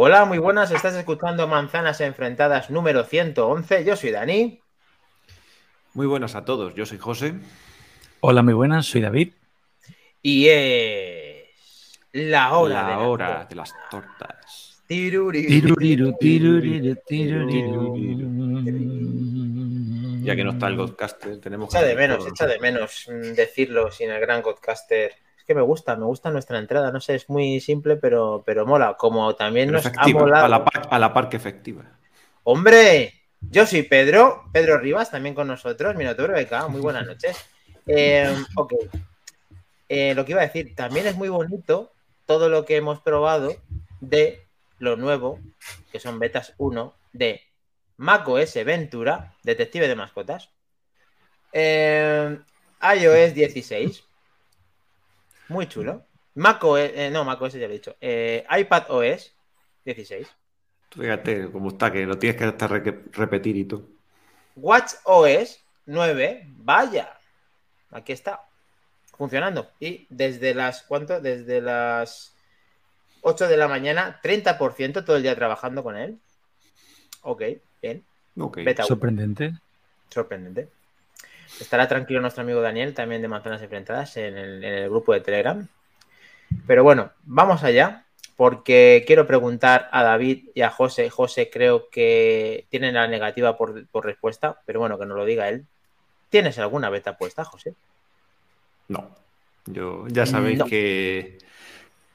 Hola, 0.00 0.26
muy 0.26 0.38
buenas. 0.38 0.70
Estás 0.70 0.94
escuchando 0.94 1.48
Manzanas 1.48 2.00
Enfrentadas 2.00 2.70
número 2.70 3.02
111. 3.02 3.84
Yo 3.84 3.96
soy 3.96 4.12
Dani. 4.12 4.60
Muy 5.94 6.06
buenas 6.06 6.36
a 6.36 6.44
todos. 6.44 6.72
Yo 6.76 6.86
soy 6.86 6.98
José. 6.98 7.34
Hola, 8.20 8.44
muy 8.44 8.54
buenas. 8.54 8.86
Soy 8.86 9.00
David. 9.00 9.32
Y 10.22 10.46
es 10.50 11.98
la 12.12 12.56
hora, 12.56 12.74
La 12.74 12.82
de, 12.82 12.94
la 12.94 12.98
hora 13.00 13.46
de 13.50 13.56
las 13.56 13.74
tortas. 13.90 14.84
Tiruriru. 14.86 15.48
Tiruriru, 16.16 16.16
tiruriru. 17.04 17.96
Ya 20.22 20.36
que 20.36 20.44
no 20.44 20.52
está 20.52 20.68
el 20.68 20.76
Godcaster, 20.76 21.40
tenemos 21.40 21.74
Echa 21.74 21.80
que 21.80 21.88
de 21.88 21.96
menos, 21.96 22.18
todo. 22.18 22.28
echa 22.28 22.46
de 22.46 22.60
menos 22.60 23.08
mm, 23.08 23.34
decirlo 23.34 23.90
sin 23.90 24.10
el 24.10 24.20
gran 24.20 24.42
Godcaster. 24.42 25.16
Que 25.48 25.54
me 25.54 25.62
gusta, 25.62 25.96
me 25.96 26.04
gusta 26.04 26.30
nuestra 26.30 26.58
entrada. 26.58 26.92
No 26.92 27.00
sé, 27.00 27.14
es 27.14 27.30
muy 27.30 27.58
simple, 27.60 27.96
pero, 27.96 28.42
pero 28.44 28.66
mola. 28.66 28.98
Como 28.98 29.34
también 29.34 29.68
Pero 29.68 29.78
nos 29.78 29.86
ha 29.86 29.88
efectiva, 29.88 30.20
molado. 30.20 30.44
a 30.44 30.48
la, 30.48 30.64
par, 30.64 30.88
a 30.90 30.98
la 30.98 31.12
par 31.14 31.28
que 31.30 31.38
efectiva. 31.38 31.84
¡Hombre! 32.44 33.14
Yo 33.40 33.64
soy 33.64 33.82
Pedro, 33.82 34.44
Pedro 34.52 34.78
Rivas, 34.78 35.10
también 35.10 35.34
con 35.34 35.48
nosotros, 35.48 35.96
Minotauro 35.96 36.34
BK, 36.34 36.68
muy 36.68 36.80
buenas 36.80 37.06
noches. 37.06 37.36
Eh, 37.90 38.30
ok. 38.54 38.74
Eh, 39.88 40.14
lo 40.14 40.26
que 40.26 40.32
iba 40.32 40.42
a 40.42 40.46
decir, 40.46 40.74
también 40.74 41.06
es 41.06 41.16
muy 41.16 41.30
bonito 41.30 41.90
todo 42.26 42.50
lo 42.50 42.66
que 42.66 42.76
hemos 42.76 43.00
probado 43.00 43.56
de 44.02 44.46
lo 44.78 44.96
nuevo, 44.96 45.40
que 45.90 45.98
son 45.98 46.18
betas 46.18 46.52
1, 46.58 46.94
de 47.14 47.40
macOS 47.96 48.62
Ventura, 48.62 49.36
Detective 49.42 49.88
de 49.88 49.96
Mascotas, 49.96 50.50
eh, 51.54 52.38
iOS 52.82 53.32
16, 53.32 54.04
muy 55.48 55.66
chulo, 55.68 56.04
macOS, 56.34 56.80
eh, 56.94 57.10
no, 57.10 57.24
macOS 57.24 57.54
ya 57.54 57.60
lo 57.60 57.66
he 57.66 57.78
dicho, 57.78 57.96
eh, 58.00 58.46
iPad 58.50 58.84
OS 58.90 59.32
16, 59.84 60.28
Tú 60.90 61.02
Fíjate 61.02 61.50
cómo 61.50 61.68
está, 61.68 61.92
que 61.92 62.06
lo 62.06 62.18
tienes 62.18 62.38
que 62.38 62.44
hasta 62.44 62.66
re- 62.66 63.04
repetir 63.12 63.56
y 63.56 63.64
todo. 63.64 63.86
Watch 64.56 64.92
OS 65.04 65.62
9, 65.86 66.46
vaya, 66.56 67.12
aquí 67.90 68.12
está, 68.12 68.40
funcionando. 69.16 69.70
Y 69.80 70.06
desde 70.08 70.54
las, 70.54 70.82
¿cuánto? 70.82 71.20
Desde 71.20 71.60
las 71.60 72.34
8 73.20 73.48
de 73.48 73.56
la 73.58 73.68
mañana, 73.68 74.18
30% 74.22 75.04
todo 75.04 75.16
el 75.16 75.22
día 75.22 75.34
trabajando 75.34 75.82
con 75.82 75.96
él. 75.96 76.18
Ok, 77.22 77.42
bien, 77.82 78.04
Ok. 78.38 78.58
beta 78.58 78.82
uno, 78.82 78.88
Sorprendente. 78.88 79.52
sorprendente. 80.08 80.68
Estará 81.60 81.88
tranquilo 81.88 82.20
nuestro 82.20 82.42
amigo 82.42 82.60
Daniel, 82.60 82.94
también 82.94 83.22
de 83.22 83.28
Manzanas 83.28 83.62
Enfrentadas, 83.62 84.16
en 84.16 84.36
el, 84.36 84.64
en 84.64 84.72
el 84.74 84.88
grupo 84.90 85.12
de 85.12 85.20
Telegram. 85.20 85.66
Pero 86.66 86.82
bueno, 86.84 87.10
vamos 87.24 87.64
allá, 87.64 88.04
porque 88.36 89.04
quiero 89.06 89.26
preguntar 89.26 89.88
a 89.92 90.02
David 90.02 90.50
y 90.54 90.62
a 90.62 90.70
José. 90.70 91.10
José 91.10 91.50
creo 91.52 91.90
que 91.90 92.66
tienen 92.70 92.94
la 92.94 93.08
negativa 93.08 93.56
por, 93.58 93.86
por 93.88 94.04
respuesta, 94.06 94.60
pero 94.64 94.80
bueno, 94.80 94.98
que 94.98 95.06
nos 95.06 95.16
lo 95.16 95.24
diga 95.24 95.48
él. 95.48 95.66
¿Tienes 96.30 96.58
alguna 96.58 96.90
beta 96.90 97.16
puesta, 97.18 97.44
José? 97.44 97.74
No. 98.88 99.10
Yo 99.66 100.06
ya 100.08 100.24
sabéis 100.26 100.58
No. 100.58 100.66
que, 100.66 101.38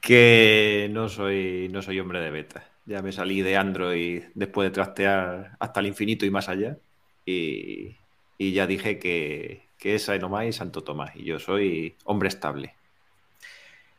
que 0.00 0.88
no 0.90 1.08
soy, 1.08 1.68
no 1.70 1.82
soy 1.82 2.00
hombre 2.00 2.20
de 2.20 2.30
beta. 2.30 2.64
Ya 2.86 3.00
me 3.02 3.12
salí 3.12 3.42
de 3.42 3.56
Android 3.56 4.24
después 4.34 4.68
de 4.68 4.74
trastear 4.74 5.52
hasta 5.58 5.80
el 5.80 5.86
infinito 5.86 6.26
y 6.26 6.30
más 6.30 6.48
allá. 6.48 6.76
Y, 7.24 7.96
y 8.38 8.52
ya 8.52 8.66
dije 8.66 8.98
que, 8.98 9.66
que 9.78 9.94
esa 9.94 10.16
nomás 10.18 10.46
y 10.46 10.52
Santo 10.52 10.82
Tomás. 10.82 11.14
Y 11.14 11.24
yo 11.24 11.38
soy 11.38 11.96
hombre 12.04 12.28
estable. 12.28 12.74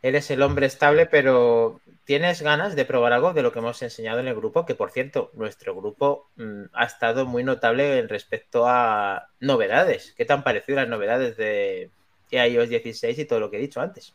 Eres 0.01 0.29
el 0.29 0.43
hombre 0.43 0.67
estable, 0.67 1.07
pero 1.07 1.81
¿tienes 2.03 2.41
ganas 2.41 2.75
de 2.75 2.85
probar 2.85 3.13
algo 3.13 3.33
de 3.33 3.41
lo 3.41 3.51
que 3.51 3.59
hemos 3.59 3.81
enseñado 3.81 4.19
en 4.19 4.27
el 4.27 4.35
grupo? 4.35 4.65
Que 4.65 4.75
por 4.75 4.91
cierto, 4.91 5.31
nuestro 5.33 5.75
grupo 5.75 6.29
mm, 6.35 6.65
ha 6.73 6.85
estado 6.85 7.25
muy 7.25 7.43
notable 7.43 7.97
en 7.97 8.07
respecto 8.07 8.67
a 8.67 9.29
novedades. 9.39 10.13
¿Qué 10.15 10.25
te 10.25 10.33
han 10.33 10.43
parecido 10.43 10.75
las 10.75 10.89
novedades 10.89 11.37
de 11.37 11.89
iOS 12.29 12.69
16 12.69 13.17
y 13.17 13.25
todo 13.25 13.39
lo 13.39 13.49
que 13.49 13.57
he 13.57 13.61
dicho 13.61 13.81
antes? 13.81 14.13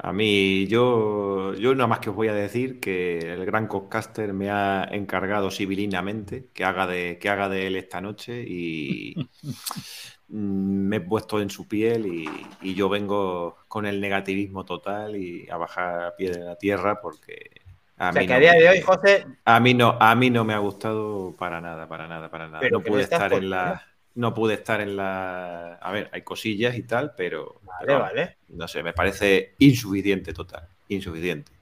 A 0.00 0.12
mí, 0.12 0.66
yo, 0.68 1.54
yo 1.54 1.74
nada 1.74 1.88
más 1.88 1.98
que 1.98 2.10
os 2.10 2.16
voy 2.16 2.28
a 2.28 2.32
decir 2.32 2.78
que 2.80 3.18
el 3.18 3.44
gran 3.44 3.66
Codcaster 3.66 4.32
me 4.32 4.50
ha 4.50 4.84
encargado 4.92 5.50
civilinamente 5.50 6.50
que 6.54 6.64
haga 6.64 6.86
de, 6.86 7.18
que 7.20 7.28
haga 7.28 7.48
de 7.48 7.66
él 7.66 7.76
esta 7.76 8.00
noche 8.00 8.44
y 8.46 9.16
me 10.28 10.96
he 10.96 11.00
puesto 11.00 11.40
en 11.40 11.50
su 11.50 11.66
piel 11.68 12.06
y, 12.06 12.28
y 12.60 12.74
yo 12.74 12.88
vengo 12.88 13.56
con 13.68 13.86
el 13.86 14.00
negativismo 14.00 14.64
total 14.64 15.16
y 15.16 15.48
a 15.50 15.56
bajar 15.56 16.04
a 16.04 16.16
pie 16.16 16.30
de 16.30 16.40
la 16.44 16.56
tierra 16.56 17.00
porque 17.00 17.50
a 17.96 18.10
O 18.10 18.12
sea, 18.12 18.22
mí 18.22 18.26
que 18.26 18.34
a 18.34 18.38
no 18.38 18.40
día 18.40 18.52
de 18.54 18.68
hoy, 18.68 18.80
José, 18.80 19.26
a 19.44 19.60
mí 19.60 19.74
no, 19.74 19.96
a 20.00 20.14
mí 20.14 20.30
no 20.30 20.44
me 20.44 20.54
ha 20.54 20.58
gustado 20.58 21.34
para 21.36 21.60
nada, 21.60 21.88
para 21.88 22.06
nada, 22.08 22.30
para 22.30 22.48
nada. 22.48 22.60
Pero 22.60 22.78
no 22.78 22.84
pude 22.84 23.02
estar 23.02 23.32
en 23.32 23.50
la, 23.50 23.82
no 24.14 24.34
pude 24.34 24.54
estar 24.54 24.80
en 24.80 24.96
la, 24.96 25.74
a 25.76 25.92
ver, 25.92 26.10
hay 26.12 26.22
cosillas 26.22 26.76
y 26.76 26.82
tal, 26.84 27.14
pero, 27.16 27.62
vale, 27.62 27.94
pero 27.94 27.96
vale. 27.96 28.38
no 28.48 28.68
sé, 28.68 28.82
me 28.82 28.92
parece 28.94 29.54
insuficiente 29.58 30.32
total, 30.32 30.68
insuficiente. 30.88 31.52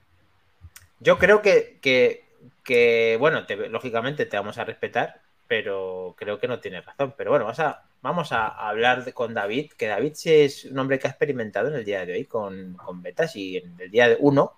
Yo 0.99 1.19
creo 1.19 1.43
que, 1.43 1.79
que, 1.81 2.25
que, 2.65 3.17
bueno, 3.21 3.47
te- 3.47 3.69
lógicamente 3.69 4.27
te 4.27 4.37
vamos 4.37 4.59
a 4.59 4.65
respetar, 4.65 5.23
pero 5.47 6.15
creo 6.19 6.39
que 6.39 6.49
no 6.49 6.61
tienes 6.61 6.85
razón. 6.85 7.15
Pero 7.17 7.31
bueno, 7.31 7.45
vamos 7.45 7.61
a, 7.61 7.89
vamos 8.03 8.33
a 8.33 8.47
hablar 8.69 9.13
con 9.15 9.35
David, 9.35 9.73
que 9.77 9.87
David 9.87 10.13
sí 10.15 10.33
es 10.33 10.65
un 10.65 10.79
hombre 10.79 10.99
que 10.99 11.07
ha 11.07 11.11
experimentado 11.11 11.69
en 11.69 11.75
el 11.75 11.85
día 11.85 12.05
de 12.07 12.15
hoy 12.15 12.25
con, 12.27 12.75
con 12.77 13.03
betas 13.03 13.37
y 13.37 13.59
en 13.59 13.79
el 13.81 13.91
día 13.91 14.09
de 14.09 14.17
uno. 14.21 14.53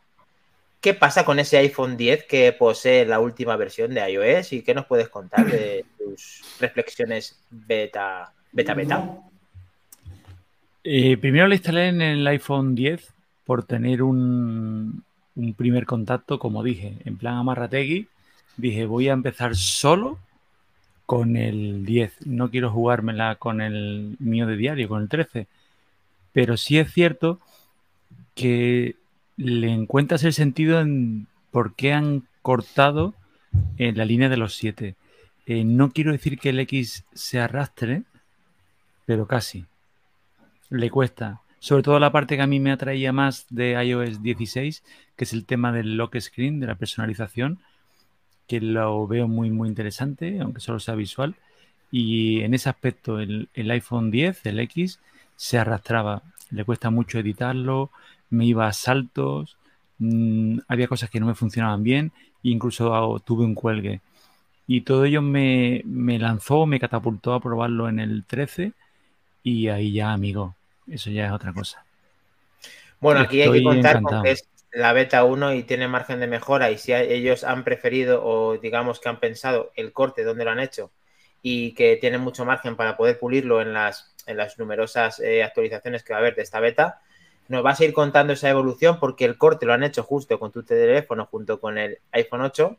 ¿Qué 0.80 0.94
pasa 0.94 1.24
con 1.24 1.38
ese 1.38 1.58
iPhone 1.58 1.96
10 1.96 2.24
que 2.24 2.52
posee 2.52 3.04
la 3.04 3.18
última 3.18 3.56
versión 3.56 3.94
de 3.94 4.10
iOS 4.10 4.52
y 4.52 4.62
qué 4.62 4.74
nos 4.74 4.86
puedes 4.86 5.08
contar 5.08 5.44
de 5.50 5.84
tus 5.98 6.42
reflexiones 6.60 7.40
beta, 7.50 8.32
beta, 8.52 8.74
beta? 8.74 9.18
Eh, 10.84 11.16
primero 11.16 11.48
lo 11.48 11.54
instalé 11.54 11.88
en 11.88 12.00
el 12.00 12.26
iPhone 12.26 12.74
10 12.74 13.12
por 13.44 13.64
tener 13.64 14.02
un, 14.02 15.02
un 15.34 15.54
primer 15.54 15.84
contacto, 15.84 16.38
como 16.38 16.62
dije, 16.62 16.96
en 17.04 17.16
plan 17.16 17.34
amarrategui. 17.34 18.08
Dije, 18.56 18.86
voy 18.86 19.08
a 19.08 19.12
empezar 19.12 19.56
solo 19.56 20.18
con 21.06 21.36
el 21.36 21.84
10. 21.84 22.26
No 22.26 22.50
quiero 22.50 22.70
jugármela 22.70 23.36
con 23.36 23.60
el 23.60 24.16
mío 24.18 24.46
de 24.46 24.56
diario, 24.56 24.88
con 24.88 25.02
el 25.02 25.08
13. 25.08 25.46
Pero 26.32 26.56
sí 26.56 26.78
es 26.78 26.92
cierto 26.92 27.40
que 28.34 28.96
le 29.38 29.72
encuentras 29.72 30.24
el 30.24 30.34
sentido 30.34 30.80
en 30.80 31.28
por 31.52 31.74
qué 31.74 31.92
han 31.92 32.24
cortado 32.42 33.14
en 33.78 33.96
la 33.96 34.04
línea 34.04 34.28
de 34.28 34.36
los 34.36 34.54
7. 34.56 34.96
Eh, 35.46 35.64
no 35.64 35.92
quiero 35.92 36.12
decir 36.12 36.38
que 36.38 36.50
el 36.50 36.58
X 36.60 37.04
se 37.14 37.40
arrastre, 37.40 38.02
pero 39.06 39.26
casi 39.26 39.64
le 40.68 40.90
cuesta. 40.90 41.40
Sobre 41.60 41.82
todo 41.82 41.98
la 41.98 42.12
parte 42.12 42.36
que 42.36 42.42
a 42.42 42.46
mí 42.46 42.60
me 42.60 42.72
atraía 42.72 43.12
más 43.12 43.46
de 43.48 43.82
iOS 43.82 44.22
16, 44.22 44.82
que 45.16 45.24
es 45.24 45.32
el 45.32 45.46
tema 45.46 45.72
del 45.72 45.96
lock 45.96 46.18
screen, 46.18 46.60
de 46.60 46.66
la 46.66 46.74
personalización, 46.74 47.60
que 48.48 48.60
lo 48.60 49.06
veo 49.06 49.28
muy, 49.28 49.50
muy 49.50 49.68
interesante, 49.68 50.40
aunque 50.40 50.60
solo 50.60 50.80
sea 50.80 50.94
visual. 50.96 51.36
Y 51.90 52.40
en 52.40 52.54
ese 52.54 52.68
aspecto, 52.68 53.20
el, 53.20 53.48
el 53.54 53.70
iPhone 53.70 54.10
10, 54.10 54.46
el 54.46 54.60
X, 54.60 55.00
se 55.36 55.58
arrastraba. 55.58 56.22
Le 56.50 56.64
cuesta 56.64 56.90
mucho 56.90 57.18
editarlo, 57.18 57.90
me 58.30 58.46
iba 58.46 58.66
a 58.66 58.72
saltos, 58.72 59.56
mmm, 59.98 60.58
había 60.68 60.88
cosas 60.88 61.10
que 61.10 61.20
no 61.20 61.26
me 61.26 61.34
funcionaban 61.34 61.82
bien, 61.82 62.12
incluso 62.42 63.20
tuve 63.24 63.44
un 63.44 63.54
cuelgue. 63.54 64.00
Y 64.66 64.82
todo 64.82 65.04
ello 65.06 65.22
me, 65.22 65.82
me 65.86 66.18
lanzó, 66.18 66.66
me 66.66 66.80
catapultó 66.80 67.34
a 67.34 67.40
probarlo 67.40 67.88
en 67.88 68.00
el 68.00 68.24
13 68.24 68.72
y 69.44 69.68
ahí 69.68 69.92
ya, 69.94 70.12
amigo, 70.12 70.56
eso 70.88 71.10
ya 71.10 71.26
es 71.26 71.32
otra 71.32 71.52
cosa. 71.54 71.84
Bueno, 73.00 73.20
aquí 73.20 73.40
hay 73.42 73.50
que 73.50 73.62
contar 73.62 74.00
encantado. 74.00 74.02
con 74.02 74.18
que 74.18 74.32
es 74.32 74.48
la 74.72 74.92
beta 74.92 75.24
1 75.24 75.54
y 75.54 75.62
tiene 75.62 75.88
margen 75.88 76.20
de 76.20 76.26
mejora 76.26 76.70
y 76.70 76.78
si 76.78 76.92
a- 76.92 77.00
ellos 77.02 77.44
han 77.44 77.64
preferido 77.64 78.22
o 78.24 78.58
digamos 78.58 79.00
que 79.00 79.08
han 79.08 79.20
pensado 79.20 79.72
el 79.76 79.92
corte 79.92 80.24
donde 80.24 80.44
lo 80.44 80.50
han 80.50 80.60
hecho 80.60 80.92
y 81.42 81.74
que 81.74 81.96
tienen 81.96 82.20
mucho 82.20 82.44
margen 82.44 82.76
para 82.76 82.96
poder 82.96 83.18
pulirlo 83.18 83.62
en 83.62 83.72
las, 83.72 84.14
en 84.26 84.36
las 84.36 84.58
numerosas 84.58 85.20
eh, 85.20 85.42
actualizaciones 85.42 86.02
que 86.02 86.12
va 86.12 86.18
a 86.18 86.20
haber 86.22 86.34
de 86.34 86.42
esta 86.42 86.60
beta, 86.60 87.00
nos 87.48 87.62
vas 87.62 87.80
a 87.80 87.84
ir 87.84 87.92
contando 87.92 88.34
esa 88.34 88.50
evolución 88.50 88.98
porque 89.00 89.24
el 89.24 89.38
corte 89.38 89.66
lo 89.66 89.72
han 89.72 89.82
hecho 89.82 90.02
justo 90.02 90.38
con 90.38 90.52
tu 90.52 90.62
teléfono 90.62 91.26
junto 91.26 91.60
con 91.60 91.78
el 91.78 91.98
iPhone 92.12 92.42
8 92.42 92.78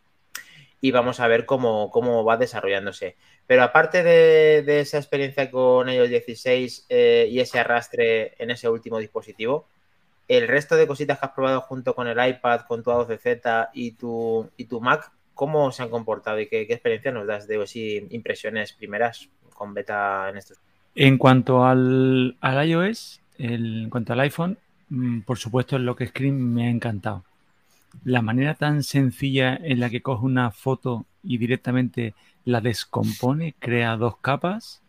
y 0.81 0.91
vamos 0.91 1.19
a 1.19 1.27
ver 1.27 1.45
cómo, 1.45 1.89
cómo 1.91 2.23
va 2.23 2.37
desarrollándose. 2.37 3.17
Pero 3.47 3.63
aparte 3.63 4.03
de, 4.03 4.63
de 4.63 4.79
esa 4.79 4.97
experiencia 4.97 5.51
con 5.51 5.89
iOS 5.89 6.09
16 6.09 6.85
eh, 6.89 7.27
y 7.29 7.39
ese 7.39 7.59
arrastre 7.59 8.33
en 8.41 8.51
ese 8.51 8.69
último 8.69 8.99
dispositivo, 8.99 9.67
el 10.27 10.47
resto 10.47 10.75
de 10.75 10.87
cositas 10.87 11.19
que 11.19 11.25
has 11.25 11.31
probado 11.31 11.61
junto 11.61 11.95
con 11.95 12.07
el 12.07 12.29
iPad, 12.29 12.61
con 12.61 12.83
tu 12.83 12.91
A12Z 12.91 13.69
y 13.73 13.91
tu, 13.93 14.49
y 14.55 14.65
tu 14.65 14.79
Mac, 14.79 15.11
¿cómo 15.33 15.71
se 15.71 15.83
han 15.83 15.89
comportado 15.89 16.39
y 16.39 16.47
qué, 16.47 16.67
qué 16.67 16.73
experiencia 16.73 17.11
nos 17.11 17.25
das 17.25 17.47
de 17.47 17.61
así, 17.61 18.07
impresiones 18.11 18.73
primeras 18.73 19.29
con 19.55 19.73
beta 19.73 20.29
en 20.29 20.37
estos? 20.37 20.59
En 20.95 21.17
cuanto 21.17 21.65
al, 21.65 22.37
al 22.41 22.67
iOS, 22.67 23.21
en 23.39 23.89
cuanto 23.89 24.13
al 24.13 24.19
iPhone, 24.21 24.57
mm, 24.89 25.21
por 25.21 25.37
supuesto 25.39 25.75
el 25.75 25.85
lock 25.85 26.05
screen 26.05 26.53
me 26.53 26.67
ha 26.67 26.69
encantado. 26.69 27.23
la 28.03 28.21
manera 28.21 28.53
tan 28.55 28.83
sencilla 28.83 29.55
en 29.55 29.79
la 29.79 29.89
que 29.89 30.01
coge 30.01 30.25
una 30.25 30.51
foto 30.51 31.05
y 31.23 31.37
directamente 31.39 32.13
la 32.45 32.61
descompone, 32.61 33.55
crea 33.59 33.97
dos 33.97 34.17
capas, 34.17 34.81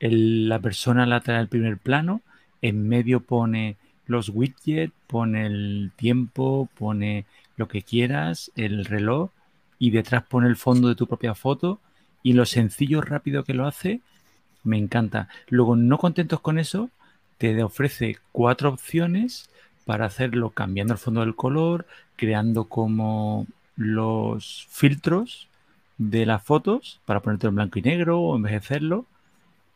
la 0.00 0.58
persona 0.58 1.06
la 1.06 1.20
trae 1.20 1.38
al 1.38 1.48
primer 1.48 1.78
plano, 1.78 2.22
en 2.60 2.88
medio 2.88 3.20
pone 3.20 3.76
los 4.06 4.28
widgets, 4.30 4.92
pone 5.06 5.46
el 5.46 5.92
tiempo, 5.96 6.68
pone 6.76 7.24
lo 7.56 7.68
que 7.68 7.82
quieras, 7.82 8.50
el 8.56 8.84
reloj, 8.84 9.30
y 9.78 9.90
detrás 9.90 10.24
pone 10.24 10.48
el 10.48 10.56
fondo 10.56 10.88
de 10.88 10.94
tu 10.94 11.06
propia 11.06 11.34
foto, 11.34 11.80
y 12.22 12.32
lo 12.32 12.46
sencillo, 12.46 13.00
rápido 13.00 13.44
que 13.44 13.54
lo 13.54 13.66
hace, 13.66 14.00
me 14.62 14.78
encanta. 14.78 15.28
Luego, 15.48 15.76
no 15.76 15.98
contentos 15.98 16.40
con 16.40 16.58
eso, 16.58 16.90
te 17.52 17.62
ofrece 17.62 18.18
cuatro 18.32 18.70
opciones 18.70 19.50
para 19.84 20.06
hacerlo 20.06 20.50
cambiando 20.50 20.94
el 20.94 20.98
fondo 20.98 21.20
del 21.20 21.34
color, 21.34 21.86
creando 22.16 22.64
como 22.64 23.46
los 23.76 24.66
filtros 24.70 25.48
de 25.98 26.26
las 26.26 26.42
fotos 26.42 27.00
para 27.04 27.20
ponerte 27.20 27.46
en 27.46 27.54
blanco 27.54 27.78
y 27.78 27.82
negro 27.82 28.20
o 28.20 28.36
envejecerlo. 28.36 29.06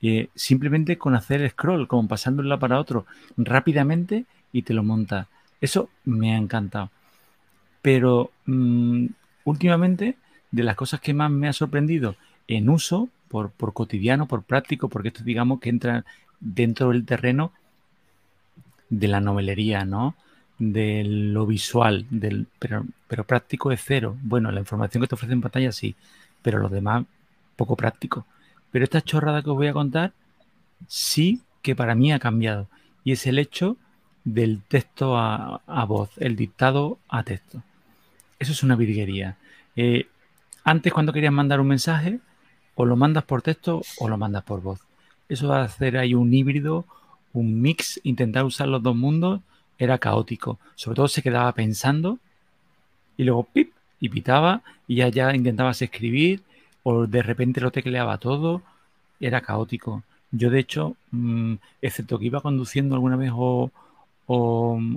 Eh, 0.01 0.29
simplemente 0.37 0.97
con 0.97 1.17
hacer 1.17 1.49
scroll, 1.51 1.89
como 1.89 2.07
pasando 2.07 2.59
para 2.61 2.79
otro 2.79 3.05
rápidamente 3.37 4.27
y 4.53 4.63
te 4.63 4.73
lo 4.73 4.85
monta. 4.85 5.27
Eso 5.61 5.91
me 6.05 6.35
ha 6.35 6.39
encantado. 6.39 6.91
Pero 7.83 8.31
mm, 8.47 9.07
últimamente, 9.45 10.17
de 10.53 10.63
las 10.63 10.77
cosas 10.77 11.01
que 11.01 11.15
más 11.15 11.31
me 11.31 11.49
ha 11.49 11.53
sorprendido 11.53 12.15
en 12.47 12.69
uso, 12.69 13.09
por, 13.29 13.51
por 13.51 13.73
cotidiano, 13.75 14.27
por 14.27 14.43
práctico, 14.43 14.89
porque 14.89 15.09
esto 15.09 15.25
digamos 15.25 15.61
que 15.61 15.69
entra 15.69 16.05
dentro 16.41 16.91
del 16.91 17.05
terreno 17.05 17.53
de 18.91 19.09
la 19.09 19.21
novelería, 19.21 19.85
¿no? 19.85 20.15
De 20.59 21.05
lo 21.05 21.47
visual, 21.47 22.07
del, 22.11 22.47
pero, 22.59 22.85
pero 23.07 23.25
práctico 23.25 23.71
es 23.71 23.83
cero. 23.85 24.17
Bueno, 24.23 24.51
la 24.51 24.61
información 24.61 25.03
que 25.03 25.09
te 25.09 25.15
ofrece 25.15 25.33
en 25.33 25.41
pantalla 25.41 25.73
sí, 25.73 25.95
pero 26.43 26.59
lo 26.59 26.69
demás 26.69 27.05
poco 27.57 27.77
práctico. 27.77 28.27
Pero 28.71 28.85
esta 28.85 29.03
chorrada 29.03 29.43
que 29.43 29.51
os 29.51 29.57
voy 29.57 29.69
a 29.69 29.73
contar 29.73 30.13
sí 30.87 31.43
que 31.63 31.75
para 31.77 31.95
mí 31.95 32.13
ha 32.13 32.19
cambiado. 32.19 32.69
Y 33.05 33.13
es 33.13 33.27
el 33.27 33.39
hecho 33.39 33.77
del 34.25 34.63
texto 34.63 35.17
a, 35.17 35.85
voz, 35.87 36.11
el 36.19 36.37
dictado 36.37 36.99
a 37.09 37.23
texto. 37.23 37.63
Eso 38.39 38.53
es 38.53 38.63
una 38.63 38.77
virguería. 38.77 39.37
Eh, 39.77 40.07
antes, 40.65 40.93
cuando 40.93 41.13
querías 41.13 41.33
mandar 41.33 41.61
un 41.61 41.69
mensaje, 41.69 42.21
o 42.75 42.85
lo 42.85 42.95
mandas 42.95 43.25
por 43.25 43.43
texto 43.43 43.83
o 43.99 44.09
lo 44.09 44.17
mandas 44.17 44.45
por 44.45 44.63
voz. 44.63 44.81
Eso 45.29 45.49
va 45.49 45.63
a 45.63 45.65
hacer 45.65 45.99
ahí 45.99 46.15
un 46.15 46.33
híbrido 46.33 46.85
un 47.33 47.61
mix, 47.61 48.01
intentar 48.05 48.45
usar 48.45 48.69
los 48.69 48.83
dos 48.83 48.97
mundos 48.97 49.41
era 49.79 49.99
caótico. 49.99 50.59
Sobre 50.75 50.97
todo 50.97 51.09
se 51.09 51.23
quedaba 51.23 51.53
pensando 51.53 52.19
y 53.17 53.25
luego 53.25 53.45
pip 53.45 53.73
y 54.01 54.09
pitaba 54.09 54.63
y 54.87 54.97
ya, 54.97 55.09
ya 55.09 55.35
intentabas 55.35 55.83
escribir 55.83 56.43
o 56.83 57.07
de 57.07 57.23
repente 57.23 57.61
lo 57.61 57.71
tecleaba 57.71 58.19
todo. 58.19 58.63
Era 59.21 59.41
caótico. 59.41 60.03
Yo 60.31 60.51
de 60.51 60.61
hecho, 60.61 60.97
mm, 61.11 61.55
excepto 61.83 62.19
que 62.19 62.27
iba 62.27 62.41
conduciendo 62.41 62.95
alguna 62.95 63.17
vez 63.17 63.33
o, 63.35 63.71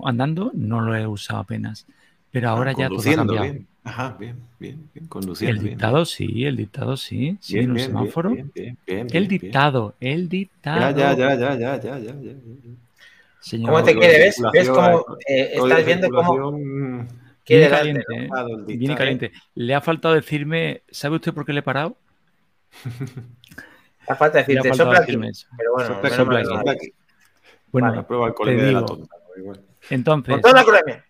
andando, 0.03 0.51
no 0.53 0.81
lo 0.81 0.95
he 0.95 1.07
usado 1.07 1.39
apenas. 1.39 1.85
Pero 2.31 2.49
ah, 2.49 2.51
ahora 2.51 2.73
ya 2.73 2.89
todo 2.89 2.99
ha 2.99 3.15
cambiado. 3.15 3.43
Bien. 3.43 3.67
Ajá, 3.83 4.15
bien, 4.19 4.37
bien, 4.59 4.89
bien. 4.93 5.07
Conduciendo. 5.07 5.59
El 5.59 5.69
dictado 5.69 6.05
sí, 6.05 6.45
el 6.45 6.55
dictado 6.55 6.97
sí. 6.97 7.37
Sí, 7.39 7.59
en 7.59 7.71
un 7.71 7.79
semáforo. 7.79 8.35
el 8.85 9.27
dictado, 9.27 9.95
el 9.99 10.29
dictado. 10.29 10.97
Ya, 10.97 11.15
ya, 11.15 11.35
ya, 11.35 11.35
ya, 11.35 11.55
ya, 11.55 11.77
ya, 11.77 11.99
ya, 11.99 12.13
ya. 12.13 13.65
¿Cómo 13.65 13.83
te 13.83 13.95
quiere? 13.97 14.19
¿Ves? 14.19 14.41
¿Ves 14.53 14.69
cómo 14.69 15.17
eh, 15.27 15.51
estás 15.55 15.85
viendo 15.85 16.09
cómo 16.09 17.07
quiere 17.43 17.67
viene 17.67 17.69
caliente, 17.69 18.03
eh, 18.09 18.77
viene 18.77 18.95
caliente. 18.95 19.31
Le 19.55 19.73
ha 19.73 19.81
faltado 19.81 20.13
decirme, 20.13 20.83
¿sabe 20.91 21.15
usted 21.15 21.33
por 21.33 21.45
qué 21.45 21.53
le 21.53 21.59
he 21.59 21.63
parado? 21.63 21.97
Ha 24.07 24.15
falta 24.15 24.39
decirte, 24.39 24.71
ha 24.71 24.73
sopla 24.73 24.99
aquí. 24.99 25.15
Pero 25.15 25.73
bueno, 25.73 25.87
sopla, 25.87 26.43
sopla 26.43 26.71
aquí. 26.71 26.91
Bueno, 27.71 27.87
vale. 27.87 27.97
la 27.97 28.07
prueba 28.07 28.25
al 28.25 28.33
colegio 28.33 28.65
de 28.65 28.71
la 28.71 28.83
tonta. 28.83 29.15
Entonces. 29.89 30.33
Con 30.33 30.41
toda 30.41 30.63
la 30.63 31.05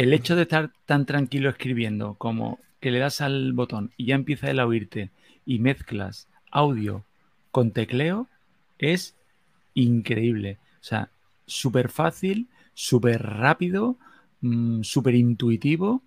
el 0.00 0.14
hecho 0.14 0.34
de 0.34 0.42
estar 0.42 0.70
tan 0.86 1.04
tranquilo 1.04 1.50
escribiendo 1.50 2.14
como 2.14 2.58
que 2.80 2.90
le 2.90 3.00
das 3.00 3.20
al 3.20 3.52
botón 3.52 3.92
y 3.98 4.06
ya 4.06 4.14
empieza 4.14 4.50
a 4.50 4.66
oírte 4.66 5.10
y 5.44 5.58
mezclas 5.58 6.26
audio 6.50 7.04
con 7.50 7.72
tecleo 7.72 8.26
es 8.78 9.14
increíble. 9.74 10.56
O 10.80 10.84
sea, 10.84 11.10
súper 11.44 11.90
fácil, 11.90 12.48
súper 12.72 13.22
rápido, 13.22 13.98
mm, 14.40 14.84
súper 14.84 15.16
intuitivo. 15.16 16.00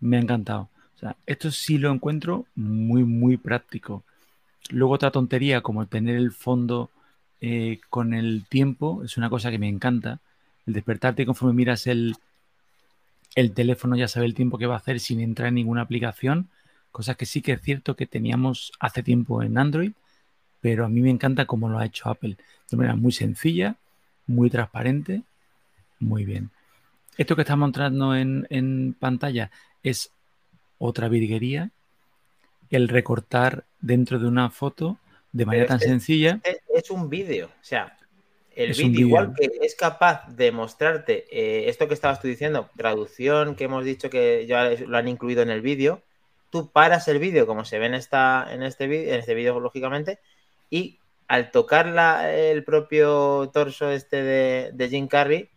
Me 0.00 0.16
ha 0.16 0.20
encantado. 0.20 0.68
O 0.96 0.98
sea, 0.98 1.14
esto 1.24 1.52
sí 1.52 1.78
lo 1.78 1.92
encuentro 1.92 2.46
muy, 2.56 3.04
muy 3.04 3.36
práctico. 3.36 4.02
Luego 4.70 4.94
otra 4.94 5.12
tontería 5.12 5.60
como 5.60 5.86
tener 5.86 6.16
el 6.16 6.32
fondo 6.32 6.90
eh, 7.40 7.78
con 7.88 8.14
el 8.14 8.46
tiempo 8.48 9.04
es 9.04 9.16
una 9.16 9.30
cosa 9.30 9.52
que 9.52 9.60
me 9.60 9.68
encanta. 9.68 10.18
El 10.66 10.72
despertarte 10.72 11.24
conforme 11.24 11.54
miras 11.54 11.86
el, 11.86 12.16
el 13.34 13.52
teléfono 13.52 13.96
ya 13.96 14.08
sabe 14.08 14.26
el 14.26 14.34
tiempo 14.34 14.58
que 14.58 14.66
va 14.66 14.74
a 14.74 14.78
hacer 14.78 15.00
sin 15.00 15.20
entrar 15.20 15.48
en 15.48 15.54
ninguna 15.54 15.82
aplicación, 15.82 16.48
cosa 16.90 17.14
que 17.14 17.26
sí 17.26 17.42
que 17.42 17.52
es 17.52 17.62
cierto 17.62 17.96
que 17.96 18.06
teníamos 18.06 18.72
hace 18.80 19.02
tiempo 19.02 19.42
en 19.42 19.58
Android, 19.58 19.92
pero 20.60 20.84
a 20.84 20.88
mí 20.88 21.00
me 21.00 21.10
encanta 21.10 21.46
cómo 21.46 21.68
lo 21.68 21.78
ha 21.78 21.86
hecho 21.86 22.08
Apple. 22.08 22.36
De 22.70 22.76
manera 22.76 22.96
muy 22.96 23.12
sencilla, 23.12 23.76
muy 24.26 24.50
transparente, 24.50 25.22
muy 26.00 26.24
bien. 26.24 26.50
Esto 27.16 27.34
que 27.36 27.42
estamos 27.42 27.68
mostrando 27.68 28.14
en, 28.14 28.96
pantalla 28.98 29.50
es 29.82 30.12
otra 30.78 31.08
virguería, 31.08 31.70
el 32.70 32.88
recortar 32.88 33.64
dentro 33.80 34.18
de 34.18 34.28
una 34.28 34.50
foto 34.50 34.98
de 35.32 35.46
manera 35.46 35.66
tan 35.66 35.80
sencilla. 35.80 36.40
es 36.74 36.90
un 36.90 37.08
vídeo, 37.08 37.46
o 37.46 37.64
sea, 37.64 37.97
el 38.58 38.72
vídeo 38.72 39.06
igual 39.06 39.34
que 39.38 39.50
es 39.62 39.76
capaz 39.76 40.26
de 40.34 40.50
mostrarte 40.50 41.26
eh, 41.30 41.68
esto 41.68 41.86
que 41.86 41.94
estabas 41.94 42.20
tú 42.20 42.26
diciendo, 42.26 42.68
traducción 42.76 43.54
que 43.54 43.64
hemos 43.64 43.84
dicho 43.84 44.10
que 44.10 44.46
ya 44.46 44.70
lo 44.70 44.98
han 44.98 45.06
incluido 45.06 45.42
en 45.42 45.50
el 45.50 45.62
vídeo, 45.62 46.02
tú 46.50 46.68
paras 46.70 47.06
el 47.06 47.20
vídeo 47.20 47.46
como 47.46 47.64
se 47.64 47.78
ve 47.78 47.86
en, 47.86 47.94
esta, 47.94 48.48
en 48.50 48.64
este 48.64 48.88
vídeo, 48.88 49.14
en 49.14 49.20
este 49.20 49.34
vídeo 49.34 49.60
lógicamente, 49.60 50.18
y 50.70 50.98
al 51.28 51.52
tocar 51.52 51.86
el 52.26 52.64
propio 52.64 53.48
torso 53.52 53.90
este 53.90 54.22
de, 54.72 54.88
Jim 54.88 55.06
Carrey, 55.06 55.48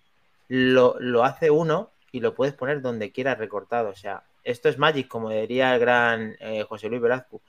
lo, 0.47 1.23
hace 1.23 1.49
uno 1.49 1.89
y 2.11 2.19
lo 2.19 2.35
puedes 2.35 2.53
poner 2.53 2.81
donde 2.81 3.11
quieras 3.11 3.39
recortado. 3.39 3.89
O 3.89 3.95
sea, 3.95 4.23
esto 4.43 4.69
es 4.69 4.77
Magic, 4.77 5.07
como 5.07 5.29
diría 5.31 5.73
el 5.73 5.79
gran 5.79 6.35
eh, 6.39 6.63
José 6.67 6.89
Luis 6.89 7.01
Velazco. 7.01 7.41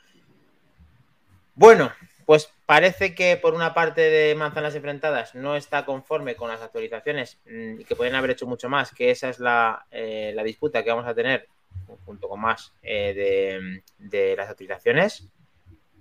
Bueno, 1.56 1.92
pues 2.26 2.50
parece 2.66 3.14
que 3.14 3.36
por 3.36 3.54
una 3.54 3.74
parte 3.74 4.00
de 4.02 4.34
Manzanas 4.34 4.74
Enfrentadas 4.74 5.34
no 5.34 5.56
está 5.56 5.84
conforme 5.84 6.34
con 6.34 6.48
las 6.48 6.62
actualizaciones 6.62 7.38
mm, 7.46 7.80
y 7.80 7.84
que 7.84 7.96
pueden 7.96 8.14
haber 8.14 8.30
hecho 8.30 8.46
mucho 8.46 8.68
más, 8.68 8.92
que 8.92 9.10
esa 9.10 9.28
es 9.28 9.38
la, 9.40 9.86
eh, 9.90 10.34
disputa 10.44 10.82
que 10.82 10.90
vamos 10.90 11.06
a 11.06 11.14
tener 11.14 11.48
junto 12.04 12.28
con 12.28 12.40
más 12.40 12.72
eh, 12.82 13.82
de, 13.98 14.36
las 14.36 14.48
actualizaciones. 14.48 15.28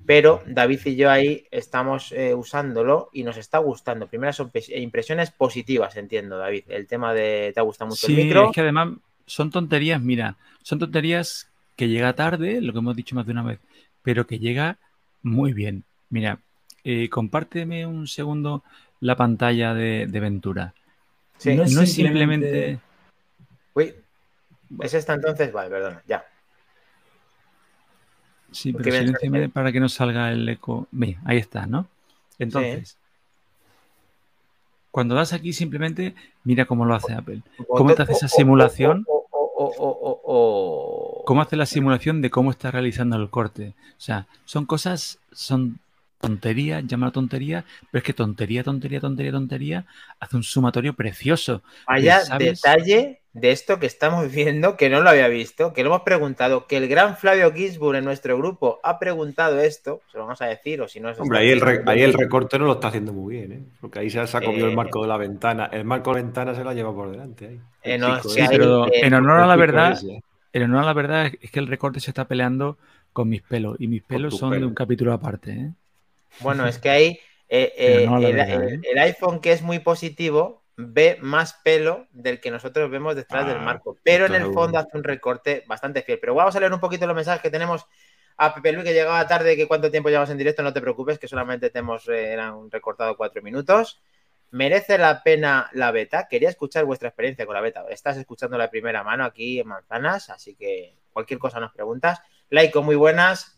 Pero 0.06 0.42
David 0.48 0.80
y 0.86 0.96
yo 0.96 1.12
ahí 1.12 1.46
estamos 1.51 2.12
eh, 2.12 2.34
usándolo 2.34 3.10
y 3.13 3.24
nos 3.24 3.38
está 3.38 3.60
gustando. 3.60 4.08
Primeras 4.08 4.42
impresiones 4.70 5.30
positivas, 5.30 5.96
entiendo, 5.96 6.40
David. 6.40 6.63
El 6.70 6.88
tema 6.88 7.13
de 7.13 7.51
te 7.54 7.60
ha 7.60 7.63
gustado 7.63 7.90
mucho 7.90 8.08
el 8.08 8.16
micro. 8.16 8.46
Es 8.46 8.51
que 8.51 8.62
además 8.62 8.90
son 9.28 9.51
tonterías, 9.51 10.01
mira, 10.01 10.38
son 10.63 10.80
tonterías 10.80 11.51
que 11.75 11.88
llega 11.88 12.13
tarde, 12.13 12.62
lo 12.62 12.74
que 12.74 12.80
hemos 12.80 12.96
dicho 12.96 13.16
más 13.16 13.28
de 13.28 13.32
una 13.32 13.44
vez, 13.44 13.60
pero 14.01 14.25
que 14.25 14.40
llega 14.40 14.80
muy 15.22 15.54
bien. 15.54 15.84
Mira, 16.12 16.39
eh, 16.84 17.10
compárteme 17.10 17.88
un 17.88 18.08
segundo 18.08 18.63
la 19.00 19.15
pantalla 19.15 19.74
de, 19.74 20.06
Ventura. 20.06 20.74
no, 21.46 21.63
es 21.63 21.94
simplemente... 21.94 22.80
Uy, 23.74 23.96
¿es 24.82 24.94
esta 24.94 25.13
entonces? 25.15 25.51
Vale, 25.51 25.70
perdona, 25.70 26.03
ya. 26.08 26.24
Sí, 28.51 28.74
pero 28.74 28.91
silenciame 28.91 29.50
para 29.50 29.72
que 29.72 29.80
no 29.80 29.89
salga 29.89 30.32
el 30.32 30.48
eco. 30.48 30.88
Ve, 30.91 31.18
ahí 31.25 31.38
está, 31.38 31.65
¿no? 31.65 31.88
Entonces, 32.38 32.98
cuando 34.91 35.15
das 35.15 35.32
aquí 35.32 35.53
simplemente, 35.53 36.13
mira 36.44 36.65
cómo 36.65 36.86
lo 36.86 36.94
hace 36.94 37.13
Apple. 37.13 37.41
¿Cómo 37.68 37.96
te 37.96 38.03
hace 38.03 38.12
esa 38.12 38.27
simulación? 38.27 39.06
¿Cómo 41.25 41.41
hace 41.41 41.56
la 41.56 41.65
simulación 41.65 42.22
de 42.22 42.30
cómo 42.30 42.51
está 42.51 42.72
realizando 42.72 43.15
el 43.15 43.30
corte? 43.30 43.74
O 43.91 44.01
sea, 44.01 44.27
son 44.44 44.65
cosas, 44.65 45.20
son 45.32 45.80
tontería, 46.22 46.82
llama 46.82 47.12
tontería, 47.12 47.66
pero 47.92 48.00
es 48.00 48.04
que 48.06 48.13
tontería, 48.13 48.63
tontería, 48.63 49.01
tontería, 49.01 49.32
tontería, 49.32 49.86
hace 50.20 50.36
un 50.38 50.44
sumatorio 50.44 50.94
precioso. 50.94 51.62
Vaya 51.88 52.22
detalle 52.38 53.22
de 53.34 53.51
esto 53.51 53.80
que 53.80 53.86
estamos 53.86 54.30
viendo, 54.32 54.75
que 54.75 54.90
no 54.90 55.01
lo 55.01 55.10
había 55.10 55.28
visto, 55.28 55.72
que 55.74 55.84
lo 55.84 55.90
hemos 55.90 56.01
preguntado, 56.01 56.68
que 56.68 56.78
el 56.78 56.88
gran 56.88 57.16
Flavio 57.16 57.51
Ginsburg 57.54 57.98
en 57.98 58.06
nuestro 58.06 58.38
grupo 58.38 58.80
ha 58.84 59.00
preguntado 59.00 59.60
esto, 59.60 60.01
se 60.12 60.18
lo 60.18 60.25
vamos 60.25 60.42
a 60.42 60.48
decir, 60.48 60.82
o 60.82 60.88
si 60.88 61.00
no 61.00 61.10
es... 61.10 61.20
Hombre, 61.20 61.40
ahí 61.40 61.50
el, 61.50 61.63
ahí 61.86 62.01
el, 62.01 62.13
recorte 62.13 62.60
no 62.60 62.66
lo 62.66 62.74
está 62.74 62.90
haciendo 62.90 63.13
muy 63.13 63.36
bien, 63.36 63.51
¿eh? 63.54 63.63
porque 63.80 64.00
ahí 64.00 64.10
se 64.10 64.20
ha 64.20 64.42
comido 64.42 64.68
el 64.68 64.74
eh, 64.74 64.75
marco 64.75 65.01
de 65.01 65.08
la 65.08 65.18
ventana, 65.18 65.70
el 65.72 65.86
marco 65.86 66.12
de 66.12 66.18
la 66.18 66.24
ventana 66.24 66.56
se 66.56 66.63
lo 66.63 66.70
ha 66.70 66.74
llevado 66.74 66.96
por 66.96 67.12
delante. 67.12 67.48
Ahí. 67.48 67.62
Eh, 67.84 68.00
pero 68.50 68.86
en 68.92 69.13
honor 69.13 69.40
a 69.40 69.48
la 69.48 69.56
verdad, 69.56 70.00
en 70.54 70.63
honor 70.63 70.84
a 70.84 70.86
la 70.86 70.94
verdad 70.94 71.32
es 71.42 71.51
que 71.51 71.60
el 71.60 71.68
recorte 71.68 72.00
se 72.00 72.12
está 72.12 72.25
peleando 72.25 72.78
con 73.13 73.30
mis 73.30 73.42
pelos, 73.42 73.78
y 73.80 73.88
mis 73.88 74.04
pelos 74.04 74.38
son 74.38 74.51
de 74.51 74.66
un 74.66 74.74
capítulo 74.74 75.13
aparte. 75.13 75.51
¿eh? 75.51 75.72
Bueno, 76.40 76.68
es 76.68 76.80
que 76.80 76.90
ahí 76.90 77.20
el 77.52 78.98
iPhone 78.98 79.42
que 79.42 79.52
es 79.52 79.62
muy 79.62 79.80
positivo 79.80 80.62
ve 80.78 81.18
más 81.22 81.54
pelo 81.64 82.08
del 82.12 82.40
que 82.40 82.50
nosotros 82.50 82.90
vemos 82.90 83.16
detrás 83.16 83.46
del 83.46 83.58
ah, 83.58 83.62
marco. 83.62 83.98
Pero 84.04 84.26
en 84.26 84.36
el 84.36 84.54
fondo 84.54 84.80
hace 84.80 84.98
un 84.98 85.04
recorte 85.04 85.64
bastante 85.68 86.02
fiel. 86.02 86.20
Pero 86.20 86.34
vamos 86.34 86.56
a 86.56 86.60
leer 86.60 86.74
un 86.74 86.80
poquito 86.80 87.06
los 87.06 87.16
mensajes 87.16 87.42
que 87.42 87.50
tenemos 87.50 87.86
a 88.38 88.56
Pepe 88.56 88.72
Luis, 88.72 88.86
que 88.86 88.94
llegaba 88.94 89.28
tarde, 89.28 89.56
que 89.56 89.68
cuánto 89.68 89.92
tiempo 89.92 90.10
llevamos 90.10 90.30
en 90.30 90.38
directo, 90.38 90.64
no 90.64 90.74
te 90.74 90.82
preocupes, 90.82 91.20
que 91.20 91.28
solamente 91.28 91.70
te 91.70 91.80
hemos 91.80 92.08
eh, 92.10 92.38
recortado 92.70 93.16
cuatro 93.18 93.42
minutos. 93.42 94.02
¿Merece 94.52 94.98
la 94.98 95.24
pena 95.24 95.70
la 95.74 95.92
beta? 95.92 96.28
Quería 96.28 96.50
escuchar 96.50 96.86
vuestra 96.86 97.10
experiencia 97.10 97.46
con 97.46 97.56
la 97.56 97.62
beta. 97.62 97.86
Estás 97.90 98.18
escuchando 98.18 98.58
la 98.58 98.70
primera 98.70 99.04
mano 99.04 99.24
aquí 99.24 99.60
en 99.60 99.68
Manzanas, 99.68 100.30
así 100.30 100.56
que 100.56 100.98
cualquier 101.14 101.40
cosa 101.40 101.60
nos 101.60 101.72
preguntas. 101.72 102.22
Laico, 102.50 102.82
muy 102.82 102.96
buenas. 102.96 103.56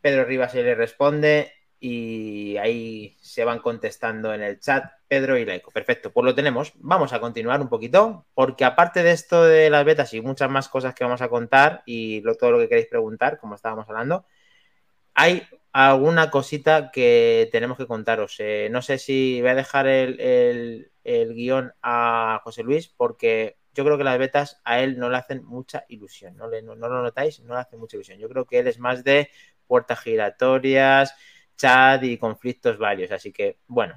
Pedro 0.00 0.24
Rivas 0.24 0.54
le 0.54 0.74
responde 0.74 1.52
y 1.84 2.56
ahí 2.58 3.16
se 3.20 3.44
van 3.44 3.58
contestando 3.58 4.32
en 4.32 4.40
el 4.40 4.60
chat 4.60 4.84
Pedro 5.08 5.36
y 5.36 5.44
Laico. 5.44 5.72
Perfecto, 5.72 6.12
pues 6.12 6.24
lo 6.24 6.32
tenemos. 6.32 6.74
Vamos 6.76 7.12
a 7.12 7.18
continuar 7.18 7.60
un 7.60 7.68
poquito, 7.68 8.24
porque 8.34 8.64
aparte 8.64 9.02
de 9.02 9.10
esto 9.10 9.42
de 9.42 9.68
las 9.68 9.84
betas 9.84 10.14
y 10.14 10.20
muchas 10.20 10.48
más 10.48 10.68
cosas 10.68 10.94
que 10.94 11.02
vamos 11.02 11.22
a 11.22 11.28
contar 11.28 11.82
y 11.84 12.22
todo 12.38 12.52
lo 12.52 12.60
que 12.60 12.68
queréis 12.68 12.86
preguntar, 12.86 13.40
como 13.40 13.56
estábamos 13.56 13.88
hablando, 13.88 14.24
hay 15.14 15.42
alguna 15.72 16.30
cosita 16.30 16.92
que 16.92 17.48
tenemos 17.50 17.76
que 17.76 17.88
contaros. 17.88 18.36
Eh, 18.38 18.68
no 18.70 18.80
sé 18.80 18.98
si 18.98 19.40
voy 19.40 19.50
a 19.50 19.54
dejar 19.56 19.88
el, 19.88 20.88
guion 21.04 21.72
a 21.82 22.40
José 22.44 22.62
Luis, 22.62 22.86
porque 22.96 23.56
yo 23.74 23.84
creo 23.84 23.98
que 23.98 24.04
las 24.04 24.18
betas 24.20 24.60
a 24.62 24.78
él 24.78 25.00
no 25.00 25.10
le 25.10 25.16
hacen 25.16 25.44
mucha 25.44 25.84
ilusión. 25.88 26.36
¿No, 26.36 26.48
no 26.48 26.88
lo 26.88 27.02
notáis? 27.02 27.40
No 27.40 27.54
le 27.54 27.60
hacen 27.60 27.80
mucha 27.80 27.96
ilusión. 27.96 28.20
Yo 28.20 28.28
creo 28.28 28.44
que 28.44 28.60
él 28.60 28.68
es 28.68 28.78
más 28.78 29.02
de 29.02 29.30
puertas 29.66 29.98
giratorias 29.98 31.16
chat 31.56 32.02
y 32.04 32.16
conflictos 32.16 32.78
varios. 32.78 33.10
Así 33.12 33.32
que, 33.32 33.58
bueno, 33.66 33.94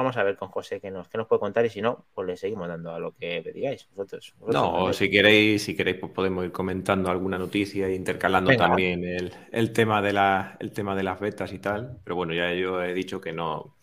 vamos 0.00 0.16
a 0.16 0.22
ver 0.22 0.36
con 0.36 0.48
José 0.48 0.80
qué 0.80 0.90
nos, 0.90 1.08
qué 1.08 1.18
nos 1.18 1.26
puede 1.26 1.40
contar 1.40 1.64
y 1.66 1.68
si 1.68 1.82
no, 1.82 2.06
pues 2.14 2.26
le 2.26 2.36
seguimos 2.36 2.68
dando 2.68 2.94
a 2.94 2.98
lo 2.98 3.12
que 3.12 3.42
digáis 3.54 3.86
vosotros. 3.94 4.34
no, 4.46 4.92
si 4.94 5.10
queréis, 5.10 5.62
si 5.62 5.76
queréis, 5.76 5.98
pues 5.98 6.12
podemos 6.12 6.44
ir 6.44 6.52
comentando 6.52 7.10
alguna 7.10 7.38
noticia 7.38 7.86
e 7.86 7.94
intercalando 7.94 8.56
también 8.56 9.04
el, 9.04 9.72
tema 9.72 10.00
de 10.00 10.12
la, 10.14 10.56
el 10.58 10.72
tema 10.72 10.96
de 10.96 11.02
las 11.02 11.20
betas 11.20 11.52
y 11.52 11.58
tal. 11.58 11.98
Pero 12.02 12.16
bueno, 12.16 12.32
ya 12.32 12.52
yo 12.54 12.82
he 12.82 12.94
dicho 12.94 13.20
que 13.20 13.32
no. 13.32 13.76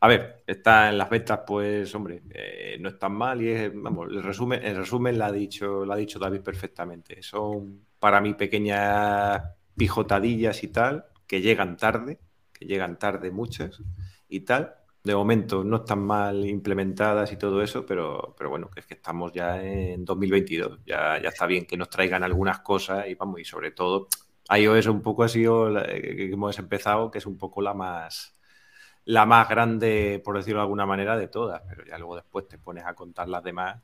A 0.00 0.08
ver, 0.08 0.42
está 0.48 0.88
en 0.88 0.98
las 0.98 1.08
betas, 1.08 1.42
pues, 1.46 1.94
hombre, 1.94 2.22
eh, 2.30 2.76
no 2.80 2.88
es 2.88 2.98
tan 2.98 3.12
mal 3.12 3.40
y 3.40 3.50
es, 3.50 3.70
vamos, 3.72 4.08
el 4.10 4.20
resumen, 4.20 4.64
el 4.64 4.76
resumen 4.76 5.16
lo 5.16 5.26
ha 5.26 5.30
dicho, 5.30 5.84
lo 5.84 5.92
ha 5.92 5.96
dicho 5.96 6.18
David 6.18 6.40
perfectamente. 6.40 7.22
Son 7.22 7.86
para 8.00 8.20
mí 8.20 8.34
pequeñas 8.34 9.40
pijotadillas 9.76 10.64
y 10.64 10.68
tal 10.68 11.04
que 11.24 11.40
llegan 11.40 11.76
tarde, 11.76 12.18
llegan 12.64 12.98
tarde 12.98 13.30
muchas 13.30 13.82
y 14.28 14.40
tal. 14.40 14.74
De 15.04 15.14
momento 15.14 15.64
no 15.64 15.78
están 15.78 16.00
mal 16.00 16.46
implementadas 16.46 17.32
y 17.32 17.36
todo 17.36 17.60
eso, 17.62 17.84
pero, 17.84 18.34
pero 18.38 18.50
bueno, 18.50 18.70
que 18.70 18.80
es 18.80 18.86
que 18.86 18.94
estamos 18.94 19.32
ya 19.32 19.62
en 19.62 20.04
2022. 20.04 20.80
Ya, 20.86 21.20
ya 21.20 21.28
está 21.28 21.46
bien 21.46 21.66
que 21.66 21.76
nos 21.76 21.90
traigan 21.90 22.22
algunas 22.22 22.60
cosas 22.60 23.08
y 23.08 23.14
vamos, 23.14 23.40
y 23.40 23.44
sobre 23.44 23.72
todo 23.72 24.08
iOS 24.48 24.86
un 24.86 25.02
poco 25.02 25.24
ha 25.24 25.28
sido 25.28 25.70
la, 25.70 25.84
que 25.84 26.30
hemos 26.32 26.58
empezado, 26.58 27.10
que 27.10 27.18
es 27.18 27.26
un 27.26 27.38
poco 27.38 27.62
la 27.62 27.74
más 27.74 28.36
la 29.04 29.26
más 29.26 29.48
grande, 29.48 30.20
por 30.24 30.36
decirlo 30.36 30.60
de 30.60 30.62
alguna 30.62 30.86
manera, 30.86 31.16
de 31.16 31.28
todas, 31.28 31.62
pero 31.68 31.84
ya 31.84 31.98
luego 31.98 32.14
después 32.16 32.46
te 32.46 32.58
pones 32.58 32.84
a 32.84 32.94
contar 32.94 33.28
las 33.28 33.42
demás 33.42 33.80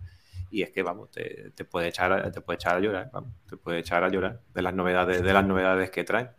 y 0.51 0.63
es 0.63 0.71
que 0.71 0.83
vamos, 0.83 1.11
te, 1.11 1.51
te 1.51 1.65
puede 1.65 1.89
echar, 1.89 2.31
te 2.31 2.41
puede 2.41 2.57
echar 2.57 2.77
a 2.77 2.81
llorar, 2.81 3.11
te 3.49 3.57
puede 3.57 3.81
echar 3.81 4.05
a 4.05 4.09
llorar 4.09 4.41
de 4.55 4.63
las 4.63 4.75
novedades, 4.75 5.23
de 5.23 5.33
las 5.33 5.45
novedades 5.45 5.91
que 5.91 6.05
traen. 6.05 6.31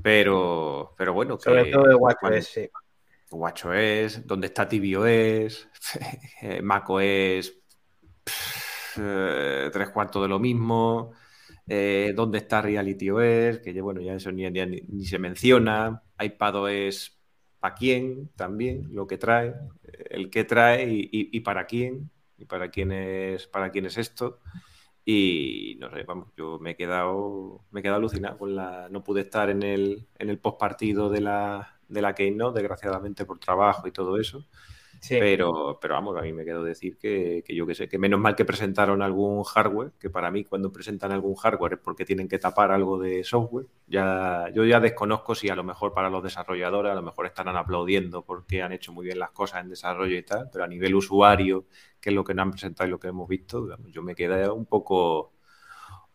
Pero, 0.00 0.94
pero 0.96 1.12
bueno, 1.12 1.38
sobre 1.38 1.70
todo 1.70 1.88
de 1.88 1.94
WatchOS, 1.94 2.46
sí. 2.46 2.70
WatchOS, 3.30 4.26
donde 4.26 4.46
está 4.46 4.68
tvOS, 4.68 5.68
macOS, 6.62 7.52
eh, 8.98 9.70
tres 9.72 9.88
cuartos 9.90 10.22
de 10.22 10.28
lo 10.28 10.38
mismo, 10.38 11.12
eh, 11.66 12.12
donde 12.14 12.38
está 12.38 12.62
RealityOS, 12.62 13.58
que 13.58 13.80
bueno, 13.80 14.00
ya 14.00 14.14
eso 14.14 14.32
ni, 14.32 14.48
ni, 14.50 15.04
se 15.04 15.18
menciona, 15.18 16.02
iPadOS 16.18 17.18
para 17.60 17.74
quién 17.74 18.30
también, 18.34 18.88
lo 18.92 19.06
que 19.06 19.18
trae, 19.18 19.54
el 20.10 20.30
que 20.30 20.44
trae 20.44 20.84
y, 20.84 21.08
y 21.12 21.40
para 21.40 21.66
quién, 21.66 22.10
y 22.36 22.44
para 22.44 22.70
quién 22.70 22.92
es, 22.92 23.46
para 23.46 23.70
quién 23.70 23.86
es 23.86 23.98
esto. 23.98 24.40
Y 25.04 25.76
no 25.80 25.90
sé, 25.90 26.04
vamos, 26.04 26.28
yo 26.36 26.58
me 26.60 26.70
he 26.72 26.76
quedado, 26.76 27.64
me 27.72 27.80
he 27.80 27.82
quedado 27.82 27.98
alucinado 27.98 28.38
con 28.38 28.54
la. 28.54 28.88
No 28.90 29.02
pude 29.02 29.22
estar 29.22 29.50
en 29.50 29.62
el, 29.62 30.06
en 30.18 30.30
el 30.30 30.38
post 30.38 30.58
partido 30.60 31.10
de 31.10 31.20
la, 31.20 31.80
de 31.88 32.02
la 32.02 32.14
Keynote, 32.14 32.60
desgraciadamente 32.60 33.24
por 33.24 33.38
trabajo 33.38 33.88
y 33.88 33.92
todo 33.92 34.18
eso. 34.18 34.46
Pero, 35.18 35.78
pero 35.80 35.94
vamos, 35.94 36.16
a 36.16 36.22
mí 36.22 36.32
me 36.32 36.44
quedo 36.44 36.64
decir 36.64 36.96
que, 36.96 37.44
yo 37.48 37.66
que 37.66 37.74
sé, 37.74 37.88
que 37.88 37.98
menos 37.98 38.18
mal 38.20 38.34
que 38.34 38.44
presentaron 38.44 39.02
algún 39.02 39.42
hardware, 39.44 39.92
que 39.98 40.08
para 40.10 40.30
mí 40.30 40.44
cuando 40.44 40.72
presentan 40.72 41.12
algún 41.12 41.34
hardware 41.34 41.74
es 41.74 41.78
porque 41.80 42.04
tienen 42.04 42.28
que 42.28 42.38
tapar 42.38 42.70
algo 42.70 42.98
de 42.98 43.22
software. 43.24 43.66
Ya, 43.86 44.46
yo 44.54 44.64
ya 44.64 44.80
desconozco 44.80 45.34
si 45.34 45.48
a 45.50 45.56
lo 45.56 45.64
mejor 45.64 45.92
para 45.92 46.08
los 46.08 46.22
desarrolladores 46.22 46.92
a 46.92 46.94
lo 46.94 47.02
mejor 47.02 47.26
estarán 47.26 47.56
aplaudiendo 47.56 48.22
porque 48.24 48.62
han 48.62 48.72
hecho 48.72 48.92
muy 48.92 49.04
bien 49.06 49.18
las 49.18 49.32
cosas 49.32 49.62
en 49.62 49.70
desarrollo 49.70 50.16
y 50.16 50.22
tal, 50.22 50.48
pero 50.50 50.64
a 50.64 50.68
nivel 50.68 50.94
usuario, 50.94 51.66
que 52.02 52.10
lo 52.10 52.24
que 52.24 52.34
nos 52.34 52.42
han 52.42 52.50
presentado 52.50 52.88
y 52.88 52.90
lo 52.90 53.00
que 53.00 53.08
hemos 53.08 53.28
visto, 53.28 53.68
yo 53.86 54.02
me 54.02 54.14
quedé 54.14 54.50
un 54.50 54.66
poco 54.66 55.32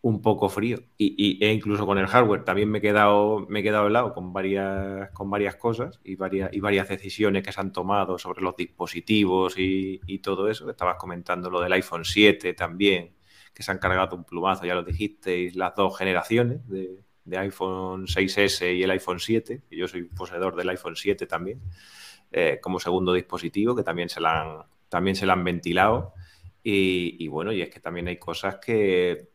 un 0.01 0.21
poco 0.21 0.49
frío. 0.49 0.79
Y, 0.97 1.43
e 1.43 1.51
incluso 1.51 1.85
con 1.85 1.97
el 1.97 2.07
hardware 2.07 2.43
también 2.43 2.69
me 2.69 2.79
he 2.79 2.81
quedado, 2.81 3.45
me 3.49 3.59
he 3.59 3.63
quedado 3.63 3.87
helado 3.87 4.13
con 4.13 4.31
varias, 4.33 5.11
con 5.11 5.29
varias 5.29 5.55
cosas 5.55 5.99
y 6.03 6.15
varias, 6.15 6.53
y 6.53 6.59
varias 6.59 6.87
decisiones 6.89 7.43
que 7.43 7.51
se 7.51 7.59
han 7.59 7.71
tomado 7.73 8.17
sobre 8.17 8.41
los 8.41 8.55
dispositivos 8.55 9.55
y, 9.57 10.19
todo 10.19 10.49
eso. 10.49 10.69
Estabas 10.69 10.97
comentando 10.97 11.49
lo 11.49 11.61
del 11.61 11.73
iPhone 11.73 12.05
7 12.05 12.53
también, 12.53 13.15
que 13.53 13.63
se 13.63 13.71
han 13.71 13.79
cargado 13.79 14.15
un 14.15 14.23
plumazo, 14.23 14.65
ya 14.65 14.75
lo 14.75 14.83
dijisteis, 14.83 15.55
las 15.55 15.75
dos 15.75 15.97
generaciones 15.97 16.67
de, 16.67 17.03
iPhone 17.37 18.07
6S 18.07 18.75
y 18.77 18.83
el 18.83 18.91
iPhone 18.91 19.19
7. 19.19 19.63
Y 19.69 19.77
yo 19.77 19.87
soy 19.87 20.03
poseedor 20.03 20.55
del 20.55 20.69
iPhone 20.69 20.95
7 20.95 21.27
también, 21.27 21.61
eh, 22.31 22.59
como 22.61 22.79
segundo 22.79 23.13
dispositivo, 23.13 23.75
que 23.75 23.83
también 23.83 24.09
se 24.09 24.21
la 24.21 24.41
han, 24.41 24.65
también 24.89 25.15
se 25.15 25.25
la 25.25 25.33
han 25.33 25.43
ventilado. 25.43 26.13
Y, 26.63 27.15
y 27.23 27.27
bueno, 27.27 27.51
y 27.51 27.61
es 27.61 27.69
que 27.69 27.79
también 27.79 28.07
hay 28.07 28.17
cosas 28.17 28.57
que 28.57 29.29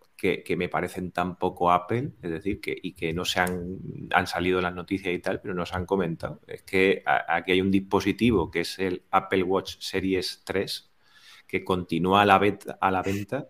que, 0.44 0.56
me 0.56 0.68
parecen 0.68 1.10
tan 1.10 1.36
poco 1.36 1.72
Apple, 1.72 2.12
es 2.22 2.30
decir, 2.30 2.60
que, 2.60 2.78
y 2.80 2.92
que 2.92 3.12
no 3.12 3.24
se 3.24 3.40
han, 3.40 3.78
han 4.12 4.28
salido 4.28 4.60
las 4.60 4.72
noticias 4.72 5.12
y 5.12 5.18
tal, 5.18 5.40
pero 5.40 5.52
no 5.52 5.66
se 5.66 5.74
han 5.74 5.84
comentado. 5.84 6.40
Es 6.46 6.62
que 6.62 7.02
aquí 7.04 7.52
hay 7.52 7.60
un 7.60 7.72
dispositivo 7.72 8.48
que 8.48 8.60
es 8.60 8.78
el 8.78 9.04
Apple 9.10 9.42
Watch 9.42 9.78
Series 9.80 10.42
3, 10.44 10.92
que 11.48 11.64
continúa 11.64 12.22
a 12.22 12.24
la, 12.24 12.38
venta, 12.38 12.78
a 12.80 12.92
la 12.92 13.02
venta 13.02 13.48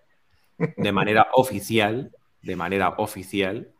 de 0.56 0.92
manera 0.92 1.26
oficial, 1.34 2.16
de 2.40 2.56
manera 2.56 2.94
oficial, 2.96 3.74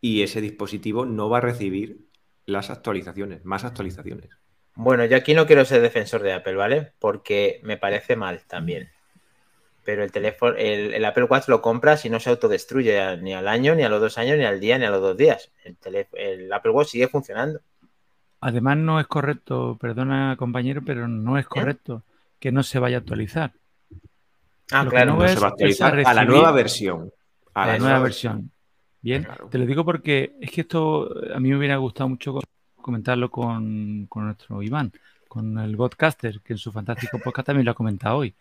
y 0.00 0.22
ese 0.22 0.40
dispositivo 0.40 1.04
no 1.04 1.28
va 1.28 1.38
a 1.38 1.42
recibir 1.42 2.08
las 2.46 2.70
actualizaciones, 2.70 3.44
más 3.44 3.64
actualizaciones. 3.64 4.30
Bueno, 4.74 5.04
yo 5.04 5.16
aquí 5.16 5.34
no 5.34 5.46
quiero 5.46 5.64
ser 5.64 5.80
defensor 5.80 6.22
de 6.22 6.32
Apple, 6.32 6.54
¿vale? 6.54 6.92
Porque 6.98 7.60
me 7.62 7.76
parece 7.76 8.16
mal 8.16 8.42
también 8.46 8.90
pero 9.84 10.02
el 10.02 10.10
teléfono, 10.10 10.56
el, 10.56 11.04
Apple 11.04 11.24
Watch 11.24 11.48
lo 11.48 11.60
compras 11.60 12.04
y 12.04 12.10
no 12.10 12.18
se 12.18 12.30
autodestruye 12.30 13.18
ni 13.18 13.34
al 13.34 13.46
año, 13.46 13.74
ni 13.74 13.82
a 13.82 13.88
los 13.88 14.00
dos 14.00 14.18
años, 14.18 14.38
ni 14.38 14.44
al 14.44 14.58
día, 14.58 14.78
ni 14.78 14.86
a 14.86 14.90
los 14.90 15.00
dos 15.00 15.16
días. 15.16 15.52
El, 15.62 16.06
el 16.12 16.52
Apple 16.52 16.72
Watch 16.72 16.88
sigue 16.88 17.08
funcionando. 17.08 17.60
Además, 18.40 18.78
no 18.78 18.98
es 18.98 19.06
correcto, 19.06 19.76
perdona 19.80 20.36
compañero, 20.38 20.82
pero 20.84 21.06
no 21.06 21.38
es 21.38 21.44
¿Eh? 21.44 21.48
correcto 21.48 22.02
que 22.38 22.50
no 22.50 22.62
se 22.62 22.78
vaya 22.78 22.96
a 22.96 23.00
actualizar. 23.00 23.52
Ah, 24.72 24.86
claro, 24.88 25.14
no, 25.14 25.28
se 25.28 25.38
va 25.38 25.48
a 25.48 25.50
actualizar 25.50 26.02
a, 26.04 26.14
la 26.14 26.24
nueva 26.24 26.52
versión. 26.52 27.12
A 27.52 27.66
la, 27.66 27.78
nueva, 27.78 28.00
versión. 28.00 28.50
Bien, 29.00 29.26
te 29.50 29.58
lo 29.58 29.66
digo 29.66 29.84
porque 29.84 30.34
es 30.40 30.50
que 30.50 30.62
esto 30.62 31.10
a 31.34 31.38
mí 31.38 31.50
me 31.50 31.56
hubiera 31.56 31.76
gustado 31.76 32.08
mucho 32.08 32.40
comentarlo 32.84 33.30
con, 33.30 34.06
con 34.08 34.26
nuestro 34.26 34.62
Iván, 34.62 34.92
con 35.26 35.58
el 35.58 35.76
Godcaster, 35.76 36.40
que 36.40 36.52
en 36.52 36.58
su 36.58 36.70
fantástico 36.70 37.18
podcast 37.18 37.46
también 37.46 37.64
lo 37.64 37.72
ha 37.72 37.74
comentado 37.74 38.18
hoy 38.18 38.34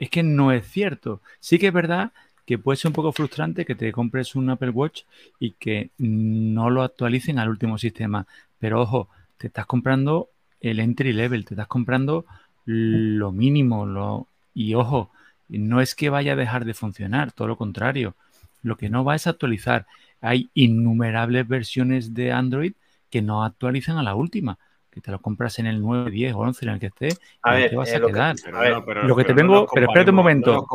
es 0.00 0.08
que 0.08 0.24
no 0.24 0.50
es 0.50 0.66
cierto. 0.66 1.20
Sí 1.38 1.58
que 1.58 1.68
es 1.68 1.72
verdad 1.72 2.10
que 2.46 2.58
puede 2.58 2.78
ser 2.78 2.88
un 2.88 2.94
poco 2.94 3.12
frustrante 3.12 3.66
que 3.66 3.76
te 3.76 3.92
compres 3.92 4.34
un 4.34 4.48
Apple 4.50 4.70
Watch 4.70 5.02
y 5.38 5.52
que 5.52 5.90
no 5.98 6.70
lo 6.70 6.82
actualicen 6.82 7.38
al 7.38 7.50
último 7.50 7.78
sistema. 7.78 8.26
Pero 8.58 8.80
ojo, 8.80 9.08
te 9.36 9.46
estás 9.46 9.66
comprando 9.66 10.30
el 10.62 10.80
entry 10.80 11.12
level, 11.12 11.44
te 11.44 11.54
estás 11.54 11.68
comprando 11.68 12.24
lo 12.64 13.30
mínimo, 13.30 13.86
lo... 13.86 14.26
y 14.54 14.74
ojo, 14.74 15.10
no 15.48 15.80
es 15.80 15.94
que 15.94 16.08
vaya 16.08 16.32
a 16.32 16.36
dejar 16.36 16.64
de 16.64 16.74
funcionar, 16.74 17.30
todo 17.30 17.46
lo 17.46 17.56
contrario. 17.56 18.14
Lo 18.62 18.76
que 18.76 18.88
no 18.88 19.04
va 19.04 19.16
es 19.16 19.26
actualizar. 19.26 19.86
Hay 20.22 20.48
innumerables 20.54 21.46
versiones 21.46 22.14
de 22.14 22.32
Android 22.32 22.72
que 23.10 23.22
no 23.22 23.44
actualizan 23.44 23.98
a 23.98 24.02
la 24.02 24.14
última 24.14 24.58
que 24.90 25.00
te 25.00 25.10
lo 25.12 25.20
compras 25.20 25.58
en 25.60 25.66
el 25.66 25.80
9, 25.80 26.10
10 26.10 26.34
o 26.34 26.38
11 26.38 26.64
en 26.64 26.72
el 26.72 26.80
que 26.80 26.86
esté, 26.86 27.08
a 27.42 27.54
ver, 27.54 27.70
te 27.70 27.76
vas 27.76 27.88
eh, 27.92 27.96
a 27.96 28.00
que- 28.00 28.06
quedar. 28.06 28.36
Pero 28.44 28.56
A 28.56 28.60
ver, 28.60 28.72
no, 28.72 28.84
pero- 28.84 29.06
lo 29.06 29.14
que 29.16 29.22
te 29.22 29.34
pero 29.34 29.46
vengo- 29.46 29.68
pero 29.72 29.86
espérate 29.86 30.10
un 30.10 30.16
momento. 30.16 30.66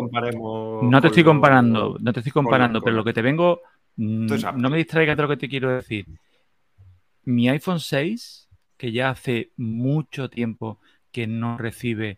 No, 0.82 1.02
te 1.02 1.08
estoy 1.08 1.24
con 1.24 1.36
comparando, 1.38 1.98
no 2.00 2.14
te 2.14 2.20
estoy 2.22 2.32
con- 2.32 2.44
comparando, 2.44 2.82
pero 2.82 2.96
lo 2.96 3.04
que 3.04 3.14
te 3.14 3.22
vengo, 3.22 3.60
mm, 3.98 4.28
no 4.58 4.70
me 4.70 4.78
distraigas 4.78 5.18
de 5.18 5.24
lo 5.24 5.30
que 5.30 5.38
te 5.38 5.50
quiero 5.50 5.70
decir. 5.76 6.06
Mi 7.24 7.50
iPhone 7.50 7.80
6, 7.80 8.48
que 8.78 8.92
ya 8.92 9.10
hace 9.10 9.52
mucho 9.58 10.30
tiempo 10.30 10.80
que 11.12 11.28
no 11.28 11.58
recibe 11.58 12.18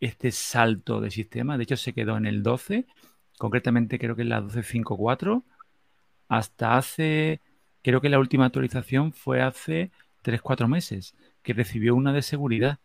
este 0.00 0.30
salto 0.32 1.00
de 1.00 1.10
sistema, 1.10 1.56
de 1.56 1.64
hecho 1.64 1.76
se 1.76 1.92
quedó 1.92 2.16
en 2.16 2.26
el 2.26 2.42
12, 2.42 2.86
concretamente 3.38 3.98
creo 3.98 4.16
que 4.16 4.22
es 4.22 4.28
la 4.28 4.40
12.5.4, 4.40 5.44
hasta 6.28 6.76
hace, 6.76 7.40
creo 7.82 8.00
que 8.00 8.08
la 8.08 8.18
última 8.18 8.46
actualización 8.46 9.12
fue 9.12 9.40
hace 9.42 9.90
3-4 10.24 10.68
meses, 10.68 11.14
que 11.42 11.52
recibió 11.52 11.94
una 11.94 12.12
de 12.12 12.22
seguridad. 12.22 12.78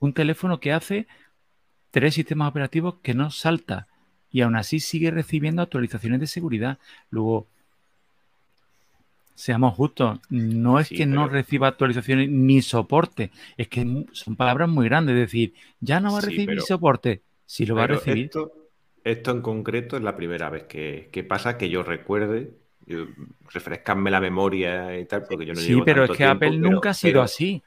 Un 0.00 0.12
teléfono 0.12 0.60
que 0.60 0.72
hace 0.72 1.06
tres 1.90 2.14
sistemas 2.14 2.48
operativos 2.50 2.96
que 3.02 3.14
no 3.14 3.30
salta 3.30 3.86
y 4.30 4.42
aún 4.42 4.56
así 4.56 4.78
sigue 4.80 5.10
recibiendo 5.10 5.62
actualizaciones 5.62 6.20
de 6.20 6.26
seguridad. 6.26 6.78
Luego, 7.10 7.46
seamos 9.34 9.74
justos, 9.74 10.18
no 10.30 10.80
es 10.80 10.88
Sí, 10.88 10.96
que 10.96 11.06
no 11.06 11.28
reciba 11.28 11.68
actualizaciones 11.68 12.28
ni 12.28 12.60
soporte, 12.60 13.30
es 13.56 13.68
que 13.68 14.04
son 14.12 14.36
palabras 14.36 14.68
muy 14.68 14.86
grandes, 14.88 15.14
es 15.14 15.20
decir, 15.20 15.54
ya 15.80 16.00
no 16.00 16.12
va 16.12 16.18
a 16.18 16.22
Sí, 16.22 16.26
recibir 16.28 16.46
pero- 16.48 16.62
soporte, 16.62 17.22
si 17.46 17.64
lo 17.64 17.76
va 17.76 17.84
a 17.84 17.86
recibir. 17.86 18.26
Esto, 18.26 18.52
esto 19.04 19.30
en 19.30 19.40
concreto 19.42 19.96
es 19.96 20.02
la 20.02 20.16
primera 20.16 20.50
vez 20.50 20.64
que, 20.64 21.08
que 21.12 21.22
pasa 21.24 21.56
que 21.56 21.70
yo 21.70 21.82
recuerde. 21.84 22.50
Yo, 22.88 23.04
refrescanme 23.52 24.10
la 24.10 24.20
memoria 24.20 24.98
y 24.98 25.04
tal, 25.04 25.24
porque 25.28 25.44
yo 25.44 25.52
no 25.52 25.60
Sí, 25.60 25.68
llevo 25.68 25.84
pero 25.84 26.04
es 26.04 26.10
que 26.10 26.16
tiempo, 26.16 26.32
Apple 26.36 26.58
pero- 26.58 26.70
nunca 26.70 26.90
ha 26.90 26.94
sido 26.94 27.12
pero- 27.12 27.22
así. 27.22 27.62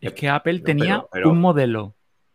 Es 0.00 0.12
que 0.12 0.28
Apple 0.28 0.60
tenía 0.60 1.04
pero- 1.12 1.30
un 1.30 1.40
modelo. 1.40 1.94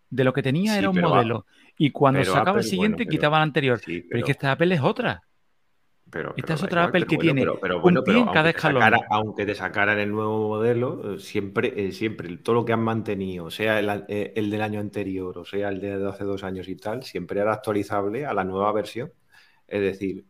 De 0.10 0.24
lo 0.24 0.34
que 0.34 0.44
tenía 0.44 0.74
Sí, 0.74 0.80
era 0.80 0.90
un 0.90 1.00
modelo. 1.00 1.46
Y 1.78 1.92
cuando 1.92 2.24
sacaba 2.24 2.60
el 2.60 2.64
siguiente, 2.64 3.04
bueno, 3.06 3.12
quitaba 3.12 3.38
el 3.38 3.44
anterior. 3.44 3.80
Sí, 3.80 4.02
Pero 4.08 4.20
es 4.20 4.26
que 4.26 4.32
esta 4.34 4.52
Apple 4.52 4.76
es 4.76 4.82
otra. 4.82 5.24
Pero, 6.10 6.34
Esta 6.38 6.54
es 6.54 6.64
otra 6.64 6.84
Apple 6.86 7.06
que 7.08 7.18
tiene 7.18 7.46
un 7.50 8.04
pie 8.06 8.20
en 8.20 8.28
cada 8.28 8.50
escalón. 8.52 8.82
sacara- 8.82 9.06
aunque 9.10 9.46
te 9.46 9.56
sacaran 9.56 10.00
el 10.00 10.12
nuevo 10.12 10.48
modelo, 10.50 11.16
eh, 11.16 11.20
siempre, 11.20 11.74
eh, 11.76 11.92
siempre 11.92 12.38
todo 12.38 12.56
lo 12.56 12.66
que 12.66 12.72
han 12.74 12.84
mantenido, 12.84 13.50
sea 13.50 13.80
el, 13.80 14.04
eh, 14.08 14.32
el 14.36 14.50
del 14.52 14.62
año 14.62 14.80
anterior 14.80 15.38
o 15.38 15.44
sea 15.44 15.70
el 15.70 15.82
de 15.82 16.08
hace 16.08 16.24
dos 16.24 16.44
años 16.44 16.70
y 16.70 16.76
tal, 16.76 17.04
siempre 17.04 17.40
era 17.42 17.52
actualizable 17.54 18.26
a 18.26 18.34
la 18.34 18.44
nueva 18.46 18.72
versión. 18.72 19.12
Es 19.68 19.82
decir, 19.82 20.24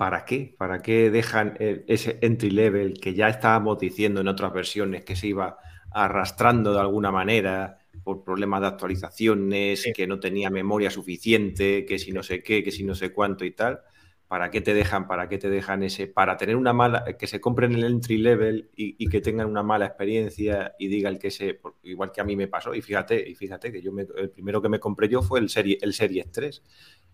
¿para 0.00 0.24
qué? 0.24 0.54
¿Para 0.58 0.80
qué 0.80 1.10
dejan 1.10 1.56
eh, 1.60 1.84
ese 1.86 2.18
entry 2.22 2.50
level 2.50 2.94
que 3.00 3.12
ya 3.14 3.28
estábamos 3.28 3.78
diciendo 3.78 4.20
en 4.22 4.28
otras 4.28 4.52
versiones 4.52 5.04
que 5.04 5.14
se 5.16 5.26
iba 5.28 5.58
arrastrando 5.90 6.72
de 6.72 6.80
alguna 6.80 7.10
manera 7.12 7.78
por 8.02 8.24
problemas 8.24 8.62
de 8.62 8.66
actualizaciones, 8.68 9.82
Sí. 9.82 9.92
que 9.92 10.06
no 10.06 10.18
tenía 10.18 10.48
memoria 10.50 10.90
suficiente, 10.90 11.84
que 11.84 11.98
si 11.98 12.12
no 12.12 12.22
sé 12.22 12.42
qué, 12.42 12.62
que 12.64 12.72
si 12.72 12.82
no 12.84 12.94
sé 12.94 13.12
cuánto 13.12 13.44
y 13.44 13.50
tal? 13.52 13.80
¿Para 14.26 14.50
qué 14.50 14.60
te 14.60 14.72
dejan, 14.74 15.08
para 15.08 15.28
qué 15.28 15.38
te 15.38 15.50
dejan 15.50 15.82
ese, 15.82 16.06
para 16.06 16.36
tener 16.36 16.54
una 16.56 16.72
mala, 16.72 17.04
que 17.18 17.26
se 17.26 17.40
compren 17.40 17.74
el 17.74 17.84
entry 17.84 18.16
level 18.16 18.70
y, 18.76 18.94
y 19.04 19.08
que 19.08 19.20
tengan 19.20 19.48
una 19.48 19.64
mala 19.64 19.86
experiencia 19.86 20.74
y 20.78 20.86
digan 20.88 21.18
que 21.18 21.30
se, 21.32 21.60
igual 21.82 22.12
que 22.12 22.20
a 22.20 22.24
mí 22.24 22.36
me 22.36 22.46
pasó, 22.48 22.72
y 22.74 22.80
fíjate, 22.80 23.28
y 23.28 23.34
fíjate 23.34 23.72
que 23.72 23.82
yo 23.82 23.90
me- 23.92 24.06
el 24.16 24.30
primero 24.30 24.62
que 24.62 24.68
me 24.68 24.78
compré 24.78 25.08
yo 25.08 25.20
fue 25.20 25.40
el 25.40 25.48
serie, 25.50 25.78
el 25.82 25.92
Series 25.92 26.30
3, 26.30 26.62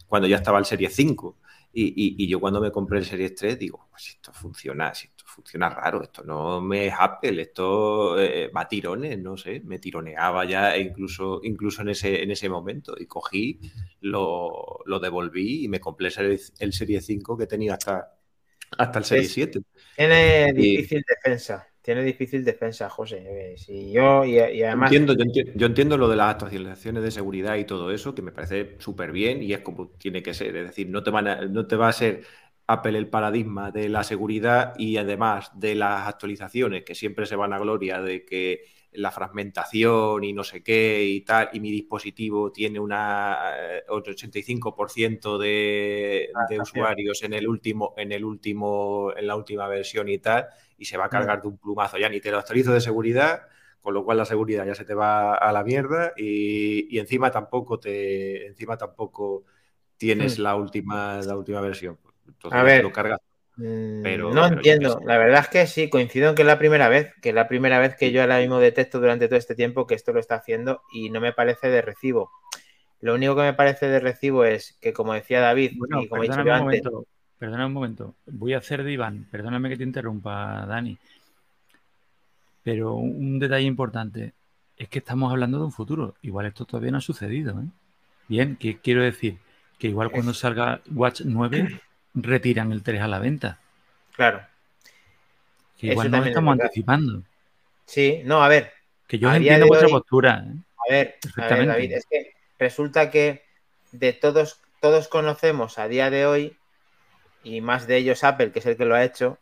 cuando 0.06 0.28
ya 0.28 0.36
estaba 0.36 0.58
el 0.58 0.66
Series 0.66 0.94
5. 0.94 1.38
Y, 1.78 1.88
y- 1.88 2.24
y 2.24 2.28
yo 2.28 2.40
cuando 2.40 2.58
me 2.60 2.70
compré 2.72 2.98
el 3.00 3.04
Series 3.04 3.34
3 3.34 3.58
digo, 3.58 3.86
pues 3.90 4.08
esto 4.08 4.32
funciona, 4.32 4.94
si 4.94 5.08
esto 5.08 5.24
funciona 5.26 5.68
raro, 5.68 6.02
esto 6.02 6.24
no 6.24 6.58
me 6.62 6.86
es 6.86 6.94
Apple, 6.98 7.42
esto 7.42 8.18
eh, 8.18 8.48
va 8.48 8.62
a 8.62 8.68
tirones, 8.68 9.18
no 9.18 9.36
sé, 9.36 9.60
me 9.60 9.78
tironeaba 9.78 10.46
ya 10.46 10.76
incluso, 10.78 11.40
incluso 11.42 11.82
en 11.82 11.90
ese, 11.90 12.22
en 12.22 12.30
ese 12.30 12.48
momento 12.48 12.94
y 12.98 13.04
cogí, 13.06 13.60
lo, 14.00 14.78
lo 14.86 14.98
devolví 15.00 15.64
y 15.64 15.68
me 15.68 15.78
compré 15.80 16.06
el 16.06 16.12
Series, 16.12 16.54
el 16.60 16.72
Series 16.72 17.04
5 17.04 17.36
que 17.36 17.46
tenía 17.46 17.74
hasta, 17.74 18.14
hasta 18.78 18.98
el 19.00 19.04
Series 19.04 19.28
Es- 19.28 19.32
7. 19.32 19.60
Tiene 19.96 20.52
Y- 20.56 20.76
difícil 20.76 21.04
defensa. 21.08 21.66
Tiene 21.86 22.02
difícil 22.02 22.44
defensa, 22.44 22.90
José. 22.90 23.18
Eh, 23.26 23.56
Si 23.56 23.92
yo, 23.92 24.24
y, 24.26 24.32
y 24.38 24.62
además. 24.62 24.94
Entiendo, 24.94 25.14
yo, 25.14 25.20
enti- 25.24 25.52
yo 25.54 25.66
entiendo 25.66 25.96
lo 25.96 26.08
de 26.08 26.16
las 26.16 26.30
actualizaciones 26.32 27.02
de 27.02 27.10
seguridad 27.12 27.56
y 27.56 27.64
todo 27.64 27.90
eso, 27.92 28.14
que 28.14 28.22
me 28.22 28.32
parece 28.32 28.76
súper 28.80 29.12
bien 29.12 29.42
y 29.42 29.52
es 29.52 29.60
como 29.60 29.90
tiene 29.90 30.22
que 30.22 30.34
ser. 30.34 30.56
Es 30.56 30.66
decir, 30.66 30.88
no 30.90 31.02
te, 31.02 31.10
van 31.10 31.28
a- 31.28 31.40
no 31.46 31.66
te 31.66 31.76
va 31.76 31.88
a 31.88 31.92
ser 31.92 32.24
Apple 32.66 32.98
el 32.98 33.08
paradigma 33.08 33.70
de 33.70 33.88
la 33.88 34.02
seguridad 34.04 34.74
y 34.76 34.96
además 34.96 35.50
de 35.58 35.76
las 35.76 36.08
actualizaciones, 36.08 36.82
que 36.84 36.94
siempre 36.96 37.26
se 37.26 37.36
van 37.36 37.52
a 37.52 37.58
gloria 37.60 38.02
de 38.02 38.24
que 38.24 38.64
la 38.92 39.10
fragmentación 39.12 40.24
y 40.24 40.32
no 40.32 40.42
sé 40.42 40.62
qué 40.62 41.04
y 41.04 41.20
tal, 41.22 41.50
y 41.52 41.60
mi 41.60 41.70
dispositivo 41.70 42.50
tiene 42.50 42.80
una 42.80 43.38
eh, 43.78 43.82
otro 43.88 44.12
85% 44.14 45.38
de, 45.38 46.38
de 46.40 46.60
usuarios 46.60 47.22
en 47.22 47.34
el 47.34 47.46
último, 47.48 47.94
en 47.96 48.10
el 48.12 48.24
último, 48.24 49.12
en 49.16 49.26
la 49.26 49.36
última 49.36 49.68
versión 49.68 50.08
y 50.08 50.18
tal, 50.18 50.46
y 50.78 50.84
se 50.86 50.96
va 50.96 51.06
a 51.06 51.08
cargar 51.10 51.42
de 51.42 51.48
un 51.48 51.58
plumazo. 51.58 51.98
Ya 51.98 52.08
ni 52.08 52.20
te 52.20 52.30
lo 52.30 52.38
actualizo 52.38 52.72
de 52.72 52.80
seguridad, 52.80 53.42
con 53.80 53.94
lo 53.94 54.04
cual 54.04 54.18
la 54.18 54.24
seguridad 54.24 54.66
ya 54.66 54.74
se 54.74 54.84
te 54.84 54.94
va 54.94 55.34
a 55.34 55.52
la 55.52 55.64
mierda 55.64 56.12
y, 56.16 56.94
y 56.94 56.98
encima 56.98 57.30
tampoco 57.30 57.78
te 57.80 58.46
encima 58.46 58.76
tampoco 58.76 59.44
tienes 59.96 60.38
Hmm. 60.38 60.42
la 60.42 60.56
última 60.56 61.20
la 61.22 61.36
última 61.36 61.60
versión 61.60 61.98
entonces 62.26 62.58
A 62.58 62.62
ver. 62.64 62.82
lo 62.82 62.92
cargas 62.92 63.20
Pero- 64.02 64.32
no 64.34 64.42
pero 64.42 64.54
entiendo. 64.56 65.00
La 65.04 65.18
verdad 65.18 65.40
es 65.40 65.48
que 65.48 65.66
sí, 65.66 65.88
coincido 65.90 66.28
en 66.30 66.34
que 66.34 66.42
es 66.42 66.46
la 66.48 66.58
primera 66.58 66.88
vez, 66.88 67.12
que 67.22 67.30
es 67.30 67.34
la 67.34 67.48
primera 67.48 67.78
vez 67.78 67.96
que 67.96 68.12
yo 68.12 68.20
ahora 68.20 68.38
mismo 68.38 68.58
detecto 68.58 69.00
durante 69.00 69.26
todo 69.28 69.38
este 69.38 69.54
tiempo 69.54 69.86
que 69.86 69.94
esto 69.94 70.12
lo 70.12 70.20
está 70.20 70.36
haciendo 70.36 70.82
y 70.92 71.10
no 71.10 71.20
me 71.20 71.32
parece 71.32 71.68
de 71.70 71.82
recibo. 71.82 72.30
Lo 73.00 73.14
único 73.14 73.34
que 73.36 73.42
me 73.42 73.54
parece 73.54 73.88
de 73.88 74.00
recibo 74.00 74.44
es 74.44 74.78
que, 74.80 74.92
como 74.92 75.14
decía 75.14 75.40
David, 75.40 75.72
Bueno, 75.78 76.02
y 76.02 76.08
como 76.08 76.22
he 76.22 76.26
dicho 76.28 76.42
yo 76.44 76.52
antes, 76.52 76.82
momento, 76.82 77.06
perdóname 77.38 77.66
un 77.66 77.72
momento. 77.72 78.14
Voy 78.26 78.54
a 78.54 78.58
hacer 78.58 78.82
de 78.82 78.92
Iván, 78.92 79.26
perdóname 79.30 79.68
que 79.68 79.76
te 79.76 79.82
interrumpa, 79.84 80.64
Dani. 80.66 80.96
Pero 82.62 82.94
un, 82.94 83.38
detalle 83.38 83.66
importante 83.66 84.32
es 84.76 84.88
que 84.88 84.98
estamos 84.98 85.30
hablando 85.30 85.58
de 85.58 85.64
un 85.64 85.72
futuro. 85.72 86.16
Igual 86.22 86.46
esto 86.46 86.64
todavía 86.64 86.90
no 86.90 86.98
ha 86.98 87.02
sucedido. 87.02 87.60
¿eh? 87.60 87.66
Bien, 88.28 88.56
¿qué 88.56 88.78
quiero 88.78 89.02
decir? 89.02 89.38
Que 89.78 89.88
igual 89.88 90.10
cuando 90.10 90.34
salga 90.34 90.80
Watch 90.92 91.22
9 91.24 91.80
retiran 92.14 92.72
el 92.72 92.82
3 92.82 93.02
a 93.02 93.08
la 93.08 93.18
venta. 93.18 93.60
claro, 94.14 94.42
Que 95.78 95.88
igual 95.88 96.06
también 96.10 96.24
es 96.24 96.28
estamos 96.30 96.58
anticipando. 96.58 97.22
sí, 97.84 98.22
no, 98.24 98.42
a 98.42 98.48
ver, 98.48 98.72
Que 99.06 99.18
yo 99.18 99.32
entiendo 99.32 99.66
vuestra 99.66 99.86
hoy- 99.86 99.92
postura. 99.92 100.44
¿eh? 100.48 100.54
A 100.88 100.92
ver, 100.92 101.18
a 101.36 101.54
ver. 101.56 101.66
David, 101.66 101.92
es 101.92 102.06
que 102.10 102.32
resulta 102.58 103.10
que 103.10 103.42
de 103.92 104.12
todos, 104.12 104.60
todos 104.80 105.08
conocemos 105.08 105.78
a 105.78 105.88
día 105.88 106.10
de 106.10 106.26
hoy, 106.26 106.56
y 107.46 107.60
más 107.60 107.86
de 107.86 107.96
ellos 107.96 108.24
Apple, 108.24 108.50
que 108.50 108.58
es 108.58 108.66
el 108.66 108.76
que 108.76 108.84
lo 108.84 108.96
ha 108.96 109.04
hecho, 109.04 109.38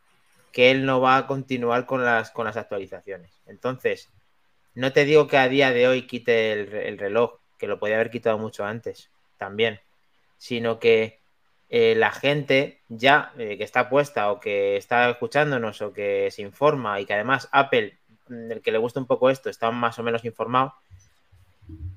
que 0.53 0.71
él 0.71 0.85
no 0.85 1.01
va 1.01 1.17
a 1.17 1.27
continuar 1.27 1.87
con 1.87 2.05
las, 2.05 2.31
con 2.31 2.45
las 2.45 2.59
actualizaciones. 2.59 3.33
Entonces, 3.47 4.11
no 4.75 4.93
te 4.93 5.07
digo 5.07 5.27
que 5.27 5.39
a 5.39 5.49
día 5.49 5.73
de 5.73 5.89
hoy 5.89 6.07
quite 6.07 6.53
el, 6.53 6.67
re- 6.71 6.89
el 6.89 6.99
reloj, 6.99 7.39
que 7.59 7.67
lo 7.67 7.79
podía 7.79 7.95
haber 7.95 8.11
quitado 8.11 8.37
mucho 8.39 8.65
antes, 8.65 9.09
también, 9.39 9.81
sino 10.37 10.79
que 10.79 11.19
eh, 11.71 11.95
la 11.97 12.13
gente 12.13 12.81
ya 12.89 13.33
eh, 13.39 13.57
que 13.57 13.65
está 13.65 13.89
puesta 13.89 14.31
o 14.31 14.39
que 14.39 14.77
está 14.77 15.09
escuchándonos 15.09 15.81
o 15.81 15.93
que 15.95 16.31
se 16.31 16.43
informa 16.43 17.01
y 17.01 17.07
que 17.07 17.15
además 17.15 17.49
Apple, 17.53 17.97
mm, 18.29 18.53
el 18.53 18.61
que 18.61 18.71
le 18.71 18.79
gusta 18.79 19.01
un 19.01 19.07
poco 19.07 19.31
esto, 19.31 19.49
está 19.49 19.71
más 19.71 19.99
o 19.99 20.03
menos 20.03 20.25
informado, 20.27 20.75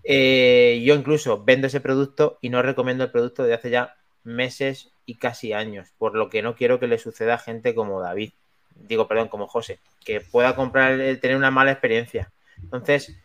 eh, 0.03 0.81
yo 0.85 0.95
incluso 0.95 1.43
vendo 1.43 1.67
ese 1.67 1.81
producto 1.81 2.37
y 2.39 2.49
no 2.49 2.61
recomiendo 2.61 3.03
el 3.03 3.11
producto 3.11 3.43
de 3.43 3.53
hace 3.53 3.69
ya 3.69 3.97
meses 4.23 4.93
y 5.07 5.15
casi 5.15 5.53
años, 5.53 5.87
por 5.97 6.15
lo 6.15 6.29
que 6.29 6.43
no 6.43 6.53
quiero 6.53 6.79
que 6.79 6.85
le 6.85 6.99
suceda 6.99 7.35
a 7.35 7.39
gente 7.39 7.73
como 7.73 8.01
David, 8.01 8.33
digo, 8.75 9.07
perdón, 9.07 9.29
como 9.29 9.47
José, 9.47 9.79
que 10.05 10.21
pueda 10.21 10.53
comprar, 10.53 10.97
tener 11.17 11.37
una 11.37 11.49
mala 11.49 11.71
experiencia. 11.71 12.31
Entonces, 12.61 13.17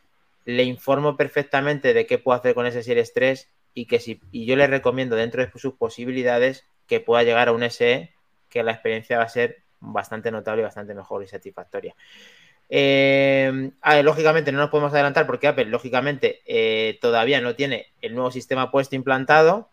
le 0.45 0.63
informo 0.63 1.17
perfectamente 1.17 1.93
de 1.93 2.07
qué 2.07 2.19
puedo 2.19 2.39
hacer 2.39 2.55
con 2.55 2.67
ese 2.67 2.85
Series 2.85 3.13
3 3.13 3.49
y 3.75 3.87
que 3.87 3.99
si, 3.99 4.21
y 4.31 4.47
yo 4.47 4.57
le 4.57 4.69
recomiendo 4.69 5.17
dentro 5.17 5.45
de 5.45 5.51
sus 5.59 5.75
posibilidades 5.75 6.65
que 6.87 7.01
pueda 7.01 7.25
llegar 7.25 7.49
a 7.49 7.53
un 7.53 7.65
SE, 7.65 8.13
que 8.49 8.63
la 8.63 8.73
experiencia 8.73 9.19
va 9.19 9.25
a 9.25 9.29
ser 9.29 9.63
bastante 9.81 10.31
notable 10.31 10.63
y 10.63 10.65
bastante 10.65 10.95
mejor 10.95 11.25
y 11.25 11.27
satisfactoria. 11.27 11.97
Eh, 12.69 13.73
lógicamente 14.05 14.53
no 14.53 14.59
nos 14.59 14.71
podemos 14.71 14.93
adelantar 14.93 15.27
porque 15.27 15.49
Apple, 15.49 15.65
lógicamente, 15.65 16.43
eh, 16.47 16.97
todavía 17.01 17.41
no 17.41 17.57
tiene 17.57 17.93
el 18.01 18.15
nuevo 18.15 18.31
sistema 18.31 18.71
puesto 18.71 18.95
implantado, 18.95 19.69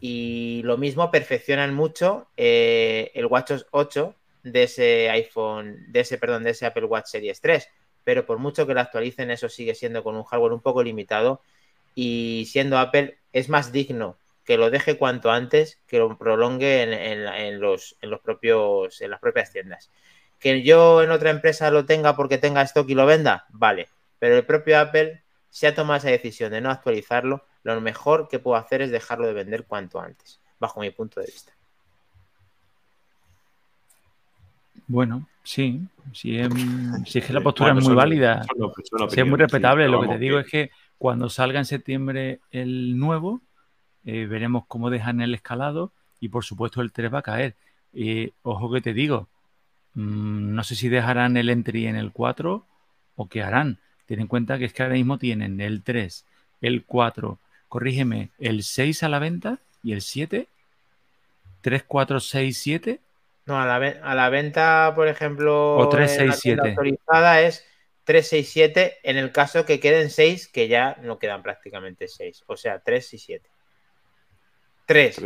Y 0.00 0.62
lo 0.64 0.76
mismo 0.76 1.10
perfeccionan 1.10 1.74
mucho 1.74 2.28
eh, 2.36 3.10
el 3.14 3.26
WatchOS 3.26 3.66
8 3.70 4.14
de 4.42 4.62
ese 4.64 5.10
iPhone, 5.10 5.86
de 5.88 6.00
ese, 6.00 6.18
perdón, 6.18 6.44
de 6.44 6.50
ese 6.50 6.66
Apple 6.66 6.84
Watch 6.84 7.06
Series 7.06 7.40
3. 7.40 7.68
Pero 8.04 8.26
por 8.26 8.38
mucho 8.38 8.66
que 8.66 8.74
lo 8.74 8.80
actualicen, 8.80 9.30
eso 9.30 9.48
sigue 9.48 9.74
siendo 9.74 10.04
con 10.04 10.16
un 10.16 10.24
hardware 10.24 10.52
un 10.52 10.60
poco 10.60 10.82
limitado. 10.82 11.40
Y 11.94 12.46
siendo 12.50 12.78
Apple, 12.78 13.18
es 13.32 13.48
más 13.48 13.72
digno 13.72 14.18
que 14.46 14.56
lo 14.56 14.70
deje 14.70 14.96
cuanto 14.96 15.30
antes, 15.30 15.80
que 15.88 15.98
lo 15.98 16.16
prolongue 16.16 16.82
en, 16.82 17.60
los, 17.60 17.96
en 18.00 18.10
los 18.10 18.20
propios, 18.20 19.00
en 19.00 19.10
las 19.10 19.20
propias 19.20 19.50
tiendas. 19.50 19.90
Que 20.38 20.62
yo 20.62 21.02
en 21.02 21.10
otra 21.10 21.30
empresa 21.30 21.70
lo 21.72 21.84
tenga 21.84 22.14
porque 22.14 22.38
tenga 22.38 22.62
stock 22.62 22.88
y 22.88 22.94
lo 22.94 23.06
venda, 23.06 23.46
vale. 23.50 23.88
Pero 24.20 24.36
el 24.36 24.46
propio 24.46 24.78
Apple 24.78 25.24
se 25.50 25.66
ha 25.66 25.74
tomado 25.74 25.98
esa 25.98 26.10
decisión 26.10 26.52
de 26.52 26.60
no 26.60 26.70
actualizarlo, 26.70 27.44
lo 27.74 27.80
mejor 27.80 28.28
que 28.28 28.38
puedo 28.38 28.56
hacer 28.56 28.82
es 28.82 28.90
dejarlo 28.90 29.26
de 29.26 29.32
vender 29.32 29.64
cuanto 29.64 30.00
antes, 30.00 30.40
bajo 30.58 30.80
mi 30.80 30.90
punto 30.90 31.20
de 31.20 31.26
vista. 31.26 31.52
Bueno, 34.88 35.28
sí, 35.42 35.80
sí, 36.12 36.38
es, 36.38 36.48
que 37.12 37.32
la 37.32 37.40
postura 37.40 37.72
es 37.76 37.84
muy 37.84 37.94
válida, 37.94 38.44
sí, 39.08 39.20
es 39.20 39.26
muy 39.26 39.38
respetable. 39.38 39.88
Lo 39.88 40.00
que 40.00 40.08
te 40.08 40.18
digo 40.18 40.38
es 40.38 40.46
que 40.46 40.70
cuando 40.96 41.28
salga 41.28 41.58
en 41.58 41.64
septiembre 41.64 42.40
el 42.52 42.96
nuevo, 42.98 43.40
eh, 44.04 44.26
veremos 44.26 44.64
cómo 44.68 44.88
dejan 44.88 45.20
el 45.20 45.34
escalado 45.34 45.92
y 46.20 46.28
por 46.28 46.44
supuesto 46.44 46.80
el 46.82 46.92
3 46.92 47.12
va 47.12 47.18
a 47.18 47.22
caer. 47.22 47.56
Eh, 47.92 48.32
ojo 48.42 48.70
que 48.70 48.80
te 48.80 48.92
digo, 48.92 49.28
mm, 49.94 50.54
no 50.54 50.62
sé 50.62 50.76
si 50.76 50.88
dejarán 50.88 51.36
el 51.36 51.48
entry 51.48 51.86
en 51.86 51.96
el 51.96 52.12
4 52.12 52.64
o 53.16 53.28
qué 53.28 53.42
harán. 53.42 53.80
Ten 54.06 54.20
en 54.20 54.28
cuenta 54.28 54.58
que 54.58 54.66
es 54.66 54.72
que 54.72 54.84
ahora 54.84 54.94
mismo 54.94 55.18
tienen 55.18 55.60
el 55.60 55.82
3, 55.82 56.24
el 56.60 56.84
4, 56.84 57.40
corrígeme, 57.68 58.30
el 58.38 58.62
6 58.62 59.02
a 59.02 59.08
la 59.08 59.18
venta 59.18 59.58
y 59.82 59.92
el 59.92 60.02
7. 60.02 60.48
3, 61.60 61.84
4, 61.86 62.20
6, 62.20 62.58
7. 62.58 63.00
No, 63.46 63.60
a 63.60 63.66
la, 63.66 63.76
a 63.76 64.14
la 64.14 64.28
venta, 64.28 64.92
por 64.94 65.08
ejemplo, 65.08 65.76
o 65.76 65.88
3, 65.88 66.14
6, 66.16 66.34
7. 66.40 66.68
autorizada 66.70 67.42
es 67.42 67.64
3, 68.04 68.28
6, 68.28 68.50
7 68.50 68.96
en 69.02 69.16
el 69.16 69.32
caso 69.32 69.64
que 69.64 69.80
queden 69.80 70.10
6, 70.10 70.48
que 70.48 70.68
ya 70.68 70.96
no 71.02 71.18
quedan 71.18 71.42
prácticamente 71.42 72.08
6. 72.08 72.44
O 72.46 72.56
sea, 72.56 72.80
3 72.80 73.14
y 73.14 73.18
7. 73.18 73.50
3. 74.86 75.16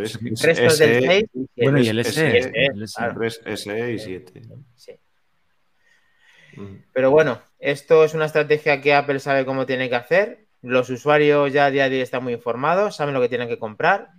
3 0.40 0.78
del 0.78 1.02
6. 1.02 1.24
Bueno, 1.56 1.80
y 1.80 1.88
el 1.88 2.04
SE. 2.04 2.52
3 3.14 3.40
SE 3.56 3.92
y 3.92 3.98
7. 3.98 4.42
Sí. 4.76 4.92
Pero 6.92 7.10
bueno, 7.10 7.40
esto 7.58 8.04
es 8.04 8.14
una 8.14 8.26
estrategia 8.26 8.80
que 8.80 8.94
Apple 8.94 9.20
sabe 9.20 9.44
cómo 9.44 9.66
tiene 9.66 9.88
que 9.88 9.96
hacer. 9.96 10.46
Los 10.62 10.90
usuarios 10.90 11.52
ya 11.52 11.66
a 11.66 11.70
día 11.70 11.88
de 11.88 11.96
hoy 11.96 12.02
están 12.02 12.22
muy 12.22 12.34
informados, 12.34 12.96
saben 12.96 13.14
lo 13.14 13.20
que 13.20 13.28
tienen 13.28 13.48
que 13.48 13.58
comprar. 13.58 14.10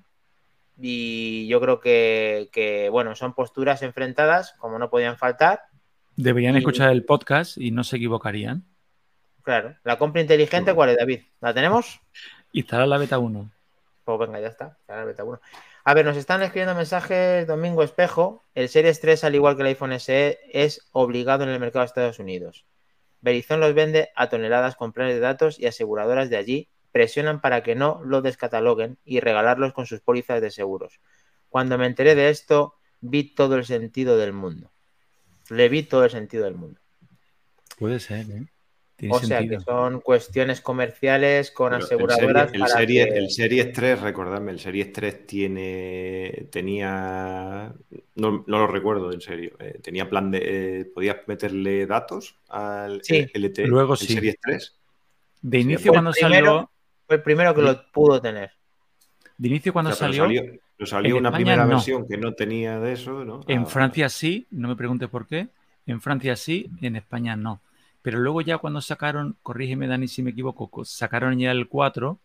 Y 0.79 1.47
yo 1.47 1.61
creo 1.61 1.79
que, 1.79 2.89
bueno, 2.91 3.15
son 3.15 3.33
posturas 3.33 3.83
enfrentadas, 3.83 4.53
como 4.57 4.79
no 4.79 4.89
podían 4.89 5.17
faltar. 5.17 5.61
Deberían 6.15 6.55
escuchar 6.57 6.89
el 6.89 7.05
podcast 7.05 7.57
y 7.57 7.71
no 7.71 7.83
se 7.83 7.97
equivocarían. 7.97 8.65
Claro. 9.43 9.75
¿La 9.83 9.97
compra 9.97 10.21
inteligente 10.21 10.73
cuál 10.73 10.89
es, 10.89 10.97
David? 10.97 11.21
¿La 11.39 11.53
tenemos? 11.53 11.99
Instalar 12.51 12.87
la 12.87 12.97
beta 12.97 13.19
1. 13.19 13.51
Pues 14.03 14.19
venga, 14.19 14.39
ya 14.39 14.47
está. 14.47 14.77
la 14.87 15.05
beta 15.05 15.23
1. 15.23 15.39
A 15.83 15.93
ver, 15.93 16.05
nos 16.05 16.17
están 16.17 16.41
escribiendo 16.41 16.75
mensajes 16.75 17.47
Domingo 17.47 17.83
Espejo. 17.83 18.43
El 18.55 18.69
Series 18.69 18.99
3, 18.99 19.23
al 19.23 19.35
igual 19.35 19.55
que 19.55 19.61
el 19.61 19.67
iPhone 19.69 19.99
SE, 19.99 20.39
es 20.51 20.87
obligado 20.91 21.43
en 21.43 21.49
el 21.49 21.59
mercado 21.59 21.81
de 21.81 21.87
Estados 21.87 22.19
Unidos. 22.19 22.65
Verizon 23.21 23.59
los 23.59 23.73
vende 23.73 24.09
a 24.15 24.29
toneladas 24.29 24.75
con 24.75 24.93
planes 24.93 25.15
de 25.15 25.19
datos 25.21 25.59
y 25.59 25.67
aseguradoras 25.67 26.29
de 26.29 26.37
allí 26.37 26.69
presionan 26.91 27.39
para 27.41 27.63
que 27.63 27.75
no 27.75 28.01
lo 28.03 28.21
descataloguen 28.21 28.97
y 29.05 29.19
regalarlos 29.19 29.73
con 29.73 29.85
sus 29.85 30.01
pólizas 30.01 30.41
de 30.41 30.51
seguros. 30.51 30.99
Cuando 31.49 31.77
me 31.77 31.85
enteré 31.85 32.15
de 32.15 32.29
esto, 32.29 32.75
vi 32.99 33.33
todo 33.35 33.55
el 33.55 33.65
sentido 33.65 34.17
del 34.17 34.33
mundo. 34.33 34.71
Le 35.49 35.69
vi 35.69 35.83
todo 35.83 36.05
el 36.05 36.11
sentido 36.11 36.45
del 36.45 36.55
mundo. 36.55 36.79
Puede 37.77 37.99
ser, 37.99 38.29
¿eh? 38.29 38.45
O 39.09 39.19
sea 39.19 39.47
que 39.47 39.59
son 39.59 40.01
cuestiones 40.01 40.61
comerciales 40.61 41.51
con 41.51 41.73
aseguradoras. 41.73 42.53
El, 42.53 42.67
serie, 42.67 43.03
el, 43.03 43.29
Series 43.29 43.71
3, 43.73 44.01
recordadme, 44.01 44.51
el 44.51 44.59
Series 44.59 44.91
3 44.91 45.25
tiene, 45.25 46.47
tenía, 46.51 47.73
no, 48.15 48.43
lo 48.45 48.67
recuerdo 48.67 49.11
en 49.11 49.21
serio, 49.21 49.53
eh, 49.59 49.79
tenía 49.81 50.09
plan 50.09 50.31
de, 50.31 50.41
eh, 50.81 50.85
podías 50.85 51.17
meterle 51.27 51.85
datos 51.85 52.35
al 52.49 53.01
sí, 53.03 53.25
LT, 53.33 53.59
luego 53.67 53.95
sí. 53.95 54.13
Series 54.13 54.35
3. 54.41 54.75
De 55.41 55.59
inicio 55.59 55.91
cuando 55.91 56.13
salió... 56.13 56.69
Fue 57.07 57.17
el 57.17 57.23
primero 57.23 57.53
que 57.53 57.61
lo 57.61 57.91
pudo 57.91 58.21
tener. 58.21 58.51
De 59.37 59.47
inicio 59.47 59.73
cuando 59.73 59.91
salió... 59.93 60.27
Pero 60.81 60.89
salió, 60.89 61.17
una 61.17 61.31
primera 61.31 61.63
versión 61.65 62.07
que 62.07 62.17
no 62.17 62.33
tenía 62.33 62.79
de 62.79 62.93
eso, 62.93 63.23
¿no? 63.23 63.41
En 63.47 63.59
ah. 63.59 63.65
Francia 63.67 64.09
sí, 64.09 64.47
no 64.49 64.67
me 64.67 64.75
preguntes 64.75 65.09
por 65.09 65.27
qué. 65.27 65.49
En 65.85 66.01
Francia 66.01 66.35
sí, 66.35 66.71
en 66.81 66.95
España 66.95 67.35
no. 67.35 67.61
Pero 68.01 68.19
luego 68.19 68.41
ya 68.41 68.57
cuando 68.57 68.81
sacaron, 68.81 69.37
corrígeme 69.43 69.87
Dani 69.87 70.07
si 70.07 70.23
me 70.23 70.31
equivoco, 70.31 70.85
sacaron 70.85 71.37
ya 71.37 71.51
el 71.51 71.67
4, 71.67 72.19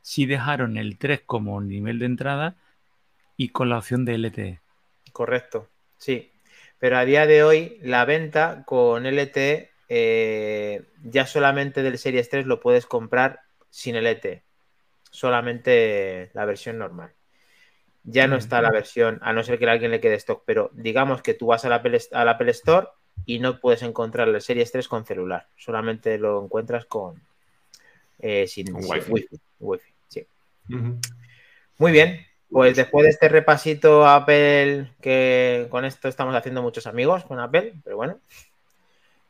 sí 0.00 0.26
dejaron 0.26 0.76
el 0.76 0.98
3 0.98 1.22
como 1.24 1.60
nivel 1.60 1.98
de 1.98 2.06
entrada 2.06 2.56
y 3.36 3.48
con 3.48 3.68
la 3.68 3.78
opción 3.78 4.04
de 4.04 4.14
LTE. 4.14 4.60
Correcto, 5.12 5.68
sí. 5.96 6.32
Pero 6.78 6.98
a 6.98 7.04
día 7.04 7.26
de 7.26 7.44
hoy 7.44 7.78
la 7.82 8.04
venta 8.04 8.64
con 8.66 9.06
LTE 9.06 9.70
eh, 9.88 10.82
ya 11.02 11.26
solamente 11.26 11.82
del 11.82 11.98
Series 11.98 12.28
3 12.28 12.46
lo 12.46 12.60
puedes 12.60 12.86
comprar 12.86 13.40
sin 13.70 13.96
LTE. 13.96 14.42
Solamente 15.10 16.30
la 16.34 16.44
versión 16.44 16.78
normal. 16.78 17.12
Ya 18.04 18.26
no 18.26 18.36
está 18.36 18.60
la 18.60 18.70
versión, 18.70 19.20
a 19.22 19.32
no 19.32 19.44
ser 19.44 19.58
que 19.58 19.68
a 19.68 19.72
alguien 19.72 19.92
le 19.92 20.00
quede 20.00 20.16
stock, 20.16 20.42
pero 20.44 20.70
digamos 20.72 21.22
que 21.22 21.34
tú 21.34 21.46
vas 21.46 21.64
al 21.64 21.72
Apple, 21.72 22.00
al 22.10 22.28
Apple 22.28 22.50
Store 22.50 22.88
y 23.24 23.38
no 23.38 23.60
puedes 23.60 23.82
encontrar 23.82 24.28
la 24.28 24.40
Series 24.40 24.72
3 24.72 24.88
con 24.88 25.04
celular, 25.04 25.46
solamente 25.56 26.18
lo 26.18 26.42
encuentras 26.42 26.86
con 26.86 27.20
eh, 28.18 28.46
sin, 28.46 28.74
wifi. 28.74 29.26
sí. 30.08 30.26
Muy 31.78 31.92
bien, 31.92 32.20
pues 32.50 32.76
después 32.76 33.04
de 33.04 33.10
este 33.10 33.28
repasito 33.28 34.06
Apple, 34.06 34.92
que 35.00 35.66
con 35.70 35.84
esto 35.84 36.08
estamos 36.08 36.34
haciendo 36.34 36.62
muchos 36.62 36.86
amigos 36.86 37.24
con 37.24 37.40
Apple, 37.40 37.74
pero 37.82 37.96
bueno, 37.96 38.18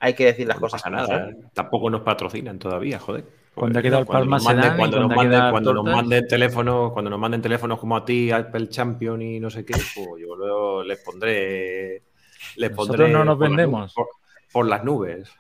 hay 0.01 0.15
que 0.15 0.27
decir 0.27 0.47
las 0.47 0.59
cosas. 0.59 0.83
nada, 0.91 1.31
tampoco 1.55 1.89
nos 1.89 2.03
patrocinan 2.03 2.59
todavía, 2.59 2.99
joder. 2.99 3.25
Cuando 3.55 3.79
ha 3.79 3.83
quedado 3.83 4.07
cuando, 4.07 4.31
nos 4.31 4.45
manden, 4.45 4.77
cuando, 4.77 5.01
nos 5.01 5.15
manden, 5.15 5.51
cuando 5.51 5.75
nos 5.75 5.85
manden 5.85 6.27
teléfonos, 6.27 6.93
cuando 6.93 7.11
nos 7.11 7.21
manden 7.21 7.43
teléfonos 7.43 7.79
como 7.79 7.97
a 7.97 8.05
ti, 8.05 8.31
Apple 8.31 8.69
Champion 8.71 9.21
y 9.21 9.39
no 9.39 9.51
sé 9.51 9.65
qué, 9.65 9.75
pues 9.95 10.23
yo 10.23 10.83
les 10.83 10.99
pondré 11.01 12.03
nosotros 12.57 13.11
no 13.11 13.25
nos 13.25 13.39
vendemos. 13.39 13.95
por, 14.53 14.67
las 14.67 14.85
nubes. 14.85 15.31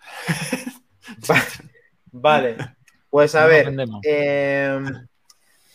vale. 2.12 2.56
Pues 3.10 3.34
a 3.34 3.46
ver. 3.46 3.74
Em, 4.02 5.06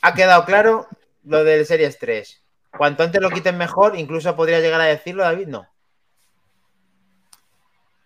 ha 0.01 0.13
quedado 0.13 0.45
claro 0.45 0.87
lo 1.23 1.43
del 1.43 1.65
Series 1.65 1.99
3. 1.99 2.41
Cuanto 2.77 3.03
antes 3.03 3.21
lo 3.21 3.29
quiten 3.29 3.57
mejor, 3.57 3.97
incluso 3.97 4.35
podría 4.35 4.59
llegar 4.59 4.81
a 4.81 4.85
decirlo, 4.85 5.23
David, 5.23 5.47
no. 5.47 5.67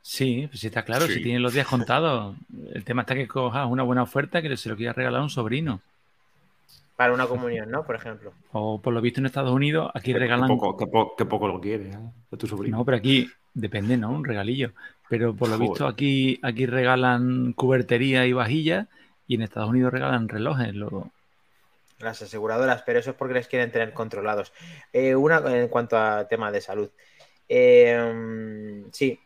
Sí, 0.02 0.48
pues 0.48 0.64
está 0.64 0.84
claro, 0.84 1.08
si 1.08 1.22
tienen 1.22 1.42
los 1.42 1.54
días 1.54 1.68
contados. 1.68 2.36
El 2.74 2.84
tema 2.84 3.04
está 3.04 3.16
que 3.16 3.28
cojas 3.28 3.68
una 3.70 3.84
buena 3.84 4.04
oferta 4.04 4.42
que 4.42 4.58
se 4.58 4.70
lo 4.70 4.76
quiera 4.76 4.94
regalar 4.94 5.22
a 5.22 5.24
un 5.24 5.30
sobrino. 5.30 5.80
Para 7.02 7.14
una 7.14 7.26
comunión, 7.26 7.72
¿no? 7.72 7.84
Por 7.84 7.96
ejemplo. 7.96 8.32
O 8.52 8.80
por 8.80 8.94
lo 8.94 9.02
visto 9.02 9.20
en 9.20 9.26
Estados 9.26 9.52
Unidos, 9.52 9.90
aquí 9.96 10.14
regalan. 10.14 10.48
Qué 11.18 11.26
poco, 11.26 11.48
lo 11.48 11.60
quieres, 11.60 11.96
¿eh? 11.96 12.38
tu 12.38 12.46
sobrino. 12.46 12.78
No, 12.78 12.86
pero 12.86 12.98
aquí 12.98 13.28
depende, 13.56 13.98
¿no? 13.98 14.12
Un 14.12 14.24
regalillo. 14.24 14.74
Pero 15.10 15.36
por 15.36 15.50
lo 15.50 15.58
visto 15.58 15.88
aquí, 15.88 16.40
aquí 16.44 16.68
regalan 16.68 17.54
cubertería 17.54 18.28
y 18.28 18.34
vajilla 18.34 18.88
y 19.26 19.34
en 19.34 19.42
Estados 19.42 19.72
Unidos 19.72 19.92
regalan 19.92 20.30
relojes. 20.30 20.76
Las 21.98 22.22
aseguradoras, 22.22 22.84
pero 22.84 23.00
eso 23.00 23.10
es 23.10 23.16
porque 23.16 23.34
les 23.34 23.48
quieren 23.48 23.72
tener 23.72 23.94
controlados. 23.94 24.54
Eh, 24.94 25.16
una 25.16 25.38
en 25.60 25.70
cuanto 25.70 25.98
a 25.98 26.28
tema 26.28 26.52
de 26.52 26.62
salud. 26.62 26.92
Eh, 27.50 28.84
sí, 28.92 29.20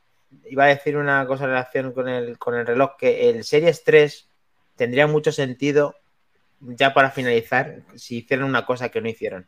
iba 0.45 0.63
a 0.63 0.67
decir 0.67 0.95
una 0.95 1.27
cosa 1.27 1.43
en 1.43 1.49
relación 1.49 1.91
con 1.91 2.07
el, 2.07 2.37
con 2.37 2.55
el 2.55 2.65
reloj, 2.65 2.91
que 2.97 3.29
el 3.29 3.43
Series 3.43 3.83
3 3.83 4.29
tendría 4.77 5.07
mucho 5.07 5.33
sentido 5.33 5.95
ya 6.67 6.93
para 6.93 7.11
finalizar, 7.11 7.81
si 7.95 8.17
hicieran 8.17 8.47
una 8.47 8.65
cosa 8.65 8.89
que 8.89 9.01
no 9.01 9.09
hicieron. 9.09 9.47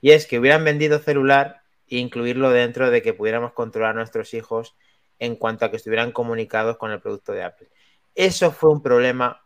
Y 0.00 0.10
es 0.10 0.26
que 0.26 0.38
hubieran 0.38 0.64
vendido 0.64 0.98
celular 0.98 1.62
e 1.88 1.98
incluirlo 1.98 2.50
dentro 2.50 2.90
de 2.90 3.02
que 3.02 3.14
pudiéramos 3.14 3.52
controlar 3.52 3.92
a 3.92 3.94
nuestros 3.94 4.34
hijos 4.34 4.74
en 5.18 5.36
cuanto 5.36 5.64
a 5.64 5.70
que 5.70 5.76
estuvieran 5.76 6.12
comunicados 6.12 6.76
con 6.76 6.90
el 6.90 7.00
producto 7.00 7.32
de 7.32 7.44
Apple. 7.44 7.68
Eso 8.14 8.52
fue 8.52 8.70
un 8.70 8.82
problema 8.82 9.42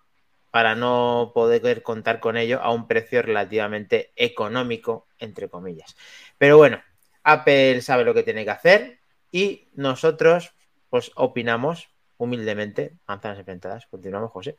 para 0.51 0.75
no 0.75 1.33
poder 1.35 1.83
contar 1.83 2.21
con 2.21 2.37
ello 2.37 2.61
a 2.63 2.73
un 2.73 2.87
precio 2.87 3.23
relativamente 3.23 4.13
económico, 4.17 5.07
entre 5.19 5.49
comillas. 5.49 5.97
Pero 6.39 6.57
bueno, 6.57 6.83
Apple 7.23 7.81
sabe 7.83 8.05
lo 8.05 8.15
que 8.15 8.23
tiene 8.23 8.45
que 8.45 8.51
hacer 8.51 8.99
y 9.31 9.69
nosotros, 9.75 10.53
pues, 10.91 11.13
opinamos 11.15 11.89
humildemente, 12.17 12.97
manzanas 13.07 13.39
enfrentadas. 13.39 13.87
Continuamos, 13.87 14.31
José. 14.33 14.59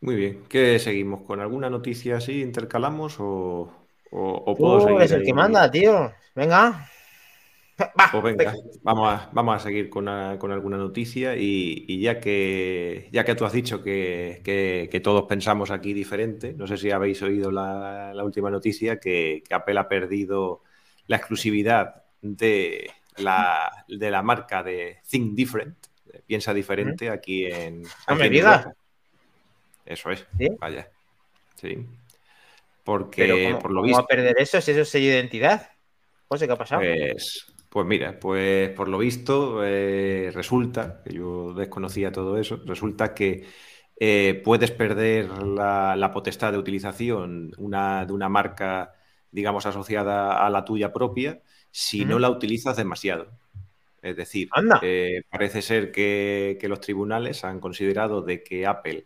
Muy 0.00 0.14
bien. 0.14 0.44
¿Qué 0.48 0.78
seguimos? 0.78 1.22
¿Con 1.22 1.40
alguna 1.40 1.70
noticia 1.70 2.16
así 2.16 2.42
intercalamos 2.42 3.16
o 3.18 3.86
O, 4.10 4.54
puedo 4.56 4.80
seguir. 4.80 5.02
Es 5.02 5.12
el 5.12 5.24
que 5.24 5.34
manda, 5.34 5.70
tío. 5.70 6.12
Venga. 6.34 6.88
pues 8.10 8.22
venga, 8.22 8.54
vamos 8.82 9.12
a, 9.12 9.28
vamos 9.32 9.56
a 9.56 9.58
seguir 9.58 9.90
con, 9.90 10.08
alguna 10.08 10.78
noticia 10.78 11.36
y, 11.36 12.00
ya, 12.00 12.20
que, 12.20 13.08
ya 13.12 13.24
que 13.24 13.34
tú 13.34 13.44
has 13.44 13.52
dicho 13.52 13.82
que, 13.82 15.00
todos 15.04 15.24
pensamos 15.24 15.70
aquí 15.70 15.92
diferente, 15.92 16.54
no 16.54 16.66
sé 16.66 16.78
si 16.78 16.90
habéis 16.90 17.20
oído 17.20 17.50
la, 17.50 18.14
última 18.24 18.50
noticia 18.50 18.98
que, 18.98 19.42
Apple 19.50 19.78
ha 19.78 19.88
perdido 19.88 20.62
la 21.06 21.16
exclusividad 21.16 22.04
de 22.22 22.90
la, 23.18 23.84
de 23.88 24.10
la 24.10 24.22
marca 24.22 24.62
de 24.62 24.98
Think 25.06 25.34
Different, 25.34 25.76
piensa 26.26 26.54
diferente 26.54 27.10
aquí 27.10 27.44
en... 27.44 27.82
No 28.08 28.16
me 28.16 28.30
digas. 28.30 28.68
Eso 29.86 30.10
es, 30.10 30.26
vaya. 30.58 30.90
Sí. 31.54 31.86
Porque 32.84 33.56
por 33.60 33.70
lo 33.70 33.82
visto... 33.82 33.96
¿Cómo 33.96 34.04
a 34.04 34.06
perder 34.06 34.36
eso 34.38 34.60
si 34.60 34.72
eso 34.72 34.82
es 34.82 34.88
sello 34.88 35.10
de 35.10 35.16
identidad? 35.16 35.70
José, 36.28 36.46
¿qué 36.46 36.52
ha 36.52 36.56
pasado? 36.56 36.82
Pues, 36.82 37.46
pues 37.68 37.86
mira, 37.86 38.18
pues 38.18 38.70
por 38.70 38.88
lo 38.88 38.98
visto 38.98 39.64
eh, 39.64 40.30
resulta, 40.34 41.02
que 41.04 41.14
yo 41.14 41.54
desconocía 41.54 42.12
todo 42.12 42.38
eso, 42.38 42.60
resulta 42.64 43.14
que 43.14 43.46
eh, 43.98 44.40
puedes 44.44 44.72
perder 44.72 45.30
la, 45.42 46.10
potestad 46.12 46.52
de 46.52 46.58
utilización 46.58 47.52
de 47.52 48.12
una 48.12 48.28
marca, 48.28 48.94
digamos, 49.30 49.66
asociada 49.66 50.44
a 50.44 50.50
la 50.50 50.64
tuya 50.64 50.92
propia 50.92 51.40
si 51.70 52.04
no 52.04 52.18
la 52.18 52.30
utilizas 52.30 52.76
demasiado. 52.76 53.28
Es 54.00 54.16
decir, 54.16 54.48
eh, 54.82 55.22
parece 55.28 55.62
ser 55.62 55.90
que, 55.90 56.58
los 56.62 56.80
tribunales 56.80 57.44
han 57.44 57.60
considerado 57.60 58.22
de 58.22 58.42
que 58.42 58.64
Apple 58.64 59.04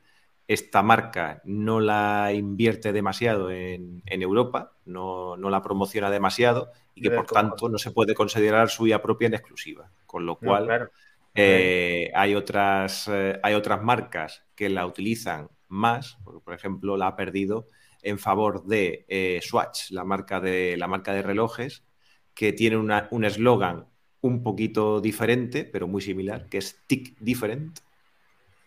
esta 0.53 0.83
marca 0.83 1.41
no 1.45 1.79
la 1.79 2.33
invierte 2.33 2.93
demasiado 2.93 3.51
en, 3.51 4.03
Europa, 4.07 4.73
no, 4.85 5.37
la 5.37 5.63
promociona 5.63 6.11
demasiado 6.11 6.73
y 6.95 7.03
que 7.03 7.11
por 7.11 7.27
tanto 7.27 7.69
no 7.69 7.79
se 7.79 7.93
puede 7.93 8.15
considerar 8.15 8.69
suya 8.69 9.01
propia 9.01 9.29
en 9.29 9.35
exclusiva. 9.35 9.91
Con 10.07 10.27
lo 10.27 10.37
cual 10.37 10.91
eh, 11.37 12.11
hay, 12.15 12.35
otras, 12.35 13.07
eh, 13.07 13.39
hay 13.45 13.55
otras 13.55 13.81
marcas 13.81 14.45
que 14.57 14.69
la 14.69 14.87
utilizan 14.87 15.49
más, 15.69 16.19
por 16.25 16.53
ejemplo 16.53 16.97
la 16.97 17.07
ha 17.07 17.17
perdido 17.17 17.69
en 18.03 18.19
favor 18.19 18.65
de 18.65 19.41
Swatch, 19.43 19.93
la 19.93 20.03
marca 20.03 20.41
de, 20.41 20.77
la 20.77 20.89
marca 20.89 21.13
de 21.13 21.23
relojes, 21.23 21.85
que 22.35 22.53
tiene 22.53 22.77
un 22.77 23.25
eslogan 23.25 23.87
un 24.21 24.43
poquito 24.43 25.01
diferente, 25.01 25.65
pero 25.65 25.87
muy 25.87 26.03
similar, 26.03 26.49
que 26.49 26.59
es 26.59 26.83
Tick 26.89 27.17
Different, 27.21 27.79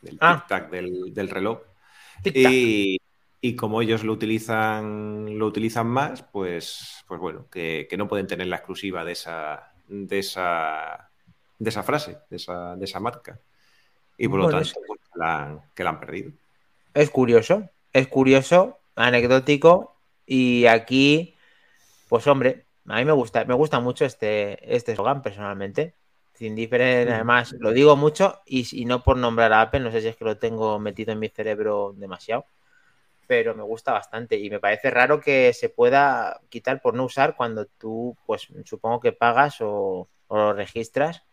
del 0.02 0.17
ah. 0.22 0.46
tic-tac 0.48 0.69
del, 0.69 1.30
reloj. 1.30 1.60
Y, 2.26 3.56
como 3.58 3.82
ellos 3.82 4.06
lo 4.06 4.14
utilizan, 4.14 5.38
lo 5.38 5.48
utilizan 5.48 5.88
más, 5.88 6.24
pues, 6.24 7.04
pues 7.08 7.20
bueno, 7.20 7.48
que, 7.52 7.88
no 7.98 8.08
pueden 8.08 8.28
tener 8.28 8.48
la 8.48 8.56
exclusiva 8.56 9.04
de 9.04 9.12
esa, 9.12 9.74
de 9.90 10.20
esa, 10.20 11.10
de 11.60 11.70
esa 11.70 11.84
frase, 11.84 12.20
de 12.30 12.38
esa, 12.38 12.76
de 12.78 12.86
esa 12.86 13.02
marca. 13.02 13.40
Y 14.18 14.30
por 14.30 14.40
lo 14.40 14.50
tanto, 14.50 14.72
pues, 14.88 15.00
que 15.76 15.84
la 15.84 15.90
han 15.90 16.00
perdido. 16.00 16.32
Es 16.94 17.10
curioso, 17.10 17.70
es 17.92 18.08
curioso, 18.08 18.80
anecdótico, 18.96 19.94
y 20.26 20.66
aquí, 20.68 21.36
pues 22.08 22.26
hombre, 22.28 22.66
a 22.88 22.98
mí 22.98 23.06
me 23.06 23.12
gusta, 23.12 23.46
me 23.46 23.54
gusta 23.54 23.80
mucho 23.80 24.06
este, 24.06 24.76
este 24.76 24.96
slogan 24.96 25.22
personalmente. 25.22 25.96
Sin 26.43 26.56
diferencia, 26.56 27.15
además, 27.15 27.56
lo 27.58 27.71
digo 27.71 27.95
mucho 27.95 28.41
y, 28.45 28.84
no 28.84 29.01
por 29.01 29.15
nombrar 29.15 29.53
a 29.53 29.62
Apple, 29.62 29.79
no 29.79 29.91
sé 29.91 30.01
si 30.01 30.10
es 30.10 30.17
que 30.17 30.25
lo 30.25 30.38
tengo 30.38 30.77
metido 30.77 31.13
en 31.13 31.19
mi 31.19 31.29
cerebro 31.29 31.93
demasiado, 31.95 32.47
pero 33.27 33.56
me 33.56 33.63
gusta 33.63 33.93
bastante 33.93 34.38
y 34.38 34.49
me 34.49 34.60
parece 34.60 34.91
raro 34.91 35.21
que 35.21 35.53
se 35.53 35.69
pueda 35.69 36.41
quitar 36.49 36.82
por 36.82 36.95
no 36.95 37.06
usar 37.06 37.38
cuando 37.38 37.65
tú, 37.65 38.17
pues 38.25 38.49
supongo 38.65 38.99
que 38.99 39.13
pagas 39.13 39.60
o, 39.62 40.10
lo 40.29 40.51
registras. 40.51 41.23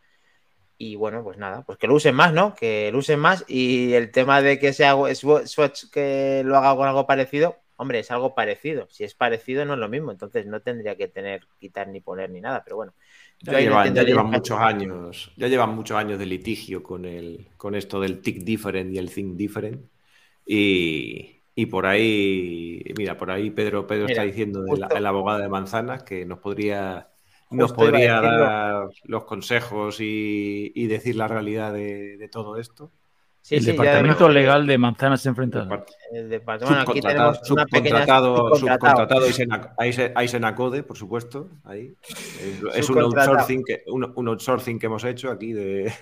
Y 0.78 0.94
bueno, 0.94 1.24
pues 1.24 1.38
nada, 1.38 1.62
pues 1.62 1.76
que 1.76 1.88
lo 1.88 1.96
usen 1.96 2.14
más, 2.14 2.32
¿no? 2.32 2.54
Que 2.54 2.92
lo 2.92 2.98
usen 2.98 3.18
más 3.18 3.44
y 3.48 3.94
el 3.94 4.12
tema 4.12 4.40
de 4.42 4.60
que 4.60 4.72
sea 4.72 4.94
Swatch 5.16 5.90
que 5.90 6.42
lo 6.44 6.56
haga 6.56 6.76
con 6.76 6.86
algo 6.86 7.04
parecido, 7.08 7.56
Hombre, 7.80 8.00
es 8.00 8.10
algo 8.10 8.34
parecido. 8.34 8.88
Si 8.90 9.04
es 9.04 9.14
parecido, 9.14 9.64
no 9.64 9.72
es 9.72 9.78
lo 9.78 9.88
mismo. 9.88 10.10
Entonces 10.12 10.44
no 10.44 10.60
tendría 10.60 10.96
que 10.96 11.08
tener, 11.08 11.46
quitar 11.58 11.88
ni 11.88 12.02
poner 12.02 12.28
ni 12.28 12.42
nada. 12.42 12.62
Pero 12.62 12.76
bueno. 12.76 12.92
Ya, 13.42 13.58
llevan, 13.58 14.30
muchos 14.30 14.58
años, 14.58 15.32
ya 15.36 15.48
llevan 15.48 15.74
muchos 15.74 15.96
años 15.96 16.18
de 16.18 16.26
litigio 16.26 16.82
con 16.82 17.06
el, 17.06 17.48
con 17.56 17.74
esto 17.74 17.98
del 17.98 18.20
tick 18.20 18.44
different 18.44 18.92
y 18.92 18.98
el 18.98 19.10
think 19.10 19.36
different. 19.36 19.90
Y, 20.44 21.66
por 21.70 21.86
ahí, 21.86 22.82
mira, 22.96 23.16
por 23.16 23.30
ahí 23.30 23.50
Pedro, 23.50 23.86
Pedro 23.86 24.06
está 24.06 24.22
diciendo 24.22 24.64
el 24.66 25.06
abogado 25.06 25.40
de 25.40 25.48
manzanas 25.48 26.02
que 26.02 26.24
nos 26.26 26.38
podría, 26.38 27.10
nos 27.50 27.72
podría 27.72 28.20
dar 28.20 28.88
los 29.04 29.24
consejos 29.24 29.98
y, 30.00 30.86
decir 30.86 31.16
la 31.16 31.28
realidad 31.28 31.72
de 31.72 32.28
todo 32.30 32.56
esto 32.56 32.92
el 33.48 33.64
Departamento 33.64 34.28
Legal 34.28 34.66
de 34.66 34.78
Manzanas 34.78 35.24
Enfrentadas. 35.26 35.84
El 36.12 36.28
departamento, 36.28 36.90
aquí 36.90 37.00
tenemos 37.00 37.50
una 37.50 37.62
subcontratado, 37.64 38.54
subcontratado 38.56 39.26
Aisenacode, 40.14 40.82
por 40.82 40.96
supuesto. 40.96 41.50
Ahí. 41.64 41.94
Es, 42.74 42.90
un, 42.90 42.98
outsourcing 42.98 43.64
que, 43.64 43.84
un, 43.86 44.28
outsourcing 44.28 44.78
que 44.78 44.86
hemos 44.86 45.04
hecho 45.04 45.30
aquí 45.30 45.52
de. 45.52 45.92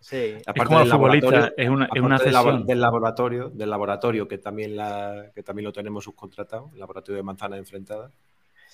Sí. 0.00 0.34
Aparte 0.46 0.74
del 0.74 0.88
laboratorio, 0.88 1.52
es 1.56 1.68
una, 1.68 1.88
es 1.92 2.02
una 2.02 2.18
del, 2.18 2.80
laboratorio, 2.80 3.50
del 3.50 3.70
laboratorio 3.70 4.28
que 4.28 4.38
también, 4.38 4.76
la, 4.76 5.30
que 5.34 5.42
también 5.42 5.64
lo 5.64 5.72
tenemos 5.72 6.04
subcontratado, 6.04 6.70
el 6.72 6.80
laboratorio 6.80 7.16
de 7.16 7.22
manzanas 7.22 7.58
enfrentadas. 7.58 8.12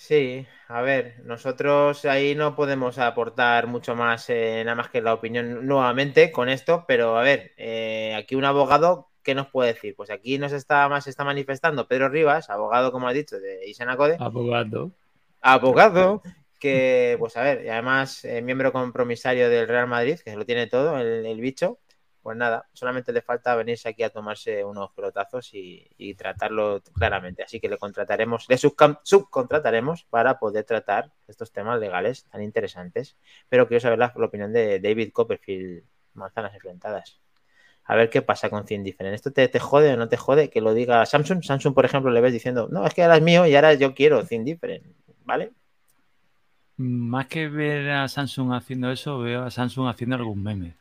Sí, 0.00 0.46
a 0.68 0.80
ver, 0.80 1.20
nosotros 1.24 2.04
ahí 2.04 2.36
no 2.36 2.54
podemos 2.54 2.98
aportar 2.98 3.66
mucho 3.66 3.96
más, 3.96 4.30
eh, 4.30 4.62
nada 4.64 4.76
más 4.76 4.88
que 4.90 5.02
la 5.02 5.12
opinión 5.12 5.66
nuevamente 5.66 6.30
con 6.30 6.48
esto, 6.48 6.84
pero 6.86 7.18
a 7.18 7.22
ver, 7.22 7.52
eh, 7.56 8.14
aquí 8.16 8.36
un 8.36 8.44
abogado, 8.44 9.08
¿qué 9.24 9.34
nos 9.34 9.48
puede 9.48 9.74
decir? 9.74 9.96
Pues 9.96 10.10
aquí 10.10 10.38
nos 10.38 10.52
está 10.52 10.88
más 10.88 11.08
está 11.08 11.24
manifestando 11.24 11.88
Pedro 11.88 12.08
Rivas, 12.08 12.48
abogado, 12.48 12.92
como 12.92 13.08
ha 13.08 13.12
dicho, 13.12 13.40
de 13.40 13.68
Isenacode. 13.68 14.16
Abogado. 14.20 14.92
Abogado, 15.42 16.22
que, 16.60 17.16
pues 17.18 17.36
a 17.36 17.42
ver, 17.42 17.64
y 17.64 17.68
además 17.68 18.24
eh, 18.24 18.40
miembro 18.40 18.72
compromisario 18.72 19.50
del 19.50 19.66
Real 19.66 19.88
Madrid, 19.88 20.20
que 20.24 20.30
se 20.30 20.36
lo 20.36 20.46
tiene 20.46 20.68
todo, 20.68 20.96
el 21.00 21.40
bicho 21.40 21.80
pues 22.28 22.36
nada, 22.36 22.68
solamente 22.74 23.10
le 23.10 23.22
falta 23.22 23.56
venirse 23.56 23.88
aquí 23.88 24.02
a 24.02 24.10
tomarse 24.10 24.62
unos 24.62 24.90
pelotazos 24.90 25.48
y, 25.54 26.14
tratarlo 26.14 26.82
claramente. 26.92 27.42
Así 27.42 27.58
que 27.58 27.70
le 27.70 27.78
contrataremos, 27.78 28.44
le 28.50 28.58
subcontrataremos 28.58 30.04
para 30.10 30.38
poder 30.38 30.64
tratar 30.64 31.10
estos 31.26 31.52
temas 31.52 31.80
legales 31.80 32.26
tan 32.30 32.42
interesantes. 32.42 33.16
Pero 33.48 33.66
quiero 33.66 33.80
saber 33.80 33.98
la, 33.98 34.12
opinión 34.14 34.52
de 34.52 34.78
David 34.78 35.10
Copperfield, 35.10 35.84
manzanas 36.12 36.52
enfrentadas. 36.52 37.18
A 37.84 37.96
ver 37.96 38.10
qué 38.10 38.20
pasa 38.20 38.50
con 38.50 38.66
100 38.66 38.84
Different. 38.84 39.14
¿Esto 39.14 39.32
te, 39.32 39.48
jode 39.58 39.94
o 39.94 39.96
no 39.96 40.10
te 40.10 40.18
jode 40.18 40.50
que 40.50 40.60
lo 40.60 40.74
diga 40.74 41.06
Samsung? 41.06 41.42
Samsung, 41.42 41.72
por 41.72 41.86
ejemplo, 41.86 42.10
le 42.10 42.20
ves 42.20 42.34
diciendo, 42.34 42.68
no, 42.70 42.86
es 42.86 42.92
que 42.92 43.04
ahora 43.04 43.16
es 43.16 43.22
mío 43.22 43.46
y 43.46 43.56
ahora 43.56 43.72
yo 43.72 43.94
quiero 43.94 44.22
100 44.22 44.44
Different, 44.44 44.84
¿vale? 45.24 45.52
Más 46.76 47.26
que 47.28 47.48
ver 47.48 47.88
a 47.88 48.06
Samsung 48.06 48.52
haciendo 48.52 48.92
eso, 48.92 49.18
veo 49.18 49.44
a 49.44 49.50
Samsung 49.50 49.88
haciendo 49.88 50.16
algún 50.16 50.42
meme. 50.42 50.77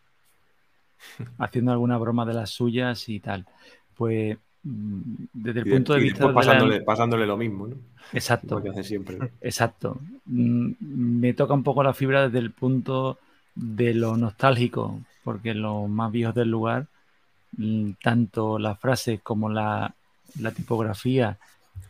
haciendo 1.37 1.71
alguna 1.71 1.97
broma 1.97 2.25
de 2.25 2.33
las 2.33 2.49
suyas 2.49 3.09
y 3.09 3.19
tal. 3.19 3.45
Pues 3.95 4.37
mm, 4.63 5.01
desde 5.33 5.59
el 5.61 5.69
punto 5.69 5.93
de 5.93 5.99
vista... 5.99 6.33
Pasándole, 6.33 6.81
pasándole, 6.81 7.25
lo 7.25 7.37
mismo, 7.37 7.67
¿no? 7.67 7.75
Exacto. 8.13 8.61
hace 8.69 8.83
siempre. 8.83 9.17
Exacto. 9.41 9.99
Mm, 10.25 10.71
me 10.79 11.33
toca 11.33 11.53
un 11.53 11.63
poco 11.63 11.83
la 11.83 11.93
fibra 11.93 12.23
desde 12.23 12.39
el 12.39 12.51
punto 12.51 13.17
de 13.55 13.93
lo 13.93 14.17
nostálgico, 14.17 14.99
porque 15.23 15.53
los 15.53 15.89
más 15.89 16.11
viejos 16.11 16.35
del 16.35 16.49
lugar, 16.49 16.87
mm, 17.57 17.91
tanto 18.01 18.59
la 18.59 18.75
frase 18.75 19.19
como 19.19 19.49
la, 19.49 19.93
tipografía, 20.55 21.37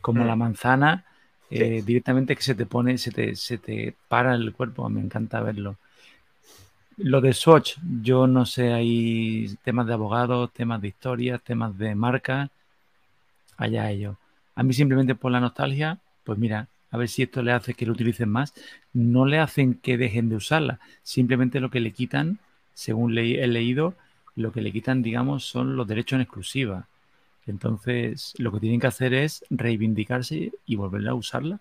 como 0.02 0.24
la 0.24 0.36
manzana, 0.36 1.04
eh, 1.50 1.82
directamente 1.86 2.36
que 2.36 2.42
se 2.42 2.56
te 2.56 2.66
pone, 2.66 2.98
se 2.98 3.12
te, 3.12 3.36
se 3.36 3.58
te 3.58 3.96
para 4.08 4.36
el 4.36 4.54
cuerpo, 4.54 4.90
me 4.90 5.02
encanta 5.02 5.42
verlo. 5.42 5.78
Lo 6.98 7.22
de 7.22 7.34
Swatch, 7.34 7.78
yo 8.02 8.26
no 8.26 8.46
sé, 8.46 8.74
hay 8.74 9.56
temas 9.64 9.86
de 9.86 9.94
abogados, 9.94 10.52
temas 10.52 10.82
de 10.82 10.88
historias, 10.88 11.42
temas 11.44 11.78
de 11.78 11.94
marca, 11.94 12.50
allá 13.56 13.92
ellos. 13.92 14.18
A 14.56 14.64
mí 14.64 14.74
simplemente 14.74 15.14
por 15.14 15.32
la 15.32 15.40
nostalgia, 15.40 16.00
pues 16.24 16.40
mira, 16.40 16.68
a 16.90 16.98
ver 16.98 17.08
si 17.08 17.22
esto 17.24 17.44
le 17.44 17.52
hace 17.52 17.76
que 17.76 17.86
lo 17.86 17.94
utilicen 17.94 18.30
más. 18.30 18.54
No 18.94 19.26
le 19.28 19.38
hacen 19.40 19.76
que 19.76 19.98
dejen 19.98 20.30
de 20.30 20.38
usarla, 20.38 20.80
simplemente 21.04 21.60
lo 21.60 21.70
que 21.70 21.80
le 21.80 21.92
quitan, 21.92 22.40
según 22.74 23.16
he 23.16 23.46
leído, 23.48 23.94
lo 24.36 24.52
que 24.52 24.62
le 24.62 24.72
quitan, 24.72 25.04
digamos, 25.04 25.46
son 25.46 25.76
los 25.76 25.88
derechos 25.88 26.18
en 26.18 26.22
exclusiva. 26.22 26.88
Entonces, 27.46 28.34
lo 28.38 28.52
que 28.52 28.60
tienen 28.60 28.80
que 28.80 28.88
hacer 28.88 29.14
es 29.14 29.46
reivindicarse 29.50 30.52
y 30.66 30.76
volverla 30.76 31.12
a 31.12 31.16
usarla. 31.16 31.60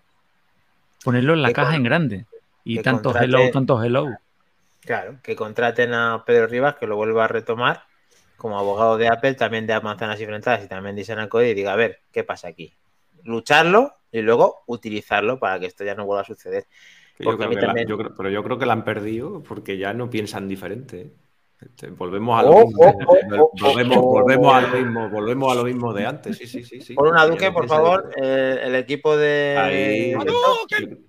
Ponerlo 1.03 1.33
en 1.33 1.43
la 1.43 1.53
caja 1.53 1.75
en 1.75 1.83
grande. 1.83 2.25
Y 2.63 2.81
tanto 2.81 3.15
hello, 3.15 3.51
tanto 3.51 3.81
hello. 3.81 4.17
Claro, 4.87 5.19
que 5.21 5.35
contraten 5.35 5.93
a 5.93 6.23
Pedro 6.25 6.47
Rivas, 6.47 6.75
que 6.75 6.87
lo 6.87 6.95
vuelva 6.95 7.25
a 7.25 7.27
retomar 7.27 7.83
como 8.37 8.57
abogado 8.57 8.97
de 8.97 9.09
Apple, 9.09 9.33
también 9.33 9.67
de 9.67 9.77
manzanas 9.81 10.21
y 10.21 10.25
frentadas 10.25 10.63
y 10.63 10.67
también 10.67 10.95
de 10.95 11.27
Code 11.27 11.49
y 11.49 11.53
diga, 11.53 11.73
a 11.73 11.75
ver, 11.75 11.99
¿qué 12.11 12.23
pasa 12.23 12.47
aquí? 12.47 12.73
lucharlo 13.23 13.93
y 14.11 14.21
luego 14.21 14.63
utilizarlo 14.67 15.39
para 15.39 15.59
que 15.59 15.65
esto 15.65 15.83
ya 15.83 15.93
no 15.93 16.05
vuelva 16.05 16.21
a 16.21 16.25
suceder. 16.25 16.65
pero 18.15 18.29
yo 18.29 18.43
creo 18.43 18.57
que 18.57 18.65
la 18.65 18.73
han 18.73 18.85
perdido 18.85 19.43
porque 19.43 19.77
ya 19.77 19.93
no 19.93 20.09
piensan 20.09 20.47
diferente. 20.47 21.11
Este, 21.59 21.89
volvemos 21.89 22.39
a 22.39 22.43
lo 22.43 22.65
mismo. 22.65 22.93
volvemos, 23.59 24.53
a 24.53 24.61
lo 24.61 24.77
mismo, 24.77 25.09
volvemos 25.09 25.51
a 25.51 25.55
lo 25.55 25.63
mismo 25.63 25.91
de 25.93 26.05
antes. 26.05 26.37
Sí, 26.37 26.45
sí, 26.45 26.63
sí, 26.63 26.81
sí. 26.81 26.93
Por 26.93 27.07
una 27.07 27.25
Duque, 27.25 27.51
por 27.51 27.67
favor, 27.67 28.11
eh, 28.21 28.59
el 28.63 28.75
equipo 28.75 29.17
de. 29.17 30.15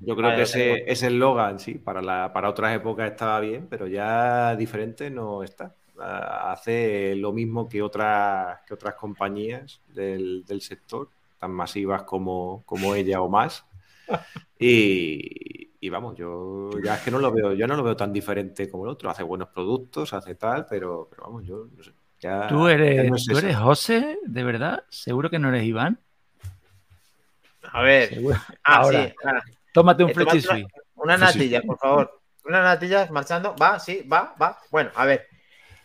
yo, 0.01 0.17
creo 0.17 0.37
que 0.37 0.43
ese, 0.43 0.91
ese 0.91 1.09
eslogan, 1.09 1.59
sí, 1.59 1.75
para, 1.75 2.01
la, 2.01 2.33
para 2.33 2.49
otras 2.49 2.75
épocas 2.75 3.11
estaba 3.11 3.41
bien, 3.41 3.67
pero 3.69 3.87
ya 3.87 4.57
diferente 4.57 5.11
no 5.11 5.43
está. 5.43 5.75
Hace 5.99 7.15
lo 7.17 7.33
mismo 7.33 7.69
que 7.69 7.83
otras, 7.83 8.61
que 8.67 8.73
otras 8.73 8.95
compañías 8.95 9.83
del, 9.89 10.45
del 10.47 10.63
sector, 10.63 11.09
tan 11.39 11.51
masivas 11.51 12.05
como, 12.05 12.63
como 12.65 12.95
ella 12.95 13.21
o 13.21 13.29
más. 13.29 13.67
Y, 14.61 15.68
y 15.81 15.89
vamos, 15.91 16.17
yo 16.17 16.71
ya 16.83 16.97
es 16.97 17.03
que 17.03 17.11
no 17.11 17.19
lo 17.19 17.33
veo, 17.33 17.53
yo 17.53 17.67
no 17.67 17.77
lo 17.77 17.83
veo 17.85 17.97
tan 17.97 18.13
diferente 18.13 18.69
como 18.69 18.85
el 18.85 18.91
otro. 18.91 19.11
Hace 19.11 19.23
buenos 19.23 19.49
productos, 19.49 20.13
hace 20.13 20.35
tal, 20.35 20.67
pero, 20.69 21.07
pero 21.11 21.23
vamos, 21.25 21.45
yo 21.45 21.69
no 21.77 21.83
sé. 21.83 21.93
¿Tú 22.49 22.67
eres, 22.67 23.27
¿tú 23.27 23.39
eres 23.39 23.57
José? 23.57 24.19
¿De 24.25 24.43
verdad? 24.43 24.83
¿Seguro 24.89 25.31
que 25.31 25.39
no 25.39 25.51
eres 25.51 25.63
Iván? 25.65 26.01
A 27.63 27.83
ver. 27.83 28.19
Ah, 28.65 28.77
Ahora, 28.79 29.15
tómate 29.73 30.03
un 30.03 30.11
eh, 30.11 30.15
una, 30.17 30.67
una 30.97 31.17
natilla, 31.17 31.63
por 31.63 31.79
favor. 31.79 32.21
Una 32.45 32.63
natilla 32.63 33.07
marchando. 33.11 33.55
Va, 33.55 33.79
sí, 33.79 34.03
va, 34.11 34.35
va. 34.41 34.59
Bueno, 34.71 34.91
a 34.95 35.05
ver. 35.05 35.29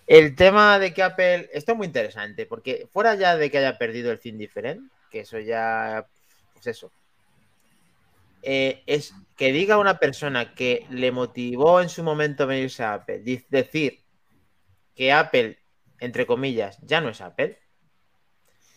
El 0.07 0.35
tema 0.35 0.79
de 0.79 0.93
que 0.93 1.03
Apple. 1.03 1.49
Esto 1.53 1.73
es 1.73 1.77
muy 1.77 1.87
interesante, 1.87 2.45
porque 2.45 2.87
fuera 2.91 3.15
ya 3.15 3.37
de 3.37 3.51
que 3.51 3.59
haya 3.59 3.77
perdido 3.77 4.11
el 4.11 4.17
fin 4.17 4.37
diferente, 4.37 4.89
que 5.11 5.21
eso 5.21 5.37
ya. 5.39 6.05
Pues 6.53 6.67
eso. 6.67 6.91
Eh, 8.45 8.83
es 8.87 9.13
que 9.37 9.53
diga 9.53 9.77
una 9.77 9.99
persona 9.99 10.53
que 10.53 10.85
le 10.89 11.13
motivó 11.13 11.79
en 11.81 11.87
su 11.87 12.03
momento 12.03 12.45
venirse 12.45 12.83
a 12.83 12.95
Apple, 12.95 13.23
decir 13.49 14.03
que 14.95 15.13
Apple, 15.13 15.59
entre 15.99 16.25
comillas, 16.25 16.77
ya 16.81 16.99
no 16.99 17.09
es 17.09 17.21
Apple, 17.21 17.57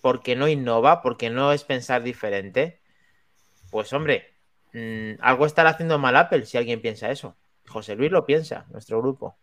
porque 0.01 0.37
no 0.37 0.47
innova, 0.47 1.03
porque 1.03 1.31
no 1.31 1.53
es 1.53 1.65
pensar 1.65 2.05
diferente, 2.05 2.81
pues 3.73 3.93
hombre, 3.93 4.35
mm, 4.73 5.15
algo 5.21 5.47
estará 5.47 5.71
haciendo 5.71 5.99
mal 5.99 6.15
Apple 6.15 6.47
si 6.47 6.57
alguien 6.57 6.81
piensa 6.81 7.11
eso. 7.11 7.37
José 7.67 7.97
Luis 7.97 8.13
lo 8.13 8.25
piensa, 8.25 8.67
nuestro 8.71 9.01
grupo. 9.03 9.37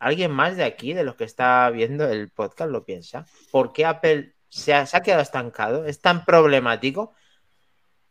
¿Alguien 0.00 0.32
más 0.32 0.56
de 0.56 0.64
aquí, 0.64 0.92
de 0.92 1.04
los 1.04 1.14
que 1.14 1.24
está 1.24 1.70
viendo 1.70 2.08
el 2.08 2.30
podcast, 2.30 2.70
lo 2.70 2.84
piensa? 2.84 3.26
¿Por 3.52 3.72
qué 3.72 3.86
Apple 3.86 4.34
se 4.48 4.74
ha 4.74 4.86
quedado 5.02 5.22
estancado? 5.22 5.84
¿Es 5.84 6.00
tan 6.00 6.24
problemático? 6.24 7.14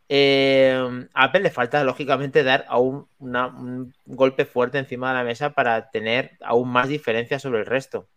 Eh, 0.09 1.07
a 1.13 1.23
Apple 1.23 1.41
le 1.41 1.49
falta, 1.49 1.83
lógicamente, 1.83 2.43
dar 2.43 2.65
aún 2.69 3.07
un 3.19 3.93
golpe 4.05 4.45
fuerte 4.45 4.77
encima 4.77 5.09
de 5.09 5.15
la 5.15 5.23
mesa 5.23 5.51
para 5.51 5.89
tener 5.89 6.37
aún 6.41 6.69
más 6.69 6.87
diferencia 6.87 7.39
sobre 7.39 7.59
el 7.59 7.65
resto. 7.65 8.07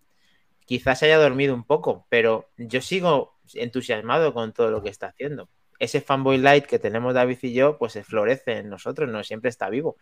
Quizás 0.66 1.00
se 1.00 1.06
haya 1.06 1.18
dormido 1.18 1.54
un 1.54 1.64
poco, 1.64 2.06
pero 2.08 2.48
yo 2.56 2.80
sigo 2.80 3.38
entusiasmado 3.54 4.32
con 4.32 4.52
todo 4.52 4.70
lo 4.70 4.82
que 4.82 4.90
está 4.90 5.08
haciendo. 5.08 5.48
Ese 5.78 6.00
fanboy 6.00 6.38
light 6.38 6.66
que 6.66 6.78
tenemos 6.78 7.14
David 7.14 7.38
y 7.42 7.54
yo, 7.54 7.78
pues 7.78 7.92
se 7.92 8.04
florece 8.04 8.58
en 8.58 8.68
nosotros, 8.68 9.10
no 9.10 9.24
siempre 9.24 9.48
está 9.50 9.68
vivo. 9.68 9.96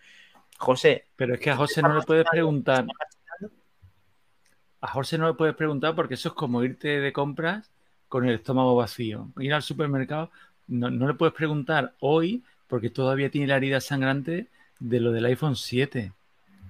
José. 0.59 1.07
Pero 1.16 1.35
es 1.35 1.40
que 1.40 1.51
a 1.51 1.57
José 1.57 1.83
no 1.83 1.94
le 1.94 2.03
puedes 2.03 2.27
preguntar. 2.31 2.85
A 4.81 4.88
José 4.88 5.18
no 5.18 5.29
le 5.29 5.35
puedes 5.35 5.55
preguntar 5.55 5.94
porque 5.94 6.14
eso 6.14 6.29
es 6.29 6.35
como 6.35 6.62
irte 6.62 7.01
de 7.01 7.12
compras 7.12 7.72
con 8.09 8.29
el 8.29 8.35
estómago 8.37 8.74
vacío. 8.77 9.33
Ir 9.38 9.55
al 9.55 9.62
supermercado 9.62 10.31
no, 10.68 10.90
le 10.90 11.14
puedes 11.14 11.35
preguntar 11.35 11.94
hoy 12.00 12.42
porque 12.68 12.90
todavía 12.90 13.31
tiene 13.31 13.46
la 13.46 13.57
herida 13.57 13.81
sangrante 13.81 14.46
de 14.78 15.00
lo 15.00 15.12
del 15.12 15.24
iPhone 15.24 15.57
7. 15.57 16.12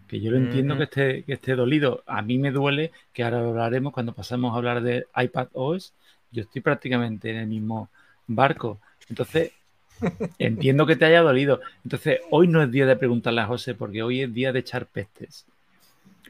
Que 0.06 0.20
yo 0.20 0.30
lo 0.30 0.38
entiendo 0.38 0.76
que, 0.78 0.84
esté, 0.84 1.22
que 1.24 1.34
esté 1.34 1.54
dolido. 1.54 2.02
A 2.06 2.22
mí 2.22 2.38
me 2.38 2.50
duele, 2.50 2.92
que 3.12 3.24
ahora 3.24 3.40
hablaremos 3.40 3.92
cuando 3.92 4.14
pasamos 4.14 4.54
a 4.54 4.56
hablar 4.56 4.82
de 4.82 5.06
iPad 5.14 5.48
OS. 5.52 5.92
Yo 6.32 6.42
estoy 6.42 6.62
prácticamente 6.62 7.30
en 7.30 7.36
el 7.36 7.46
mismo 7.46 7.90
barco. 8.26 8.78
Entonces, 9.10 9.52
entiendo 10.38 10.86
que 10.86 10.96
te 10.96 11.04
haya 11.04 11.20
dolido. 11.20 11.60
Entonces, 11.84 12.20
hoy 12.30 12.48
no 12.48 12.62
es 12.62 12.70
día 12.70 12.86
de 12.86 12.96
preguntarle 12.96 13.42
a 13.42 13.46
José, 13.46 13.74
porque 13.74 14.02
hoy 14.02 14.22
es 14.22 14.32
día 14.32 14.52
de 14.52 14.60
echar 14.60 14.86
pestes. 14.86 15.44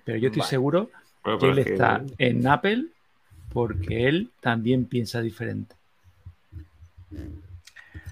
Pero 0.05 0.19
yo 0.19 0.29
estoy 0.29 0.43
seguro 0.43 0.91
que 1.39 1.49
él 1.49 1.59
está 1.59 2.03
en 2.17 2.47
Apple 2.47 2.87
porque 3.53 4.09
él 4.09 4.31
también 4.41 4.87
piensa 4.87 5.21
diferente. 5.21 5.75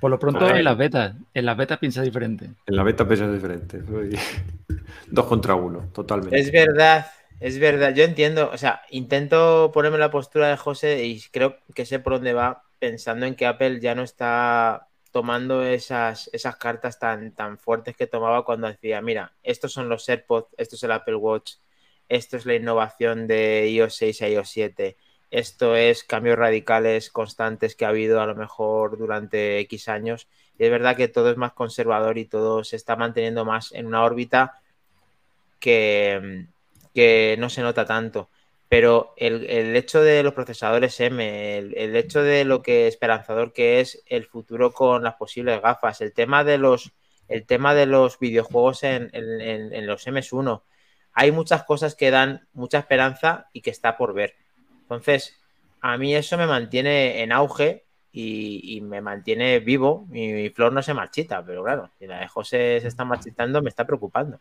Por 0.00 0.10
lo 0.10 0.18
pronto 0.18 0.48
en 0.48 0.64
las 0.64 0.76
betas, 0.76 1.14
en 1.32 1.46
las 1.46 1.56
betas 1.56 1.78
piensa 1.78 2.02
diferente. 2.02 2.50
En 2.66 2.76
la 2.76 2.82
beta 2.82 3.06
piensa 3.06 3.30
diferente. 3.30 3.80
Dos 5.06 5.26
contra 5.26 5.54
uno, 5.54 5.88
totalmente. 5.92 6.38
Es 6.38 6.52
verdad, 6.52 7.06
es 7.40 7.58
verdad. 7.58 7.94
Yo 7.94 8.04
entiendo, 8.04 8.50
o 8.52 8.58
sea, 8.58 8.82
intento 8.90 9.70
ponerme 9.72 9.98
la 9.98 10.10
postura 10.10 10.48
de 10.48 10.56
José 10.56 11.04
y 11.04 11.20
creo 11.30 11.56
que 11.74 11.86
sé 11.86 11.98
por 11.98 12.14
dónde 12.14 12.32
va, 12.32 12.64
pensando 12.78 13.26
en 13.26 13.34
que 13.34 13.46
Apple 13.46 13.80
ya 13.80 13.94
no 13.94 14.02
está 14.02 14.88
tomando 15.12 15.62
esas, 15.64 16.28
esas 16.32 16.56
cartas 16.56 16.98
tan, 16.98 17.32
tan 17.32 17.58
fuertes 17.58 17.96
que 17.96 18.06
tomaba 18.06 18.44
cuando 18.44 18.66
decía, 18.66 19.00
mira, 19.00 19.32
estos 19.42 19.72
son 19.72 19.88
los 19.88 20.06
AirPods, 20.08 20.54
esto 20.58 20.76
es 20.76 20.82
el 20.82 20.92
Apple 20.92 21.16
Watch, 21.16 21.54
esto 22.08 22.36
es 22.36 22.44
la 22.44 22.54
innovación 22.54 23.26
de 23.26 23.68
iOS 23.70 23.96
6 23.96 24.22
a 24.22 24.28
iOS 24.28 24.50
7 24.50 24.96
esto 25.30 25.76
es 25.76 26.04
cambios 26.04 26.38
radicales 26.38 27.10
constantes 27.10 27.74
que 27.74 27.84
ha 27.84 27.88
habido 27.88 28.20
a 28.20 28.26
lo 28.26 28.34
mejor 28.34 28.96
durante 28.98 29.58
X 29.60 29.88
años. 29.88 30.28
Y 30.58 30.64
es 30.64 30.70
verdad 30.70 30.96
que 30.96 31.08
todo 31.08 31.30
es 31.30 31.36
más 31.36 31.52
conservador 31.52 32.18
y 32.18 32.26
todo 32.26 32.64
se 32.64 32.76
está 32.76 32.96
manteniendo 32.96 33.44
más 33.44 33.72
en 33.72 33.86
una 33.86 34.04
órbita 34.04 34.60
que, 35.60 36.46
que 36.94 37.36
no 37.38 37.50
se 37.50 37.62
nota 37.62 37.84
tanto. 37.84 38.30
Pero 38.68 39.14
el, 39.16 39.76
hecho 39.76 40.00
de 40.02 40.22
los 40.22 40.34
procesadores 40.34 40.98
M, 41.00 41.58
el, 41.58 41.96
hecho 41.96 42.22
de 42.22 42.44
lo 42.44 42.62
que 42.62 42.88
esperanzador 42.88 43.52
que 43.52 43.80
es 43.80 44.02
el 44.06 44.24
futuro 44.24 44.72
con 44.72 45.04
las 45.04 45.14
posibles 45.14 45.62
gafas, 45.62 46.00
el 46.00 46.12
tema 46.12 46.42
de 46.42 46.58
los, 46.58 46.92
el 47.28 47.46
tema 47.46 47.74
de 47.74 47.86
los 47.86 48.18
videojuegos 48.18 48.82
en, 48.82 49.10
en 49.12 49.86
los 49.86 50.06
MS1, 50.06 50.62
hay 51.12 51.32
muchas 51.32 51.64
cosas 51.64 51.94
que 51.94 52.10
dan 52.10 52.48
mucha 52.52 52.78
esperanza 52.78 53.48
y 53.52 53.60
que 53.62 53.70
está 53.70 53.96
por 53.96 54.12
ver. 54.14 54.34
Entonces, 54.86 55.36
a 55.80 55.98
mí 55.98 56.14
eso 56.14 56.38
me 56.38 56.46
mantiene 56.46 57.22
en 57.22 57.32
auge 57.32 57.84
y, 58.12 58.80
me 58.82 59.00
mantiene 59.00 59.58
vivo. 59.58 60.06
Mi, 60.08 60.48
flor 60.50 60.72
no 60.72 60.82
se 60.82 60.94
marchita, 60.94 61.44
pero 61.44 61.64
claro, 61.64 61.90
si 61.98 62.06
la 62.06 62.20
de 62.20 62.28
José 62.28 62.78
se 62.80 62.88
está 62.88 63.04
marchitando, 63.04 63.60
me 63.62 63.68
está 63.68 63.84
preocupando. 63.84 64.38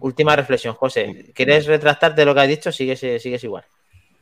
Última 0.00 0.34
reflexión, 0.34 0.74
José. 0.74 1.30
¿Quieres 1.34 1.66
retractarte 1.66 2.22
de 2.22 2.24
lo 2.24 2.34
que 2.34 2.40
has 2.40 2.48
dicho? 2.48 2.72
Sigues, 2.72 2.98
sigues 2.98 3.44
igual. 3.44 3.64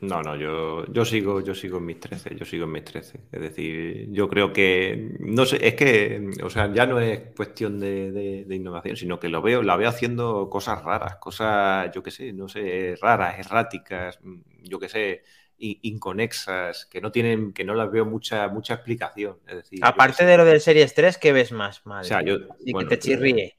No, 0.01 0.21
no, 0.21 0.35
yo, 0.35 0.85
yo 0.91 1.05
sigo, 1.05 1.41
yo 1.41 1.55
sigo 1.55 1.77
en 1.77 1.85
mis 1.85 1.99
13, 1.99 2.35
yo 2.35 2.45
sigo 2.45 2.65
en 2.65 2.71
mis 2.71 2.83
13. 2.83 3.19
Es 3.31 3.41
decir, 3.41 4.07
yo 4.11 4.27
creo 4.27 4.51
que, 4.51 5.15
no 5.19 5.45
sé, 5.45 5.65
es 5.65 5.75
que, 5.75 6.29
o 6.43 6.49
sea, 6.49 6.71
ya 6.73 6.85
no 6.85 6.99
es 6.99 7.33
cuestión 7.35 7.79
de, 7.79 8.45
innovación, 8.49 8.97
sino 8.97 9.19
que 9.19 9.29
lo 9.29 9.41
veo, 9.41 9.63
la 9.63 9.77
veo 9.77 9.89
haciendo 9.89 10.49
cosas 10.49 10.83
raras, 10.83 11.15
cosas, 11.17 11.91
yo 11.93 12.03
qué 12.03 12.11
sé, 12.11 12.33
no 12.33 12.47
sé, 12.47 12.95
raras, 13.01 13.39
erráticas, 13.39 14.19
yo 14.63 14.79
qué 14.79 14.89
sé, 14.89 15.23
inconexas, 15.57 16.85
que 16.85 16.99
no 16.99 17.11
tienen, 17.11 17.53
que 17.53 17.63
no 17.63 17.73
las 17.73 17.91
veo 17.91 18.05
mucha, 18.05 18.47
mucha 18.49 18.75
explicación. 18.75 19.37
Es 19.47 19.55
decir, 19.55 19.79
Aparte 19.81 20.25
de 20.25 20.37
lo 20.37 20.45
del 20.45 20.61
Series 20.61 20.93
3, 20.93 21.17
¿qué 21.17 21.31
ves 21.31 21.51
más? 21.51 21.85
Madre? 21.85 22.05
O 22.05 22.07
sea, 22.07 22.21
yo, 22.21 22.37
y 22.59 22.73
que 22.73 22.85
te 22.85 22.99
chirríe. 22.99 23.55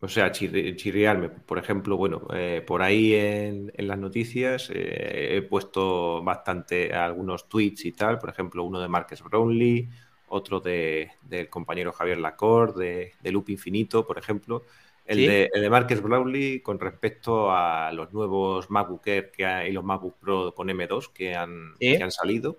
O 0.00 0.08
sea, 0.08 0.30
chirriarme. 0.30 1.28
Por 1.28 1.58
ejemplo, 1.58 1.96
bueno, 1.96 2.28
eh, 2.32 2.62
por 2.64 2.82
ahí 2.82 3.14
en, 3.14 3.72
las 3.78 3.98
noticias 3.98 4.70
eh, 4.72 5.36
he 5.36 5.42
puesto 5.42 6.22
bastante 6.22 6.94
algunos 6.94 7.48
tweets 7.48 7.84
y 7.84 7.92
tal. 7.92 8.18
Por 8.18 8.30
ejemplo, 8.30 8.62
uno 8.62 8.80
de 8.80 8.86
Marques 8.86 9.22
Brownlee, 9.22 9.88
otro 10.28 10.60
de, 10.60 11.10
del 11.22 11.48
compañero 11.48 11.92
Javier 11.92 12.18
Lacorte, 12.18 13.14
de, 13.20 13.32
Loop 13.32 13.48
Infinito, 13.50 14.06
por 14.06 14.18
ejemplo. 14.18 14.62
El, 15.04 15.26
de, 15.26 15.50
el 15.52 15.62
de 15.62 15.70
Marques 15.70 16.02
Brownlee 16.02 16.60
con 16.60 16.78
respecto 16.78 17.50
a 17.50 17.90
los 17.92 18.12
nuevos 18.12 18.70
MacBook 18.70 19.06
Air 19.06 19.32
que 19.32 19.46
hay, 19.46 19.70
y 19.70 19.72
los 19.72 19.82
MacBook 19.82 20.18
Pro 20.18 20.54
con 20.54 20.68
M2 20.68 21.12
que 21.12 21.34
han, 21.34 21.72
que 21.80 22.00
han 22.00 22.12
salido. 22.12 22.58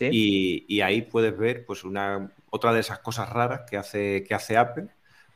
Y, 0.00 0.66
y, 0.66 0.80
ahí 0.80 1.02
puedes 1.02 1.38
ver 1.38 1.64
pues 1.64 1.84
una 1.84 2.32
otra 2.50 2.72
de 2.72 2.80
esas 2.80 2.98
cosas 2.98 3.28
raras 3.30 3.62
que 3.70 3.76
hace, 3.76 4.24
que 4.24 4.34
hace 4.34 4.56
Apple 4.56 4.88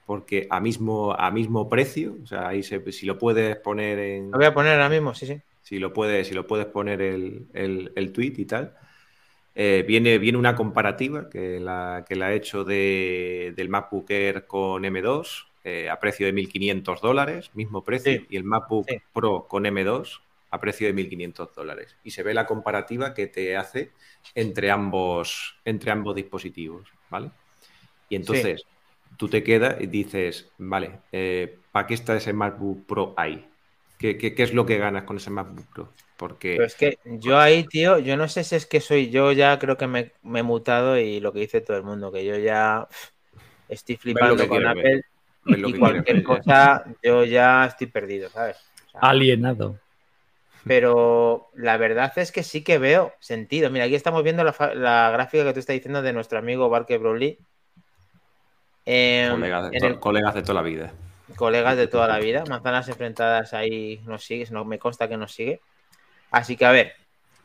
porque 0.09 0.47
a 0.49 0.59
mismo, 0.59 1.13
a 1.13 1.31
mismo 1.31 1.69
precio, 1.69 2.17
o 2.23 2.27
sea, 2.27 2.49
ahí 2.49 2.63
si 2.63 3.05
lo 3.05 3.19
puedes 3.19 3.57
poner 3.57 3.99
en... 3.99 4.31
Lo 4.31 4.39
voy 4.39 4.47
a 4.47 4.55
poner 4.55 4.73
ahora 4.73 4.89
mismo, 4.89 5.15
sí, 5.15 5.27
sí. 5.27 5.39
Si 5.61 5.79
lo 5.79 5.93
puedes, 5.93 6.27
si 6.27 6.33
lo 6.33 6.47
puedes 6.47 6.65
poner 6.65 7.03
el, 7.03 7.47
el, 7.53 8.13
tweet 8.15 8.33
y 8.39 8.47
tal. 8.47 8.75
Eh, 9.55 9.85
viene, 9.87 10.17
viene 10.17 10.39
una 10.39 10.55
comparativa 10.55 11.29
que 11.29 11.61
la, 11.61 12.07
que 12.09 12.17
la 12.17 12.33
he 12.33 12.37
hecho 12.37 12.65
de, 12.65 13.53
del 13.55 13.69
MacBook 13.69 14.11
Air 14.11 14.47
con 14.47 14.83
M2 14.85 15.45
eh, 15.65 15.91
a 15.91 16.01
precio 16.01 16.25
de 16.25 16.33
1.500 16.33 17.01
dólares, 17.03 17.51
mismo 17.53 17.85
precio, 17.85 18.23
y 18.31 18.35
el 18.39 18.45
MacBook 18.45 18.87
Pro 19.13 19.47
con 19.47 19.65
M2 19.65 20.21
a 20.51 20.59
precio 20.59 20.87
de 20.87 20.95
1.500 20.95 21.53
dólares. 21.53 21.99
Y 22.03 22.13
se 22.13 22.23
ve 22.23 22.33
la 22.33 22.47
comparativa 22.47 23.13
que 23.13 23.27
te 23.27 23.59
hace 23.59 23.93
entre 24.35 24.71
ambos, 24.71 25.59
entre 25.67 25.91
ambos 25.91 26.15
dispositivos, 26.15 26.89
¿vale? 27.11 27.31
Y 28.09 28.17
entonces 28.17 28.65
tú 29.17 29.29
te 29.29 29.43
quedas 29.43 29.81
y 29.81 29.87
dices, 29.87 30.51
vale, 30.59 31.01
eh, 31.13 31.59
¿para 31.73 31.87
qué 31.87 31.95
está 31.95 32.17
ese 32.17 32.33
MacBook 32.33 32.87
Pro 32.87 33.15
ahí? 33.17 33.47
¿Qué, 33.99 34.17
¿Qué, 34.17 34.35
es 34.37 34.55
lo 34.55 34.65
que 34.65 34.79
ganas 34.79 35.05
con 35.05 35.17
ese 35.17 35.31
MacBook 35.31 35.67
Pro? 35.75 35.93
Porque... 36.17 36.55
Pero 36.55 36.67
es 36.67 36.75
que 36.75 36.99
yo 37.05 37.39
ahí, 37.39 37.65
tío, 37.65 37.99
yo 37.99 38.17
no 38.17 38.29
sé 38.29 38.45
si 38.45 38.55
es 38.55 38.67
que 38.67 38.81
soy 38.81 39.11
yo 39.11 39.33
ya 39.33 39.59
creo 39.59 39.77
que 39.77 39.87
me, 39.87 40.13
he 40.23 40.43
mutado 40.43 40.99
y 40.99 41.21
lo 41.21 41.33
que 41.33 41.41
dice 41.41 41.61
todo 41.61 41.77
el 41.77 41.83
mundo, 41.83 42.13
que 42.13 42.25
yo 42.25 42.37
ya 42.37 42.87
estoy 43.69 43.97
flipando 43.97 44.47
con 44.47 44.67
Apple 44.67 45.03
y 45.47 45.79
cualquier 45.79 46.23
cosa 46.23 46.85
yo 47.03 47.25
ya 47.25 47.67
estoy 47.67 47.87
perdido, 47.89 48.29
¿sabes? 48.31 48.57
Alienado. 48.95 49.79
Pero 50.65 51.49
la 51.55 51.77
verdad 51.77 52.13
es 52.17 52.33
que 52.33 52.43
sí 52.43 52.63
que 52.63 52.79
veo 52.79 53.15
sentido. 53.21 53.71
Mira, 53.71 53.87
aquí 53.87 53.95
estamos 53.95 54.23
viendo 54.23 54.45
la, 54.45 55.11
gráfica 55.11 55.45
que 55.45 55.53
tú 55.53 55.61
estás 55.61 55.75
diciendo 55.75 56.03
de 56.03 56.13
nuestro 56.13 56.39
amigo 56.39 56.69
Barker 56.69 56.99
Broly. 56.99 57.39
Em, 58.91 59.29
colegas, 60.01 60.35
de 60.35 60.41
toda 60.41 60.55
la 60.55 60.63
vida. 60.63 60.95
Colegas 61.37 61.77
de 61.77 61.89
toda 61.89 62.09
la 62.09 62.19
vida. 62.19 62.45
Manzanas 62.49 62.89
enfrentadas 62.89 63.53
ahí 63.53 64.01
nos 64.07 64.25
sigue, 64.25 64.47
no 64.51 64.65
me 64.65 64.79
consta 64.79 65.11
que 65.11 65.19
nos 65.19 65.33
sigue. 65.33 65.61
Así 66.31 66.57
que 66.57 66.65
a 66.65 66.73
ver, 66.73 66.95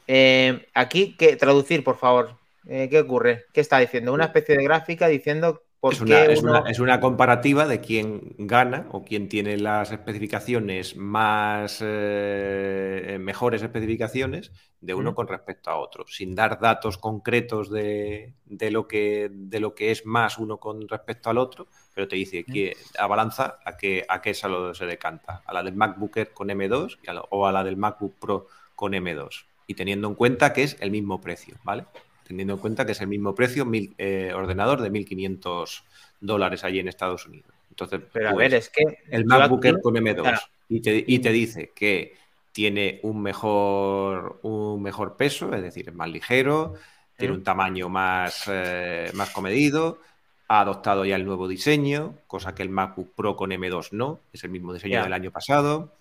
em, 0.07 0.61
aquí 0.73 1.17
que 1.17 1.35
traducir, 1.35 1.83
por 1.83 1.97
favor. 1.97 2.37
Eh, 2.65 2.87
¿Qué 2.89 2.99
ocurre? 3.01 3.43
¿Qué 3.51 3.59
está 3.59 3.77
diciendo? 3.79 4.13
Una 4.13 4.25
especie 4.25 4.55
de 4.55 4.63
gráfica 4.63 5.09
diciendo 5.09 5.63
es 5.91 6.79
una, 6.79 6.99
comparativa 7.01 7.67
de 7.67 7.81
quién 7.81 8.35
gana 8.37 8.87
o 8.91 9.03
quién 9.03 9.27
tiene 9.27 9.57
las 9.57 9.91
especificaciones 9.91 10.95
más 10.95 11.79
eh, 11.81 13.17
mejores 13.19 13.61
especificaciones 13.63 14.53
de 14.79 14.93
uno 14.93 15.13
con 15.13 15.27
respecto 15.27 15.71
a 15.71 15.77
otro, 15.77 16.05
sin 16.07 16.35
dar 16.35 16.59
datos 16.59 16.97
concretos 16.97 17.69
de, 17.69 18.33
lo 18.71 18.87
que, 18.87 19.29
de 19.31 19.59
lo 19.59 19.75
que 19.75 19.91
es 19.91 20.05
más 20.05 20.37
uno 20.37 20.57
con 20.57 20.87
respecto 20.87 21.29
al 21.29 21.37
otro, 21.37 21.67
pero 21.93 22.07
te 22.07 22.15
dice 22.15 22.45
que 22.45 22.77
a 22.97 23.07
balanza 23.07 23.59
a 23.65 23.75
qué, 23.75 24.05
a 24.07 24.21
qué 24.21 24.33
se 24.33 24.85
decanta, 24.85 25.41
a 25.45 25.53
la 25.53 25.63
del 25.63 25.75
MacBook 25.75 26.15
Air 26.15 26.31
con 26.33 26.47
M2 26.47 26.97
o 27.29 27.45
a 27.45 27.51
la 27.51 27.63
del 27.63 27.75
MacBook 27.75 28.15
Pro 28.19 28.47
con 28.75 28.93
M2, 28.93 29.45
y 29.67 29.73
teniendo 29.73 30.07
en 30.07 30.15
cuenta 30.15 30.53
que 30.53 30.63
es 30.63 30.77
el 30.79 30.91
mismo 30.91 31.19
precio, 31.19 31.55
¿vale? 31.63 31.85
Teniendo 32.27 32.53
en 32.53 32.59
cuenta 32.59 32.85
que 32.85 32.93
es 32.93 33.01
el 33.01 33.07
mismo 33.07 33.35
precio, 33.35 33.65
mil, 33.65 33.93
eh, 33.97 34.31
ordenador 34.33 34.81
de 34.81 34.91
1.500 34.91 35.83
dólares 36.19 36.63
allí 36.63 36.79
en 36.79 36.87
Estados 36.87 37.25
Unidos. 37.25 37.51
Entonces, 37.69 38.01
Pero 38.11 38.29
a 38.29 38.33
ver, 38.33 38.51
pues, 38.51 38.65
es 38.65 38.69
que 38.69 38.99
el 39.09 39.25
MacBook 39.25 39.65
Air 39.65 39.81
con 39.81 39.95
M2 39.95 40.39
y, 40.69 41.19
te, 41.19 41.31
dice 41.31 41.71
que 41.75 42.15
tiene 42.51 42.99
un 43.03 43.21
mejor, 43.21 44.39
un 44.43 44.81
mejor 44.81 45.15
peso, 45.17 45.53
es 45.53 45.61
decir, 45.61 45.89
es 45.89 45.95
más 45.95 46.09
ligero, 46.09 46.75
tiene 47.17 47.33
un 47.33 47.43
tamaño 47.43 47.89
más, 47.89 48.43
eh, 48.47 49.11
más 49.13 49.29
comedido, 49.31 49.99
ha 50.47 50.61
adoptado 50.61 51.05
ya 51.05 51.15
el 51.15 51.25
nuevo 51.25 51.47
diseño, 51.47 52.15
cosa 52.27 52.55
que 52.55 52.63
el 52.63 52.69
MacBook 52.69 53.13
Pro 53.15 53.35
con 53.35 53.51
M2 53.51 53.89
no, 53.91 54.19
es 54.31 54.43
el 54.43 54.51
mismo 54.51 54.73
diseño 54.73 55.03
del 55.03 55.13
año 55.13 55.31
pasado, 55.31 55.93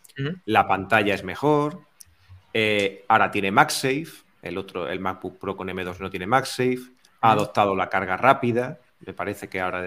la 0.45 0.69
pantalla 0.69 1.15
es 1.15 1.25
mejor, 1.25 1.81
eh, 2.55 3.05
ahora 3.09 3.31
tiene 3.31 3.51
MagSafe, 3.51 4.25
el 4.43 4.59
otro, 4.59 4.89
el 4.89 5.01
MacBook 5.01 5.39
Pro 5.39 5.57
con 5.57 5.69
M2 5.69 5.99
no 6.01 6.11
tiene 6.11 6.27
MagSafe, 6.27 6.81
ha 7.21 7.33
adoptado 7.33 7.75
la 7.75 7.89
carga 7.89 8.17
rápida, 8.17 8.81
me 9.07 9.13
parece 9.15 9.49
que 9.49 9.61
ahora 9.61 9.83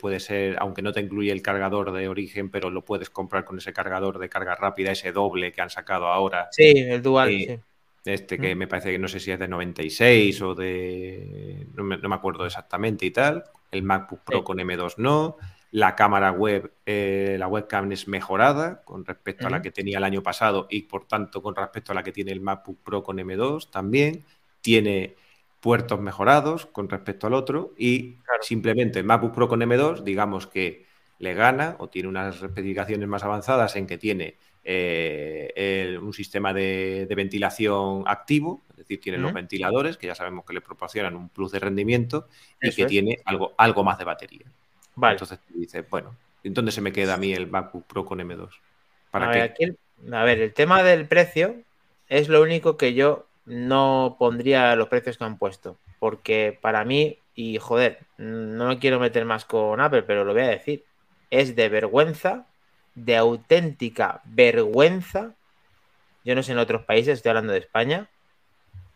puede 0.00 0.20
ser, 0.20 0.56
aunque 0.58 0.82
no 0.82 0.92
te 0.92 1.00
incluye 1.00 1.32
el 1.32 1.42
cargador 1.42 1.92
de 1.92 2.08
origen, 2.08 2.50
pero 2.50 2.70
lo 2.70 2.84
puedes 2.84 3.08
comprar 3.08 3.44
con 3.44 3.58
ese 3.58 3.72
cargador 3.72 4.18
de 4.18 4.28
carga 4.28 4.54
rápida, 4.54 4.92
ese 4.92 5.12
doble 5.12 5.52
que 5.52 5.62
han 5.62 5.70
sacado 5.70 6.06
ahora. 6.06 6.48
Sí, 6.50 6.72
el 6.76 7.02
dual. 7.02 7.30
Eh, 7.30 7.60
este 8.04 8.36
que 8.36 8.54
me 8.54 8.66
parece 8.66 8.90
que 8.90 8.98
no 8.98 9.06
sé 9.06 9.20
si 9.20 9.30
es 9.30 9.38
de 9.38 9.46
96 9.46 10.42
o 10.42 10.54
de... 10.54 11.66
No 11.74 11.84
me, 11.84 12.14
acuerdo 12.14 12.44
exactamente 12.44 13.06
y 13.06 13.12
tal. 13.12 13.44
El 13.70 13.84
MacBook 13.84 14.22
Pro 14.24 14.42
con 14.42 14.58
M2 14.58 14.94
no. 14.96 15.36
La 15.72 15.96
cámara 15.96 16.32
web, 16.32 16.70
eh, 16.84 17.36
la 17.38 17.48
webcam 17.48 17.90
es 17.92 18.06
mejorada 18.06 18.82
con 18.84 19.06
respecto 19.06 19.46
a 19.46 19.50
la 19.50 19.62
que 19.62 19.70
tenía 19.70 19.96
el 19.96 20.04
año 20.04 20.22
pasado 20.22 20.66
y 20.68 20.82
por 20.82 21.06
tanto 21.06 21.42
con 21.42 21.56
respecto 21.56 21.92
a 21.92 21.94
la 21.94 22.02
que 22.02 22.12
tiene 22.12 22.30
el 22.30 22.42
MacBook 22.42 22.78
Pro 22.82 23.02
con 23.02 23.16
M2 23.16 23.70
también. 23.70 24.22
Tiene 24.60 25.16
puertos 25.60 25.98
mejorados 25.98 26.66
con 26.66 26.90
respecto 26.90 27.26
al 27.26 27.32
otro 27.32 27.72
y 27.78 28.18
simplemente 28.42 28.98
el 28.98 29.06
MacBook 29.06 29.34
Pro 29.34 29.48
con 29.48 29.60
M2, 29.60 30.02
digamos 30.02 30.46
que 30.46 30.84
le 31.18 31.32
gana 31.32 31.76
o 31.78 31.88
tiene 31.88 32.08
unas 32.08 32.42
especificaciones 32.42 33.08
más 33.08 33.24
avanzadas 33.24 33.74
en 33.76 33.86
que 33.86 33.96
tiene 33.96 34.36
eh, 34.64 35.98
un 36.02 36.12
sistema 36.12 36.52
de, 36.52 37.08
ventilación 37.16 38.04
activo, 38.06 38.62
es 38.70 38.76
decir, 38.76 39.00
tiene 39.00 39.18
los 39.18 39.32
ventiladores 39.32 39.96
que 39.96 40.08
ya 40.08 40.14
sabemos 40.14 40.44
que 40.44 40.52
le 40.52 40.60
proporcionan 40.60 41.16
un 41.16 41.30
plus 41.30 41.50
de 41.50 41.60
rendimiento 41.60 42.28
y 42.60 42.72
que 42.72 42.84
tiene 42.84 43.18
algo, 43.24 43.54
algo 43.56 43.82
más 43.84 43.96
de 43.98 44.04
batería. 44.04 44.46
Entonces 44.96 45.38
dices, 45.48 45.84
bueno, 45.88 46.14
¿dónde 46.44 46.72
se 46.72 46.80
me 46.80 46.92
queda 46.92 47.14
a 47.14 47.18
mí 47.18 47.32
el 47.32 47.48
MacBook 47.48 47.86
Pro 47.86 48.04
con 48.04 48.18
M2? 48.18 48.50
¿Para 49.10 49.26
a, 49.26 49.30
Ver, 49.30 49.76
a 50.12 50.24
ver, 50.24 50.40
el 50.40 50.52
tema 50.52 50.82
del 50.82 51.06
precio 51.06 51.56
es 52.08 52.28
lo 52.28 52.42
único 52.42 52.76
que 52.76 52.94
yo 52.94 53.26
no 53.44 54.16
pondría 54.18 54.76
los 54.76 54.88
precios 54.88 55.18
que 55.18 55.24
han 55.24 55.38
puesto. 55.38 55.76
Porque 55.98 56.58
para 56.60 56.84
mí, 56.84 57.18
y 57.34 57.58
joder, 57.58 58.00
no 58.18 58.68
me 58.68 58.78
quiero 58.78 59.00
meter 59.00 59.24
más 59.24 59.44
con 59.44 59.80
Apple, 59.80 60.02
pero 60.02 60.24
lo 60.24 60.32
voy 60.32 60.42
a 60.42 60.48
decir, 60.48 60.84
es 61.30 61.56
de 61.56 61.68
vergüenza, 61.68 62.46
de 62.94 63.16
auténtica 63.16 64.20
vergüenza, 64.24 65.34
yo 66.24 66.34
no 66.34 66.42
sé 66.42 66.52
en 66.52 66.58
otros 66.58 66.82
países, 66.84 67.14
estoy 67.14 67.30
hablando 67.30 67.52
de 67.52 67.60
España, 67.60 68.08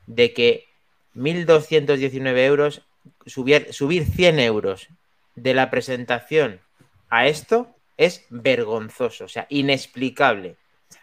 de 0.07 0.33
que 0.33 0.67
1.219 1.15 2.39
euros, 2.45 2.83
subir, 3.25 3.73
subir 3.73 4.05
100 4.05 4.39
euros 4.41 4.89
de 5.37 5.55
la 5.55 5.71
presentación 5.71 6.61
a 7.09 7.27
esto 7.27 7.69
es 7.97 8.27
vergonzoso, 8.31 9.25
o 9.25 9.29
sea, 9.29 9.47
inexplicable. 9.49 10.57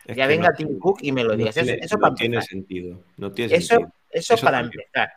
ya 0.08 0.28
venga 0.28 0.54
Tim 0.54 0.78
Cook 0.80 1.00
y 1.02 1.12
me 1.12 1.24
lo 1.24 1.36
digas. 1.36 1.56
eso, 1.56 1.98
no 1.98 2.14
tiene 2.14 2.42
sentido. 2.42 3.02
No 3.18 3.32
tiene 3.32 3.56
eso, 3.56 3.76
sentido. 3.76 3.94
Eso, 4.12 4.38
para 4.38 4.60
empezar. 4.60 5.12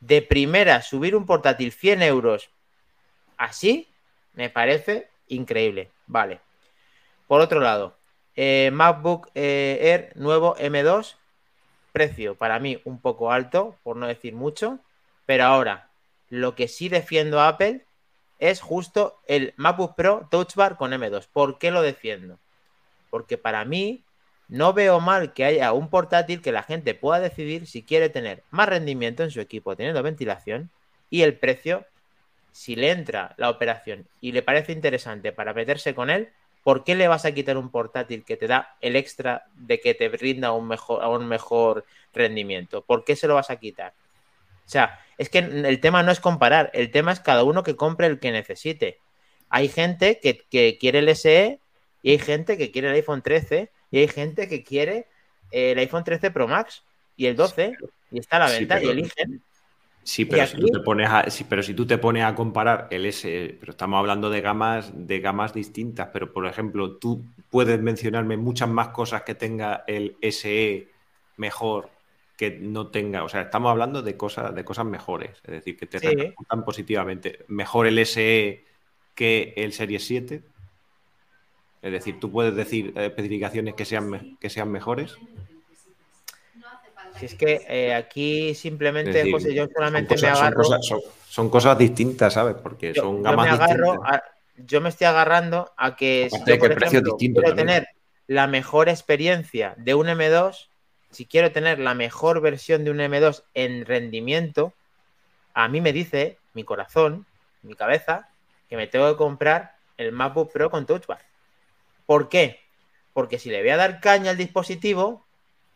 De 0.00 0.22
primera, 0.22 0.80
subir 0.82 1.14
un 1.14 1.26
portátil 1.26 1.72
100 1.72 2.02
euros 2.02 2.50
así, 3.36 3.88
me 4.34 4.48
parece 4.48 5.08
increíble. 5.28 5.90
Vale. 6.06 6.40
Por 7.26 7.40
otro 7.40 7.60
lado, 7.60 7.96
eh, 8.34 8.70
MacBook 8.72 9.30
eh, 9.34 9.78
Air 9.82 10.12
nuevo 10.16 10.56
M2, 10.56 11.16
precio 11.92 12.34
para 12.34 12.58
mí 12.58 12.80
un 12.84 13.00
poco 13.00 13.30
alto, 13.30 13.76
por 13.82 13.96
no 13.96 14.06
decir 14.06 14.34
mucho. 14.34 14.80
Pero 15.26 15.44
ahora, 15.44 15.90
lo 16.28 16.54
que 16.54 16.66
sí 16.66 16.88
defiendo 16.88 17.40
a 17.40 17.48
Apple 17.48 17.84
es 18.40 18.60
justo 18.60 19.20
el 19.26 19.54
MacBook 19.56 19.94
Pro 19.94 20.26
Touch 20.30 20.54
Bar 20.54 20.76
con 20.76 20.92
M2. 20.92 21.28
¿Por 21.32 21.58
qué 21.58 21.70
lo 21.70 21.82
defiendo? 21.82 22.38
Porque 23.10 23.38
para 23.38 23.64
mí 23.64 24.02
no 24.48 24.72
veo 24.72 24.98
mal 24.98 25.32
que 25.32 25.44
haya 25.44 25.72
un 25.72 25.88
portátil 25.88 26.42
que 26.42 26.50
la 26.50 26.64
gente 26.64 26.94
pueda 26.94 27.20
decidir 27.20 27.66
si 27.66 27.82
quiere 27.82 28.08
tener 28.08 28.42
más 28.50 28.68
rendimiento 28.68 29.22
en 29.22 29.30
su 29.30 29.40
equipo 29.40 29.76
teniendo 29.76 30.02
ventilación 30.02 30.70
y 31.08 31.22
el 31.22 31.34
precio, 31.34 31.86
si 32.52 32.74
le 32.74 32.90
entra 32.90 33.34
la 33.36 33.50
operación 33.50 34.06
y 34.20 34.32
le 34.32 34.42
parece 34.42 34.72
interesante 34.72 35.32
para 35.32 35.54
meterse 35.54 35.94
con 35.94 36.10
él, 36.10 36.30
¿por 36.64 36.82
qué 36.82 36.94
le 36.94 37.08
vas 37.08 37.24
a 37.24 37.32
quitar 37.32 37.56
un 37.56 37.70
portátil 37.70 38.24
que 38.24 38.36
te 38.36 38.48
da 38.48 38.74
el 38.80 38.96
extra 38.96 39.46
de 39.54 39.80
que 39.80 39.94
te 39.94 40.08
brinda 40.08 40.52
un 40.52 40.66
mejor, 40.66 41.04
un 41.04 41.28
mejor 41.28 41.84
rendimiento? 42.12 42.82
¿Por 42.82 43.04
qué 43.04 43.16
se 43.16 43.28
lo 43.28 43.34
vas 43.34 43.50
a 43.50 43.56
quitar? 43.56 43.92
O 44.70 44.72
sea, 44.72 45.00
es 45.18 45.28
que 45.28 45.38
el 45.38 45.80
tema 45.80 46.04
no 46.04 46.12
es 46.12 46.20
comparar, 46.20 46.70
el 46.74 46.92
tema 46.92 47.10
es 47.10 47.18
cada 47.18 47.42
uno 47.42 47.64
que 47.64 47.74
compre 47.74 48.06
el 48.06 48.20
que 48.20 48.30
necesite. 48.30 48.98
Hay 49.48 49.66
gente 49.66 50.20
que, 50.20 50.78
quiere 50.78 51.00
el 51.00 51.08
SE 51.08 51.58
y 52.04 52.12
hay 52.12 52.18
gente 52.18 52.56
que 52.56 52.70
quiere 52.70 52.86
el 52.86 52.94
iPhone 52.94 53.20
13 53.20 53.72
y 53.90 53.98
hay 53.98 54.06
gente 54.06 54.48
que 54.48 54.62
quiere 54.62 55.08
el 55.50 55.76
iPhone 55.80 56.04
13 56.04 56.30
Pro 56.30 56.46
Max 56.46 56.84
y 57.16 57.26
el 57.26 57.34
12 57.34 57.72
y 58.12 58.20
está 58.20 58.36
a 58.36 58.48
la 58.48 58.50
venta 58.50 58.80
y 58.80 58.86
eligen. 58.86 59.42
Sí, 60.04 60.24
pero 60.24 60.46
si, 60.46 60.56
tú 60.56 60.68
te 60.68 60.78
pones 60.78 61.10
a, 61.10 61.24
pero 61.48 61.64
si 61.64 61.74
tú 61.74 61.84
te 61.84 61.98
pones 61.98 62.22
a 62.22 62.36
comparar 62.36 62.86
el 62.92 63.06
SE, 63.06 63.56
pero 63.58 63.72
estamos 63.72 63.98
hablando 63.98 64.30
de 64.30 64.40
gamas, 64.40 64.92
de 64.94 65.18
gamas 65.18 65.52
distintas, 65.52 66.10
pero 66.12 66.32
por 66.32 66.46
ejemplo, 66.46 66.96
tú 66.96 67.24
puedes 67.50 67.80
mencionarme 67.80 68.36
muchas 68.36 68.68
más 68.68 68.90
cosas 68.90 69.22
que 69.24 69.34
tenga 69.34 69.82
el 69.88 70.16
SE 70.22 70.86
mejor 71.36 71.90
que 72.40 72.52
no 72.58 72.86
tenga, 72.86 73.22
o 73.22 73.28
sea, 73.28 73.42
estamos 73.42 73.70
hablando 73.70 74.00
de 74.00 74.16
cosas, 74.16 74.54
de 74.54 74.64
cosas 74.64 74.86
mejores, 74.86 75.32
es 75.44 75.50
decir, 75.50 75.76
que 75.76 75.84
te 75.84 75.98
sí. 75.98 76.32
positivamente. 76.64 77.44
Mejor 77.48 77.86
el 77.86 77.98
SE 78.06 78.64
que 79.14 79.52
el 79.58 79.74
Serie 79.74 79.98
7. 79.98 80.42
Es 81.82 81.92
decir, 81.92 82.18
tú 82.18 82.32
puedes 82.32 82.56
decir 82.56 82.94
especificaciones 82.96 83.74
que 83.74 83.84
sean, 83.84 84.38
que 84.40 84.48
sean 84.48 84.72
mejores. 84.72 85.18
Si 87.18 87.26
es 87.26 87.34
que 87.34 87.60
eh, 87.68 87.92
aquí 87.92 88.54
simplemente, 88.54 89.30
José, 89.30 89.52
yo 89.52 89.68
solamente 89.76 90.16
me 90.16 90.28
agarro. 90.28 90.64
Son 91.28 91.50
cosas, 91.50 91.76
distintas, 91.76 92.32
¿sabes? 92.32 92.56
Porque 92.62 92.94
son 92.94 93.22
gamas 93.22 93.50
yo 93.50 93.52
me 93.58 93.64
agarro 93.64 94.02
yo 94.56 94.80
me 94.80 94.88
estoy 94.88 95.08
agarrando 95.08 95.70
a 95.76 95.94
que 95.94 96.30
si 96.30 96.38
yo, 96.50 96.58
por 96.58 96.72
ejemplo, 96.72 97.18
quiero 97.18 97.54
tener 97.54 97.86
la 98.28 98.46
mejor 98.46 98.88
experiencia 98.88 99.74
de 99.76 99.94
un 99.94 100.06
M2, 100.06 100.69
si 101.10 101.26
quiero 101.26 101.52
tener 101.52 101.78
la 101.78 101.94
mejor 101.94 102.40
versión 102.40 102.84
de 102.84 102.90
un 102.90 102.98
M2 102.98 103.42
en 103.54 103.84
rendimiento, 103.84 104.72
a 105.54 105.68
mí 105.68 105.80
me 105.80 105.92
dice 105.92 106.38
mi 106.54 106.64
corazón, 106.64 107.26
mi 107.62 107.74
cabeza, 107.74 108.28
que 108.68 108.76
me 108.76 108.86
tengo 108.86 109.10
que 109.10 109.16
comprar 109.16 109.76
el 109.96 110.12
MacBook 110.12 110.52
Pro 110.52 110.70
con 110.70 110.86
Touch 110.86 111.06
Bar. 111.06 111.24
¿Por 112.06 112.28
qué? 112.28 112.60
Porque 113.12 113.38
si 113.38 113.50
le 113.50 113.60
voy 113.60 113.70
a 113.70 113.76
dar 113.76 114.00
caña 114.00 114.30
al 114.30 114.36
dispositivo, 114.36 115.24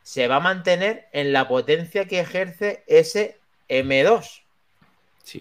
se 0.03 0.29
va 0.29 0.37
a 0.37 0.41
mantener 0.41 1.09
en 1.13 1.33
la 1.33 1.49
potencia 1.49 2.07
que 2.07 2.21
ejerce 2.21 2.85
ese 2.87 3.39
M2. 3.69 4.43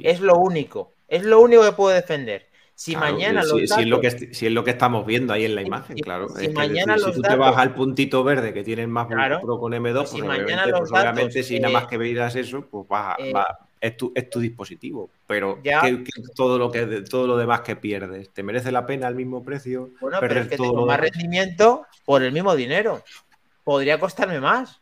Es 0.04 0.20
lo 0.20 0.36
único. 0.36 0.94
Es 1.08 1.24
lo 1.24 1.42
único 1.42 1.64
que 1.64 1.74
puedo 1.74 1.94
defender. 1.96 2.48
Si 2.76 2.96
mañana 2.96 3.44
si, 3.44 3.64
es 3.64 3.88
lo 3.88 4.02
que, 4.02 4.12
si 4.34 4.48
es 4.48 4.52
lo 4.52 4.64
que 4.64 4.72
estamos 4.72 5.06
viendo 5.06 5.32
ahí 5.32 5.46
en 5.46 5.56
la 5.56 5.62
imagen, 5.62 5.96
claro. 5.98 6.28
Si, 6.30 6.50
mañana 6.50 6.98
si 6.98 7.12
tú 7.12 7.22
te 7.22 7.36
vas 7.36 7.56
al 7.58 7.76
puntito 7.76 8.24
verde 8.24 8.52
que 8.54 8.64
tiene 8.64 8.88
más 8.88 9.08
claro, 9.08 9.40
Pro 9.42 9.60
con 9.60 9.74
M2, 9.74 9.94
pues, 9.94 10.10
si 10.10 10.22
mañana 10.22 10.66
pues 10.78 10.92
obviamente 10.92 11.44
si 11.44 11.60
nada 11.60 11.74
más 11.74 11.88
que 11.88 11.98
veas 11.98 12.36
eso, 12.36 12.66
pues 12.66 12.88
vas, 12.88 13.16
eh, 13.20 13.34
es, 13.80 13.96
tu, 13.96 14.12
es, 14.16 14.30
tu, 14.30 14.40
dispositivo. 14.40 15.10
Pero 15.28 15.60
todo, 16.36 16.58
lo 16.58 16.72
que, 16.72 17.04
todo 17.08 17.28
lo 17.28 17.38
demás 17.38 17.62
que 17.62 17.76
pierdes, 17.76 18.32
¿te 18.32 18.42
merece 18.42 18.72
la 18.72 18.86
pena 18.86 19.08
al 19.08 19.16
mismo 19.16 19.44
precio? 19.44 19.92
Bueno, 20.02 20.18
pero 20.20 20.40
es 20.40 20.48
que 20.48 20.58
tengo 20.58 20.86
más 20.86 21.00
rendimiento 21.00 21.86
por 22.06 22.24
el 22.24 22.32
mismo 22.32 22.56
dinero. 22.56 23.04
Podría 23.64 24.00
costarme 24.00 24.40
más 24.40 24.82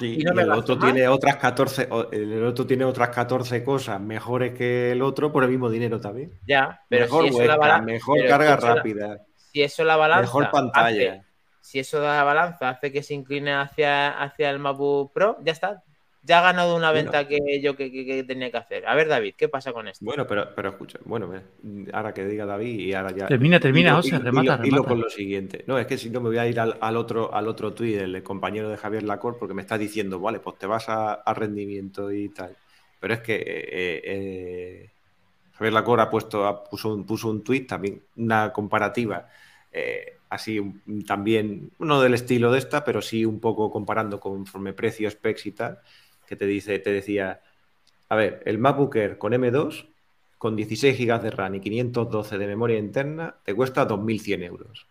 y, 0.00 0.26
el 0.26 0.52
otro 0.52 0.78
tiene 0.78 1.08
otras 1.08 1.36
14, 1.36 1.88
el 2.12 2.44
otro 2.44 2.66
tiene 2.66 2.84
otras 2.84 3.08
14 3.10 3.64
cosas 3.64 4.00
mejores 4.00 4.52
que 4.52 4.92
el 4.92 5.02
otro 5.02 5.32
por 5.32 5.44
el 5.44 5.50
mismo 5.50 5.70
dinero 5.70 6.00
también. 6.00 6.38
Ya, 6.46 6.82
pero 6.88 7.06
mejor 7.06 7.22
si 7.24 7.28
eso 7.30 7.56
la 7.56 7.82
mejor 7.82 8.26
carga 8.26 8.56
rápida. 8.56 9.20
si 9.52 9.62
eso 9.62 9.84
la 9.84 9.96
balanza. 9.96 10.22
Mejor 10.22 10.50
pantalla. 10.50 11.24
si 11.60 11.78
eso 11.78 12.00
da 12.00 12.16
la 12.16 12.24
balanza 12.24 12.68
hace 12.68 12.92
que 12.92 13.02
se 13.02 13.14
incline 13.14 13.54
hacia, 13.54 14.10
hacia 14.20 14.50
el 14.50 14.58
MacBook 14.58 15.12
Pro, 15.12 15.38
ya 15.42 15.52
está 15.52 15.82
ya 16.26 16.40
ha 16.40 16.42
ganado 16.42 16.74
una 16.74 16.90
venta 16.90 17.28
que 17.28 17.38
yo 17.62 17.76
que, 17.76 18.24
tenía 18.26 18.50
que 18.50 18.56
hacer. 18.56 18.86
A 18.86 18.94
ver, 18.96 19.06
David, 19.06 19.34
¿qué 19.36 19.48
pasa 19.48 19.72
con 19.72 19.86
esto? 19.86 20.04
Bueno, 20.04 20.26
pero, 20.26 20.52
pero 20.54 20.70
escucha, 20.70 20.98
bueno, 21.04 21.32
ahora 21.92 22.12
que 22.12 22.26
diga 22.26 22.44
David 22.44 22.80
y 22.80 22.92
ahora 22.94 23.12
ya. 23.12 23.26
Termina, 23.26 23.60
termina, 23.60 23.94
José, 23.94 24.18
remata, 24.18 24.56
remata. 24.56 24.88
con 24.88 25.00
lo 25.00 25.08
siguiente. 25.08 25.62
No, 25.68 25.78
es 25.78 25.86
que 25.86 25.96
si 25.96 26.10
no 26.10 26.20
me 26.20 26.28
voy 26.28 26.38
a 26.38 26.48
ir 26.48 26.58
al, 26.58 26.96
otro, 26.96 27.32
al 27.32 27.46
otro 27.46 27.72
tuit 27.72 27.96
del 27.96 28.22
compañero 28.24 28.68
de 28.68 28.76
Javier 28.76 29.04
Lacor 29.04 29.38
porque 29.38 29.54
me 29.54 29.62
está 29.62 29.78
diciendo, 29.78 30.18
vale, 30.18 30.40
pues 30.40 30.58
te 30.58 30.66
vas 30.66 30.88
a, 30.88 31.22
rendimiento 31.34 32.10
y 32.10 32.28
tal. 32.30 32.56
Pero 32.98 33.14
es 33.14 33.20
que 33.20 33.36
eh, 33.36 34.02
eh, 34.04 34.90
Javier 35.52 35.74
Lacor 35.74 36.00
ha 36.00 36.10
puesto, 36.10 36.64
puso, 36.68 36.92
un, 36.92 37.06
puso 37.06 37.30
un 37.30 37.44
tuit 37.44 37.68
también, 37.68 38.02
una 38.16 38.52
comparativa. 38.52 39.28
Eh, 39.70 40.14
así 40.28 40.60
también, 41.06 41.70
no 41.78 42.00
del 42.00 42.14
estilo 42.14 42.50
de 42.50 42.58
esta, 42.58 42.82
pero 42.82 43.00
sí 43.00 43.24
un 43.24 43.38
poco 43.38 43.70
comparando 43.70 44.18
conforme 44.18 44.72
precio, 44.72 45.08
specs 45.08 45.46
y 45.46 45.52
tal 45.52 45.78
que 46.26 46.36
te 46.36 46.46
dice, 46.46 46.78
te 46.78 46.92
decía, 46.92 47.40
a 48.08 48.16
ver, 48.16 48.42
el 48.44 48.58
MacBook 48.58 49.18
con 49.18 49.32
M2 49.32 49.86
con 50.38 50.56
16 50.56 50.98
GB 50.98 51.22
de 51.22 51.30
RAM 51.30 51.54
y 51.54 51.60
512 51.60 52.38
de 52.38 52.46
memoria 52.46 52.78
interna 52.78 53.36
te 53.44 53.54
cuesta 53.54 53.88
2.100 53.88 54.44
euros. 54.44 54.86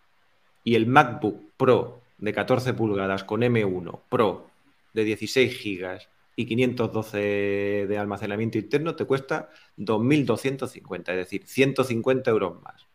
Y 0.64 0.74
el 0.74 0.86
MacBook 0.86 1.52
Pro 1.56 2.02
de 2.18 2.32
14 2.32 2.74
pulgadas 2.74 3.24
con 3.24 3.42
M1 3.42 4.00
Pro 4.08 4.50
de 4.92 5.04
16 5.04 5.62
GB 5.62 6.00
y 6.36 6.46
512 6.46 7.86
de 7.88 7.98
almacenamiento 7.98 8.58
interno 8.58 8.94
te 8.94 9.04
cuesta 9.04 9.50
2.250, 9.78 11.10
es 11.10 11.16
decir, 11.16 11.46
150 11.46 12.30
euros 12.30 12.62
más. 12.62 12.86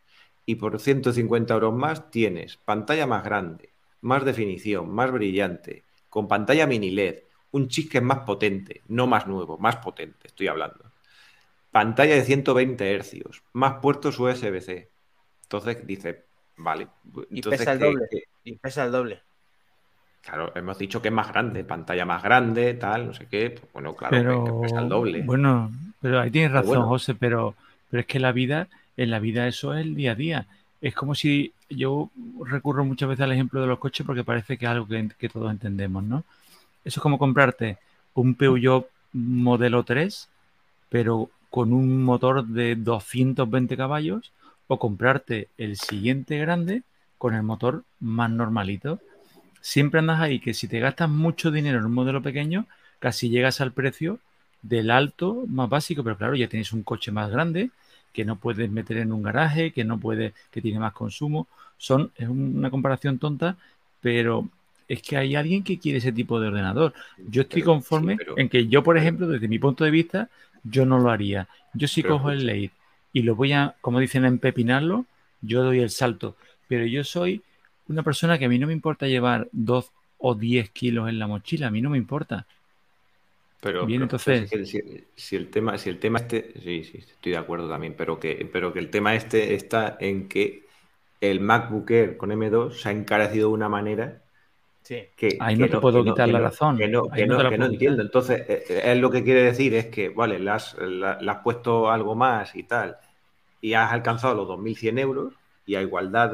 Y 0.44 0.56
por 0.56 0.78
150 0.78 1.54
euros 1.54 1.74
más 1.74 2.10
tienes 2.10 2.56
pantalla 2.56 3.06
más 3.06 3.24
grande, 3.24 3.70
más 4.00 4.24
definición, 4.24 4.90
más 4.90 5.10
brillante, 5.10 5.84
con 6.08 6.28
pantalla 6.28 6.66
mini 6.66 6.90
LED, 6.90 7.20
un 7.52 7.68
chip 7.68 7.90
que 7.90 7.98
es 7.98 8.04
más 8.04 8.20
potente, 8.20 8.82
no 8.88 9.06
más 9.06 9.26
nuevo, 9.26 9.58
más 9.58 9.76
potente, 9.76 10.26
estoy 10.26 10.48
hablando. 10.48 10.84
Pantalla 11.70 12.14
de 12.14 12.24
120 12.24 12.98
Hz, 12.98 13.42
más 13.52 13.74
puertos 13.80 14.18
USB-C. 14.18 14.90
Entonces 15.44 15.86
dice, 15.86 16.24
vale. 16.56 16.88
y 17.30 17.42
pesa 17.42 17.72
el 17.72 17.78
doble. 17.78 18.08
y 18.44 18.52
pesa 18.56 18.84
el 18.84 18.92
doble. 18.92 19.20
Claro, 20.22 20.52
hemos 20.54 20.78
dicho 20.78 21.02
que 21.02 21.08
es 21.08 21.14
más 21.14 21.28
grande, 21.28 21.64
pantalla 21.64 22.04
más 22.04 22.22
grande, 22.22 22.74
tal, 22.74 23.06
no 23.06 23.14
sé 23.14 23.26
qué. 23.26 23.50
Pues 23.50 23.72
bueno, 23.72 23.94
claro, 23.94 24.44
que 24.44 24.52
pesa 24.68 24.80
el 24.80 24.88
doble. 24.88 25.22
Bueno, 25.22 25.70
pero 26.00 26.20
ahí 26.20 26.30
tienes 26.30 26.52
razón, 26.52 26.86
José, 26.86 27.14
pero, 27.14 27.54
pero 27.90 28.02
es 28.02 28.06
que 28.06 28.20
la 28.20 28.32
vida, 28.32 28.68
en 28.96 29.10
la 29.10 29.18
vida 29.18 29.46
eso 29.46 29.74
es 29.74 29.84
el 29.84 29.94
día 29.94 30.12
a 30.12 30.14
día. 30.14 30.46
Es 30.80 30.94
como 30.94 31.14
si 31.14 31.52
yo 31.68 32.10
recurro 32.44 32.84
muchas 32.84 33.08
veces 33.08 33.22
al 33.22 33.32
ejemplo 33.32 33.60
de 33.60 33.66
los 33.66 33.78
coches 33.78 34.06
porque 34.06 34.24
parece 34.24 34.56
que 34.56 34.64
es 34.64 34.70
algo 34.70 34.86
que 34.86 35.28
todos 35.28 35.50
entendemos, 35.50 36.02
¿no? 36.02 36.24
Eso 36.84 37.00
es 37.00 37.02
como 37.02 37.18
comprarte 37.18 37.78
un 38.14 38.34
Peugeot 38.34 38.88
modelo 39.12 39.84
3, 39.84 40.28
pero 40.88 41.30
con 41.50 41.72
un 41.72 42.02
motor 42.02 42.46
de 42.46 42.76
220 42.76 43.76
caballos, 43.76 44.32
o 44.66 44.78
comprarte 44.78 45.48
el 45.58 45.76
siguiente 45.76 46.38
grande 46.38 46.82
con 47.18 47.34
el 47.34 47.42
motor 47.42 47.84
más 48.00 48.30
normalito. 48.30 49.00
Siempre 49.60 50.00
andas 50.00 50.20
ahí 50.20 50.40
que 50.40 50.54
si 50.54 50.66
te 50.66 50.80
gastas 50.80 51.10
mucho 51.10 51.50
dinero 51.50 51.78
en 51.78 51.84
un 51.84 51.92
modelo 51.92 52.22
pequeño, 52.22 52.66
casi 52.98 53.28
llegas 53.28 53.60
al 53.60 53.72
precio 53.72 54.18
del 54.62 54.90
alto 54.90 55.44
más 55.46 55.68
básico, 55.68 56.02
pero 56.02 56.16
claro, 56.16 56.34
ya 56.34 56.48
tienes 56.48 56.72
un 56.72 56.82
coche 56.82 57.12
más 57.12 57.30
grande 57.30 57.70
que 58.12 58.24
no 58.24 58.36
puedes 58.36 58.70
meter 58.70 58.98
en 58.98 59.12
un 59.12 59.22
garaje, 59.22 59.72
que 59.72 59.84
no 59.84 59.98
puede, 59.98 60.34
que 60.50 60.62
tiene 60.62 60.78
más 60.78 60.92
consumo. 60.92 61.46
Son, 61.78 62.10
es 62.16 62.28
una 62.28 62.70
comparación 62.70 63.18
tonta, 63.18 63.56
pero 64.00 64.48
es 64.92 65.00
que 65.00 65.16
hay 65.16 65.36
alguien 65.36 65.64
que 65.64 65.78
quiere 65.78 65.98
ese 65.98 66.12
tipo 66.12 66.38
de 66.38 66.48
ordenador. 66.48 66.92
Yo 67.26 67.42
estoy 67.42 67.62
conforme 67.62 68.18
en 68.36 68.50
que 68.50 68.66
yo, 68.66 68.82
por 68.82 68.98
ejemplo, 68.98 69.26
desde 69.26 69.48
mi 69.48 69.58
punto 69.58 69.84
de 69.84 69.90
vista, 69.90 70.28
yo 70.64 70.84
no 70.84 70.98
lo 70.98 71.10
haría. 71.10 71.48
Yo 71.72 71.88
sí 71.88 72.02
cojo 72.02 72.30
el 72.30 72.46
Late 72.46 72.72
y 73.14 73.22
lo 73.22 73.34
voy 73.34 73.54
a, 73.54 73.74
como 73.80 74.00
dicen, 74.00 74.26
a 74.26 74.28
empepinarlo, 74.28 75.06
yo 75.40 75.62
doy 75.62 75.80
el 75.80 75.88
salto. 75.88 76.36
Pero 76.68 76.84
yo 76.84 77.04
soy 77.04 77.40
una 77.88 78.02
persona 78.02 78.38
que 78.38 78.44
a 78.44 78.50
mí 78.50 78.58
no 78.58 78.66
me 78.66 78.74
importa 78.74 79.06
llevar 79.06 79.48
dos 79.50 79.92
o 80.18 80.34
diez 80.34 80.68
kilos 80.68 81.08
en 81.08 81.18
la 81.18 81.26
mochila, 81.26 81.68
a 81.68 81.70
mí 81.70 81.80
no 81.80 81.88
me 81.88 81.96
importa. 81.96 82.46
Pero, 83.62 83.86
Bien, 83.86 84.02
entonces... 84.02 84.50
si, 85.16 85.36
el 85.36 85.48
tema, 85.48 85.78
si 85.78 85.88
el 85.88 86.00
tema 86.00 86.18
este, 86.18 86.52
sí, 86.62 86.84
sí, 86.84 86.98
estoy 86.98 87.32
de 87.32 87.38
acuerdo 87.38 87.66
también, 87.66 87.94
pero 87.96 88.20
que, 88.20 88.46
pero 88.52 88.74
que 88.74 88.80
el 88.80 88.90
tema 88.90 89.14
este 89.14 89.54
está 89.54 89.96
en 89.98 90.28
que 90.28 90.66
el 91.22 91.40
MacBook 91.40 91.90
Air 91.90 92.16
con 92.18 92.30
M2 92.30 92.72
se 92.72 92.90
ha 92.90 92.92
encarecido 92.92 93.48
de 93.48 93.54
una 93.54 93.70
manera 93.70 94.21
que, 94.82 95.36
Ahí 95.40 95.56
no 95.56 95.68
te 95.68 95.78
puedo 95.78 96.04
quitar 96.04 96.28
la 96.28 96.40
razón. 96.40 96.76
Que 96.76 96.88
no, 96.88 97.04
entiendo. 97.14 98.02
Entonces, 98.02 98.40
eh, 98.48 98.64
eh, 98.68 98.82
es 98.84 98.98
lo 98.98 99.10
que 99.10 99.22
quiere 99.22 99.42
decir 99.42 99.74
es 99.74 99.86
que, 99.86 100.08
vale, 100.08 100.38
le 100.38 100.50
has, 100.50 100.76
puesto 101.42 101.90
algo 101.90 102.14
más 102.14 102.54
y 102.56 102.64
tal, 102.64 102.96
y 103.60 103.74
has 103.74 103.92
alcanzado 103.92 104.34
los 104.34 104.48
2.100 104.48 104.98
euros, 104.98 105.34
y 105.64 105.76
a 105.76 105.82
igualdad 105.82 106.32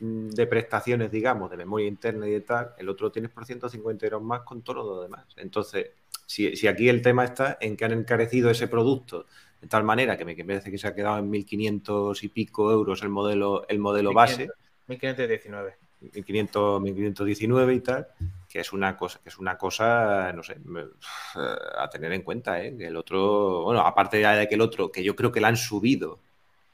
mm, 0.00 0.28
de, 0.28 0.46
prestaciones, 0.46 1.10
digamos, 1.10 1.50
de 1.50 1.56
memoria 1.56 1.88
interna 1.88 2.26
y 2.28 2.32
de 2.32 2.40
tal, 2.42 2.72
el 2.78 2.88
otro 2.88 3.10
tienes 3.10 3.30
por 3.30 3.44
150 3.44 4.06
euros 4.06 4.22
más 4.22 4.42
con 4.42 4.62
todo 4.62 4.84
lo 4.84 5.02
demás. 5.02 5.24
Entonces, 5.36 5.92
si, 6.26 6.66
aquí 6.68 6.88
el 6.88 7.00
tema 7.00 7.24
está 7.24 7.56
en 7.60 7.76
que 7.76 7.84
han 7.86 7.92
encarecido 7.92 8.50
ese 8.50 8.68
producto 8.68 9.26
de 9.60 9.66
tal 9.66 9.82
manera 9.82 10.16
que 10.16 10.24
me 10.24 10.36
parece 10.36 10.70
que 10.70 10.78
se 10.78 10.86
ha 10.86 10.94
quedado 10.94 11.18
en 11.18 11.32
1.500 11.32 12.22
y 12.22 12.28
pico 12.28 12.70
euros 12.70 13.02
el 13.02 13.08
modelo, 13.08 13.66
el 13.68 13.78
modelo 13.78 14.12
base. 14.12 14.48
1.519. 14.86 15.87
1500, 16.00 16.80
1519 16.80 17.74
y 17.74 17.80
tal, 17.80 18.08
que 18.48 18.60
es 18.60 18.72
una 18.72 18.96
cosa, 18.96 19.20
que 19.22 19.28
es 19.28 19.38
una 19.38 19.58
cosa, 19.58 20.32
no 20.32 20.42
sé, 20.42 20.56
a 21.76 21.88
tener 21.90 22.12
en 22.12 22.22
cuenta, 22.22 22.62
¿eh? 22.62 22.74
Que 22.76 22.86
el 22.86 22.96
otro, 22.96 23.64
bueno, 23.64 23.80
aparte 23.80 24.18
de 24.18 24.48
que 24.48 24.54
el 24.54 24.60
otro, 24.60 24.90
que 24.90 25.02
yo 25.02 25.16
creo 25.16 25.32
que 25.32 25.40
la 25.40 25.48
han 25.48 25.56
subido, 25.56 26.20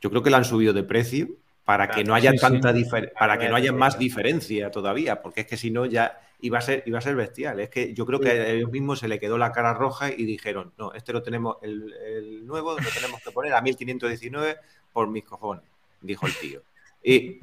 yo 0.00 0.10
creo 0.10 0.22
que 0.22 0.30
la 0.30 0.38
han 0.38 0.44
subido 0.44 0.72
de 0.72 0.82
precio 0.82 1.28
para 1.64 1.88
que 1.88 2.04
no 2.04 2.14
haya 2.14 2.32
tanta 2.34 2.72
diferencia, 2.72 3.18
para 3.18 3.38
que 3.38 3.48
no 3.48 3.56
haya 3.56 3.72
más 3.72 3.98
diferencia 3.98 4.70
todavía, 4.70 5.22
porque 5.22 5.42
es 5.42 5.46
que 5.46 5.56
si 5.56 5.70
no 5.70 5.86
ya 5.86 6.20
iba 6.40 6.58
a 6.58 6.60
ser, 6.60 6.82
iba 6.84 6.98
a 6.98 7.02
ser 7.02 7.16
bestial. 7.16 7.58
Es 7.60 7.70
que 7.70 7.94
yo 7.94 8.04
creo 8.04 8.20
que 8.20 8.28
a 8.28 8.48
ellos 8.50 8.70
mismos 8.70 8.98
se 8.98 9.08
le 9.08 9.18
quedó 9.18 9.38
la 9.38 9.50
cara 9.50 9.72
roja 9.72 10.10
y 10.10 10.24
dijeron, 10.24 10.74
no, 10.76 10.92
este 10.92 11.14
lo 11.14 11.22
tenemos, 11.22 11.56
el, 11.62 11.92
el 11.94 12.46
nuevo 12.46 12.78
lo 12.78 12.90
tenemos 12.90 13.22
que 13.22 13.30
poner 13.30 13.54
a 13.54 13.62
1519 13.62 14.56
por 14.92 15.08
mis 15.08 15.24
cojones, 15.24 15.64
dijo 16.02 16.26
el 16.26 16.34
tío. 16.34 16.60
Y 17.02 17.40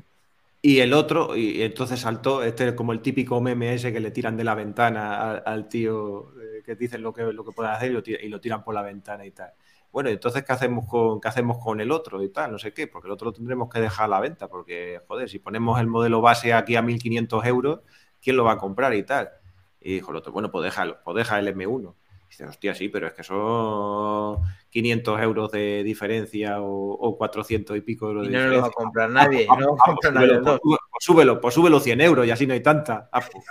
y 0.64 0.80
el 0.80 0.94
otro, 0.94 1.36
y 1.36 1.64
entonces 1.64 2.00
saltó, 2.02 2.44
este 2.44 2.68
es 2.68 2.74
como 2.74 2.92
el 2.94 3.02
típico 3.02 3.42
meme 3.42 3.74
ese 3.74 3.92
que 3.92 4.00
le 4.00 4.12
tiran 4.12 4.38
de 4.38 4.44
la 4.44 4.54
ventana 4.54 5.32
al, 5.38 5.68
tío, 5.68 6.34
eh, 6.40 6.62
que 6.64 6.76
dicen 6.76 7.02
lo 7.02 7.14
que, 7.14 7.24
lo 7.34 7.44
que 7.44 7.52
puede 7.52 7.70
hacer 7.70 7.92
y 7.92 8.30
lo, 8.30 8.40
tiran 8.40 8.64
por 8.64 8.76
la 8.76 8.84
ventana 8.84 9.26
y 9.26 9.32
tal. 9.32 9.54
Bueno, 9.92 10.10
entonces, 10.10 10.44
¿qué 10.44 10.54
hacemos, 10.54 10.88
con, 10.88 11.20
¿qué 11.20 11.28
hacemos 11.28 11.58
con 11.58 11.82
el 11.82 11.92
otro 11.92 12.22
y 12.24 12.30
tal? 12.30 12.52
No 12.52 12.60
sé 12.60 12.74
qué, 12.74 12.88
porque 12.88 13.08
el 13.08 13.12
otro 13.14 13.34
tendremos 13.34 13.70
que 13.70 13.80
dejar 13.80 14.06
a 14.06 14.08
la 14.10 14.20
venta, 14.20 14.48
porque, 14.50 15.02
joder, 15.08 15.30
si 15.30 15.40
ponemos 15.40 15.80
el 15.80 15.88
modelo 15.88 16.22
base 16.22 16.54
aquí 16.54 16.76
a 16.76 16.84
1.500 16.84 17.46
euros, 17.48 17.80
¿quién 18.22 18.38
lo 18.38 18.44
va 18.44 18.54
a 18.54 18.58
comprar 18.58 18.94
y 18.94 19.04
tal? 19.04 19.32
Y 19.80 19.96
dijo 19.96 20.12
el 20.12 20.18
otro, 20.18 20.32
bueno, 20.32 20.52
pues 20.52 20.64
déjalo, 20.64 21.00
pues 21.04 21.18
deja 21.18 21.40
el 21.40 21.48
M1. 21.48 21.96
Y 22.32 22.34
dice, 22.34 22.46
hostia, 22.46 22.74
sí, 22.74 22.88
pero 22.88 23.08
es 23.08 23.14
que 23.14 23.24
son 23.24 24.38
500 24.70 25.22
euros 25.22 25.52
de 25.52 25.84
diferencia 25.84 26.62
o, 26.62 27.18
400 27.18 27.76
y 27.76 27.82
pico 27.82 28.08
euros 28.08 28.24
de 28.24 28.30
y 28.30 28.32
no 28.32 28.38
diferencia. 28.38 28.58
lo 28.58 28.62
va 28.62 28.68
a 28.70 28.72
comprar 28.72 29.10
nadie, 29.10 29.48
no 29.48 29.76
va 29.76 29.84
a 29.84 29.86
comprar 29.86 30.14
nadie. 30.14 30.40
pues 30.42 30.80
súbelo, 31.00 31.42
pues 31.42 31.54
súbelo 31.54 31.82
100 31.82 32.00
euros 32.00 32.26
y 32.26 32.32
así 32.32 32.48
no 32.48 32.54
hay 32.54 32.62
tanta. 32.62 33.10
Ah, 33.12 33.22
pues, 33.22 33.44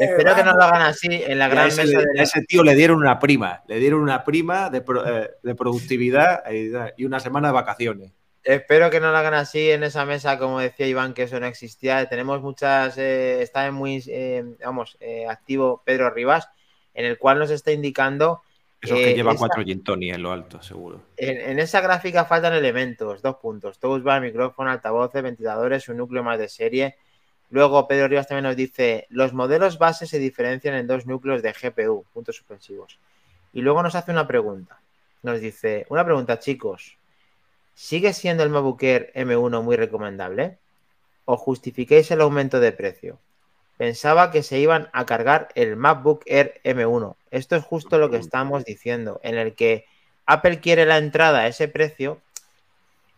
espero, 0.00 0.34
que 0.34 0.44
no 0.44 0.52
lo 0.52 0.62
hagan 0.62 0.82
así 0.82 1.08
en 1.10 1.38
la 1.38 1.48
gran 1.48 1.68
ese, 1.68 1.86
mesa 1.86 2.00
de... 2.00 2.20
A 2.20 2.22
ese 2.22 2.42
tío 2.42 2.62
le 2.62 2.74
dieron 2.74 2.98
una 2.98 3.18
prima, 3.18 3.62
le 3.66 3.78
dieron 3.78 4.02
una 4.02 4.22
prima 4.22 4.68
de, 4.68 4.84
eh, 5.06 5.30
de 5.42 5.54
productividad 5.54 6.42
y 6.98 7.06
una 7.06 7.20
semana 7.20 7.48
de 7.48 7.54
vacaciones. 7.54 8.12
Espero 8.46 8.90
que 8.90 9.00
no 9.00 9.10
lo 9.10 9.16
hagan 9.16 9.34
así 9.34 9.72
en 9.72 9.82
esa 9.82 10.04
mesa, 10.04 10.38
como 10.38 10.60
decía 10.60 10.86
Iván, 10.86 11.14
que 11.14 11.24
eso 11.24 11.40
no 11.40 11.46
existía. 11.46 12.08
Tenemos 12.08 12.40
muchas, 12.42 12.96
eh, 12.96 13.42
está 13.42 13.72
muy, 13.72 14.00
eh, 14.06 14.44
vamos, 14.64 14.96
eh, 15.00 15.26
activo 15.28 15.82
Pedro 15.84 16.10
Rivas, 16.10 16.48
en 16.96 17.04
el 17.04 17.18
cual 17.18 17.38
nos 17.38 17.50
está 17.50 17.70
indicando... 17.70 18.42
Eso 18.80 18.94
es 18.94 19.06
que 19.06 19.14
lleva 19.14 19.34
cuatro 19.34 19.62
gin 19.64 19.82
en 19.86 20.22
lo 20.22 20.32
alto, 20.32 20.62
seguro. 20.62 21.00
En, 21.16 21.58
esa 21.58 21.80
gráfica 21.80 22.24
faltan 22.24 22.52
elementos, 22.52 23.22
dos 23.22 23.36
puntos. 23.36 23.78
Todos 23.78 24.02
bar, 24.02 24.20
micrófono, 24.20 24.70
altavoces, 24.70 25.22
ventiladores, 25.22 25.88
un 25.88 25.96
núcleo 25.96 26.22
más 26.22 26.38
de 26.38 26.48
serie. 26.48 26.96
Luego 27.50 27.88
Pedro 27.88 28.08
Rivas 28.08 28.28
también 28.28 28.44
nos 28.44 28.56
dice, 28.56 29.06
los 29.08 29.32
modelos 29.32 29.78
base 29.78 30.06
se 30.06 30.18
diferencian 30.18 30.74
en 30.74 30.86
dos 30.86 31.06
núcleos 31.06 31.42
de 31.42 31.52
GPU, 31.52 32.04
puntos 32.12 32.36
suspensivos. 32.36 32.98
Y 33.52 33.62
luego 33.62 33.82
nos 33.82 33.94
hace 33.94 34.12
una 34.12 34.26
pregunta. 34.26 34.80
Nos 35.22 35.40
dice, 35.40 35.86
una 35.88 36.04
pregunta, 36.04 36.38
chicos. 36.38 36.98
¿Sigue 37.74 38.12
siendo 38.12 38.42
el 38.42 38.50
MacBook 38.50 38.82
Air 38.82 39.12
M1 39.14 39.62
muy 39.62 39.76
recomendable? 39.76 40.58
¿O 41.24 41.36
justificáis 41.36 42.10
el 42.10 42.20
aumento 42.20 42.60
de 42.60 42.72
precio? 42.72 43.18
Pensaba 43.76 44.30
que 44.30 44.42
se 44.42 44.58
iban 44.58 44.88
a 44.92 45.04
cargar 45.06 45.48
el 45.54 45.76
MacBook 45.76 46.22
Air 46.26 46.60
M1. 46.64 47.16
Esto 47.30 47.56
es 47.56 47.64
justo 47.64 47.98
lo 47.98 48.10
que 48.10 48.16
estamos 48.16 48.64
diciendo, 48.64 49.20
en 49.22 49.36
el 49.36 49.54
que 49.54 49.84
Apple 50.24 50.60
quiere 50.60 50.86
la 50.86 50.98
entrada 50.98 51.40
a 51.40 51.46
ese 51.46 51.68
precio 51.68 52.20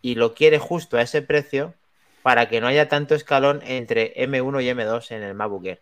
y 0.01 0.15
lo 0.15 0.33
quiere 0.33 0.59
justo 0.59 0.97
a 0.97 1.01
ese 1.01 1.21
precio 1.21 1.73
para 2.21 2.49
que 2.49 2.59
no 2.59 2.67
haya 2.67 2.89
tanto 2.89 3.15
escalón 3.15 3.61
entre 3.65 4.13
M1 4.15 4.61
y 4.63 4.67
M2 4.69 5.11
en 5.11 5.23
el 5.23 5.33
MacBook 5.33 5.65
Air. 5.65 5.81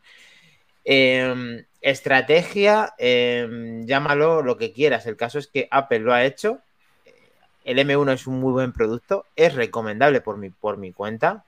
Em, 0.86 1.66
estrategia, 1.82 2.94
em, 2.98 3.86
llámalo 3.86 4.44
lo 4.44 4.58
que 4.58 4.72
quieras. 4.72 5.06
El 5.08 5.18
caso 5.18 5.40
es 5.40 5.48
que 5.48 5.68
Apple 5.72 6.00
lo 6.00 6.14
ha 6.14 6.24
hecho 6.24 6.62
el 7.68 7.80
M1 7.80 8.14
es 8.14 8.28
un 8.28 8.40
muy 8.40 8.54
buen 8.54 8.72
producto, 8.72 9.26
es 9.36 9.54
recomendable 9.54 10.22
por 10.22 10.38
mi, 10.38 10.50
por 10.50 10.78
mi 10.78 10.94
cuenta. 10.94 11.44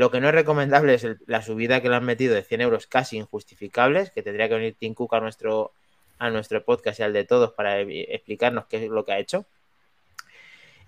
Lo 0.00 0.10
que 0.10 0.18
no 0.18 0.28
es 0.28 0.34
recomendable 0.34 0.94
es 0.94 1.06
la 1.26 1.42
subida 1.42 1.82
que 1.82 1.90
le 1.90 1.96
han 1.96 2.06
metido 2.06 2.34
de 2.34 2.42
100 2.42 2.62
euros 2.62 2.86
casi 2.86 3.18
injustificables, 3.18 4.10
que 4.10 4.22
tendría 4.22 4.48
que 4.48 4.54
venir 4.54 4.74
Tim 4.78 4.94
Cook 4.94 5.12
a 5.12 5.20
nuestro, 5.20 5.72
a 6.18 6.30
nuestro 6.30 6.64
podcast 6.64 7.00
y 7.00 7.02
al 7.02 7.12
de 7.12 7.24
todos 7.24 7.52
para 7.52 7.80
explicarnos 7.80 8.64
qué 8.64 8.82
es 8.82 8.90
lo 8.90 9.04
que 9.04 9.12
ha 9.12 9.18
hecho. 9.18 9.44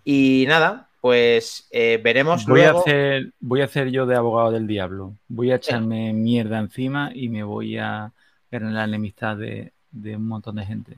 Y 0.03 0.47
nada, 0.49 0.89
pues 1.03 1.69
eh, 1.73 2.01
veremos 2.03 2.47
voy 2.47 2.63
luego... 2.63 2.79
A 2.79 2.81
hacer, 2.81 3.33
voy 3.39 3.61
a 3.61 3.67
hacer 3.67 3.91
yo 3.91 4.07
de 4.07 4.17
abogado 4.17 4.51
del 4.51 4.67
diablo. 4.67 5.13
Voy 5.29 5.53
a 5.53 5.57
echarme 5.57 6.15
mierda 6.15 6.59
encima 6.59 7.11
y 7.15 7.29
me 7.29 7.43
voy 7.43 7.77
a 7.77 8.13
ganar 8.51 8.73
la 8.73 8.85
enemistad 8.85 9.37
de, 9.37 9.73
de 9.91 10.17
un 10.17 10.27
montón 10.27 10.57
de 10.57 10.65
gente. 10.65 10.97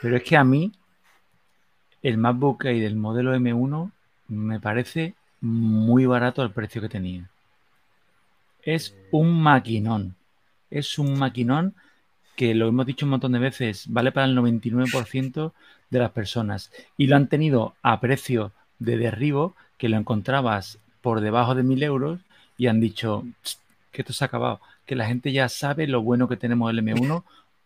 Pero 0.00 0.16
es 0.16 0.22
que 0.22 0.38
a 0.38 0.44
mí 0.44 0.72
el 2.02 2.16
MacBook 2.16 2.64
Air 2.64 2.84
del 2.84 2.96
modelo 2.96 3.36
M1 3.36 3.90
me 4.28 4.60
parece 4.60 5.12
muy 5.40 6.06
barato 6.06 6.42
al 6.42 6.52
precio 6.52 6.80
que 6.80 6.88
tenía. 6.88 7.28
Es 8.62 8.94
un 9.10 9.40
maquinón. 9.40 10.16
Es 10.70 10.98
un 10.98 11.18
maquinón 11.18 11.74
que 12.36 12.54
lo 12.54 12.68
hemos 12.68 12.86
dicho 12.86 13.04
un 13.04 13.10
montón 13.10 13.32
de 13.32 13.40
veces, 13.40 13.86
vale 13.88 14.12
para 14.12 14.26
el 14.26 14.36
99% 14.36 15.52
de 15.90 15.98
las 15.98 16.12
personas. 16.12 16.70
Y 16.96 17.08
lo 17.08 17.16
han 17.16 17.26
tenido 17.26 17.74
a 17.82 18.00
precio 18.00 18.52
de 18.78 18.96
derribo, 18.96 19.56
que 19.76 19.88
lo 19.88 19.96
encontrabas 19.96 20.78
por 21.00 21.20
debajo 21.20 21.56
de 21.56 21.64
mil 21.64 21.82
euros 21.82 22.20
y 22.56 22.68
han 22.68 22.78
dicho 22.80 23.24
que 23.90 24.02
esto 24.02 24.12
se 24.12 24.24
ha 24.24 24.26
acabado, 24.26 24.60
que 24.86 24.94
la 24.94 25.06
gente 25.06 25.32
ya 25.32 25.48
sabe 25.48 25.88
lo 25.88 26.02
bueno 26.02 26.28
que 26.28 26.36
tenemos 26.36 26.70
el 26.70 26.78
M1, 26.78 27.24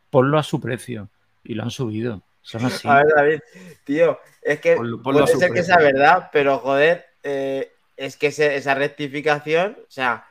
ponlo 0.09 0.39
a 0.39 0.43
su 0.43 0.61
precio. 0.61 1.09
Y 1.45 1.55
lo 1.55 1.65
han 1.65 1.71
subido. 1.71 2.23
Son 2.41 2.65
así. 2.65 2.89
A 2.89 2.97
ver, 2.97 3.07
David, 3.15 3.41
tío, 3.85 4.19
es 4.41 4.61
que 4.61 4.77
puede 5.03 5.27
ser 5.27 5.53
que 5.53 5.63
sea 5.63 5.79
verdad, 5.79 6.31
pero 6.33 6.59
joder, 6.59 7.12
eh, 7.23 7.73
es 7.97 8.17
que 8.17 8.29
esa 8.29 8.75
rectificación, 8.75 9.79
o 9.81 9.91
sea, 9.91 10.27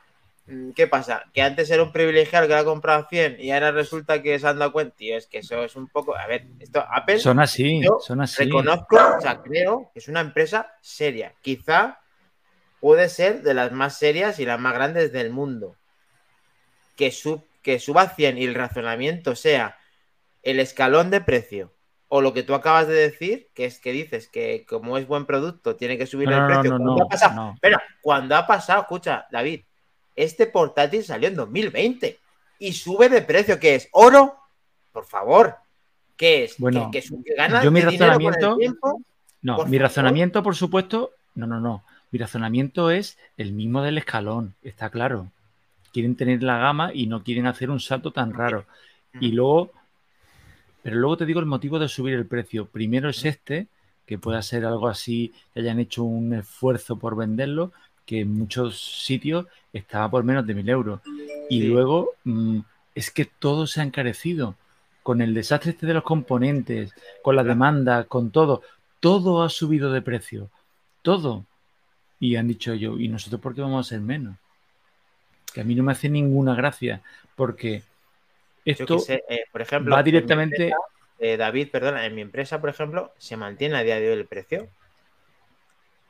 mm, 0.46 0.70
¿qué 0.72 0.86
pasa? 0.86 1.24
Que 1.32 1.42
antes 1.42 1.70
era 1.70 1.82
un 1.82 1.92
privilegiado 1.92 2.46
que 2.46 2.54
la 2.54 2.64
comprado 2.64 3.06
100 3.08 3.40
y 3.40 3.50
ahora 3.50 3.70
resulta 3.70 4.22
que 4.22 4.38
se 4.38 4.46
han 4.46 4.58
dado 4.58 4.72
cuenta, 4.72 4.96
tío, 4.96 5.16
es 5.16 5.26
que 5.26 5.38
eso 5.38 5.64
es 5.64 5.76
un 5.76 5.88
poco, 5.88 6.16
a 6.16 6.26
ver, 6.26 6.46
esto 6.60 6.84
Apple 6.90 7.18
son 7.18 7.40
así, 7.40 7.80
son 8.00 8.20
así. 8.20 8.44
Reconozco, 8.44 8.96
o 9.18 9.20
sea, 9.20 9.40
creo 9.42 9.90
que 9.92 10.00
es 10.00 10.08
una 10.08 10.20
empresa 10.20 10.74
seria, 10.80 11.34
quizá 11.40 12.00
puede 12.80 13.08
ser 13.08 13.42
de 13.42 13.54
las 13.54 13.72
más 13.72 13.96
serias 13.96 14.40
y 14.40 14.44
las 14.44 14.58
más 14.58 14.74
grandes 14.74 15.12
del 15.12 15.30
mundo. 15.30 15.76
Que, 16.96 17.10
sub, 17.10 17.46
que 17.62 17.78
suba 17.78 18.08
100 18.08 18.38
y 18.38 18.44
el 18.44 18.54
razonamiento 18.54 19.34
sea 19.34 19.78
el 20.42 20.60
escalón 20.60 21.10
de 21.10 21.20
precio 21.20 21.72
o 22.14 22.20
lo 22.20 22.34
que 22.34 22.42
tú 22.42 22.52
acabas 22.52 22.88
de 22.88 22.92
decir, 22.92 23.48
que 23.54 23.64
es 23.64 23.78
que 23.78 23.90
dices 23.90 24.28
que 24.28 24.66
como 24.68 24.98
es 24.98 25.06
buen 25.06 25.24
producto 25.24 25.76
tiene 25.76 25.96
que 25.96 26.04
subir 26.04 26.30
el 26.30 26.44
precio. 26.44 26.76
cuando 26.76 27.02
ha 27.02 27.08
pasado, 27.08 27.52
Espera, 27.54 27.82
cuando 28.02 28.36
ha 28.36 28.46
pasado, 28.46 28.82
escucha, 28.82 29.26
David, 29.30 29.62
este 30.14 30.46
portátil 30.46 31.02
salió 31.04 31.28
en 31.28 31.36
2020 31.36 32.18
y 32.58 32.72
sube 32.74 33.08
de 33.08 33.22
precio, 33.22 33.58
que 33.58 33.76
es 33.76 33.88
oro, 33.92 34.36
por 34.92 35.06
favor, 35.06 35.56
¿qué 36.14 36.44
es? 36.44 36.58
Bueno, 36.58 36.90
que, 36.92 37.00
yo 37.00 37.70
mi 37.70 37.80
razonamiento, 37.80 38.58
no, 39.40 39.64
mi 39.64 39.78
razonamiento, 39.78 40.42
por 40.42 40.54
supuesto, 40.54 41.12
no, 41.34 41.46
no, 41.46 41.60
no, 41.60 41.82
mi 42.10 42.18
razonamiento 42.18 42.90
es 42.90 43.16
el 43.38 43.52
mismo 43.52 43.80
del 43.80 43.96
escalón, 43.96 44.54
está 44.62 44.90
claro. 44.90 45.28
Quieren 45.94 46.14
tener 46.14 46.42
la 46.42 46.58
gama 46.58 46.90
y 46.92 47.06
no 47.06 47.24
quieren 47.24 47.46
hacer 47.46 47.70
un 47.70 47.80
salto 47.80 48.10
tan 48.10 48.34
raro. 48.34 48.66
Y 49.18 49.32
luego 49.32 49.72
pero 50.82 50.96
luego 50.96 51.16
te 51.16 51.26
digo 51.26 51.40
el 51.40 51.46
motivo 51.46 51.78
de 51.78 51.88
subir 51.88 52.14
el 52.14 52.26
precio. 52.26 52.66
Primero 52.66 53.08
es 53.08 53.24
este, 53.24 53.68
que 54.06 54.18
pueda 54.18 54.42
ser 54.42 54.64
algo 54.64 54.88
así, 54.88 55.32
que 55.54 55.60
hayan 55.60 55.78
hecho 55.78 56.02
un 56.02 56.34
esfuerzo 56.34 56.96
por 56.96 57.16
venderlo, 57.16 57.72
que 58.04 58.20
en 58.20 58.36
muchos 58.36 58.80
sitios 59.04 59.46
estaba 59.72 60.10
por 60.10 60.24
menos 60.24 60.46
de 60.46 60.54
mil 60.54 60.68
euros. 60.68 61.00
Y 61.48 61.62
luego 61.62 62.12
mm, 62.24 62.60
es 62.94 63.10
que 63.10 63.24
todo 63.24 63.66
se 63.66 63.80
ha 63.80 63.84
encarecido. 63.84 64.56
Con 65.02 65.20
el 65.20 65.34
desastre 65.34 65.72
este 65.72 65.86
de 65.86 65.94
los 65.94 66.04
componentes, 66.04 66.92
con 67.22 67.34
la 67.34 67.42
demanda, 67.42 68.04
con 68.04 68.30
todo, 68.30 68.62
todo 69.00 69.42
ha 69.42 69.48
subido 69.48 69.92
de 69.92 70.02
precio. 70.02 70.48
Todo. 71.02 71.44
Y 72.20 72.36
han 72.36 72.46
dicho 72.46 72.74
yo, 72.74 72.98
¿y 72.98 73.08
nosotros 73.08 73.40
por 73.40 73.54
qué 73.54 73.62
vamos 73.62 73.86
a 73.86 73.88
ser 73.88 74.00
menos? 74.00 74.36
Que 75.52 75.62
a 75.62 75.64
mí 75.64 75.74
no 75.74 75.82
me 75.82 75.90
hace 75.90 76.08
ninguna 76.08 76.54
gracia, 76.54 77.02
porque 77.34 77.82
esto 78.64 78.98
eh, 79.08 79.44
por 79.50 79.62
ejemplo, 79.62 79.94
va 79.94 80.02
directamente. 80.02 80.72
Eh, 81.18 81.36
David, 81.36 81.70
perdona, 81.70 82.04
en 82.04 82.14
mi 82.14 82.20
empresa, 82.20 82.60
por 82.60 82.70
ejemplo, 82.70 83.12
se 83.18 83.36
mantiene 83.36 83.76
a 83.76 83.82
día 83.82 84.00
de 84.00 84.10
hoy 84.10 84.18
el 84.18 84.26
precio. 84.26 84.68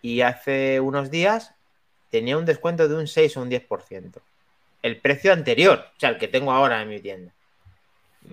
Y 0.01 0.23
hace 0.23 0.81
unos 0.81 1.11
días 1.11 1.55
tenía 2.11 2.37
un 2.39 2.47
descuento 2.47 2.89
de 2.89 2.95
un 2.95 3.07
6 3.07 3.37
o 3.37 3.43
un 3.43 3.51
10%. 3.51 4.21
El 4.83 5.01
precio 5.01 5.33
anterior, 5.33 5.87
o 5.97 6.01
sea, 6.01 6.11
el 6.11 6.19
que 6.19 6.29
tengo 6.29 6.53
ahora 6.53 6.83
en 6.83 6.89
mi 6.89 7.01
tienda. 7.01 7.33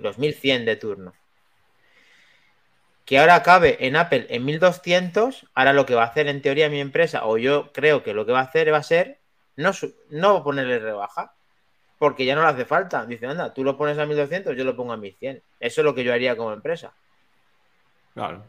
Los 0.02 0.18
1100 0.18 0.66
de 0.66 0.76
turno. 0.78 1.14
Que 3.06 3.20
ahora 3.20 3.44
cabe 3.44 3.78
en 3.86 3.96
Apple 3.96 4.28
en 4.30 4.46
1200. 4.46 5.48
Ahora 5.54 5.74
lo 5.74 5.86
que 5.86 5.96
va 5.96 6.04
a 6.04 6.08
hacer 6.08 6.28
en 6.28 6.42
teoría 6.42 6.70
mi 6.70 6.80
empresa, 6.80 7.26
o 7.26 7.38
yo 7.38 7.72
creo 7.74 8.04
que 8.04 8.14
lo 8.14 8.26
que 8.26 8.32
va 8.32 8.40
a 8.40 8.44
hacer 8.44 8.72
va 8.72 8.78
a 8.78 8.84
ser 8.84 9.20
no, 9.56 9.72
no 10.10 10.44
ponerle 10.44 10.80
rebaja, 10.80 11.34
porque 12.00 12.26
ya 12.26 12.34
no 12.34 12.42
le 12.42 12.48
hace 12.48 12.66
falta. 12.66 13.06
Dice, 13.06 13.28
anda, 13.28 13.54
tú 13.54 13.64
lo 13.64 13.78
pones 13.78 14.00
a 14.00 14.06
1200, 14.06 14.58
yo 14.58 14.64
lo 14.64 14.76
pongo 14.76 14.94
a 14.94 14.98
1100. 14.98 15.44
Eso 15.60 15.82
es 15.82 15.86
lo 15.86 15.94
que 15.94 16.04
yo 16.04 16.14
haría 16.14 16.36
como 16.36 16.54
empresa. 16.54 16.94
Claro. 18.16 18.44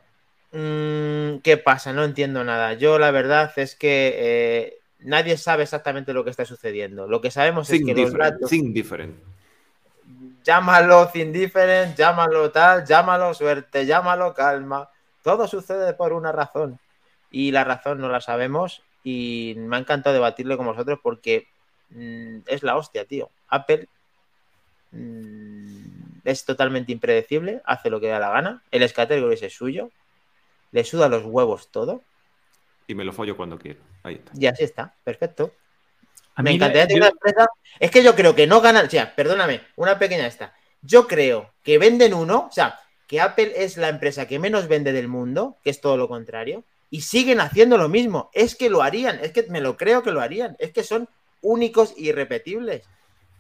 Mm, 0.52 1.38
¿Qué 1.42 1.56
pasa? 1.56 1.92
No 1.92 2.04
entiendo 2.04 2.44
nada. 2.44 2.74
Yo 2.74 2.98
la 2.98 3.10
verdad 3.10 3.52
es 3.56 3.74
que 3.74 4.14
eh, 4.16 4.78
nadie 5.00 5.36
sabe 5.36 5.64
exactamente 5.64 6.12
lo 6.12 6.24
que 6.24 6.30
está 6.30 6.44
sucediendo. 6.44 7.08
Lo 7.08 7.20
que 7.20 7.32
sabemos 7.32 7.68
es 7.70 7.84
que 7.84 7.92
los 7.92 8.12
datos... 8.12 8.48
Different. 8.50 9.16
Llámalo 10.44 11.08
Think 11.08 11.32
Different, 11.32 11.96
llámalo 11.96 12.50
tal, 12.50 12.84
llámalo 12.86 13.34
suerte, 13.34 13.84
llámalo 13.84 14.32
calma. 14.32 14.88
Todo 15.22 15.46
sucede 15.46 15.92
por 15.92 16.12
una 16.12 16.32
razón. 16.32 16.78
Y 17.30 17.50
la 17.50 17.64
razón 17.64 18.00
no 18.00 18.08
la 18.08 18.20
sabemos. 18.20 18.82
Y 19.02 19.54
me 19.58 19.76
ha 19.76 19.80
encantado 19.80 20.14
debatirle 20.14 20.56
con 20.56 20.66
vosotros 20.66 20.98
porque 21.02 21.48
mm, 21.90 22.38
es 22.46 22.62
la 22.62 22.76
hostia, 22.76 23.04
tío. 23.04 23.30
Apple 23.48 23.88
mm, 24.92 26.20
es 26.24 26.44
totalmente 26.44 26.92
impredecible, 26.92 27.62
hace 27.64 27.90
lo 27.90 28.00
que 28.00 28.08
da 28.08 28.18
la 28.18 28.30
gana. 28.30 28.62
El 28.70 28.82
escaterio 28.82 29.30
es 29.30 29.40
suyo, 29.52 29.90
le 30.72 30.84
suda 30.84 31.08
los 31.08 31.24
huevos 31.24 31.70
todo. 31.70 32.02
Y 32.86 32.94
me 32.94 33.04
lo 33.04 33.12
follo 33.12 33.36
cuando 33.36 33.58
quiero. 33.58 33.80
Ahí 34.02 34.14
está. 34.16 34.32
Y 34.34 34.46
así 34.46 34.64
está, 34.64 34.94
perfecto. 35.04 35.52
me 36.38 36.52
encantaría 36.52 36.86
tener 36.86 37.02
una 37.02 37.10
empresa. 37.10 37.48
Es 37.78 37.90
que 37.90 38.02
yo 38.02 38.14
creo 38.14 38.34
que 38.34 38.46
no 38.46 38.60
ganan. 38.60 38.86
O 38.86 38.90
sea, 38.90 39.14
perdóname, 39.14 39.62
una 39.76 39.98
pequeña 39.98 40.26
esta. 40.26 40.54
Yo 40.82 41.06
creo 41.06 41.52
que 41.62 41.78
venden 41.78 42.14
uno, 42.14 42.46
o 42.48 42.52
sea, 42.52 42.78
que 43.06 43.20
Apple 43.20 43.52
es 43.56 43.76
la 43.76 43.88
empresa 43.88 44.26
que 44.26 44.38
menos 44.38 44.66
vende 44.66 44.92
del 44.92 45.08
mundo, 45.08 45.58
que 45.62 45.70
es 45.70 45.80
todo 45.80 45.96
lo 45.96 46.08
contrario. 46.08 46.64
y 46.92 47.02
siguen 47.02 47.40
haciendo 47.40 47.78
lo 47.78 47.88
mismo. 47.88 48.30
Es 48.32 48.56
que 48.56 48.68
lo 48.68 48.82
harían, 48.82 49.20
es 49.20 49.30
que 49.30 49.46
me 49.48 49.60
lo 49.60 49.76
creo 49.76 50.02
que 50.02 50.10
lo 50.10 50.20
harían, 50.20 50.56
es 50.58 50.72
que 50.72 50.82
son 50.82 51.08
únicos 51.40 51.94
e 51.96 52.02
irrepetibles. 52.02 52.88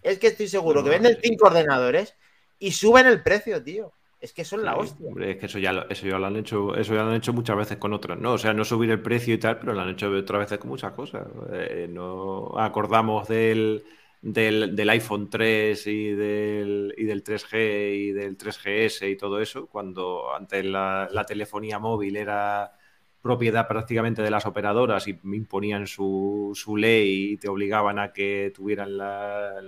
Es 0.02 0.18
que 0.18 0.28
estoy 0.28 0.48
seguro 0.48 0.82
que 0.82 0.90
venden 0.90 1.18
cinco 1.22 1.46
ordenadores 1.46 2.14
y 2.58 2.72
suben 2.72 3.06
el 3.06 3.22
precio, 3.22 3.62
tío. 3.62 3.92
Es 4.20 4.34
que 4.34 4.44
son 4.44 4.64
la 4.64 4.76
hostia. 4.76 5.08
es 5.20 5.36
que 5.38 5.46
eso 5.46 5.58
ya, 5.58 5.72
lo, 5.72 5.88
eso 5.88 6.06
ya 6.06 6.18
lo 6.18 6.26
han 6.26 6.36
hecho, 6.36 6.74
eso 6.76 6.94
ya 6.94 7.04
lo 7.04 7.10
han 7.10 7.16
hecho 7.16 7.32
muchas 7.32 7.56
veces 7.56 7.78
con 7.78 7.94
otros, 7.94 8.18
¿no? 8.18 8.34
O 8.34 8.38
sea, 8.38 8.52
no 8.52 8.66
subir 8.66 8.90
el 8.90 9.00
precio 9.00 9.32
y 9.32 9.38
tal, 9.38 9.58
pero 9.58 9.72
lo 9.72 9.80
han 9.80 9.88
hecho 9.88 10.10
otras 10.10 10.40
veces 10.40 10.58
con 10.58 10.68
muchas 10.68 10.92
cosas. 10.92 11.26
Eh, 11.52 11.88
no 11.90 12.52
acordamos 12.58 13.28
del, 13.28 13.82
del, 14.20 14.90
iPhone 14.90 15.30
3 15.30 15.86
y 15.86 16.10
del, 16.10 16.94
y 16.98 17.04
del 17.04 17.24
3G 17.24 17.94
y 17.94 18.12
del 18.12 18.36
3GS 18.36 19.10
y 19.10 19.16
todo 19.16 19.40
eso, 19.40 19.66
cuando 19.68 20.34
antes 20.34 20.66
la 20.66 21.24
telefonía 21.26 21.78
móvil 21.78 22.16
era 22.16 22.74
propiedad 23.22 23.68
prácticamente 23.68 24.22
de 24.22 24.30
las 24.30 24.46
operadoras 24.46 25.06
y 25.06 25.18
imponían 25.24 25.86
su, 25.86 26.52
su 26.54 26.76
ley 26.76 27.32
y 27.32 27.36
te 27.36 27.48
obligaban 27.48 27.98
a 27.98 28.12
que 28.12 28.50
tuvieran 28.54 28.96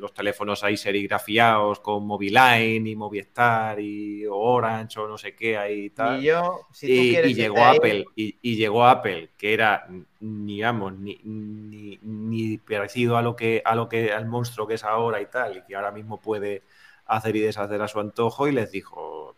los 0.00 0.14
teléfonos 0.14 0.64
ahí 0.64 0.76
serigrafiados 0.76 1.80
con 1.80 2.07
Moviline 2.07 2.86
y 2.86 2.96
Movistar 2.96 3.78
y 3.78 4.24
Orange 4.26 5.00
o 5.00 5.09
no 5.09 5.18
sé 5.18 5.34
qué 5.34 5.59
ahí 5.59 5.84
y 5.86 5.90
tal. 5.90 6.18
Y, 6.20 7.34
llegó 7.34 7.62
Apple 7.62 8.07
y, 8.16 8.57
llegó 8.57 8.86
Apple 8.86 9.30
que 9.36 9.53
era 9.53 9.86
digamos 10.18 10.94
ni, 10.94 11.18
ni, 11.24 11.98
ni, 12.03 12.59
parecido 12.59 13.16
a 13.18 13.22
lo 13.22 13.36
que 13.36 13.61
a 13.64 13.74
lo 13.74 13.88
que 13.88 14.12
al 14.12 14.26
monstruo 14.26 14.66
que 14.66 14.74
es 14.74 14.84
ahora 14.84 15.20
y 15.20 15.26
tal 15.26 15.59
y 15.59 15.62
que 15.62 15.74
ahora 15.74 15.90
mismo 15.90 16.20
puede 16.20 16.62
hacer 17.07 17.36
y 17.36 17.40
deshacer 17.40 17.82
a 17.82 17.88
su 17.88 18.00
antojo 18.00 18.48
y 18.48 18.53
les 18.53 18.70
dijo 18.70 19.36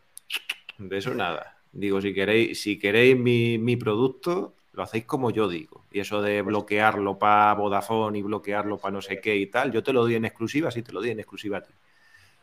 de 0.79 0.99
eso 0.99 1.15
nada 1.15 1.54
Digo, 1.75 2.01
si 2.01 2.15
queréis, 2.15 2.63
si 2.63 2.79
queréis 2.79 3.19
mi, 3.19 3.77
producto, 3.77 4.55
lo 4.73 4.85
hacéis 4.85 5.05
como 5.05 5.33
yo 5.33 5.49
digo. 5.49 5.83
Y 5.91 5.99
eso 5.99 6.23
de 6.23 6.41
bloquearlo 6.41 7.19
para 7.19 7.53
Vodafone 7.55 8.19
y 8.19 8.23
bloquearlo 8.23 8.79
para 8.79 8.93
no 8.93 9.03
sé 9.03 9.21
qué 9.21 9.35
y 9.37 9.47
tal, 9.47 9.73
yo 9.73 9.83
te 9.83 9.93
lo 9.93 10.03
doy 10.03 10.15
en 10.15 10.25
exclusiva, 10.25 10.71
sí, 10.71 10.83
te 10.83 10.93
lo 10.93 11.01
doy 11.01 11.11
en 11.11 11.19
exclusiva 11.19 11.59
a 11.59 11.63
ti. 11.63 11.73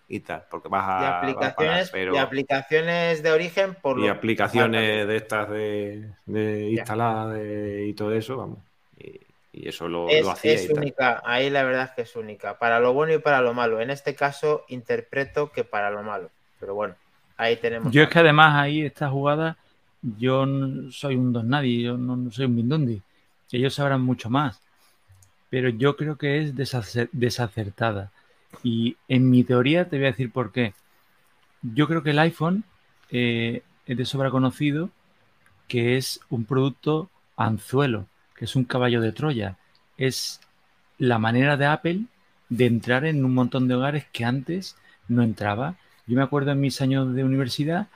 Y 0.09 0.19
tal, 0.19 0.43
porque 0.51 0.67
vas 0.67 0.83
a. 0.83 1.19
aplicaciones, 1.19 1.91
y 2.13 2.17
aplicaciones 2.17 3.23
de 3.23 3.31
origen 3.31 3.75
por 3.81 3.97
Y 3.99 4.09
aplicaciones 4.09 5.07
de 5.07 5.15
estas 5.15 5.49
de, 5.49 6.69
instaladas 6.69 7.39
y 7.85 7.93
todo 7.93 8.13
eso, 8.13 8.35
vamos. 8.35 8.59
Y, 8.97 9.67
eso 9.67 9.87
lo, 9.87 10.09
es, 10.09 10.27
hacía. 10.27 10.53
Es 10.53 10.69
única, 10.69 11.21
ahí 11.23 11.49
la 11.49 11.63
verdad 11.63 11.85
es 11.85 11.91
que 11.91 12.01
es 12.01 12.15
única, 12.17 12.59
para 12.59 12.81
lo 12.81 12.91
bueno 12.91 13.13
y 13.13 13.19
para 13.19 13.41
lo 13.41 13.53
malo. 13.53 13.79
En 13.79 13.89
este 13.89 14.13
caso, 14.13 14.65
interpreto 14.67 15.53
que 15.53 15.63
para 15.63 15.89
lo 15.89 16.03
malo. 16.03 16.29
Pero 16.59 16.73
bueno. 16.73 16.95
Ahí 17.41 17.55
tenemos. 17.55 17.91
Yo 17.91 18.03
es 18.03 18.09
que 18.09 18.19
además 18.19 18.55
ahí 18.55 18.83
esta 18.83 19.09
jugada, 19.09 19.57
yo 20.03 20.45
no 20.45 20.91
soy 20.91 21.15
un 21.15 21.33
don 21.33 21.49
nadie, 21.49 21.81
yo 21.81 21.97
no, 21.97 22.29
soy 22.29 22.45
un 22.45 22.53
Mindundi. 22.53 23.01
Ellos 23.51 23.73
sabrán 23.73 24.01
mucho 24.01 24.29
más. 24.29 24.61
Pero 25.49 25.69
yo 25.69 25.97
creo 25.97 26.19
que 26.19 26.37
es 26.37 26.55
desacertada. 26.55 28.11
Y 28.61 28.95
en 29.07 29.31
mi 29.31 29.43
teoría 29.43 29.89
te 29.89 29.97
voy 29.97 30.05
a 30.05 30.11
decir 30.11 30.31
por 30.31 30.51
qué. 30.51 30.75
Yo 31.63 31.87
creo 31.87 32.03
que 32.03 32.11
el 32.11 32.19
iPhone 32.19 32.63
eh, 33.09 33.63
es 33.87 33.97
de 33.97 34.05
sobra 34.05 34.29
conocido 34.29 34.91
que 35.67 35.97
es 35.97 36.19
un 36.29 36.45
producto 36.45 37.09
anzuelo, 37.37 38.05
que 38.35 38.45
es 38.45 38.55
un 38.55 38.65
caballo 38.65 39.01
de 39.01 39.13
Troya. 39.13 39.57
Es 39.97 40.41
la 40.99 41.17
manera 41.17 41.57
de 41.57 41.65
Apple 41.65 42.01
de 42.49 42.67
entrar 42.67 43.03
en 43.03 43.25
un 43.25 43.33
montón 43.33 43.67
de 43.67 43.73
hogares 43.73 44.05
que 44.11 44.25
antes 44.25 44.75
no 45.07 45.23
entraba 45.23 45.77
yo 46.11 46.17
me 46.17 46.23
acuerdo 46.23 46.51
en 46.51 46.59
mis 46.59 46.81
años 46.81 47.15
de 47.15 47.23
universidad 47.23 47.87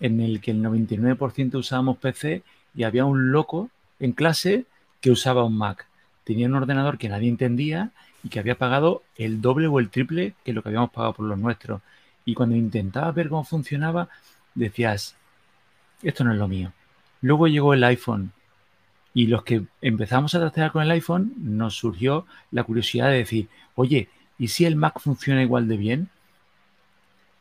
en 0.00 0.22
el 0.22 0.40
que 0.40 0.52
el 0.52 0.62
99% 0.62 1.54
usábamos 1.56 1.98
PC 1.98 2.42
y 2.74 2.84
había 2.84 3.04
un 3.04 3.30
loco 3.30 3.68
en 4.00 4.12
clase 4.12 4.64
que 5.02 5.10
usaba 5.10 5.44
un 5.44 5.58
Mac. 5.58 5.86
Tenía 6.24 6.46
un 6.46 6.54
ordenador 6.54 6.96
que 6.96 7.10
nadie 7.10 7.28
entendía 7.28 7.90
y 8.24 8.30
que 8.30 8.38
había 8.38 8.54
pagado 8.54 9.02
el 9.16 9.42
doble 9.42 9.66
o 9.66 9.80
el 9.80 9.90
triple 9.90 10.32
que 10.46 10.54
lo 10.54 10.62
que 10.62 10.70
habíamos 10.70 10.88
pagado 10.88 11.12
por 11.12 11.26
los 11.26 11.38
nuestros. 11.38 11.82
Y 12.24 12.32
cuando 12.32 12.56
intentaba 12.56 13.12
ver 13.12 13.28
cómo 13.28 13.44
funcionaba, 13.44 14.08
decías, 14.54 15.14
esto 16.02 16.24
no 16.24 16.32
es 16.32 16.38
lo 16.38 16.48
mío. 16.48 16.72
Luego 17.20 17.48
llegó 17.48 17.74
el 17.74 17.84
iPhone 17.84 18.32
y 19.12 19.26
los 19.26 19.44
que 19.44 19.64
empezamos 19.82 20.34
a 20.34 20.40
tratar 20.40 20.72
con 20.72 20.82
el 20.82 20.90
iPhone 20.90 21.34
nos 21.36 21.74
surgió 21.74 22.24
la 22.50 22.64
curiosidad 22.64 23.10
de 23.10 23.18
decir, 23.18 23.48
oye, 23.74 24.08
¿y 24.38 24.48
si 24.48 24.64
el 24.64 24.76
Mac 24.76 25.00
funciona 25.00 25.42
igual 25.42 25.68
de 25.68 25.76
bien? 25.76 26.08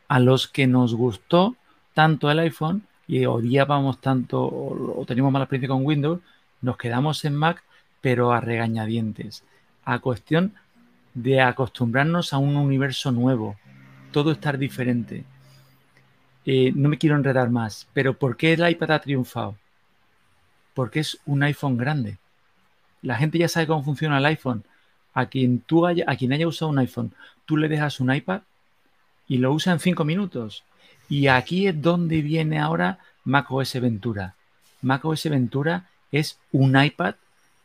A 0.07 0.19
los 0.19 0.47
que 0.47 0.67
nos 0.67 0.93
gustó 0.93 1.55
tanto 1.93 2.29
el 2.31 2.39
iPhone 2.39 2.83
y 3.07 3.25
odiábamos 3.25 3.99
tanto 4.01 4.43
o, 4.43 5.05
teníamos 5.07 5.31
mala 5.31 5.45
experiencia 5.45 5.73
con 5.73 5.85
Windows, 5.85 6.19
nos 6.61 6.77
quedamos 6.77 7.23
en 7.25 7.35
Mac, 7.35 7.63
pero 8.01 8.31
a 8.31 8.41
regañadientes, 8.41 9.43
a 9.85 9.99
cuestión 9.99 10.53
de 11.13 11.41
acostumbrarnos 11.41 12.33
a 12.33 12.37
un 12.37 12.55
universo 12.55 13.11
nuevo, 13.11 13.55
todo 14.11 14.31
estar 14.31 14.57
diferente. 14.57 15.23
Eh, 16.45 16.71
no 16.75 16.89
me 16.89 16.97
quiero 16.97 17.15
enredar 17.15 17.49
más, 17.49 17.87
pero 17.93 18.13
¿por 18.13 18.37
qué 18.37 18.53
el 18.53 18.69
iPad 18.69 18.91
ha 18.91 18.99
triunfado? 18.99 19.55
Porque 20.73 20.99
es 20.99 21.19
un 21.25 21.43
iPhone 21.43 21.77
grande. 21.77 22.17
La 23.01 23.15
gente 23.15 23.37
ya 23.37 23.47
sabe 23.47 23.67
cómo 23.67 23.83
funciona 23.83 24.17
el 24.17 24.25
iPhone. 24.25 24.63
A 25.13 25.25
quien, 25.25 25.59
tú 25.59 25.87
haya, 25.87 26.05
a 26.07 26.15
quien 26.15 26.31
haya 26.33 26.47
usado 26.47 26.69
un 26.69 26.77
iPhone, 26.77 27.13
tú 27.45 27.57
le 27.57 27.67
dejas 27.67 27.99
un 27.99 28.13
iPad 28.13 28.41
y 29.27 29.37
lo 29.37 29.51
usa 29.51 29.73
en 29.73 29.79
cinco 29.79 30.05
minutos. 30.05 30.63
Y 31.09 31.27
aquí 31.27 31.67
es 31.67 31.81
donde 31.81 32.21
viene 32.21 32.59
ahora 32.59 32.99
macOS 33.23 33.79
Ventura. 33.79 34.35
macOS 34.81 35.29
Ventura 35.29 35.89
es 36.11 36.39
un 36.51 36.81
iPad 36.81 37.15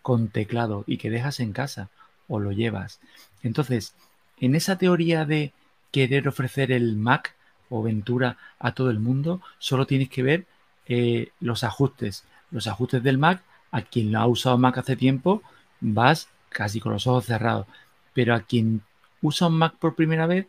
con 0.03 0.29
teclado 0.29 0.85
y 0.87 0.99
que 0.99 1.11
dejas 1.11 1.41
en 1.41 1.53
casa 1.53 1.89
o 2.29 2.41
lo 2.41 2.53
llevas. 2.53 3.01
Entonces, 3.43 3.95
en 4.41 4.55
esa 4.55 4.77
teoría 4.77 5.25
de 5.25 5.53
querer 5.91 6.29
ofrecer 6.29 6.73
el 6.73 6.97
Mac 6.97 7.35
o 7.69 7.83
Ventura 7.83 8.37
a 8.59 8.73
todo 8.73 8.91
el 8.91 8.99
mundo, 8.99 9.41
solo 9.59 9.87
tienes 9.87 10.09
que 10.09 10.23
ver 10.23 10.47
eh, 10.87 11.31
los 11.41 11.65
ajustes. 11.65 12.25
Los 12.51 12.67
ajustes 12.67 13.03
del 13.03 13.19
Mac, 13.19 13.43
a 13.71 13.83
quien 13.83 14.13
lo 14.13 14.19
ha 14.19 14.27
usado 14.27 14.59
Mac 14.59 14.79
hace 14.79 14.97
tiempo, 14.97 15.43
vas 15.81 16.29
casi 16.49 16.81
con 16.81 16.93
los 16.93 17.07
ojos 17.07 17.27
cerrados. 17.27 17.67
Pero 18.15 18.35
a 18.35 18.41
quien 18.41 18.83
usa 19.21 19.47
un 19.47 19.59
Mac 19.59 19.75
por 19.79 19.95
primera 19.95 20.27
vez, 20.27 20.47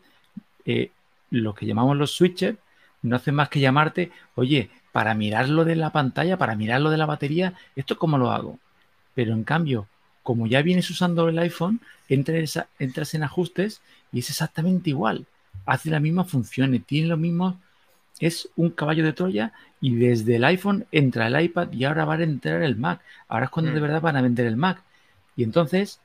eh, 0.64 0.90
lo 1.40 1.54
que 1.54 1.66
llamamos 1.66 1.96
los 1.96 2.12
switches 2.12 2.56
no 3.02 3.16
hacen 3.16 3.34
más 3.34 3.48
que 3.48 3.60
llamarte, 3.60 4.10
oye, 4.34 4.70
para 4.92 5.14
mirarlo 5.14 5.64
de 5.64 5.76
la 5.76 5.90
pantalla, 5.90 6.38
para 6.38 6.56
mirarlo 6.56 6.90
de 6.90 6.96
la 6.96 7.06
batería, 7.06 7.54
¿esto 7.76 7.98
cómo 7.98 8.16
lo 8.16 8.30
hago? 8.30 8.58
Pero 9.14 9.32
en 9.32 9.44
cambio, 9.44 9.86
como 10.22 10.46
ya 10.46 10.62
vienes 10.62 10.88
usando 10.90 11.28
el 11.28 11.38
iPhone, 11.38 11.80
entras, 12.08 12.64
entras 12.78 13.14
en 13.14 13.22
ajustes 13.22 13.82
y 14.12 14.20
es 14.20 14.30
exactamente 14.30 14.90
igual. 14.90 15.26
Hace 15.66 15.90
las 15.90 16.00
mismas 16.00 16.30
funciones, 16.30 16.84
tiene 16.84 17.08
lo 17.08 17.16
mismo, 17.16 17.60
es 18.20 18.48
un 18.56 18.70
caballo 18.70 19.04
de 19.04 19.12
Troya 19.12 19.52
y 19.80 19.94
desde 19.96 20.36
el 20.36 20.44
iPhone 20.44 20.86
entra 20.92 21.26
el 21.26 21.40
iPad 21.40 21.72
y 21.72 21.84
ahora 21.84 22.04
va 22.04 22.14
a 22.14 22.22
entrar 22.22 22.62
el 22.62 22.76
Mac. 22.76 23.00
Ahora 23.28 23.46
es 23.46 23.50
cuando 23.50 23.72
de 23.72 23.80
mm. 23.80 23.82
verdad 23.82 24.00
van 24.00 24.16
a 24.16 24.22
vender 24.22 24.46
el 24.46 24.56
Mac. 24.56 24.82
Y 25.36 25.42
entonces, 25.42 26.00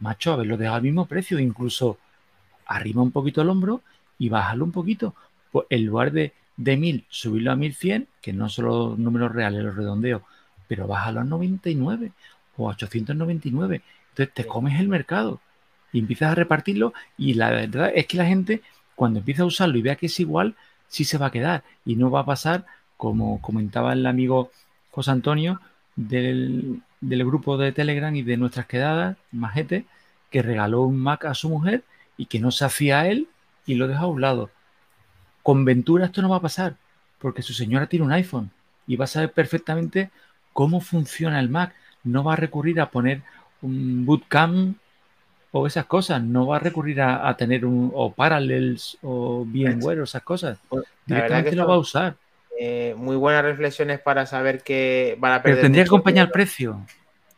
macho, 0.00 0.32
a 0.32 0.36
ver, 0.36 0.46
lo 0.46 0.56
deja 0.56 0.74
al 0.74 0.82
mismo 0.82 1.06
precio, 1.06 1.38
incluso 1.38 1.98
arriba 2.66 3.02
un 3.02 3.12
poquito 3.12 3.42
el 3.42 3.48
hombro 3.48 3.82
y 4.18 4.28
bajarlo 4.28 4.64
un 4.64 4.72
poquito. 4.72 5.14
Pues 5.52 5.66
en 5.70 5.86
lugar 5.86 6.12
de, 6.12 6.32
de 6.56 6.76
1000, 6.76 7.04
subirlo 7.08 7.52
a 7.52 7.56
1100, 7.56 8.08
que 8.20 8.32
no 8.32 8.48
son 8.48 8.64
los 8.66 8.98
números 8.98 9.32
reales, 9.32 9.64
los 9.64 9.76
redondeos, 9.76 10.22
pero 10.68 10.86
bájalo 10.86 11.20
a 11.20 11.24
99 11.24 12.12
o 12.56 12.68
a 12.68 12.72
899. 12.72 13.82
Entonces 14.10 14.34
te 14.34 14.46
comes 14.46 14.78
el 14.80 14.88
mercado 14.88 15.40
y 15.92 15.98
empiezas 16.00 16.32
a 16.32 16.34
repartirlo 16.34 16.92
y 17.16 17.34
la 17.34 17.50
verdad 17.50 17.92
es 17.94 18.06
que 18.06 18.16
la 18.16 18.26
gente 18.26 18.62
cuando 18.94 19.20
empieza 19.20 19.42
a 19.42 19.46
usarlo 19.46 19.78
y 19.78 19.82
vea 19.82 19.96
que 19.96 20.06
es 20.06 20.20
igual, 20.20 20.54
sí 20.88 21.04
se 21.04 21.18
va 21.18 21.26
a 21.26 21.30
quedar 21.30 21.64
y 21.84 21.96
no 21.96 22.10
va 22.10 22.20
a 22.20 22.26
pasar 22.26 22.64
como 22.96 23.40
comentaba 23.40 23.92
el 23.92 24.06
amigo 24.06 24.50
José 24.90 25.10
Antonio 25.10 25.60
del, 25.96 26.82
del 27.00 27.24
grupo 27.24 27.56
de 27.56 27.72
Telegram 27.72 28.14
y 28.14 28.22
de 28.22 28.36
nuestras 28.36 28.66
quedadas, 28.66 29.16
Majete, 29.32 29.84
que 30.30 30.42
regaló 30.42 30.82
un 30.82 30.98
Mac 30.98 31.24
a 31.24 31.34
su 31.34 31.48
mujer 31.48 31.84
y 32.16 32.26
que 32.26 32.40
no 32.40 32.50
se 32.50 32.64
hacía 32.64 33.08
él 33.08 33.28
y 33.66 33.74
lo 33.74 33.88
deja 33.88 34.02
a 34.02 34.06
un 34.06 34.20
lado. 34.20 34.50
Con 35.42 35.64
Ventura 35.64 36.06
esto 36.06 36.22
no 36.22 36.28
va 36.30 36.36
a 36.36 36.42
pasar, 36.42 36.76
porque 37.18 37.42
su 37.42 37.52
señora 37.52 37.86
tiene 37.86 38.04
un 38.04 38.12
iPhone 38.12 38.50
y 38.86 38.96
va 38.96 39.04
a 39.04 39.08
saber 39.08 39.32
perfectamente 39.32 40.10
cómo 40.52 40.80
funciona 40.80 41.40
el 41.40 41.48
Mac. 41.48 41.74
No 42.02 42.24
va 42.24 42.34
a 42.34 42.36
recurrir 42.36 42.80
a 42.80 42.90
poner 42.90 43.22
un 43.62 44.04
bootcamp 44.04 44.76
o 45.52 45.66
esas 45.66 45.86
cosas. 45.86 46.22
No 46.22 46.46
va 46.46 46.56
a 46.56 46.60
recurrir 46.60 47.00
a, 47.00 47.34
tener 47.36 47.64
un 47.64 47.90
o 47.94 48.12
Parallels 48.12 48.98
o 49.02 49.44
VMware 49.44 50.00
o 50.00 50.04
esas 50.04 50.22
cosas. 50.22 50.58
Pues, 50.68 50.84
Directamente 51.06 51.56
lo 51.56 51.66
va 51.66 51.74
a 51.74 51.78
usar. 51.78 52.16
Eh, 52.58 52.94
muy 52.96 53.16
buenas 53.16 53.42
reflexiones 53.42 54.00
para 54.00 54.26
saber 54.26 54.62
que 54.62 55.16
van 55.18 55.32
a 55.32 55.42
perder. 55.42 55.56
Pero 55.56 55.64
tendría 55.64 55.84
que 55.84 55.88
acompañar 55.88 56.26
el 56.26 56.32
precio. 56.32 56.86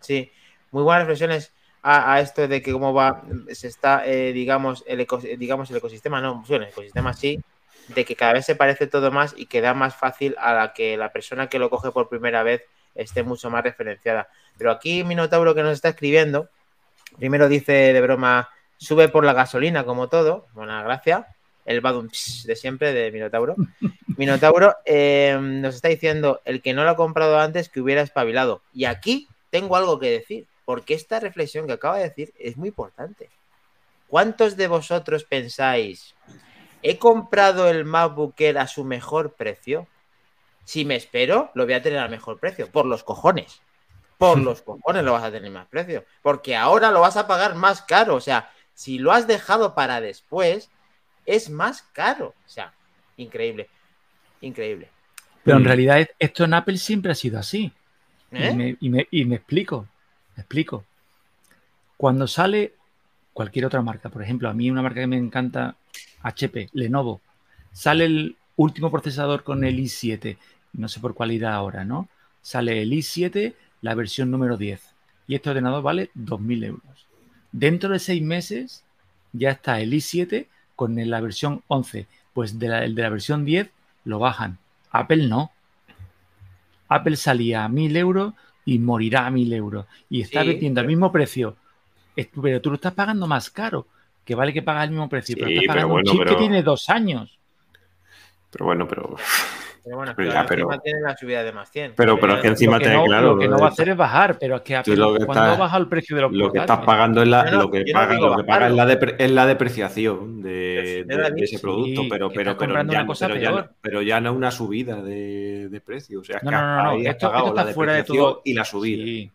Sí, 0.01 0.31
muy 0.71 0.83
buenas 0.83 1.03
reflexiones 1.03 1.53
a, 1.89 2.21
esto 2.21 2.49
de 2.49 2.63
que 2.63 2.73
cómo 2.73 2.93
va, 2.93 3.23
se 3.53 3.69
está, 3.69 4.05
eh, 4.05 4.33
digamos, 4.33 4.83
el 4.89 5.07
digamos, 5.39 5.71
el 5.71 5.77
ecosistema, 5.77 6.21
no, 6.21 6.45
el 6.49 6.65
ecosistema 6.65 7.13
sí, 7.13 7.41
de 7.89 8.05
que 8.05 8.17
cada 8.17 8.33
vez 8.33 8.45
se 8.45 8.57
parece 8.57 8.89
todo 8.89 9.13
más 9.13 9.35
y 9.37 9.47
que 9.47 9.61
da 9.61 9.73
más 9.73 9.95
fácil 9.95 10.35
a 10.41 10.53
la 10.53 10.73
que 10.73 10.97
la 10.97 11.13
persona 11.13 11.49
que 11.49 11.61
lo 11.61 11.71
coge 11.71 11.93
por 11.93 12.09
primera 12.09 12.43
vez 12.43 12.65
esté 12.97 13.23
mucho 13.23 13.51
más 13.51 13.63
referenciada. 13.63 14.29
Pero 14.59 14.73
aquí 14.73 15.05
Minotauro 15.05 15.55
que 15.55 15.63
nos 15.63 15.75
está 15.75 15.91
escribiendo, 15.91 16.49
primero 17.19 17.49
dice 17.49 17.73
de 17.73 18.01
broma, 18.01 18.51
sube 18.79 19.09
por 19.09 19.25
la 19.25 19.33
gasolina 19.33 19.85
como 19.85 20.09
todo, 20.09 20.49
buena 20.55 20.83
gracia, 20.83 21.29
el 21.67 21.81
badum 21.81 22.09
de 22.09 22.57
siempre 22.57 22.93
de 22.93 23.13
Minotauro. 23.13 23.55
Minotauro 24.17 24.75
eh, 24.85 25.39
nos 25.41 25.77
está 25.77 25.87
diciendo, 25.87 26.41
el 26.45 26.63
que 26.63 26.75
no 26.75 26.83
lo 26.83 26.91
ha 26.91 26.97
comprado 26.97 27.39
antes 27.39 27.69
que 27.69 27.81
hubiera 27.81 28.03
espabilado. 28.03 28.63
Y 28.75 28.87
aquí 28.87 29.29
tengo 29.51 29.77
algo 29.77 30.01
que 30.01 30.11
decir, 30.11 30.47
porque 30.67 30.95
esta 30.95 31.21
reflexión 31.21 31.67
que 31.67 31.73
acaba 31.73 31.97
de 31.97 32.09
decir 32.11 32.35
es 32.39 32.59
muy 32.59 32.69
importante. 32.69 33.31
¿Cuántos 34.09 34.57
de 34.57 34.67
vosotros 34.67 35.25
pensáis, 35.25 36.15
he 36.83 36.99
comprado 36.99 37.71
el 37.71 37.85
MacBook 37.85 38.35
Air 38.39 38.59
a 38.59 38.67
su 38.67 38.85
mejor 38.85 39.35
precio? 39.35 39.87
Si 40.65 40.85
me 40.85 40.97
espero, 40.97 41.51
lo 41.55 41.65
voy 41.65 41.75
a 41.75 41.83
tener 41.83 42.01
a 42.01 42.09
mejor 42.09 42.39
precio, 42.39 42.69
por 42.69 42.85
los 42.85 43.05
cojones. 43.05 43.63
Por 44.19 44.39
los 44.39 44.61
cojones 44.63 45.05
lo 45.05 45.13
vas 45.13 45.23
a 45.23 45.31
tener 45.31 45.51
más 45.51 45.69
precio, 45.69 46.05
porque 46.21 46.57
ahora 46.57 46.91
lo 46.91 47.01
vas 47.01 47.17
a 47.17 47.29
pagar 47.29 47.55
más 47.55 47.83
caro. 47.83 48.17
O 48.17 48.21
sea, 48.21 48.51
si 48.75 48.99
lo 48.99 49.13
has 49.13 49.29
dejado 49.29 49.75
para 49.75 50.01
después, 50.01 50.69
es 51.27 51.49
más 51.49 51.83
caro. 51.93 52.35
O 52.45 52.49
sea, 52.49 52.75
increíble, 53.17 53.69
increíble. 54.41 54.91
Pero 55.45 55.59
en 55.59 55.65
realidad 55.65 56.09
esto 56.19 56.43
en 56.43 56.55
Apple 56.55 56.77
siempre 56.79 57.13
ha 57.13 57.15
sido 57.15 57.39
así. 57.39 57.73
¿Eh? 58.33 58.77
Y, 58.81 58.91
me, 58.91 59.07
y 59.13 59.25
me 59.25 59.37
explico, 59.37 59.87
explico. 60.37 60.85
Cuando 61.97 62.27
sale 62.27 62.75
cualquier 63.37 63.67
otra 63.67 63.83
marca. 63.83 64.09
Por 64.09 64.23
ejemplo, 64.23 64.49
a 64.49 64.55
mí 64.55 64.71
una 64.71 64.81
marca 64.81 65.01
que 65.01 65.07
me 65.07 65.19
encanta, 65.19 65.77
HP, 66.23 66.71
Lenovo. 66.73 67.21
Sale 67.71 68.07
el 68.07 68.37
último 68.57 68.91
procesador 68.91 69.45
con 69.45 69.63
el 69.63 69.79
i7, 69.79 70.39
no 70.73 70.89
sé 70.89 71.01
por 71.01 71.13
cuál 71.13 71.33
irá 71.33 71.55
ahora, 71.55 71.85
¿no? 71.85 72.09
Sale 72.41 72.81
el 72.81 72.91
i7, 72.93 73.55
la 73.83 73.95
versión 73.95 74.31
número 74.31 74.57
10. 74.57 74.81
Y 75.29 75.35
este 75.35 75.51
ordenador 75.51 75.83
vale 75.83 76.11
2.000 76.15 76.65
euros. 76.65 77.07
Dentro 77.53 77.91
de 77.91 77.99
seis 77.99 78.23
meses 78.23 78.85
ya 79.35 79.51
está 79.51 79.81
el 79.81 79.93
i7 79.93 80.47
con 80.75 80.97
la 80.97 81.21
versión 81.21 81.63
11. 81.69 82.07
Pues 82.33 82.53
el 82.53 82.95
de 82.95 83.03
la 83.03 83.11
versión 83.11 83.45
10 83.45 83.71
lo 84.05 84.19
bajan. 84.19 84.57
Apple 84.91 85.27
no. 85.27 85.51
Apple 86.89 87.17
salía 87.17 87.67
a 87.67 87.69
1.000 87.69 87.97
euros 87.99 88.35
y 88.67 88.79
morirá 88.79 89.27
a 89.27 89.31
1.000 89.31 89.55
euros. 89.55 89.87
Y 90.11 90.21
está 90.21 90.43
vendiendo 90.43 90.83
al 90.83 90.87
mismo 90.87 91.11
precio 91.11 91.57
pero 92.41 92.61
tú 92.61 92.71
lo 92.71 92.77
estás 92.77 92.95
pagando 92.95 93.27
más 93.27 93.51
caro, 93.51 93.87
que 94.25 94.35
vale 94.35 94.53
que 94.53 94.63
paga 94.63 94.85
el 94.85 94.91
mismo 94.91 95.09
precio, 95.09 95.37
pero 95.39 95.51
estás 95.51 95.67
pagando 95.67 95.95
un 95.95 96.03
chip 96.05 96.25
que 96.27 96.35
tiene 96.37 96.63
dos 96.63 96.89
años. 96.89 97.39
Pero 98.51 98.65
bueno, 98.65 98.89
pero. 98.89 99.17
Pero 99.87 99.99
bueno, 99.99 100.15
pero, 100.17 100.33
encima 100.33 100.79
tiene 100.81 101.01
la 101.01 101.17
subida 101.17 101.45
de 101.45 101.53
más 101.53 101.71
100. 101.71 101.93
Pero, 101.95 102.19
pero 102.19 102.35
es 102.35 102.43
que 102.43 102.49
encima 102.49 102.81
tiene, 102.81 103.05
claro. 103.05 103.35
Lo 103.35 103.39
que 103.39 103.47
no 103.47 103.57
va 103.57 103.67
a 103.67 103.71
hacer 103.71 103.91
es 103.91 103.97
bajar, 103.97 104.37
pero 104.37 104.57
es 104.57 104.63
que, 104.63 104.83
cuando 105.25 105.59
baja 105.59 105.77
el 105.77 105.87
precio 105.87 106.17
de 106.17 106.23
los 106.23 106.33
Lo 106.33 106.51
que 106.51 106.59
estás 106.59 106.85
pagando 106.85 107.23
es 107.23 107.29
la, 107.29 107.49
lo 107.53 107.71
que 107.71 107.85
paga, 107.93 108.15
lo 108.15 108.37
que 108.37 108.43
paga 108.43 108.67
es, 108.67 108.75
la 108.75 108.93
es 108.93 109.31
la 109.31 109.47
depreciación 109.47 110.43
de, 110.43 111.05
de, 111.07 111.45
ese 111.45 111.61
producto, 111.61 112.03
pero, 112.11 112.29
pero, 112.31 112.59
pero, 112.59 112.83
ya, 112.83 113.07
pero, 113.07 113.37
ya, 113.37 113.71
pero 113.81 114.03
ya 114.03 114.21
no 114.21 114.33
una 114.33 114.51
subida 114.51 115.01
de, 115.01 115.69
de 115.69 115.81
precio. 115.81 116.19
O 116.19 116.25
sea, 116.25 116.41
no, 116.43 116.51
no, 116.51 116.61
no, 116.61 116.83
no. 116.83 116.93
Esto, 116.97 117.33
esto 117.33 117.49
está 117.49 117.67
fuera 117.67 117.93
de 117.93 118.03
todo. 118.03 118.43
Y 118.45 118.55
la 118.55 118.65
subida. 118.65 119.31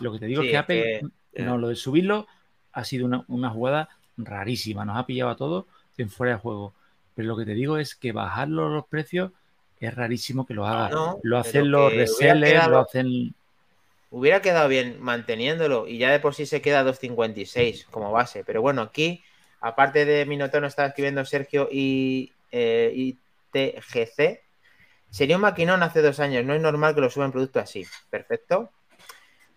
Lo 0.00 0.12
que 0.12 0.18
te 0.18 0.26
digo 0.26 0.42
es 0.42 0.50
que 0.50 0.58
Apple 0.58 1.00
no, 1.38 1.56
lo 1.56 1.68
de 1.68 1.76
subirlo 1.76 2.26
ha 2.72 2.84
sido 2.84 3.24
una, 3.28 3.48
jugada 3.48 3.88
rarísima. 4.18 4.84
Nos 4.84 4.98
ha 4.98 5.06
pillado 5.06 5.30
a 5.30 5.36
todos 5.36 5.64
en 5.96 6.10
fuera 6.10 6.34
de 6.34 6.38
juego. 6.40 6.74
Pero 7.14 7.28
lo 7.28 7.36
que 7.38 7.46
te 7.46 7.54
digo 7.54 7.78
es 7.78 7.94
que 7.94 8.12
bajarlo 8.12 8.68
los 8.68 8.86
precios 8.86 9.32
es 9.80 9.94
rarísimo 9.94 10.46
que 10.46 10.54
lo 10.54 10.66
haga. 10.66 11.16
lo 11.22 11.38
hacen 11.38 11.70
los 11.70 11.92
resellers, 11.92 12.68
lo 12.68 12.80
hacen. 12.80 13.34
Hubiera 14.10 14.42
quedado 14.42 14.68
bien 14.68 15.00
manteniéndolo 15.00 15.86
y 15.86 15.98
ya 15.98 16.10
de 16.10 16.20
por 16.20 16.34
sí 16.34 16.44
se 16.44 16.60
queda 16.60 16.84
2.56 16.84 17.86
como 17.90 18.12
base. 18.12 18.44
Pero 18.44 18.60
bueno, 18.60 18.82
aquí, 18.82 19.22
aparte 19.60 20.04
de 20.04 20.26
Minotono, 20.26 20.66
estaba 20.66 20.88
escribiendo 20.88 21.24
Sergio 21.24 21.68
y 21.70 22.32
eh, 22.52 22.92
ITGC. 23.54 24.42
Sería 25.10 25.36
un 25.36 25.42
maquinón 25.42 25.82
hace 25.82 26.02
dos 26.02 26.20
años. 26.20 26.44
No 26.44 26.54
es 26.54 26.60
normal 26.60 26.94
que 26.94 27.00
lo 27.00 27.10
suban 27.10 27.32
producto 27.32 27.60
así. 27.60 27.86
Perfecto. 28.10 28.70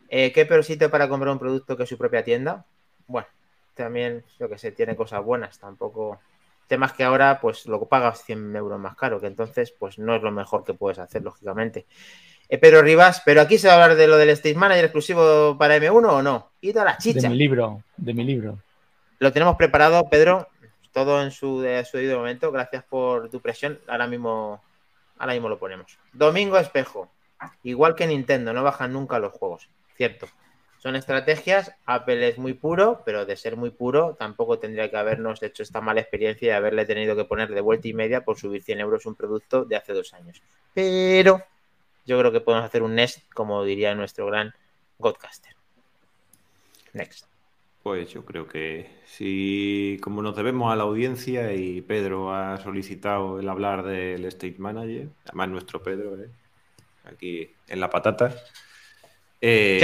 Eh, 0.10 0.32
¿Qué 0.32 0.46
peor 0.46 0.64
sitio 0.64 0.90
para 0.92 1.10
comprar 1.10 1.34
un 1.34 1.40
producto 1.40 1.76
que 1.76 1.88
su 1.88 1.98
propia 1.98 2.24
tienda? 2.24 2.66
Bueno, 3.08 3.28
también, 3.74 4.24
yo 4.40 4.48
que 4.48 4.60
sé, 4.60 4.72
tiene 4.72 4.96
cosas 4.96 5.24
buenas, 5.24 5.60
tampoco. 5.60 6.20
Temas 6.74 6.94
que 6.94 7.04
ahora, 7.04 7.40
pues 7.40 7.68
lo 7.68 7.88
pagas 7.88 8.24
100 8.24 8.56
euros 8.56 8.80
más 8.80 8.96
caro, 8.96 9.22
que 9.22 9.28
entonces, 9.28 9.72
pues 9.78 10.00
no 10.00 10.16
es 10.16 10.24
lo 10.24 10.32
mejor 10.32 10.64
que 10.64 10.74
puedes 10.74 10.98
hacer, 10.98 11.22
lógicamente. 11.22 11.86
Eh, 12.50 12.58
Pedro 12.58 12.82
Rivas, 12.82 13.22
pero 13.24 13.42
aquí 13.42 13.60
se 13.60 13.68
va 13.68 13.74
a 13.74 13.84
hablar 13.84 13.96
de 13.96 14.08
lo 14.08 14.18
del 14.18 14.30
State 14.30 14.56
Manager 14.56 14.86
exclusivo 14.86 15.56
para 15.56 15.78
M1 15.78 16.10
o 16.10 16.24
no? 16.24 16.50
Y 16.62 16.74
toda 16.74 16.86
la 16.86 16.98
chicha. 16.98 17.22
De 17.22 17.30
mi 17.30 17.36
libro, 17.36 17.84
de 17.96 18.14
mi 18.16 18.24
libro. 18.24 18.58
Lo 19.20 19.32
tenemos 19.32 19.56
preparado, 19.56 20.10
Pedro, 20.10 20.48
todo 20.92 21.22
en 21.22 21.30
su, 21.30 21.62
de, 21.62 21.86
su 21.86 21.98
debido 21.98 22.18
momento. 22.18 22.52
Gracias 22.52 22.84
por 22.86 23.30
tu 23.30 23.40
presión. 23.40 23.80
Ahora 23.88 24.08
mismo, 24.08 24.60
ahora 25.20 25.34
mismo 25.34 25.50
lo 25.50 25.60
ponemos. 25.60 26.00
Domingo 26.12 26.58
Espejo. 26.58 27.08
Igual 27.62 27.94
que 27.94 28.08
Nintendo, 28.08 28.52
no 28.52 28.64
bajan 28.64 28.94
nunca 28.94 29.20
los 29.20 29.32
juegos. 29.32 29.70
Cierto. 29.96 30.26
Son 30.84 30.98
estrategias. 30.98 31.72
Apple 31.86 32.28
es 32.28 32.38
muy 32.38 32.56
puro, 32.56 33.04
pero 33.06 33.26
de 33.26 33.38
ser 33.38 33.56
muy 33.56 33.70
puro, 33.70 34.18
tampoco 34.20 34.60
tendría 34.60 34.92
que 34.92 34.98
habernos 34.98 35.42
hecho 35.42 35.64
esta 35.64 35.80
mala 35.80 36.02
experiencia 36.02 36.48
y 36.48 36.52
haberle 36.52 36.86
tenido 36.86 37.16
que 37.16 37.24
poner 37.24 37.54
de 37.54 37.62
vuelta 37.62 37.88
y 37.88 37.94
media 37.94 38.26
por 38.26 38.38
subir 38.38 38.62
100 38.62 38.82
euros 38.82 39.06
un 39.06 39.16
producto 39.16 39.64
de 39.64 39.78
hace 39.78 39.94
dos 39.94 40.14
años. 40.14 40.42
Pero 40.74 41.42
yo 42.06 42.20
creo 42.20 42.34
que 42.34 42.42
podemos 42.42 42.66
hacer 42.66 42.84
un 42.84 42.96
Nest, 42.96 43.32
como 43.34 43.64
diría 43.64 43.96
nuestro 43.96 44.26
gran 44.26 44.54
Godcaster. 45.00 45.56
Next. 46.92 47.28
Pues 47.82 48.10
yo 48.10 48.26
creo 48.26 48.50
que 48.50 48.90
si, 49.06 49.98
como 50.02 50.22
nos 50.22 50.36
debemos 50.36 50.70
a 50.70 50.76
la 50.76 50.84
audiencia 50.84 51.54
y 51.54 51.80
Pedro 51.80 52.36
ha 52.36 52.58
solicitado 52.58 53.40
el 53.40 53.48
hablar 53.48 53.86
del 53.86 54.26
State 54.26 54.58
Manager, 54.58 55.08
además 55.28 55.48
nuestro 55.48 55.82
Pedro, 55.82 56.22
¿eh? 56.22 56.30
aquí 57.06 57.50
en 57.70 57.80
la 57.80 57.90
patata, 57.90 58.36
eh, 59.40 59.80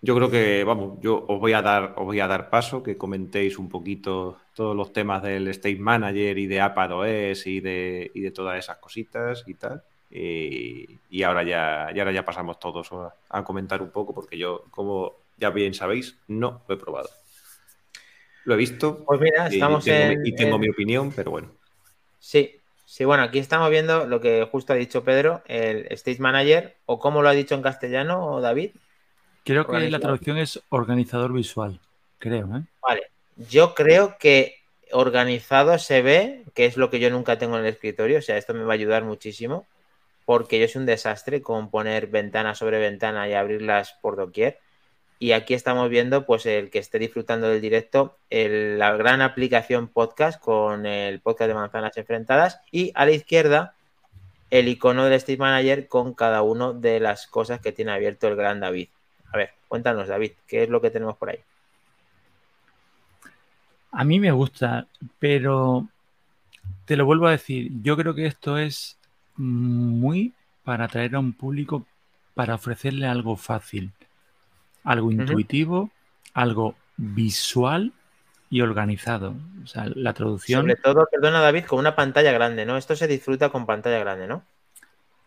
yo 0.00 0.14
creo 0.14 0.30
que, 0.30 0.64
vamos, 0.64 0.98
yo 1.00 1.24
os 1.26 1.40
voy 1.40 1.52
a 1.52 1.62
dar, 1.62 1.94
os 1.96 2.04
voy 2.04 2.20
a 2.20 2.28
dar 2.28 2.50
paso, 2.50 2.82
que 2.82 2.96
comentéis 2.96 3.58
un 3.58 3.68
poquito 3.68 4.38
todos 4.54 4.76
los 4.76 4.92
temas 4.92 5.22
del 5.22 5.48
State 5.48 5.78
Manager 5.78 6.38
y 6.38 6.46
de 6.46 6.56
iPadOS 6.56 7.46
y 7.46 7.60
de, 7.60 8.10
y 8.14 8.20
de 8.20 8.30
todas 8.30 8.58
esas 8.58 8.78
cositas 8.78 9.44
y 9.46 9.54
tal. 9.54 9.82
Y, 10.10 11.22
ahora 11.22 11.42
ya, 11.42 11.90
y 11.94 11.98
ahora 11.98 12.12
ya 12.12 12.24
pasamos 12.24 12.58
todos 12.58 12.90
a, 13.28 13.44
comentar 13.44 13.82
un 13.82 13.90
poco, 13.90 14.14
porque 14.14 14.38
yo, 14.38 14.64
como 14.70 15.16
ya 15.36 15.50
bien 15.50 15.74
sabéis, 15.74 16.18
no 16.28 16.62
lo 16.68 16.74
he 16.74 16.78
probado. 16.78 17.10
Lo 18.44 18.54
he 18.54 18.56
visto. 18.56 19.04
Pues 19.04 19.20
mira, 19.20 19.48
estamos 19.48 19.86
y 19.86 19.90
tengo, 19.90 20.22
y 20.24 20.34
tengo 20.34 20.58
mi 20.58 20.68
opinión, 20.70 21.12
pero 21.14 21.30
bueno. 21.32 21.50
Sí, 22.18 22.58
Sí, 22.90 23.04
bueno, 23.04 23.22
aquí 23.22 23.38
estamos 23.38 23.68
viendo 23.68 24.06
lo 24.06 24.18
que 24.18 24.48
justo 24.50 24.72
ha 24.72 24.76
dicho 24.76 25.04
Pedro, 25.04 25.42
el 25.46 25.86
Stage 25.90 26.20
Manager, 26.20 26.78
o 26.86 26.98
cómo 26.98 27.20
lo 27.20 27.28
ha 27.28 27.32
dicho 27.32 27.54
en 27.54 27.60
castellano, 27.60 28.40
David. 28.40 28.70
Creo 29.48 29.66
que 29.66 29.88
la 29.88 29.98
traducción 29.98 30.36
es 30.36 30.60
organizador 30.68 31.32
visual, 31.32 31.80
creo. 32.18 32.54
¿eh? 32.54 32.64
Vale, 32.82 33.10
yo 33.48 33.74
creo 33.74 34.18
que 34.18 34.56
organizado 34.92 35.78
se 35.78 36.02
ve, 36.02 36.44
que 36.52 36.66
es 36.66 36.76
lo 36.76 36.90
que 36.90 37.00
yo 37.00 37.08
nunca 37.08 37.38
tengo 37.38 37.56
en 37.56 37.64
el 37.64 37.72
escritorio, 37.72 38.18
o 38.18 38.22
sea, 38.22 38.36
esto 38.36 38.52
me 38.52 38.64
va 38.64 38.72
a 38.72 38.74
ayudar 38.74 39.04
muchísimo, 39.04 39.66
porque 40.26 40.60
yo 40.60 40.68
soy 40.68 40.80
un 40.80 40.86
desastre 40.86 41.40
con 41.40 41.70
poner 41.70 42.08
ventana 42.08 42.54
sobre 42.54 42.78
ventana 42.78 43.26
y 43.26 43.32
abrirlas 43.32 43.96
por 44.02 44.16
doquier. 44.16 44.58
Y 45.18 45.32
aquí 45.32 45.54
estamos 45.54 45.88
viendo, 45.88 46.26
pues, 46.26 46.44
el 46.44 46.68
que 46.68 46.78
esté 46.78 46.98
disfrutando 46.98 47.48
del 47.48 47.62
directo, 47.62 48.18
la 48.28 48.94
gran 48.96 49.22
aplicación 49.22 49.88
podcast 49.88 50.38
con 50.38 50.84
el 50.84 51.20
podcast 51.20 51.48
de 51.48 51.54
manzanas 51.54 51.96
enfrentadas. 51.96 52.60
Y 52.70 52.92
a 52.94 53.06
la 53.06 53.12
izquierda, 53.12 53.74
el 54.50 54.68
icono 54.68 55.04
del 55.04 55.14
State 55.14 55.38
Manager 55.38 55.88
con 55.88 56.12
cada 56.12 56.42
una 56.42 56.74
de 56.74 57.00
las 57.00 57.26
cosas 57.26 57.60
que 57.60 57.72
tiene 57.72 57.92
abierto 57.92 58.28
el 58.28 58.36
gran 58.36 58.60
David. 58.60 58.88
A 59.32 59.36
ver, 59.36 59.50
cuéntanos, 59.68 60.08
David, 60.08 60.32
¿qué 60.46 60.62
es 60.62 60.68
lo 60.68 60.80
que 60.80 60.90
tenemos 60.90 61.16
por 61.16 61.30
ahí? 61.30 61.38
A 63.92 64.04
mí 64.04 64.20
me 64.20 64.32
gusta, 64.32 64.86
pero 65.18 65.86
te 66.84 66.96
lo 66.96 67.06
vuelvo 67.06 67.26
a 67.26 67.32
decir, 67.32 67.70
yo 67.82 67.96
creo 67.96 68.14
que 68.14 68.26
esto 68.26 68.58
es 68.58 68.98
muy 69.36 70.34
para 70.64 70.84
atraer 70.84 71.14
a 71.14 71.20
un 71.20 71.32
público, 71.32 71.86
para 72.34 72.54
ofrecerle 72.54 73.06
algo 73.06 73.36
fácil 73.36 73.92
algo 74.88 75.12
intuitivo, 75.12 75.90
algo 76.32 76.74
visual 76.96 77.92
y 78.48 78.62
organizado. 78.62 79.34
O 79.62 79.66
sea, 79.66 79.86
la 79.94 80.14
traducción. 80.14 80.62
Sobre 80.62 80.76
todo, 80.76 81.06
perdona 81.10 81.40
David, 81.40 81.64
con 81.64 81.78
una 81.78 81.94
pantalla 81.94 82.32
grande, 82.32 82.64
¿no? 82.64 82.78
Esto 82.78 82.96
se 82.96 83.06
disfruta 83.06 83.50
con 83.50 83.66
pantalla 83.66 83.98
grande, 83.98 84.26
¿no? 84.26 84.42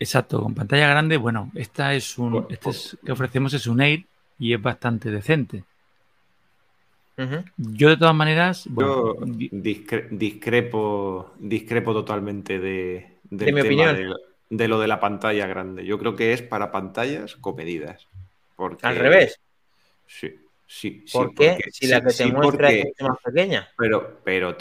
Exacto, 0.02 0.42
con 0.42 0.56
pantalla 0.56 0.88
grande, 0.88 1.16
bueno, 1.16 1.52
esta 1.54 1.94
es 1.94 2.18
un, 2.18 2.48
este 2.50 2.72
que 3.06 3.12
ofrecemos 3.12 3.54
es 3.54 3.68
un 3.68 3.82
Air 3.82 4.04
y 4.40 4.52
es 4.52 4.60
bastante 4.60 5.12
decente. 5.12 5.64
Yo 7.56 7.90
de 7.90 7.98
todas 7.98 8.16
maneras, 8.16 8.68
yo 8.76 9.16
discrepo, 9.22 11.36
discrepo 11.38 11.94
totalmente 11.94 12.58
de, 12.58 13.20
de 13.30 13.54
mi 13.54 13.62
opinión. 13.62 14.16
de 14.50 14.68
lo 14.68 14.80
de 14.80 14.88
la 14.88 15.00
pantalla 15.00 15.46
grande. 15.46 15.86
Yo 15.86 16.00
creo 16.00 16.16
que 16.16 16.34
es 16.34 16.42
para 16.42 16.72
pantallas 16.72 17.36
comedidas. 17.36 18.08
Porque... 18.56 18.88
Al 18.88 18.96
revés. 18.96 19.40
Sí. 20.08 20.34
Sí, 20.66 21.06
¿Por 21.14 21.36
qué? 21.36 21.60
si 21.70 21.86
la 21.86 22.02
que 22.02 22.14
te 22.14 22.26
muestra 22.26 22.72
es 22.72 22.88
más 23.02 23.20
pequeña. 23.24 23.70
Pero, 23.78 24.22
pero 24.24 24.58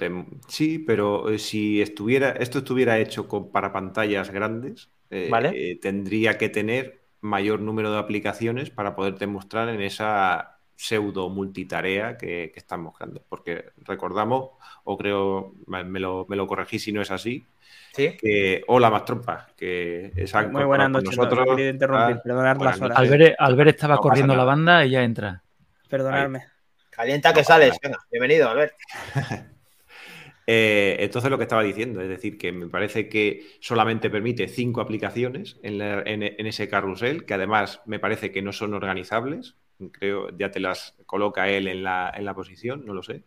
sí, 0.48 0.80
pero 0.80 1.30
eh, 1.30 1.38
si 1.38 1.80
estuviera, 1.80 2.32
esto 2.32 2.58
estuviera 2.58 2.98
hecho 2.98 3.28
con, 3.28 3.52
para 3.52 3.72
pantallas 3.72 4.30
grandes, 4.30 4.90
eh, 5.10 5.30
eh, 5.54 5.78
tendría 5.80 6.38
que 6.38 6.48
tener 6.48 7.00
mayor 7.20 7.60
número 7.60 7.92
de 7.92 7.98
aplicaciones 7.98 8.70
para 8.70 8.94
poderte 8.94 9.26
mostrar 9.26 9.68
en 9.68 9.82
esa 9.82 10.58
pseudo 10.76 11.28
multitarea 11.28 12.16
que, 12.16 12.50
que 12.52 12.58
están 12.58 12.80
mostrando. 12.82 13.22
Porque 13.28 13.66
recordamos, 13.78 14.50
o 14.84 14.96
creo, 14.96 15.54
me 15.66 16.00
lo, 16.00 16.26
me 16.28 16.36
lo 16.36 16.46
corregí 16.46 16.78
si 16.78 16.92
no 16.92 17.02
es 17.02 17.10
así, 17.10 17.46
¿Sí? 17.92 18.16
Que, 18.16 18.62
hola, 18.68 18.90
más 18.90 19.04
trompas. 19.04 19.52
Que 19.56 20.12
Muy 20.50 20.64
buenas 20.64 20.90
noches. 20.90 21.16
Nosotros, 21.16 21.46
no, 21.46 21.58
interrumpir, 21.58 22.16
ah, 22.16 22.22
perdonar 22.22 22.60
las 22.60 22.80
horas. 22.80 22.98
Albert, 22.98 23.68
estaba 23.68 23.98
corriendo 23.98 24.34
la 24.34 24.44
banda 24.44 24.84
y 24.84 24.90
ya 24.90 25.02
entra. 25.02 25.42
Perdonadme. 25.88 26.44
Calienta 26.90 27.32
que 27.32 27.42
sales. 27.42 27.78
Venga, 27.82 27.98
bienvenido, 28.10 28.48
Albert. 28.48 28.74
Eh, 30.52 30.96
entonces 31.04 31.30
lo 31.30 31.38
que 31.38 31.44
estaba 31.44 31.62
diciendo, 31.62 32.00
es 32.00 32.08
decir, 32.08 32.36
que 32.36 32.50
me 32.50 32.66
parece 32.66 33.08
que 33.08 33.46
solamente 33.60 34.10
permite 34.10 34.48
cinco 34.48 34.80
aplicaciones 34.80 35.60
en, 35.62 36.24
ese 36.44 36.68
carrusel, 36.68 37.24
que 37.24 37.34
además 37.34 37.80
me 37.86 38.00
parece 38.00 38.32
que 38.32 38.42
no 38.42 38.52
son 38.52 38.74
organizables. 38.74 39.54
Creo, 39.92 40.36
ya 40.36 40.50
te 40.50 40.58
las 40.58 40.96
coloca 41.06 41.48
él 41.48 41.68
en 41.68 41.84
la, 41.84 42.12
en 42.16 42.24
la 42.24 42.34
posición, 42.34 42.84
no 42.84 42.94
lo 42.94 43.04
sé. 43.04 43.22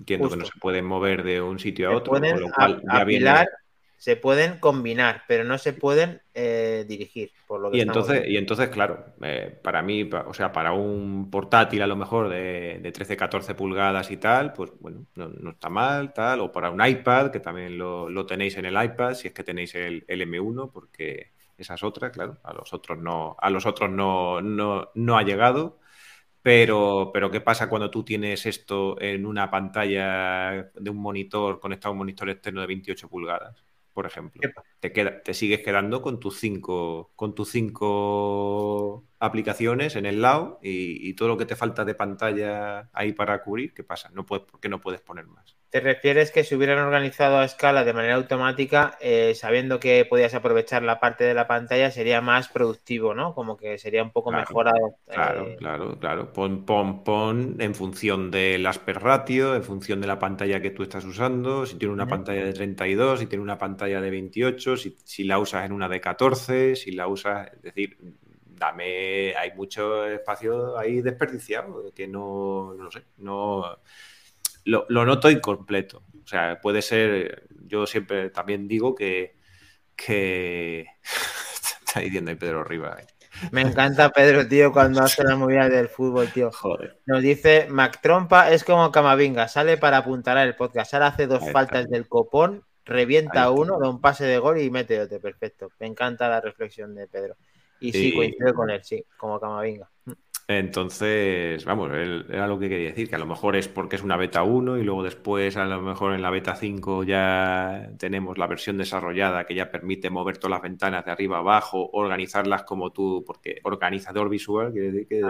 Entiendo 0.00 0.30
que 0.30 0.36
no 0.36 0.44
se 0.44 0.58
pueden 0.60 0.84
mover 0.84 1.22
de 1.22 1.40
un 1.42 1.60
sitio 1.60 1.90
a 1.92 1.96
otro. 1.96 2.14
Con 2.14 2.40
lo 2.40 2.50
cual 2.50 2.82
se 3.98 4.14
pueden 4.14 4.60
combinar, 4.60 5.24
pero 5.26 5.42
no 5.42 5.58
se 5.58 5.72
pueden 5.72 6.22
eh, 6.32 6.84
dirigir. 6.86 7.32
Por 7.48 7.60
lo 7.60 7.70
que 7.70 7.78
y, 7.78 7.80
entonces, 7.80 8.28
y 8.28 8.36
entonces, 8.36 8.68
claro, 8.68 9.06
eh, 9.22 9.58
para 9.60 9.82
mí, 9.82 10.08
o 10.08 10.32
sea, 10.32 10.52
para 10.52 10.72
un 10.72 11.28
portátil 11.32 11.82
a 11.82 11.86
lo 11.88 11.96
mejor 11.96 12.28
de, 12.28 12.78
de 12.80 12.92
13, 12.92 13.16
14 13.16 13.56
pulgadas 13.56 14.12
y 14.12 14.16
tal, 14.16 14.52
pues 14.52 14.70
bueno, 14.78 15.04
no, 15.16 15.50
está 15.50 15.68
mal, 15.68 16.12
tal, 16.12 16.40
o 16.40 16.52
para 16.52 16.70
un 16.70 16.84
iPad, 16.84 17.32
que 17.32 17.40
también 17.40 17.76
lo, 17.76 18.24
tenéis 18.24 18.56
en 18.56 18.66
el 18.66 18.82
iPad, 18.82 19.14
si 19.14 19.28
es 19.28 19.34
que 19.34 19.42
tenéis 19.42 19.74
el, 19.74 20.06
M1, 20.06 20.70
porque 20.72 21.32
esa 21.56 21.74
es 21.74 21.82
otra, 21.82 22.12
claro, 22.12 22.38
a 22.44 22.52
los 22.52 22.72
otros 22.72 22.98
no, 22.98 23.36
a 23.40 23.50
los 23.50 23.66
otros 23.66 23.90
no, 23.90 24.40
no, 24.40 24.90
no 24.94 25.18
ha 25.18 25.22
llegado. 25.24 25.80
Pero, 26.40 27.10
pero, 27.12 27.30
¿qué 27.32 27.40
pasa 27.40 27.68
cuando 27.68 27.90
tú 27.90 28.04
tienes 28.04 28.46
esto 28.46 28.98
en 29.00 29.26
una 29.26 29.50
pantalla 29.50 30.70
de 30.72 30.90
un 30.90 30.98
monitor 30.98 31.58
conectado 31.58 31.90
a 31.90 31.92
un 31.92 31.98
monitor 31.98 32.30
externo 32.30 32.60
de 32.60 32.68
28 32.68 33.08
pulgadas? 33.08 33.67
Por 33.98 34.06
ejemplo. 34.06 34.40
Te, 34.78 34.92
queda, 34.92 35.24
te 35.24 35.34
sigues 35.34 35.58
quedando 35.64 36.02
con 36.02 36.20
tus 36.20 36.38
cinco, 36.38 37.10
con 37.16 37.34
tus 37.34 37.50
cinco 37.50 39.04
aplicaciones 39.18 39.96
en 39.96 40.06
el 40.06 40.22
lado 40.22 40.60
y, 40.62 41.14
todo 41.14 41.26
lo 41.26 41.36
que 41.36 41.46
te 41.46 41.56
falta 41.56 41.84
de 41.84 41.96
pantalla 41.96 42.90
ahí 42.92 43.12
para 43.12 43.42
cubrir, 43.42 43.74
¿qué 43.74 43.82
pasa? 43.82 44.08
No 44.10 44.24
puedes, 44.24 44.46
¿Por 44.46 44.60
qué 44.60 44.68
no 44.68 44.80
puedes 44.80 45.00
poner 45.00 45.26
más? 45.26 45.57
¿Te 45.70 45.80
refieres 45.80 46.30
que 46.30 46.44
si 46.44 46.54
hubieran 46.54 46.78
organizado 46.78 47.36
a 47.36 47.44
escala 47.44 47.84
de 47.84 47.92
manera 47.92 48.14
automática, 48.14 48.96
eh, 49.00 49.34
sabiendo 49.34 49.78
que 49.78 50.06
podías 50.06 50.32
aprovechar 50.32 50.82
la 50.82 50.98
parte 50.98 51.24
de 51.24 51.34
la 51.34 51.46
pantalla, 51.46 51.90
sería 51.90 52.22
más 52.22 52.48
productivo, 52.48 53.14
¿no? 53.14 53.34
Como 53.34 53.58
que 53.58 53.76
sería 53.76 54.02
un 54.02 54.10
poco 54.10 54.32
mejorado. 54.32 54.96
Claro, 55.06 55.46
eh, 55.46 55.56
claro, 55.56 55.98
claro. 55.98 56.32
Pon, 56.32 56.64
pon, 56.64 57.04
pon 57.04 57.56
en 57.58 57.74
función 57.74 58.30
del 58.30 58.64
asper 58.64 58.98
ratio, 59.02 59.54
en 59.54 59.62
función 59.62 60.00
de 60.00 60.06
la 60.06 60.18
pantalla 60.18 60.62
que 60.62 60.70
tú 60.70 60.84
estás 60.84 61.04
usando, 61.04 61.66
si 61.66 61.76
tiene 61.76 61.92
una 61.92 62.06
pantalla 62.06 62.44
de 62.44 62.54
32, 62.54 63.20
si 63.20 63.26
tiene 63.26 63.42
una 63.42 63.58
pantalla 63.58 64.00
de 64.00 64.10
28, 64.10 64.76
si, 64.78 64.96
si 65.04 65.24
la 65.24 65.38
usas 65.38 65.66
en 65.66 65.72
una 65.72 65.88
de 65.90 66.00
14, 66.00 66.76
si 66.76 66.92
la 66.92 67.08
usas, 67.08 67.52
es 67.52 67.60
decir, 67.60 67.98
dame, 68.58 69.34
hay 69.36 69.52
mucho 69.54 70.06
espacio 70.06 70.78
ahí 70.78 71.02
desperdiciado, 71.02 71.92
que 71.94 72.08
no, 72.08 72.72
no 72.72 72.90
sé, 72.90 73.02
no 73.18 73.80
lo, 74.68 75.04
noto 75.04 75.30
incompleto. 75.30 76.04
O 76.22 76.26
sea, 76.26 76.60
puede 76.60 76.82
ser, 76.82 77.48
yo 77.66 77.86
siempre 77.86 78.30
también 78.30 78.68
digo 78.68 78.94
que, 78.94 79.36
que... 79.96 80.86
está 81.86 82.00
diciendo 82.00 82.30
ahí 82.30 82.36
Pedro 82.36 82.64
Rivas. 82.64 83.00
Eh. 83.00 83.06
Me 83.52 83.62
encanta 83.62 84.10
Pedro, 84.10 84.46
tío, 84.48 84.72
cuando 84.72 85.00
hace 85.02 85.22
la 85.22 85.36
movida 85.36 85.68
del 85.68 85.88
fútbol, 85.88 86.30
tío. 86.32 86.50
Joder. 86.52 86.98
Nos 87.06 87.22
dice, 87.22 87.66
Mac 87.70 88.00
Trompa 88.02 88.50
es 88.50 88.64
como 88.64 88.90
Camavinga, 88.90 89.48
sale 89.48 89.76
para 89.76 89.98
apuntalar 89.98 90.46
el 90.46 90.56
podcast. 90.56 90.94
Ahora 90.94 91.08
hace 91.08 91.26
dos 91.26 91.42
faltas 91.52 91.88
del 91.88 92.08
copón, 92.08 92.64
revienta 92.84 93.50
uno, 93.50 93.78
da 93.78 93.88
un 93.88 94.00
pase 94.00 94.24
de 94.24 94.38
gol 94.38 94.60
y 94.60 94.70
mete 94.70 95.00
otro. 95.00 95.20
Perfecto. 95.20 95.70
Me 95.78 95.86
encanta 95.86 96.28
la 96.28 96.40
reflexión 96.40 96.94
de 96.94 97.06
Pedro. 97.06 97.36
Y 97.80 97.92
sí, 97.92 98.12
coincido 98.12 98.54
con 98.54 98.70
él, 98.70 98.82
sí, 98.82 99.04
como 99.16 99.38
Camavinga. 99.38 99.88
Entonces, 100.50 101.62
vamos, 101.66 101.90
era 101.92 102.46
lo 102.46 102.58
que 102.58 102.70
quería 102.70 102.88
decir, 102.88 103.10
que 103.10 103.16
a 103.16 103.18
lo 103.18 103.26
mejor 103.26 103.54
es 103.54 103.68
porque 103.68 103.96
es 103.96 104.02
una 104.02 104.16
beta 104.16 104.44
1 104.44 104.78
y 104.78 104.82
luego 104.82 105.02
después 105.02 105.58
a 105.58 105.66
lo 105.66 105.82
mejor 105.82 106.14
en 106.14 106.22
la 106.22 106.30
beta 106.30 106.56
5 106.56 107.04
ya 107.04 107.90
tenemos 107.98 108.38
la 108.38 108.46
versión 108.46 108.78
desarrollada 108.78 109.44
que 109.44 109.54
ya 109.54 109.70
permite 109.70 110.08
mover 110.08 110.38
todas 110.38 110.52
las 110.52 110.62
ventanas 110.62 111.04
de 111.04 111.10
arriba 111.10 111.36
a 111.36 111.40
abajo, 111.40 111.90
organizarlas 111.92 112.62
como 112.62 112.92
tú, 112.92 113.22
porque 113.26 113.60
organizador 113.62 114.30
visual 114.30 114.72
quiere 114.72 114.90
decir 114.90 115.06
que 115.06 115.20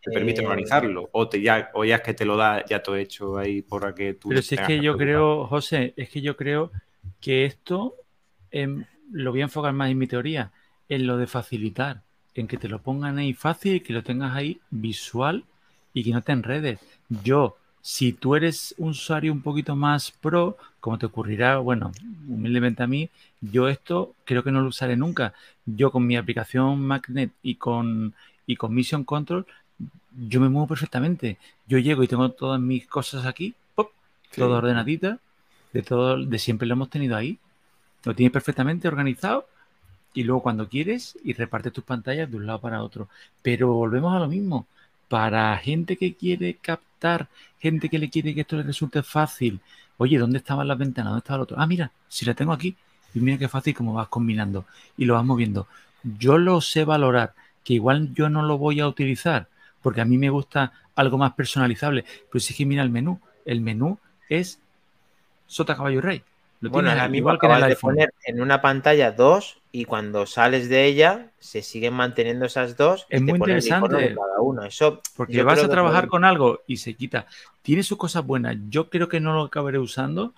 te 0.00 0.12
permite 0.12 0.42
eh, 0.42 0.46
organizarlo, 0.46 1.08
o, 1.10 1.28
te 1.28 1.42
ya, 1.42 1.72
o 1.74 1.84
ya 1.84 1.96
es 1.96 2.02
que 2.02 2.14
te 2.14 2.24
lo 2.24 2.36
da 2.36 2.64
ya 2.64 2.80
todo 2.80 2.94
hecho 2.94 3.36
ahí 3.36 3.62
por 3.62 3.92
que 3.96 4.14
tú... 4.14 4.28
Pero 4.28 4.42
si 4.42 4.54
es 4.54 4.60
que 4.60 4.78
yo 4.80 4.96
creo, 4.96 5.48
José, 5.48 5.92
es 5.96 6.08
que 6.08 6.20
yo 6.20 6.36
creo 6.36 6.70
que 7.20 7.46
esto 7.46 7.96
em, 8.52 8.84
lo 9.10 9.32
voy 9.32 9.40
a 9.40 9.44
enfocar 9.44 9.72
más 9.72 9.90
en 9.90 9.98
mi 9.98 10.06
teoría, 10.06 10.52
en 10.88 11.08
lo 11.08 11.16
de 11.16 11.26
facilitar 11.26 12.04
en 12.40 12.46
que 12.46 12.56
te 12.56 12.68
lo 12.68 12.78
pongan 12.78 13.18
ahí 13.18 13.34
fácil 13.34 13.82
que 13.82 13.92
lo 13.92 14.02
tengas 14.02 14.34
ahí 14.34 14.60
visual 14.70 15.44
y 15.92 16.04
que 16.04 16.12
no 16.12 16.22
te 16.22 16.32
enredes. 16.32 16.78
Yo, 17.08 17.56
si 17.80 18.12
tú 18.12 18.36
eres 18.36 18.74
un 18.78 18.90
usuario 18.90 19.32
un 19.32 19.42
poquito 19.42 19.74
más 19.74 20.10
pro, 20.10 20.56
como 20.80 20.98
te 20.98 21.06
ocurrirá, 21.06 21.58
bueno, 21.58 21.92
humildemente 22.28 22.82
a 22.82 22.86
mí, 22.86 23.10
yo 23.40 23.68
esto 23.68 24.14
creo 24.24 24.44
que 24.44 24.52
no 24.52 24.60
lo 24.60 24.68
usaré 24.68 24.96
nunca. 24.96 25.34
Yo 25.66 25.90
con 25.90 26.06
mi 26.06 26.16
aplicación 26.16 26.80
Magnet 26.80 27.32
y 27.42 27.56
con, 27.56 28.14
y 28.46 28.56
con 28.56 28.74
Mission 28.74 29.04
Control, 29.04 29.46
yo 30.28 30.40
me 30.40 30.48
muevo 30.48 30.68
perfectamente. 30.68 31.38
Yo 31.66 31.78
llego 31.78 32.02
y 32.02 32.08
tengo 32.08 32.30
todas 32.30 32.60
mis 32.60 32.86
cosas 32.86 33.26
aquí, 33.26 33.54
pop, 33.74 33.90
todo 34.36 34.56
ordenadita, 34.56 35.18
de 35.72 35.82
todo, 35.82 36.24
de 36.24 36.38
siempre 36.38 36.68
lo 36.68 36.74
hemos 36.74 36.90
tenido 36.90 37.16
ahí. 37.16 37.38
Lo 38.04 38.14
tienes 38.14 38.32
perfectamente 38.32 38.86
organizado 38.86 39.46
y 40.14 40.24
luego 40.24 40.42
cuando 40.42 40.68
quieres 40.68 41.18
y 41.22 41.32
reparte 41.32 41.70
tus 41.70 41.84
pantallas 41.84 42.30
de 42.30 42.36
un 42.36 42.46
lado 42.46 42.60
para 42.60 42.82
otro. 42.82 43.08
Pero 43.42 43.72
volvemos 43.72 44.14
a 44.14 44.18
lo 44.18 44.28
mismo. 44.28 44.66
Para 45.08 45.56
gente 45.58 45.96
que 45.96 46.14
quiere 46.14 46.54
captar, 46.54 47.28
gente 47.58 47.88
que 47.88 47.98
le 47.98 48.10
quiere 48.10 48.34
que 48.34 48.42
esto 48.42 48.56
le 48.56 48.62
resulte 48.62 49.02
fácil. 49.02 49.60
Oye, 49.96 50.18
¿dónde 50.18 50.38
estaban 50.38 50.68
las 50.68 50.78
ventanas? 50.78 51.10
¿Dónde 51.10 51.20
estaba 51.20 51.36
el 51.36 51.42
otro? 51.42 51.56
Ah, 51.58 51.66
mira, 51.66 51.90
si 52.08 52.24
la 52.24 52.34
tengo 52.34 52.52
aquí. 52.52 52.76
Y 53.14 53.20
mira 53.20 53.38
qué 53.38 53.48
fácil 53.48 53.74
como 53.74 53.94
vas 53.94 54.08
combinando 54.08 54.66
y 54.96 55.04
lo 55.04 55.14
vas 55.14 55.24
moviendo. 55.24 55.66
Yo 56.02 56.38
lo 56.38 56.60
sé 56.60 56.84
valorar, 56.84 57.34
que 57.64 57.74
igual 57.74 58.12
yo 58.14 58.28
no 58.28 58.42
lo 58.42 58.58
voy 58.58 58.80
a 58.80 58.86
utilizar, 58.86 59.48
porque 59.82 60.00
a 60.00 60.04
mí 60.04 60.18
me 60.18 60.30
gusta 60.30 60.72
algo 60.94 61.16
más 61.16 61.32
personalizable. 61.32 62.04
Pero 62.30 62.40
si 62.40 62.52
es 62.52 62.58
que 62.58 62.66
mira 62.66 62.82
el 62.82 62.90
menú. 62.90 63.20
El 63.44 63.60
menú 63.60 63.98
es 64.28 64.60
Sota 65.46 65.74
Caballo 65.74 66.00
Rey. 66.00 66.22
Lo 66.60 66.70
bueno, 66.70 66.90
igual 67.14 67.38
que 67.38 67.46
en 67.46 67.52
el 67.52 67.62
iPhone. 67.62 67.94
poner 67.94 68.14
en 68.24 68.40
una 68.42 68.60
pantalla 68.60 69.12
dos 69.12 69.57
y 69.70 69.84
cuando 69.84 70.26
sales 70.26 70.68
de 70.68 70.86
ella 70.86 71.30
se 71.38 71.62
siguen 71.62 71.94
manteniendo 71.94 72.46
esas 72.46 72.76
dos. 72.76 73.06
Es 73.10 73.20
muy 73.20 73.34
interesante. 73.34 74.14
Cada 74.14 74.40
uno. 74.40 74.64
Eso, 74.64 75.02
porque 75.16 75.42
vas 75.42 75.62
a 75.62 75.68
trabajar 75.68 76.08
con 76.08 76.24
algo 76.24 76.62
y 76.66 76.78
se 76.78 76.94
quita. 76.94 77.26
Tiene 77.62 77.82
sus 77.82 77.98
cosas 77.98 78.24
buenas. 78.24 78.56
Yo 78.68 78.88
creo 78.88 79.08
que 79.08 79.20
no 79.20 79.34
lo 79.34 79.42
acabaré 79.42 79.78
usando, 79.78 80.34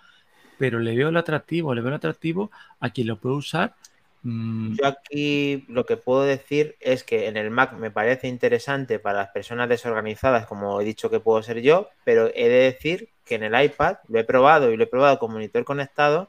pero 0.59 0.79
le 0.81 0.97
veo 0.97 1.11
el 1.11 1.17
atractivo, 1.17 1.75
le 1.75 1.81
veo 1.81 1.89
el 1.91 1.97
atractivo 1.97 2.51
a 2.81 2.91
quien 2.91 3.07
lo 3.07 3.17
puede 3.17 3.37
usar. 3.37 3.75
Mm. 4.23 4.75
Yo 4.75 4.87
aquí 4.87 5.65
lo 5.69 5.87
que 5.87 5.97
puedo 5.97 6.23
decir 6.23 6.77
es 6.81 7.05
que 7.05 7.29
en 7.29 7.37
el 7.37 7.51
Mac 7.51 7.73
me 7.75 7.91
parece 7.91 8.29
interesante 8.29 8.99
para 8.99 9.21
las 9.21 9.31
personas 9.31 9.69
desorganizadas, 9.69 10.47
como 10.47 10.81
he 10.81 10.85
dicho 10.85 11.09
que 11.09 11.21
puedo 11.21 11.43
ser 11.43 11.63
yo, 11.63 11.89
pero 12.05 12.31
he 12.35 12.49
de 12.49 12.65
decir 12.65 13.09
que 13.25 13.37
en 13.37 13.45
el 13.45 13.65
iPad 13.65 13.99
lo 14.09 14.19
he 14.19 14.25
probado 14.25 14.71
y 14.73 14.77
lo 14.77 14.85
he 14.85 14.89
probado 14.89 15.19
con 15.19 15.33
monitor 15.33 15.65
conectado 15.65 16.29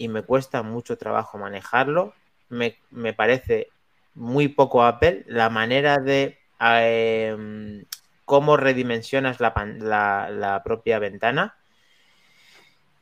y 0.00 0.08
me 0.08 0.22
cuesta 0.22 0.62
mucho 0.62 0.96
trabajo 0.96 1.36
manejarlo. 1.36 2.14
Me, 2.48 2.72
parece 3.12 3.68
muy 4.14 4.48
poco 4.48 4.82
Apple 4.82 5.24
la 5.28 5.50
manera 5.50 5.98
de 5.98 6.38
em, 6.58 7.84
cómo 8.24 8.56
redimensionas 8.56 9.40
la, 9.40 9.52
la, 10.30 10.62
propia 10.64 10.98
ventana. 10.98 11.54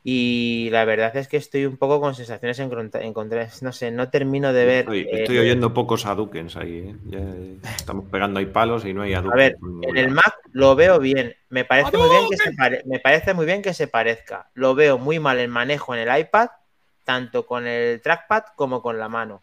Y 0.03 0.71
la 0.73 0.85
verdad 0.85 1.17
es 1.17 1.29
que 1.29 1.37
estoy 1.37 1.67
un 1.67 1.77
poco 1.77 2.01
con 2.01 2.17
sensaciones 2.17 2.59
encontradas. 2.59 3.63
No 3.63 3.73
sé, 3.73 3.93
no 3.93 4.11
termino 4.11 4.53
de 4.53 4.65
ver. 4.65 4.79
Estoy, 4.93 5.37
eh, 5.37 5.41
oyendo 5.41 5.73
pocos 5.73 6.05
Adukens 6.05 6.57
ahí. 6.57 6.97
¿eh? 7.13 7.59
estamos 7.77 8.07
pegando 8.11 8.41
ahí 8.41 8.47
palos 8.47 8.85
y 8.85 8.93
no 8.93 9.03
hay 9.03 9.15
Adukens. 9.15 9.35
A 9.35 9.37
ver, 9.37 9.57
en 9.83 9.97
el 9.97 10.11
Mac 10.11 10.35
lo 10.51 10.75
veo 10.75 10.99
bien. 10.99 11.37
Me 11.49 11.65
parece, 11.65 11.97
muy 11.97 12.09
bien 12.09 12.23
que 12.29 12.37
se 12.37 12.83
me 12.87 12.99
parece 12.99 13.35
muy 13.35 13.47
bien 13.47 13.63
que 13.63 13.73
se 13.73 13.87
parezca. 13.87 14.51
Lo 14.55 14.75
veo 14.75 14.99
muy 14.99 15.21
mal 15.21 15.39
el 15.39 15.49
manejo 15.49 15.95
en 15.95 16.09
el 16.09 16.21
iPad 16.21 16.49
tanto 17.09 17.47
con 17.47 17.67
el 17.67 18.03
trackpad 18.03 18.43
como 18.55 18.83
con 18.83 18.99
la 18.99 19.09
mano. 19.09 19.41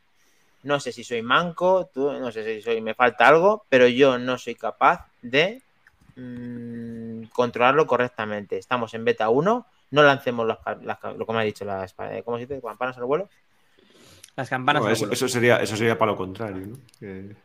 No 0.61 0.79
sé 0.79 0.91
si 0.91 1.03
soy 1.03 1.23
manco, 1.23 1.89
tú, 1.91 2.11
no 2.11 2.31
sé 2.31 2.43
si 2.45 2.61
soy, 2.61 2.79
me 2.79 2.93
falta 2.93 3.27
algo, 3.27 3.65
pero 3.69 3.87
yo 3.87 4.19
no 4.19 4.37
soy 4.37 4.53
capaz 4.53 5.07
de 5.23 5.63
mm, 6.15 7.23
controlarlo 7.33 7.87
correctamente. 7.87 8.59
Estamos 8.59 8.93
en 8.93 9.03
beta 9.03 9.29
1, 9.29 9.65
no 9.89 10.03
lancemos 10.03 10.45
las, 10.45 10.59
lo 11.17 11.25
que 11.25 11.33
me 11.33 11.39
ha 11.39 11.41
dicho, 11.41 11.65
las 11.65 11.95
¿cómo 12.23 12.37
se 12.37 12.45
dice? 12.45 12.61
campanas 12.61 12.99
al 12.99 13.05
vuelo. 13.05 13.29
Las 14.35 14.47
campanas 14.47 14.85
al 14.85 14.93
vuelo. 14.93 15.11
Eso 15.11 15.27
sería, 15.27 15.57
eso 15.57 15.75
sería 15.75 15.97
para 15.97 16.11
lo 16.11 16.17
contrario, 16.19 16.67
¿no? 16.67 17.35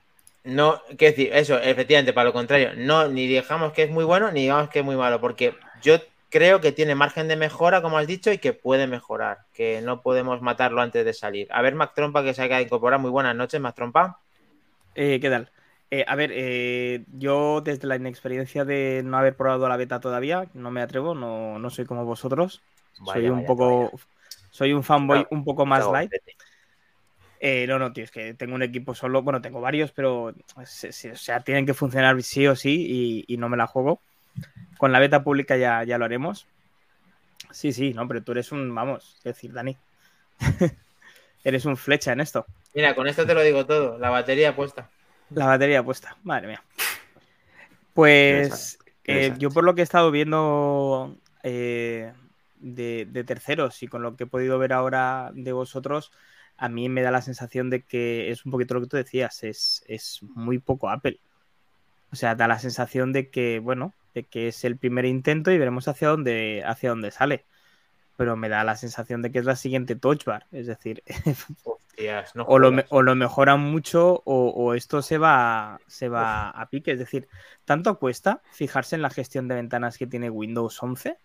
No, 0.45 0.83
qué 0.99 1.07
decir, 1.13 1.31
eso, 1.33 1.59
efectivamente, 1.59 2.13
para 2.13 2.27
lo 2.27 2.35
contrario, 2.35 2.73
no, 2.77 3.09
ni 3.09 3.27
dejamos 3.27 3.73
que 3.73 3.85
es 3.85 3.91
muy 3.91 4.05
bueno, 4.05 4.31
ni 4.33 4.43
digamos 4.43 4.69
que 4.69 4.81
es 4.81 4.85
muy 4.85 4.97
malo, 4.97 5.19
porque 5.19 5.55
yo 5.81 5.99
creo 6.31 6.61
que 6.61 6.73
tiene 6.73 6.95
margen 6.95 7.29
de 7.29 7.37
mejora, 7.37 7.83
como 7.83 7.99
has 7.99 8.07
dicho, 8.07 8.33
y 8.33 8.39
que 8.39 8.53
puede 8.53 8.87
mejorar, 8.87 9.41
que 9.53 9.83
no 9.83 10.01
podemos 10.01 10.41
matarlo 10.41 10.81
antes 10.81 11.05
de 11.05 11.13
salir. 11.13 11.49
A 11.51 11.61
ver, 11.61 11.75
Mac 11.75 11.93
Trompa, 11.95 12.23
que 12.23 12.33
se 12.33 12.43
ha 12.43 12.63
incorporado. 12.63 13.03
Muy 13.03 13.11
buenas 13.11 13.37
noches, 13.37 13.61
Mac 13.61 13.75
Trompa. 13.75 14.21
Eh, 14.95 15.19
¿Qué 15.21 15.29
tal? 15.29 15.51
Eh, 15.91 16.05
a 16.07 16.15
ver, 16.15 16.31
eh, 16.33 17.05
yo 17.13 17.61
desde 17.63 17.89
la 17.89 17.97
inexperiencia 17.97 18.65
de 18.65 19.03
no 19.05 19.19
haber 19.19 19.37
probado 19.37 19.69
la 19.69 19.77
beta 19.77 19.99
todavía, 19.99 20.47
no 20.55 20.71
me 20.71 20.83
atrevo, 20.83 21.17
no, 21.17 21.59
no 21.59 21.69
soy 21.69 21.85
como 21.85 22.05
vosotros. 22.05 22.63
soy 23.05 23.29
un 23.29 23.45
poco, 23.45 23.91
soy 24.51 24.73
un 24.73 24.85
fanboy 24.85 25.27
un 25.31 25.45
poco 25.45 25.67
más 25.67 25.91
light. 25.91 26.13
no, 27.67 27.79
no, 27.81 27.93
tío, 27.93 28.05
es 28.05 28.13
que 28.13 28.35
tengo 28.35 28.55
un 28.55 28.63
equipo 28.63 28.95
solo, 28.95 29.23
bueno, 29.23 29.41
tengo 29.41 29.61
varios, 29.61 29.91
pero 29.91 30.27
o 30.27 30.65
sea, 30.65 31.41
tienen 31.41 31.67
que 31.67 31.75
funcionar 31.75 32.23
sí 32.23 32.47
o 32.47 32.55
sí 32.55 33.25
y 33.27 33.37
no 33.37 33.49
me 33.49 33.57
la 33.57 33.67
juego. 33.67 34.01
Con 34.79 34.93
la 34.93 34.99
beta 34.99 35.23
pública 35.23 35.57
ya, 35.57 35.85
ya 35.85 35.99
lo 35.99 36.05
haremos. 36.05 36.47
Sí, 37.51 37.73
sí, 37.73 37.93
no, 37.95 38.07
pero 38.07 38.23
tú 38.23 38.33
eres 38.33 38.53
un, 38.53 38.75
vamos, 38.75 39.17
es 39.19 39.25
decir, 39.25 39.53
Dani. 39.53 39.77
eres 41.45 41.65
un 41.65 41.77
flecha 41.77 42.13
en 42.13 42.21
esto. 42.21 42.47
Mira, 42.75 42.95
con 42.95 43.07
esto 43.07 43.27
te 43.27 43.35
lo 43.35 43.43
digo 43.43 43.67
todo. 43.67 43.99
La 43.99 44.11
batería 44.11 44.55
puesta. 44.55 44.89
La 45.31 45.47
batería 45.47 45.83
puesta, 45.83 46.17
madre 46.23 46.49
mía. 46.49 46.63
Pues 47.95 48.79
eh, 49.05 49.35
yo 49.39 49.51
por 49.51 49.65
lo 49.65 49.75
que 49.75 49.81
he 49.81 49.85
estado 49.85 50.11
viendo 50.11 51.17
eh, 51.43 52.13
de, 52.61 53.25
terceros 53.27 53.83
y 53.83 53.89
con 53.89 54.03
lo 54.03 54.17
que 54.17 54.25
he 54.25 54.27
podido 54.29 54.59
ver 54.59 54.73
ahora 54.73 55.31
de 55.35 55.53
vosotros, 55.53 56.13
a 56.57 56.69
mí 56.69 56.89
me 56.89 57.03
da 57.03 57.11
la 57.11 57.23
sensación 57.23 57.71
de 57.71 57.83
que 57.83 58.31
es 58.31 58.45
un 58.45 58.53
poquito 58.53 58.75
lo 58.75 58.81
que 58.83 58.87
tú 58.87 58.97
decías, 58.97 59.43
es, 59.43 59.85
es 59.87 60.21
muy 60.23 60.59
poco 60.59 60.91
Apple. 60.91 61.21
O 62.13 62.17
sea, 62.17 62.35
da 62.35 62.49
la 62.49 62.59
sensación 62.59 63.13
de 63.13 63.31
que, 63.31 63.61
bueno, 63.61 63.95
de 64.15 64.25
que 64.25 64.49
es 64.49 64.65
el 64.65 64.77
primer 64.77 65.05
intento 65.05 65.51
y 65.51 65.59
veremos 65.59 65.89
hacia 65.89 66.09
dónde, 66.09 66.63
hacia 66.67 66.91
dónde 66.91 67.11
sale. 67.11 67.45
Pero 68.17 68.37
me 68.37 68.49
da 68.49 68.65
la 68.65 68.77
sensación 68.77 69.23
de 69.23 69.33
que 69.33 69.39
es 69.39 69.45
la 69.45 69.57
siguiente 69.57 69.97
Touch 69.97 70.25
Bar. 70.25 70.47
Es 70.53 70.67
decir, 70.67 71.03
o, 72.47 72.59
lo, 72.59 73.15
mejoran 73.15 73.61
mucho 73.61 74.23
o, 74.25 74.75
esto 74.75 75.03
se 75.03 75.19
va, 75.19 75.81
se 75.87 76.09
va 76.09 76.51
a 76.51 76.69
pique. 76.69 76.93
Es 76.93 76.99
decir, 76.99 77.29
tanto 77.65 77.99
cuesta 77.99 78.43
fijarse 78.53 78.97
en 78.97 79.03
la 79.03 79.11
gestión 79.11 79.49
de 79.49 79.55
ventanas 79.55 79.99
que 79.99 80.07
tiene 80.07 80.31
Windows 80.31 80.83
11, 80.83 81.17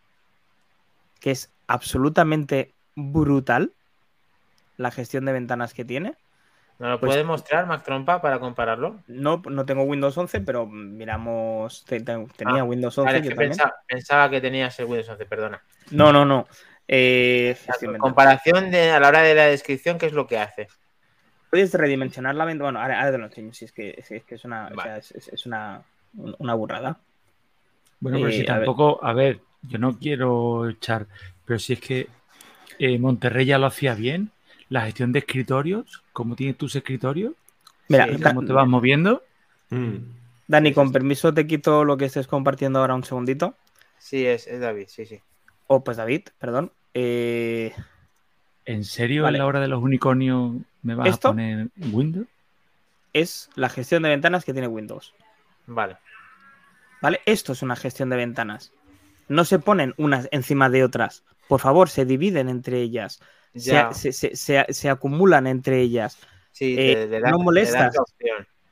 que 1.20 1.32
es 1.32 1.52
absolutamente 1.68 2.74
brutal 2.96 3.74
la 4.78 4.92
gestión 4.92 5.26
de 5.26 5.34
ventanas 5.34 5.74
que 5.74 5.86
tiene. 5.86 6.16
¿No 6.78 6.90
lo 6.90 7.00
pues 7.00 7.12
puede 7.12 7.24
mostrar 7.24 7.68
Mac 7.68 7.84
Trompa 7.84 8.22
para 8.22 8.40
compararlo? 8.40 9.00
No, 9.08 9.42
no 9.50 9.66
tengo 9.66 9.84
Windows 9.84 10.18
11, 10.18 10.42
pero 10.42 10.66
miramos. 10.66 11.86
Tenía 11.86 12.62
ah, 12.62 12.64
Windows 12.64 12.98
11. 12.98 13.36
pensaba, 13.88 14.30
que 14.30 14.42
tenías 14.42 14.78
el 14.80 14.86
Windows 14.86 15.10
11, 15.10 15.26
perdona. 15.26 15.62
No, 15.92 16.12
no, 16.12 16.26
no. 16.26 16.48
Eh, 16.88 17.58
comparación 17.98 18.72
de, 18.72 18.92
a 18.92 19.00
la 19.00 19.08
hora 19.08 19.22
de 19.22 19.34
la 19.34 19.46
descripción, 19.46 19.98
¿qué 19.98 20.08
es 20.08 20.14
lo 20.14 20.28
que 20.28 20.38
hace? 20.38 20.68
Puedes 21.50 21.74
redimensionar 21.74 22.36
la 22.36 22.44
ventana. 22.44 22.72
Bueno, 22.72 22.82
ahora, 22.82 23.12
te 23.12 23.18
lo 23.18 23.26
enseño, 23.26 23.54
si 23.54 23.66
es 23.66 23.72
que, 23.72 23.96
es, 23.98 24.46
una, 24.46 24.70
es, 25.00 25.46
una, 25.46 25.82
una, 26.14 26.54
burrada. 26.54 27.00
Bueno, 28.02 28.18
pero 28.20 28.32
si 28.32 28.42
eh, 28.42 28.46
tampoco, 28.46 29.00
a 29.02 29.14
ver. 29.14 29.40
yo 29.62 29.80
no 29.80 29.98
quiero 29.98 30.70
echar, 30.70 31.08
pero 31.46 31.58
si 31.58 31.74
es 31.74 31.80
que 31.80 32.10
eh, 32.80 33.00
Monterrey 33.00 33.46
ya 33.46 33.58
lo 33.58 33.68
hacía 33.68 33.96
bien, 33.96 34.32
la 34.70 34.82
gestión 34.82 35.14
de 35.14 35.20
escritorios, 35.20 36.04
cómo 36.16 36.36
tienes 36.38 36.57
tus 36.57 36.74
escritorios, 36.76 37.34
Mira, 37.89 38.07
cómo 38.24 38.43
te 38.45 38.53
vas 38.53 38.68
moviendo. 38.68 39.22
Mm. 39.70 39.97
Dani, 40.47 40.74
con 40.74 40.91
permiso 40.91 41.34
te 41.34 41.45
quito 41.45 41.84
lo 41.84 41.97
que 41.97 42.05
estés 42.05 42.26
compartiendo 42.26 42.80
ahora 42.80 42.95
un 42.95 43.03
segundito. 43.03 43.53
Sí, 43.99 44.26
es, 44.26 44.47
David, 44.59 44.86
sí, 44.88 45.05
sí. 45.05 45.20
Oh, 45.68 45.84
pues 45.84 45.97
David, 45.97 46.30
perdón. 46.39 46.72
Eh, 46.93 47.74
¿En 48.66 48.86
serio 48.86 49.28
a 49.28 49.32
la 49.32 49.45
hora 49.45 49.59
de 49.59 49.68
los 49.68 49.84
unicornios 49.84 50.55
me 50.84 50.95
vas 50.95 51.16
a 51.16 51.20
poner 51.20 51.68
Windows? 51.91 52.28
Es 53.11 53.49
la 53.55 53.68
gestión 53.68 54.01
de 54.03 54.09
ventanas 54.09 54.45
que 54.45 54.53
tiene 54.53 54.70
Windows. 54.70 55.13
Vale. 55.68 55.97
Vale, 57.01 57.20
esto 57.26 57.51
es 57.51 57.61
una 57.61 57.76
gestión 57.76 58.09
de 58.09 58.16
ventanas. 58.16 58.72
No 59.28 59.43
se 59.43 59.59
ponen 59.59 59.93
unas 59.97 60.30
encima 60.32 60.70
de 60.70 60.86
otras. 60.86 61.24
Por 61.49 61.59
favor, 61.59 61.89
se 61.89 62.05
dividen 62.05 62.47
entre 62.47 62.82
ellas 62.82 63.22
se, 63.56 64.89
acumulan 64.89 65.47
entre 65.47 65.82
ellas. 65.82 66.18
Sí, 66.51 66.76
eh, 66.78 67.22
no 67.30 67.39
molestas. 67.39 67.95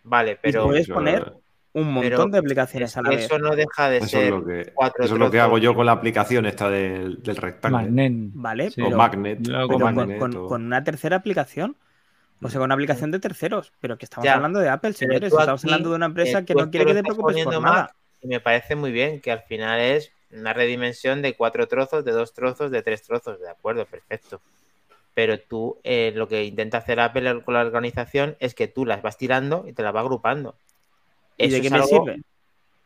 Vale, 0.03 0.37
pero. 0.41 0.65
puedes 0.65 0.87
poner 0.87 1.33
un 1.73 1.91
montón 1.91 2.31
de 2.31 2.37
aplicaciones 2.37 2.95
a 2.97 3.01
la 3.01 3.09
vez. 3.09 3.25
Eso 3.25 3.39
no 3.39 3.55
deja 3.55 3.89
de 3.89 4.01
ser. 4.07 4.25
Es 4.25 4.29
lo 4.29 4.45
que, 4.45 4.61
eso 4.61 4.93
es 4.99 5.11
lo 5.11 5.31
que 5.31 5.39
hago 5.39 5.57
yo 5.57 5.73
con 5.73 5.85
la 5.85 5.93
aplicación 5.93 6.45
esta 6.45 6.69
del, 6.69 7.21
del 7.23 7.35
rectángulo. 7.35 7.83
Magnet. 7.83 8.13
Vale, 8.33 8.71
o 8.81 8.89
Magnet. 8.91 10.19
con, 10.19 10.65
una 10.65 10.83
tercera 10.83 11.17
aplicación. 11.17 11.75
O 12.41 12.49
sea, 12.49 12.59
con 12.59 12.65
una 12.65 12.75
aplicación 12.75 13.11
de 13.11 13.19
terceros. 13.19 13.71
Pero 13.79 13.97
que 13.97 14.05
estamos 14.05 14.27
hablando 14.29 14.59
de 14.59 14.69
Apple, 14.69 14.93
señores. 14.93 15.31
Estamos 15.31 15.63
hablando 15.63 15.89
de 15.89 15.95
una 15.95 16.05
empresa 16.07 16.45
que 16.45 16.55
no 16.55 16.69
quiere 16.69 16.85
que 16.85 16.93
te 16.93 17.03
preocupes 17.03 17.43
por 17.43 17.61
nada. 17.61 17.95
Y 18.21 18.27
me 18.27 18.39
parece 18.39 18.75
muy 18.75 18.91
bien 18.91 19.19
que 19.19 19.31
al 19.31 19.41
final 19.41 19.79
es 19.79 20.11
una 20.31 20.53
redimensión 20.53 21.21
de 21.21 21.35
cuatro 21.35 21.67
trozos, 21.67 22.05
de 22.05 22.11
dos 22.11 22.33
trozos, 22.33 22.71
de 22.71 22.81
tres 22.81 23.03
trozos. 23.03 23.39
De 23.39 23.49
acuerdo, 23.49 23.85
perfecto 23.85 24.41
pero 25.13 25.39
tú 25.39 25.79
eh, 25.83 26.11
lo 26.15 26.27
que 26.27 26.43
intenta 26.43 26.79
hacer 26.79 26.99
Apple 26.99 27.43
con 27.43 27.53
la 27.53 27.61
organización 27.61 28.35
es 28.39 28.55
que 28.55 28.67
tú 28.67 28.85
las 28.85 29.01
vas 29.01 29.17
tirando 29.17 29.65
y 29.67 29.73
te 29.73 29.83
las 29.83 29.93
vas 29.93 30.01
agrupando. 30.01 30.55
¿Y 31.37 31.49
de 31.49 31.61
qué 31.61 31.69
me 31.69 31.83
sirve? 31.83 32.21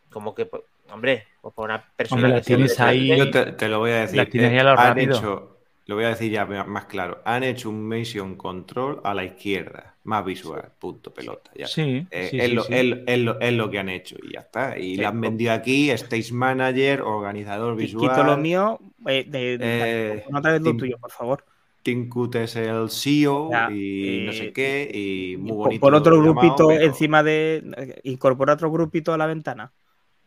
Como 0.10 0.34
que, 0.34 0.46
pues, 0.46 0.64
hombre, 0.92 1.28
o 1.42 1.52
pues 1.52 1.56
para 1.56 1.76
una 1.76 1.94
persona 1.96 2.36
que 2.36 2.42
tienes 2.42 2.80
ahí. 2.80 3.18
Yo 3.18 3.30
te, 3.30 3.68
lo 3.68 3.80
voy 3.80 3.92
a 3.92 4.08
decir. 4.08 4.30
Eh, 4.34 4.60
han 4.60 5.00
hecho, 5.00 5.58
lo 5.86 5.96
voy 5.96 6.06
a 6.06 6.10
decir 6.10 6.32
ya 6.32 6.46
más 6.46 6.86
claro. 6.86 7.22
Han 7.26 7.44
hecho 7.44 7.70
un 7.70 7.88
Mission 7.88 8.36
Control 8.36 9.02
a 9.04 9.14
la 9.14 9.26
izquierda, 9.26 9.96
más 10.04 10.26
visual, 10.26 10.72
punto, 10.80 11.14
pelota. 11.14 11.52
Ya. 11.56 11.68
Sí, 11.68 12.08
eh, 12.10 12.30
es, 12.34 12.54
lo, 12.54 12.66
es, 12.70 13.54
lo, 13.54 13.70
que 13.70 13.80
han 13.80 13.90
hecho 13.90 14.16
y 14.22 14.34
ya 14.34 14.42
está. 14.42 14.78
Y 14.78 14.98
la 14.98 15.10
han 15.10 15.22
vendido 15.22 15.54
aquí, 15.54 15.92
Stage 15.92 16.34
Manager, 16.34 17.02
organizador 17.02 17.76
visual. 17.76 18.10
Quito 18.10 18.24
lo 18.24 18.38
mío, 18.38 18.80
de, 19.00 19.24
de, 19.26 20.26
no 20.30 20.42
te 20.42 20.60
lo 20.60 20.78
tuyo, 20.78 20.98
por 20.98 21.12
favor. 21.12 21.44
Tim 21.88 22.10
es 22.34 22.58
el 22.58 22.90
CEO 22.90 23.50
y 23.72 24.24
no 24.26 24.34
sé 24.34 24.48
eh, 24.48 24.52
qué, 24.52 24.92
y 24.94 25.38
muy 25.38 25.54
bonito. 25.54 25.80
Por 25.80 25.96
otro 25.96 26.22
grupito 26.22 26.70
encima 26.70 27.24
de. 27.24 28.02
Incorpora 28.04 28.56
otro 28.56 28.70
grupito 28.70 29.14
a 29.14 29.18
la 29.18 29.26
ventana 29.26 29.72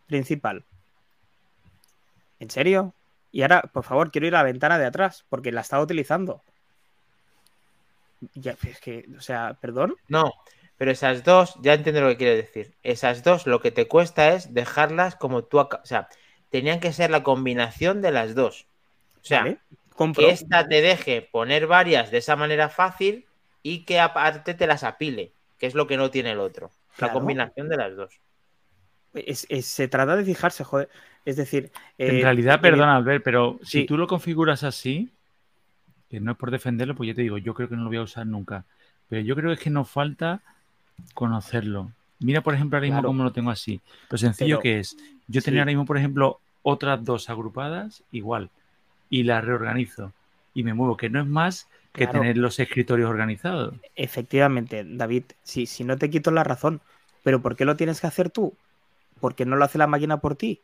principal. 0.06 0.64
¿En 2.38 2.48
serio? 2.48 2.94
Y 3.30 3.42
ahora, 3.42 3.60
por 3.60 3.84
favor, 3.84 4.10
quiero 4.10 4.26
ir 4.26 4.34
a 4.36 4.38
la 4.38 4.44
ventana 4.44 4.78
de 4.78 4.86
atrás, 4.86 5.26
porque 5.28 5.52
la 5.52 5.60
estaba 5.60 5.82
utilizando. 5.82 6.42
Ya, 8.32 8.56
es 8.66 8.80
que, 8.80 9.04
o 9.18 9.20
sea, 9.20 9.58
perdón. 9.60 9.96
No, 10.08 10.32
pero 10.78 10.92
esas 10.92 11.24
dos, 11.24 11.56
ya 11.60 11.74
entiendo 11.74 12.00
lo 12.00 12.08
que 12.08 12.16
quiero 12.16 12.36
decir. 12.36 12.74
Esas 12.82 13.22
dos, 13.22 13.46
lo 13.46 13.60
que 13.60 13.70
te 13.70 13.86
cuesta 13.86 14.32
es 14.32 14.54
dejarlas 14.54 15.14
como 15.14 15.44
tú. 15.44 15.58
O 15.58 15.68
sea, 15.84 16.08
tenían 16.48 16.80
que 16.80 16.94
ser 16.94 17.10
la 17.10 17.22
combinación 17.22 18.00
de 18.00 18.12
las 18.12 18.34
dos. 18.34 18.66
O 19.20 19.24
sea, 19.24 19.58
que 20.14 20.30
esta 20.30 20.66
te 20.66 20.80
deje 20.80 21.22
poner 21.22 21.66
varias 21.66 22.10
de 22.10 22.18
esa 22.18 22.36
manera 22.36 22.68
fácil 22.68 23.26
y 23.62 23.84
que 23.84 24.00
aparte 24.00 24.54
te 24.54 24.66
las 24.66 24.84
apile, 24.84 25.32
que 25.58 25.66
es 25.66 25.74
lo 25.74 25.86
que 25.86 25.96
no 25.96 26.10
tiene 26.10 26.32
el 26.32 26.40
otro. 26.40 26.70
La 26.98 27.12
combinación 27.12 27.68
de 27.68 27.76
las 27.76 27.96
dos. 27.96 28.20
se 29.62 29.88
trata 29.88 30.16
de 30.16 30.24
fijarse, 30.24 30.64
joder. 30.64 30.88
Es 31.24 31.36
decir. 31.36 31.70
en 31.98 32.16
eh, 32.16 32.22
realidad, 32.22 32.60
perdona, 32.60 32.96
Albert, 32.96 33.22
pero 33.22 33.58
si 33.62 33.84
tú 33.84 33.96
lo 33.98 34.06
configuras 34.06 34.64
así, 34.64 35.10
que 36.08 36.20
no 36.20 36.32
es 36.32 36.38
por 36.38 36.50
defenderlo, 36.50 36.94
pues 36.94 37.08
yo 37.08 37.14
te 37.14 37.22
digo, 37.22 37.38
yo 37.38 37.54
creo 37.54 37.68
que 37.68 37.76
no 37.76 37.82
lo 37.82 37.88
voy 37.88 37.98
a 37.98 38.02
usar 38.02 38.26
nunca. 38.26 38.64
Pero 39.08 39.22
yo 39.22 39.34
creo 39.36 39.48
que 39.50 39.54
es 39.54 39.60
que 39.60 39.70
nos 39.70 39.88
falta 39.88 40.40
conocerlo. 41.14 41.92
Mira, 42.20 42.42
por 42.42 42.54
ejemplo, 42.54 42.76
ahora 42.76 42.86
mismo 42.86 43.02
como 43.02 43.24
lo 43.24 43.32
tengo 43.32 43.50
así. 43.50 43.80
Lo 44.08 44.18
sencillo 44.18 44.60
que 44.60 44.80
es. 44.80 44.96
Yo 45.26 45.42
tenía 45.42 45.60
ahora 45.60 45.70
mismo, 45.70 45.84
por 45.84 45.98
ejemplo, 45.98 46.40
otras 46.62 47.04
dos 47.04 47.28
agrupadas 47.30 48.02
igual 48.12 48.50
y 49.10 49.24
la 49.24 49.40
reorganizo 49.40 50.12
y 50.54 50.64
me 50.64 50.74
muevo, 50.74 50.96
que 50.96 51.10
no 51.10 51.20
es 51.20 51.26
más 51.26 51.68
que 51.92 52.06
tener 52.06 52.36
los 52.38 52.58
escritorios 52.58 53.10
organizados. 53.10 53.74
Efectivamente, 53.96 54.84
David, 54.86 55.24
si, 55.42 55.66
si 55.66 55.84
no 55.84 55.98
te 55.98 56.10
quito 56.10 56.30
la 56.30 56.44
razón, 56.44 56.80
pero 57.22 57.40
¿por 57.42 57.56
qué 57.56 57.64
lo 57.64 57.76
tienes 57.76 58.00
que 58.00 58.06
hacer 58.06 58.30
tú? 58.30 58.54
¿Por 59.20 59.34
qué 59.34 59.44
no 59.44 59.56
lo 59.56 59.64
hace 59.64 59.78
la 59.78 59.86
máquina 59.86 60.20
por 60.20 60.36
ti? 60.36 60.60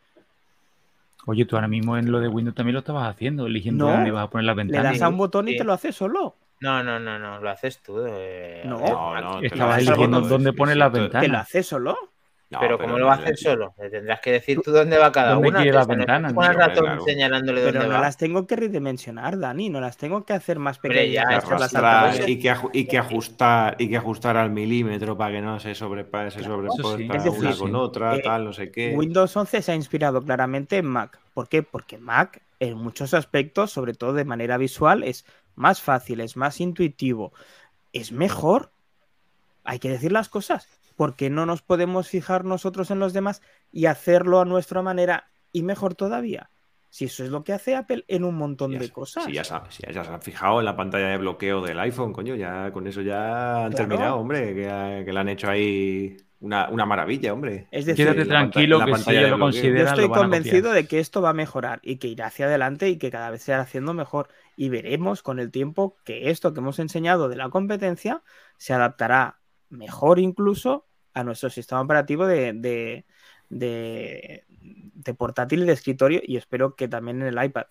Oye, 1.27 1.45
tú 1.45 1.57
ahora 1.57 1.69
mismo 1.69 1.97
en 1.99 2.11
lo 2.13 2.21
de 2.21 2.29
Windows 2.29 2.55
también 2.55 2.75
lo 2.75 2.81
estabas 2.81 3.09
haciendo, 3.13 3.47
eligiendo 3.47 3.87
No, 3.87 3.93
dónde 3.93 4.13
vas 4.13 4.25
a 4.27 4.31
poner 4.31 4.45
las 4.45 4.55
Le 4.57 4.63
ventanas. 4.63 4.93
das 4.93 5.03
a 5.03 5.09
un 5.09 5.17
botón 5.19 5.49
y 5.49 5.53
Sí. 5.53 5.59
te 5.59 5.65
lo 5.65 5.73
hace 5.73 5.93
solo. 5.93 6.37
No, 6.61 6.83
no, 6.83 6.99
no, 7.01 7.19
no, 7.19 7.41
lo 7.41 7.51
haces 7.51 7.83
tú. 7.83 7.99
eh, 8.07 8.63
No. 8.65 8.79
No, 8.79 9.21
no, 9.21 9.41
te 9.41 9.47
Estabas 9.49 9.79
eligiendo 9.79 10.21
dónde 10.23 10.53
pones 10.53 10.77
las 10.77 10.93
ventanas. 10.93 11.23
Te 11.23 11.29
lo 11.29 11.39
hace 11.39 11.63
solo. 11.63 11.97
No, 12.49 12.61
pero 12.61 12.79
¿cómo 12.79 12.97
lo 12.97 13.07
va 13.07 13.15
a 13.15 13.17
hacer 13.17 13.37
solo? 13.37 13.75
Le 13.77 13.91
tendrás 13.91 14.21
que 14.21 14.31
decir 14.31 14.61
tú 14.63 14.71
dónde 14.71 14.97
va 14.99 15.11
cada 15.11 15.33
¿Dónde 15.35 15.49
una. 15.49 15.63
el 15.63 15.73
Sí, 15.73 15.77
hombre, 15.77 16.07
ratón 16.55 16.85
claro. 16.85 17.05
señalándole 17.05 17.61
Pero 17.61 17.73
dónde 17.73 17.89
no 17.89 17.95
va. 17.95 18.01
las 18.03 18.17
tengo 18.17 18.47
que 18.47 18.55
redimensionar, 18.55 19.37
Dani. 19.39 19.69
No 19.69 19.81
las 19.81 19.97
tengo 19.97 20.25
que 20.25 20.33
hacer 20.33 20.61
más 20.61 20.79
pequeñas. 20.79 21.25
las 21.51 22.29
y 22.29 22.39
que, 22.39 22.53
aju- 22.55 22.71
y 22.73 22.87
que 22.87 22.99
ajustar 22.99 23.75
y 23.81 23.89
que 23.89 23.97
ajustar 23.97 24.37
al 24.37 24.51
milímetro 24.51 25.17
para 25.17 25.33
que 25.33 25.43
no 25.43 25.59
se 25.59 25.75
sobrepase 25.75 26.45
sobrepuesta 26.45 26.97
sí. 26.97 27.09
Es 27.13 27.25
decir, 27.25 27.41
una 27.41 27.57
con 27.57 27.71
sí. 27.71 27.75
otra, 27.75 28.17
eh, 28.17 28.23
tal, 28.23 28.45
no 28.45 28.53
sé 28.53 28.71
qué. 28.71 28.95
Windows 28.97 29.37
11 29.37 29.63
se 29.63 29.73
ha 29.73 29.75
inspirado 29.75 30.23
claramente 30.23 30.77
en 30.77 30.87
Mac. 30.87 31.19
¿Por 31.35 31.49
qué? 31.49 31.65
Porque 31.65 31.99
Mac, 31.99 32.41
en 32.61 32.77
muchos 32.79 33.13
aspectos, 33.13 33.73
sobre 33.73 33.93
todo 33.95 34.13
de 34.13 34.25
manera 34.25 34.57
visual, 34.57 35.03
es 35.03 35.27
más 35.57 35.83
fácil, 35.83 36.21
es 36.21 36.37
más 36.37 36.61
intuitivo, 36.61 37.33
es 37.93 38.13
mejor. 38.13 38.71
Hay 39.65 39.81
que 39.81 39.89
decir 39.91 40.13
las 40.13 40.29
cosas. 40.29 40.69
¿Por 40.97 41.15
qué 41.15 41.31
no 41.31 41.47
nos 41.47 41.63
podemos 41.63 42.09
fijar 42.09 42.45
nosotros 42.45 42.91
en 42.91 42.99
los 42.99 43.13
demás 43.13 43.43
y 43.71 43.87
hacerlo 43.87 44.41
a 44.41 44.45
nuestra 44.45 44.83
manera 44.83 45.31
y 45.53 45.63
mejor 45.63 45.95
todavía? 45.95 46.51
Si 46.89 47.05
eso 47.05 47.23
es 47.25 47.31
lo 47.31 47.45
que 47.45 47.53
hace 47.53 47.77
Apple 47.77 48.05
en 48.09 48.25
un 48.25 48.37
montón 48.37 48.73
Ya 48.73 48.79
de 48.79 48.91
cosas. 48.91 49.25
Si 49.25 49.33
ya, 49.33 49.45
se, 49.45 49.55
ha- 49.55 49.71
si 49.71 49.83
ya 49.93 50.03
se 50.03 50.11
han 50.11 50.23
fijado 50.23 50.61
en 50.61 50.65
la 50.65 50.77
pantalla 50.77 51.09
de 51.09 51.19
bloqueo 51.19 51.61
del 51.61 51.79
iPhone, 51.81 52.13
coño, 52.13 52.35
ya 52.37 52.73
con 52.73 52.87
eso 52.87 53.03
ya 53.03 53.67
han 53.67 53.73
Claro. 53.73 53.89
terminado, 53.89 54.17
hombre, 54.17 54.55
que, 54.55 55.03
que 55.05 55.13
le 55.13 55.21
han 55.21 55.29
hecho 55.29 55.51
ahí 55.51 56.17
una, 56.41 56.71
una 56.71 56.87
maravilla, 56.87 57.35
hombre. 57.35 57.67
Es 57.71 57.85
decir, 57.85 58.07
Quédate 58.07 58.25
la 58.25 58.35
tranquilo 58.37 58.79
la 58.79 58.87
que 58.87 58.95
si 58.97 59.13
lo. 59.13 59.39
Yo 59.77 59.85
estoy 59.85 60.09
lo 60.09 60.15
convencido 60.15 60.73
de 60.73 60.87
que 60.87 60.99
esto 61.01 61.21
va 61.21 61.31
a 61.31 61.35
mejorar 61.35 61.81
y 61.83 61.97
que 61.97 62.09
irá 62.09 62.27
hacia 62.29 62.47
adelante 62.47 62.89
y 62.89 62.97
que 62.97 63.11
cada 63.11 63.31
vez 63.31 63.43
se 63.43 63.53
irá 63.53 63.61
haciendo 63.61 63.93
mejor. 63.93 64.29
Y 64.57 64.71
veremos 64.71 65.23
con 65.23 65.39
el 65.39 65.51
tiempo 65.51 65.97
que 66.05 66.31
esto 66.31 66.55
que 66.55 66.61
hemos 66.61 66.79
enseñado 66.79 67.29
de 67.29 67.37
la 67.37 67.51
competencia 67.51 68.23
se 68.57 68.73
adaptará 68.73 69.41
mejor 69.69 70.19
incluso 70.19 70.86
a 71.17 71.25
nuestro 71.25 71.49
sistema 71.49 71.81
operativo 71.81 72.27
de, 72.27 72.53
de, 72.53 73.07
de- 73.49 74.45
de 74.49 75.15
portátil 75.15 75.63
y 75.63 75.67
de 75.67 75.73
escritorio 75.73 76.21
y 76.23 76.37
espero 76.37 76.77
que 76.77 76.89
también 76.89 77.23
en 77.23 77.29
el 77.29 77.45
iPad. 77.45 77.65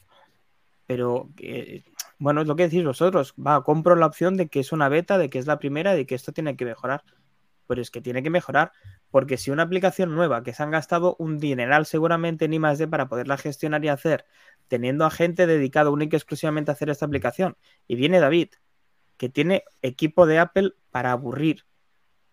Pero 0.88 1.30
eh, 1.38 1.84
bueno, 2.18 2.42
es 2.42 2.48
lo 2.48 2.56
que 2.56 2.64
decís 2.64 2.84
vosotros. 2.84 3.34
Va, 3.36 3.64
compro 3.64 3.96
la 3.96 4.08
opción 4.08 4.36
de 4.36 4.48
que 4.48 4.62
es 4.62 4.72
una 4.72 4.90
beta, 4.90 5.18
de 5.18 5.30
que 5.30 5.38
es 5.38 5.46
la 5.48 5.60
primera, 5.60 5.94
de 5.94 6.06
que 6.06 6.16
esto 6.16 6.32
tiene 6.32 6.56
que 6.56 6.66
mejorar. 6.66 7.04
Pero 7.68 7.82
es 7.82 7.92
que 7.92 8.02
tiene 8.02 8.24
que 8.24 8.30
mejorar 8.30 8.72
porque 9.12 9.38
si 9.38 9.52
una 9.52 9.64
aplicación 9.64 10.16
nueva 10.16 10.44
que 10.44 10.54
se 10.54 10.64
han 10.64 10.72
gastado 10.72 11.16
un 11.20 11.40
dineral 11.40 11.86
seguramente 11.86 12.46
en 12.46 12.54
I+D 12.54 12.88
para 12.88 13.08
poderla 13.08 13.38
gestionar 13.38 13.84
y 13.86 13.90
hacer, 13.90 14.26
teniendo 14.68 15.06
a 15.06 15.12
gente 15.12 15.46
dedicado 15.46 15.92
única 15.94 16.16
y 16.16 16.20
exclusivamente 16.20 16.72
a 16.72 16.74
hacer 16.74 16.90
esta 16.90 17.06
aplicación, 17.06 17.58
y 17.88 17.96
viene 17.96 18.20
David, 18.20 18.50
que 19.18 19.30
tiene 19.30 19.64
equipo 19.82 20.26
de 20.26 20.40
Apple 20.40 20.74
para 20.92 21.12
aburrir, 21.12 21.66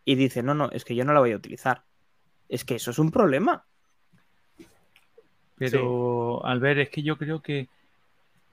y 0.04 0.14
dice, 0.14 0.42
no, 0.42 0.54
no, 0.54 0.70
es 0.70 0.84
que 0.84 0.94
yo 0.94 1.04
no 1.04 1.12
la 1.12 1.20
voy 1.20 1.32
a 1.32 1.36
utilizar. 1.36 1.82
Es 2.48 2.64
que 2.64 2.76
eso 2.76 2.90
es 2.90 2.98
un 2.98 3.10
problema. 3.10 3.64
Pero, 5.56 6.44
Albert, 6.44 6.80
es 6.80 6.88
que 6.90 7.02
yo 7.02 7.16
creo 7.16 7.40
que, 7.40 7.68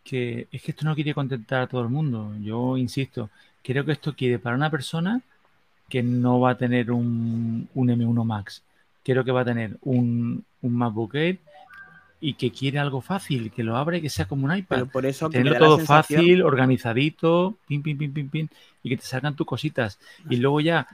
que 0.04 0.48
es 0.52 0.62
que 0.62 0.72
esto 0.72 0.86
no 0.86 0.96
quiere 0.96 1.14
contentar 1.14 1.64
a 1.64 1.68
todo 1.68 1.82
el 1.82 1.90
mundo. 1.90 2.34
Yo 2.40 2.78
insisto, 2.78 3.30
creo 3.64 3.84
que 3.84 3.94
esto 3.94 4.16
quiere 4.16 4.38
para 4.38 4.56
una 4.56 4.70
persona 4.70 5.22
que 5.90 6.04
no 6.04 6.40
va 6.40 6.52
a 6.52 6.58
tener 6.58 6.92
un, 6.92 7.68
un 7.74 7.88
M1 7.88 8.24
Max. 8.24 8.64
Creo 9.04 9.24
que 9.24 9.32
va 9.32 9.42
a 9.42 9.46
tener 9.46 9.78
un, 9.82 10.46
un 10.62 10.74
MacBook 10.76 11.16
Air 11.16 11.40
y 12.22 12.34
que 12.34 12.52
quiere 12.52 12.80
algo 12.80 13.00
fácil, 13.02 13.50
que 13.52 13.64
lo 13.64 13.78
abra 13.78 13.98
y 13.98 14.02
que 14.02 14.10
sea 14.10 14.28
como 14.28 14.46
un 14.46 14.56
iPad. 14.56 14.78
Pero 14.78 14.88
por 14.90 15.06
eso 15.06 15.30
Tenerlo 15.30 15.58
todo 15.58 15.78
sensación- 15.78 16.20
fácil, 16.22 16.42
organizadito, 16.44 17.56
pin, 17.68 17.82
pin, 17.82 17.98
pin, 17.98 18.14
pin, 18.14 18.30
pin, 18.30 18.50
y 18.84 18.90
que 18.90 18.98
te 18.98 19.04
salgan 19.06 19.36
tus 19.36 19.48
cositas. 19.48 20.00
Y 20.30 20.36
luego 20.38 20.60
ya, 20.60 20.88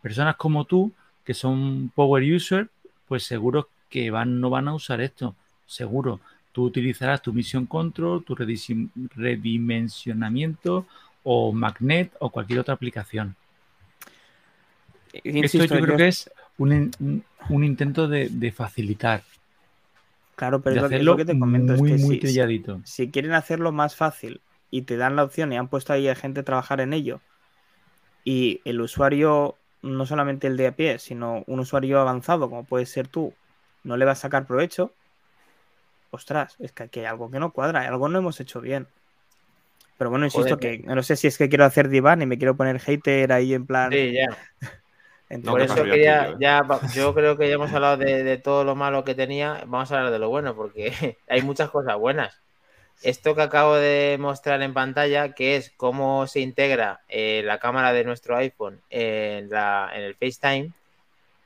personas 0.00 0.34
como 0.36 0.64
tú, 0.64 0.90
que 1.24 1.34
son 1.34 1.90
power 1.94 2.22
user, 2.34 2.68
pues 3.06 3.22
seguro 3.22 3.68
que 3.88 4.10
van, 4.10 4.40
no 4.40 4.50
van 4.50 4.66
a 4.68 4.74
usar 4.74 5.00
esto. 5.00 5.36
Seguro. 5.66 6.18
Tú 6.52 6.64
utilizarás 6.64 7.22
tu 7.22 7.32
Mission 7.32 7.66
Control, 7.66 8.24
tu 8.24 8.34
redimensionamiento 8.34 10.86
o 11.22 11.52
Magnet 11.52 12.12
o 12.18 12.30
cualquier 12.30 12.58
otra 12.58 12.74
aplicación. 12.74 13.36
Insisto, 15.24 15.62
esto 15.64 15.74
yo 15.76 15.82
creo 15.82 15.94
yo- 15.94 15.98
que 15.98 16.08
es 16.08 16.30
un, 16.58 16.90
un- 17.00 17.24
un 17.48 17.64
intento 17.64 18.06
de, 18.08 18.28
de 18.28 18.52
facilitar, 18.52 19.22
Claro, 20.36 20.62
pero 20.62 20.76
es 20.76 20.80
lo, 20.80 20.90
que- 20.90 21.00
es 21.00 21.06
hacerlo 21.06 21.10
lo 21.10 21.16
que 21.16 21.24
te 21.24 21.38
comento. 21.38 21.72
muy, 21.72 21.74
es 21.74 21.82
que 21.82 21.98
muy 21.98 22.16
si- 22.16 22.18
trilladito. 22.18 22.82
si 22.84 23.10
quieren 23.10 23.32
hacerlo 23.32 23.72
más 23.72 23.96
fácil 23.96 24.42
y 24.70 24.82
te 24.82 24.96
dan 24.96 25.16
la 25.16 25.24
opción 25.24 25.52
y 25.52 25.56
han 25.56 25.68
puesto 25.68 25.92
ahí 25.92 26.08
a 26.08 26.14
gente 26.14 26.40
a 26.40 26.44
trabajar 26.44 26.80
en 26.80 26.92
ello 26.92 27.22
y 28.24 28.62
el 28.64 28.80
usuario, 28.80 29.58
no 29.82 30.06
solamente 30.06 30.46
el 30.46 30.56
de 30.56 30.68
a 30.68 30.76
pie, 30.76 30.98
sino 30.98 31.44
un 31.46 31.60
usuario 31.60 32.00
avanzado 32.00 32.48
como 32.48 32.66
puedes 32.66 32.90
ser 32.90 33.08
tú, 33.08 33.34
no 33.82 33.96
le 33.96 34.04
va 34.04 34.12
a 34.12 34.14
sacar 34.16 34.46
provecho, 34.46 34.94
ostras, 36.10 36.54
es 36.60 36.72
que 36.72 36.84
aquí 36.84 37.00
hay 37.00 37.06
algo 37.06 37.28
que 37.30 37.40
no 37.40 37.52
cuadra, 37.52 37.80
algo 37.88 38.08
no 38.08 38.18
hemos 38.18 38.38
hecho 38.40 38.60
bien. 38.60 38.86
Pero 39.96 40.10
bueno, 40.10 40.24
insisto 40.26 40.56
Joder, 40.56 40.60
que 40.60 40.78
no 40.86 41.02
sé 41.02 41.16
si 41.16 41.26
es 41.28 41.38
que 41.38 41.48
quiero 41.48 41.64
hacer 41.64 41.88
diván 41.88 42.22
y 42.22 42.26
me 42.26 42.38
quiero 42.38 42.56
poner 42.56 42.78
hater 42.80 43.32
ahí 43.32 43.54
en 43.54 43.66
plan... 43.66 43.90
Sí, 43.90 44.12
ya. 44.12 44.26
entonces- 45.32 45.44
No, 45.44 45.50
Por 45.52 45.58
que 45.60 45.64
eso 45.64 45.84
quería, 45.84 46.24
tuyo, 46.26 46.36
¿eh? 46.36 46.38
ya, 46.40 46.62
yo 46.94 47.14
creo 47.14 47.36
que 47.36 47.48
ya 47.48 47.54
hemos 47.54 47.72
hablado 47.72 47.96
de, 47.96 48.22
de 48.22 48.36
todo 48.38 48.64
lo 48.64 48.74
malo 48.74 49.04
que 49.04 49.14
tenía, 49.14 49.62
vamos 49.66 49.90
a 49.90 49.96
hablar 49.98 50.12
de 50.12 50.18
lo 50.18 50.28
bueno, 50.28 50.54
porque 50.54 51.18
hay 51.28 51.42
muchas 51.42 51.70
cosas 51.70 51.96
buenas. 51.96 52.38
Esto 53.02 53.34
que 53.34 53.42
acabo 53.42 53.74
de 53.74 54.16
mostrar 54.20 54.62
en 54.62 54.74
pantalla, 54.74 55.32
que 55.32 55.56
es 55.56 55.72
cómo 55.76 56.26
se 56.28 56.40
integra 56.40 57.00
eh, 57.08 57.42
la 57.44 57.58
cámara 57.58 57.92
de 57.92 58.04
nuestro 58.04 58.36
iPhone 58.36 58.80
en, 58.90 59.50
la, 59.50 59.90
en 59.94 60.02
el 60.02 60.14
FaceTime, 60.14 60.70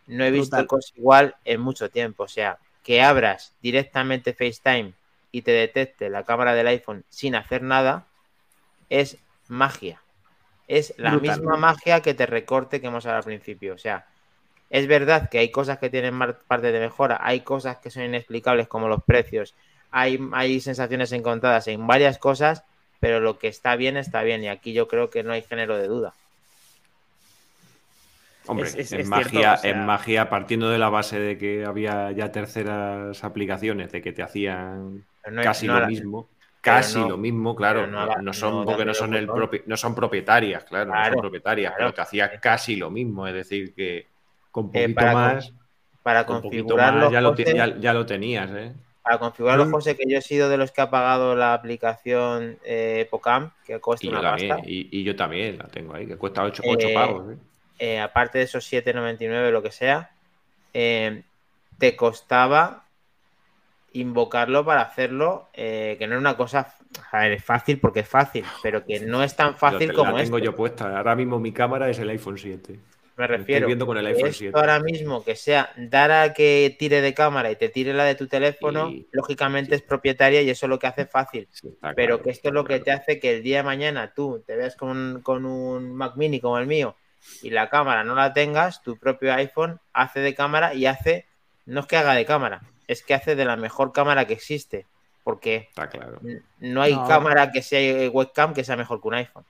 no 0.08 0.24
he 0.24 0.30
visto 0.30 0.66
cosa 0.66 0.92
igual 0.96 1.34
en 1.46 1.60
mucho 1.62 1.88
tiempo. 1.88 2.24
O 2.24 2.28
sea, 2.28 2.58
que 2.82 3.00
abras 3.02 3.54
directamente 3.62 4.34
FaceTime 4.34 4.92
y 5.32 5.42
te 5.42 5.50
detecte 5.52 6.10
la 6.10 6.24
cámara 6.24 6.54
del 6.54 6.66
iPhone 6.66 7.04
sin 7.08 7.34
hacer 7.34 7.62
nada, 7.62 8.04
es 8.90 9.16
magia. 9.48 10.02
Es 10.68 10.94
la 10.96 11.12
Brutal. 11.12 11.38
misma 11.40 11.56
magia 11.56 12.00
que 12.02 12.14
te 12.14 12.26
recorte 12.26 12.80
que 12.80 12.88
hemos 12.88 13.04
hablado 13.06 13.18
al 13.18 13.24
principio. 13.24 13.74
O 13.74 13.78
sea, 13.78 14.04
es 14.70 14.86
verdad 14.88 15.28
que 15.30 15.38
hay 15.38 15.50
cosas 15.50 15.78
que 15.78 15.90
tienen 15.90 16.18
parte 16.48 16.72
de 16.72 16.80
mejora, 16.80 17.18
hay 17.22 17.40
cosas 17.40 17.78
que 17.78 17.90
son 17.90 18.02
inexplicables 18.04 18.66
como 18.66 18.88
los 18.88 19.02
precios, 19.04 19.54
hay, 19.92 20.18
hay 20.32 20.60
sensaciones 20.60 21.12
encontradas 21.12 21.68
en 21.68 21.86
varias 21.86 22.18
cosas, 22.18 22.64
pero 22.98 23.20
lo 23.20 23.38
que 23.38 23.46
está 23.48 23.76
bien 23.76 23.96
está 23.96 24.22
bien 24.22 24.42
y 24.42 24.48
aquí 24.48 24.72
yo 24.72 24.88
creo 24.88 25.08
que 25.10 25.22
no 25.22 25.32
hay 25.32 25.42
género 25.42 25.76
de 25.78 25.86
duda. 25.86 26.14
Hombre, 28.48 28.68
Es- 28.68 28.74
es- 28.76 28.92
en, 28.92 29.00
es 29.00 29.08
magia, 29.08 29.28
cierto, 29.30 29.54
o 29.54 29.56
sea- 29.58 29.70
en 29.70 29.86
magia, 29.86 30.30
partiendo 30.30 30.70
de 30.70 30.78
la 30.78 30.88
base 30.88 31.18
de 31.18 31.36
que 31.38 31.64
había 31.64 32.12
ya 32.12 32.30
terceras 32.30 33.22
aplicaciones, 33.24 33.90
de 33.92 34.02
que 34.02 34.12
te 34.12 34.22
hacían 34.22 35.04
no 35.30 35.42
casi 35.42 35.66
no 35.66 35.74
lo 35.74 35.80
la- 35.80 35.86
mismo, 35.88 36.28
casi 36.68 36.98
no- 37.00 37.06
lo 37.06 37.16
mismo, 37.16 37.54
claro, 37.54 37.86
no 37.86 38.06
no, 38.06 38.16
no 38.16 38.32
son 38.32 38.64
no 38.64 38.64
porque 38.64 38.84
no 38.84 38.94
son 38.94 39.14
el 39.14 39.32
propi- 39.32 39.62
no 39.66 39.76
son 39.76 39.94
propietarias, 39.94 40.64
claro, 40.64 40.94
no 40.94 41.02
Claro, 41.02 41.04
son 41.04 41.18
propietarias, 41.18 41.74
claro. 41.74 41.76
pero 41.76 41.94
te 41.94 42.00
hacía 42.02 42.40
casi 42.40 42.76
lo 42.76 42.90
mismo, 42.90 43.26
es 43.26 43.34
decir, 43.34 43.74
que 43.74 44.08
con 44.50 44.72
Eh, 44.72 44.88
poquito 44.88 44.94
para 44.94 45.16
con- 45.20 45.36
más, 45.36 45.52
Para 46.02 46.26
con 46.26 46.40
poquito 46.40 46.78
configurarlo, 46.78 46.78
más 46.78 47.12
ya 47.12 47.20
lo, 47.20 47.34
ya- 47.36 47.78
ya 47.78 47.92
lo 47.94 48.06
tenías, 48.06 48.50
¿eh? 48.54 48.74
para 49.02 49.18
configurarlo, 49.18 49.64
Mm. 49.64 49.70
José, 49.70 49.96
que 49.96 50.04
yo 50.08 50.18
he 50.18 50.22
sido 50.22 50.48
de 50.50 50.58
los 50.58 50.70
que 50.72 50.80
ha 50.82 50.90
pagado 50.90 51.34
la 51.36 51.54
aplicación 51.54 52.58
eh, 52.64 53.06
Pocam, 53.10 53.52
que 53.64 53.80
cuesta 53.80 54.06
Y 54.06 54.10
yo 54.10 54.20
una 54.20 54.20
también, 54.20 54.58
pasta. 54.58 54.64
y, 54.64 55.00
y 55.00 55.04
yo 55.04 55.14
también 55.16 55.58
la 55.58 55.68
tengo 55.68 55.94
ahí, 55.94 56.06
que 56.06 56.16
cuesta 56.16 56.44
8, 56.44 56.62
Eh, 56.62 56.92
pavos, 56.92 57.32
¿eh? 57.32 57.38
eh, 57.78 58.00
aparte 58.00 58.38
de 58.38 58.44
esos 58.44 58.64
7,99, 58.66 59.52
lo 59.52 59.62
que 59.62 59.72
sea, 59.72 60.10
eh, 60.74 61.24
te 61.78 61.96
costaba 61.96 62.85
invocarlo 64.00 64.64
para 64.64 64.82
hacerlo, 64.82 65.48
eh, 65.52 65.96
que 65.98 66.06
no 66.06 66.14
es 66.14 66.20
una 66.20 66.36
cosa, 66.36 66.74
a 67.12 67.18
ver, 67.20 67.32
es 67.32 67.44
fácil 67.44 67.80
porque 67.80 68.00
es 68.00 68.08
fácil, 68.08 68.44
pero 68.62 68.84
que 68.84 69.00
no 69.00 69.22
es 69.22 69.34
tan 69.36 69.56
fácil 69.56 69.92
como 69.92 70.12
la 70.12 70.22
tengo 70.24 70.38
yo 70.38 70.54
puesta. 70.54 70.96
Ahora 70.96 71.14
mismo 71.16 71.38
mi 71.38 71.52
cámara 71.52 71.88
es 71.88 71.98
el 71.98 72.08
iPhone 72.10 72.38
7. 72.38 72.78
Me 73.16 73.24
estoy 73.24 73.36
refiero. 73.38 73.66
viendo 73.66 73.86
con 73.86 73.96
el 73.96 74.06
iPhone 74.06 74.26
esto 74.26 74.38
7. 74.38 74.58
ahora 74.58 74.78
mismo 74.80 75.24
que 75.24 75.36
sea 75.36 75.70
dar 75.76 76.10
a 76.10 76.34
que 76.34 76.76
tire 76.78 77.00
de 77.00 77.14
cámara 77.14 77.50
y 77.50 77.56
te 77.56 77.70
tire 77.70 77.94
la 77.94 78.04
de 78.04 78.14
tu 78.14 78.26
teléfono, 78.26 78.90
Y- 78.90 79.06
lógicamente 79.10 79.74
es 79.74 79.82
propietaria 79.82 80.42
y 80.42 80.50
eso 80.50 80.66
es 80.66 80.70
lo 80.70 80.78
que 80.78 80.86
hace 80.86 81.06
fácil. 81.06 81.48
Sí, 81.50 81.74
Pero 81.80 81.94
claro, 81.94 82.22
que 82.22 82.30
esto 82.30 82.48
es 82.48 82.54
lo 82.54 82.64
que 82.64 82.78
te 82.80 82.90
hace 82.92 83.18
que 83.18 83.36
el 83.36 83.42
día 83.42 83.58
de 83.58 83.62
mañana 83.62 84.12
tú 84.14 84.44
te 84.46 84.54
veas 84.56 84.76
con, 84.76 85.20
con 85.22 85.46
un 85.46 85.94
Mac 85.94 86.16
mini 86.16 86.40
como 86.40 86.58
el 86.58 86.66
mío 86.66 86.94
y 87.42 87.48
la 87.50 87.70
cámara 87.70 88.04
no 88.04 88.14
la 88.14 88.34
tengas, 88.34 88.82
tu 88.82 88.98
propio 88.98 89.32
iPhone 89.32 89.80
hace 89.94 90.20
de 90.20 90.34
cámara 90.34 90.74
y 90.74 90.84
hace, 90.84 91.26
no 91.64 91.80
es 91.80 91.86
que 91.86 91.96
haga 91.96 92.14
de 92.14 92.26
cámara, 92.26 92.60
es 92.88 93.02
que 93.02 93.14
hace 93.14 93.36
de 93.36 93.44
la 93.44 93.56
mejor 93.56 93.92
cámara 93.92 94.26
que 94.26 94.34
existe. 94.34 94.86
Porque 95.24 95.66
Está 95.70 95.88
claro. 95.88 96.20
n- 96.22 96.42
no 96.60 96.82
hay 96.82 96.94
No. 96.94 97.06
cámara 97.08 97.50
que 97.50 97.62
sea 97.62 98.10
webcam 98.10 98.54
que 98.54 98.62
sea 98.64 98.76
mejor 98.76 99.00
que 99.00 99.08
un 99.08 99.14
iPhone. 99.14 99.44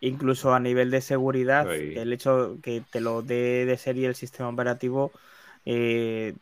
incluso 0.00 0.54
a 0.54 0.60
nivel 0.60 0.90
de 0.92 1.00
seguridad, 1.00 1.70
el 1.74 2.12
hecho 2.12 2.56
que 2.62 2.82
te 2.92 3.00
lo 3.00 3.20
dé 3.22 3.66
de 3.66 3.76
serie 3.76 4.06
el 4.06 4.14
sistema 4.14 4.48
operativo, 4.48 5.10
eh, 5.64 6.34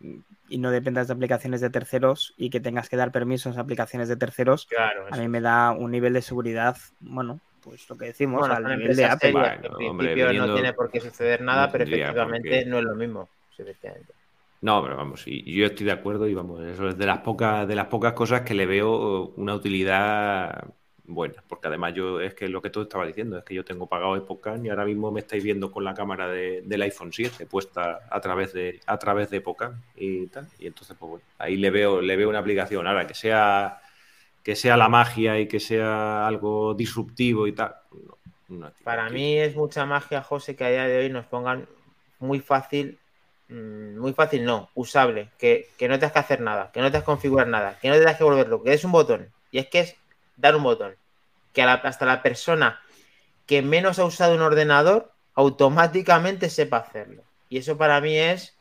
y 0.49 0.59
no 0.59 0.71
dependas 0.71 1.09
de 1.09 1.15
aplicaciones 1.15 1.61
de 1.61 1.71
terceros 1.71 2.35
y 2.37 2.51
que 2.51 2.61
tengas 2.61 2.89
que 2.89 2.97
dar 2.97 3.11
permisos 3.13 3.57
a 3.57 3.63
aplicaciones 3.63 4.09
de 4.09 4.17
terceros, 4.17 4.67
Claro, 4.67 5.07
a 5.11 5.17
mí 5.17 5.27
me 5.29 5.41
da 5.41 5.73
un 5.73 5.91
nivel 5.91 6.13
de 6.13 6.23
seguridad, 6.23 6.77
bueno, 7.01 7.41
pues 7.63 7.89
lo 7.89 7.97
que 7.97 8.07
decimos, 8.07 8.41
Bueno, 8.41 8.55
al 8.55 8.79
nivel 8.79 8.95
de 8.95 9.05
Apple. 9.07 9.33
serias, 9.33 9.59
Bueno, 9.61 9.79
que 9.79 9.85
en 9.85 9.91
hombre, 9.91 10.07
principio 10.09 10.27
viniendo- 10.27 10.47
no 10.49 10.55
tiene 10.55 10.73
por 10.75 10.91
qué 10.91 11.01
suceder 11.01 11.41
nada, 11.41 11.67
no 11.67 11.73
pero 11.73 11.85
efectivamente 11.85 12.65
no 12.67 12.79
es 12.79 12.85
lo 12.85 12.95
mismo. 12.95 13.29
efectivamente. 13.59 14.13
No, 14.63 14.83
pero 14.83 14.97
vamos, 14.97 15.23
y 15.27 15.55
yo 15.55 15.67
estoy 15.67 15.87
de 15.87 15.93
acuerdo 15.93 16.27
y 16.27 16.35
vamos, 16.35 16.63
eso 16.65 16.89
es 16.89 16.97
de 16.99 17.07
las 17.07 17.19
pocas, 17.19 17.69
de 17.69 17.75
las 17.77 17.87
pocas 17.87 18.15
cosas 18.15 18.41
que 18.43 18.55
le 18.55 18.67
veo 18.67 19.29
una 19.37 19.55
utilidad 19.55 20.73
buena, 21.05 21.45
porque 21.47 21.69
además 21.69 21.95
yo 21.95 22.21
es 22.21 22.35
que 22.35 22.49
lo 22.49 22.61
que 22.63 22.71
tú 22.71 22.81
estabas 22.83 23.07
diciendo 23.07 23.39
es 23.39 23.45
que 23.45 23.55
yo 23.55 23.65
tengo 23.65 23.87
pagado 23.89 24.17
Epocan 24.17 24.65
y 24.65 24.71
ahora 24.71 24.85
mismo 24.85 25.13
me 25.13 25.21
estáis 25.21 25.45
viendo 25.45 25.71
con 25.71 25.85
la 25.85 25.95
cámara 25.95 26.27
de- 26.29 26.63
del 26.65 26.83
iPhone 26.83 27.13
7 27.13 27.47
puesta 27.47 28.01
a 28.11 28.21
través 28.21 28.53
de 28.55 28.81
a 28.87 28.99
través 28.99 29.31
de 29.31 29.37
Epocan 29.37 29.85
y 29.95 30.27
tal, 30.29 30.49
y 30.59 30.67
entonces 30.67 30.97
pues 30.99 31.11
bueno, 31.11 31.25
ahí 31.39 31.57
le 31.57 31.71
veo 31.71 32.01
le 32.01 32.17
veo 32.17 32.29
una 32.29 32.39
aplicación, 32.41 32.87
ahora 32.87 33.07
que 33.07 33.15
sea 33.15 33.79
que 34.43 34.57
sea 34.57 34.77
la 34.77 34.89
magia 34.89 35.39
y 35.41 35.49
que 35.49 35.61
sea 35.61 36.27
algo 36.27 36.75
disruptivo 36.75 37.47
y 37.47 37.53
tal, 37.55 37.75
no, 38.49 38.73
Para 38.83 39.11
mí 39.11 39.37
es 39.39 39.57
mucha 39.57 39.85
magia, 39.85 40.23
José, 40.23 40.57
que 40.57 40.65
a 40.65 40.71
día 40.71 40.85
de 40.87 40.99
hoy 40.99 41.11
nos 41.11 41.27
pongan 41.27 41.69
muy 42.19 42.41
fácil, 42.41 42.99
muy 43.49 44.13
fácil 44.13 44.45
no, 44.45 44.71
usable, 44.75 45.31
que, 45.39 45.69
que 45.79 45.89
no 45.89 45.99
tengas 45.99 46.13
que 46.13 46.19
hacer 46.19 46.41
nada, 46.41 46.71
que 46.73 46.81
no 46.81 46.87
tengas 46.87 47.03
que 47.03 47.07
configurar 47.07 47.47
nada, 47.49 47.79
que 47.81 47.89
no 47.89 47.95
tengas 47.97 48.17
que 48.17 48.25
volverlo, 48.25 48.63
que 48.63 48.73
es 48.73 48.85
un 48.85 48.93
botón. 48.93 49.31
Y 49.51 49.59
es 49.59 49.69
que 49.69 49.81
es 49.81 49.97
dar 50.37 50.57
un 50.57 50.63
botón. 50.65 50.95
Que 51.53 51.63
a 51.63 51.67
la- 51.67 51.75
hasta 51.75 52.05
la 52.07 52.23
persona 52.23 52.81
que 53.47 53.63
menos 53.63 53.99
ha 53.99 54.05
usado 54.05 54.35
un 54.35 54.43
ordenador 54.43 55.13
automáticamente 55.35 56.51
sepa 56.51 56.79
hacerlo. 56.79 57.23
Y 57.49 57.59
eso 57.59 57.77
para 57.79 58.01
mí 58.01 58.17
es 58.19 58.55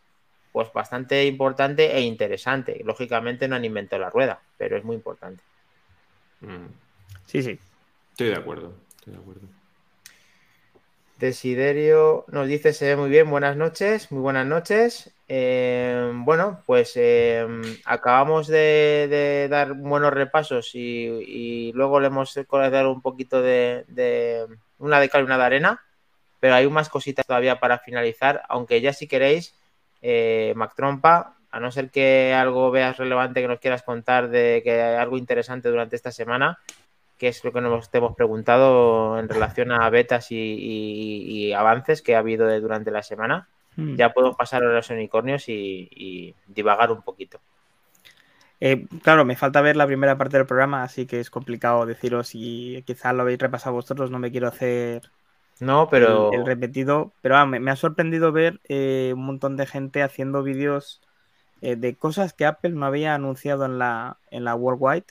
pues 0.52 0.72
bastante 0.72 1.26
importante 1.26 1.95
e 1.98 2.02
interesante. 2.02 2.82
Lógicamente 2.86 3.48
no 3.48 3.56
han 3.56 3.66
inventado 3.66 4.02
la 4.03 4.10
rueda, 4.10 4.40
pero 4.57 4.78
es 4.78 4.84
muy 4.84 4.95
importante. 4.95 5.44
Mm, 6.41 6.68
Sí, 7.26 7.41
sí. 7.41 7.60
Estoy 8.12 8.28
de 8.30 8.36
acuerdo, 8.36 8.74
estoy 8.98 9.14
de 9.16 9.20
acuerdo. 9.20 9.48
Desiderio 11.18 12.26
nos 12.28 12.48
dice, 12.48 12.74
se 12.74 12.88
ve 12.88 12.96
muy 12.98 13.10
bien, 13.10 13.30
buenas 13.30 13.56
noches, 13.56 14.12
muy 14.12 14.22
buenas 14.22 14.46
noches. 14.46 15.14
Eh, 15.30 16.12
bueno, 16.14 16.62
pues 16.66 16.92
eh, 16.98 17.48
acabamos 17.86 18.48
de, 18.48 19.48
dar 19.50 19.74
buenos 19.74 20.14
repasos 20.14 20.72
y, 20.76 21.72
luego 21.74 22.02
le 22.02 22.08
hemos 22.08 22.36
dado 22.36 22.92
un 22.92 23.02
poquito 23.02 23.42
de, 23.42 24.46
una 24.78 25.00
de 25.00 25.10
cal 25.10 25.22
y 25.22 25.26
una 25.26 25.38
de 25.38 25.44
arena, 25.44 25.82
pero 26.42 26.56
hay 26.56 26.68
más 26.68 26.90
cositas 26.90 27.26
todavía 27.26 27.62
para 27.62 27.80
finalizar, 27.80 28.44
aunque 28.50 28.82
ya 28.82 28.92
si 28.92 29.08
queréis, 29.08 29.56
eh, 30.02 30.52
Mac 30.58 30.76
Trompa, 30.76 31.38
a 31.50 31.60
no 31.62 31.72
ser 31.72 31.92
que 31.92 32.34
algo 32.34 32.72
veas 32.72 32.98
relevante 32.98 33.42
que 33.42 33.48
nos 33.48 33.62
quieras 33.62 33.84
contar 33.84 34.28
de 34.30 34.62
que 34.66 34.82
algo 34.82 35.18
interesante 35.18 35.70
durante 35.70 35.96
esta 35.96 36.12
semana, 36.12 36.60
que 37.18 37.28
es 37.30 37.44
lo 37.44 37.52
que 37.54 37.62
nos 37.62 37.90
te 37.90 37.98
hemos 38.00 38.16
preguntado 38.16 39.18
en 39.20 39.30
relación 39.30 39.72
a 39.72 39.90
betas 39.90 40.32
y, 40.32 40.36
y- 40.38 41.48
y 41.50 41.54
avances 41.54 42.02
que 42.02 42.16
ha 42.16 42.20
habido 42.20 42.48
de- 42.48 42.60
durante 42.62 42.92
la 42.92 43.04
semana. 43.04 43.48
Mm. 43.78 43.96
Ya 43.96 44.14
podemos 44.14 44.38
pasar 44.38 44.64
a 44.64 44.74
los 44.74 44.90
unicornios 44.90 45.50
y, 45.50 45.88
y 45.92 46.36
divagar 46.48 46.92
un 46.92 47.02
poquito. 47.02 47.40
Eh, 48.60 48.88
claro, 49.04 49.26
me 49.26 49.36
falta 49.36 49.62
ver 49.62 49.76
la 49.76 49.86
primera 49.88 50.18
parte 50.18 50.38
del 50.38 50.46
programa, 50.46 50.84
así 50.84 51.06
que 51.06 51.20
es 51.20 51.30
complicado 51.30 51.86
deciros 51.86 52.32
y 52.34 52.84
quizás 52.88 53.14
lo 53.14 53.24
habéis 53.24 53.40
repasado 53.40 53.76
vosotros, 53.76 54.12
no 54.12 54.20
me 54.20 54.32
quiero 54.32 54.48
hacer 54.48 55.12
No, 55.60 55.90
pero 55.90 56.30
el, 56.32 56.40
el 56.42 56.46
repetido, 56.46 57.12
pero 57.22 57.36
ah, 57.38 57.46
me, 57.46 57.60
me 57.60 57.72
ha 57.72 57.76
sorprendido 57.76 58.32
ver 58.32 58.60
eh, 58.70 59.12
un 59.16 59.26
montón 59.26 59.58
de 59.58 59.66
gente 59.66 60.04
haciendo 60.04 60.42
vídeos 60.44 61.02
eh, 61.62 61.76
de 61.76 61.96
cosas 61.96 62.34
que 62.34 62.46
Apple 62.46 62.72
no 62.72 62.86
había 62.86 63.14
anunciado 63.16 63.66
en 63.66 63.78
la, 63.78 64.18
en 64.32 64.46
la 64.46 64.56
Worldwide 64.56 65.06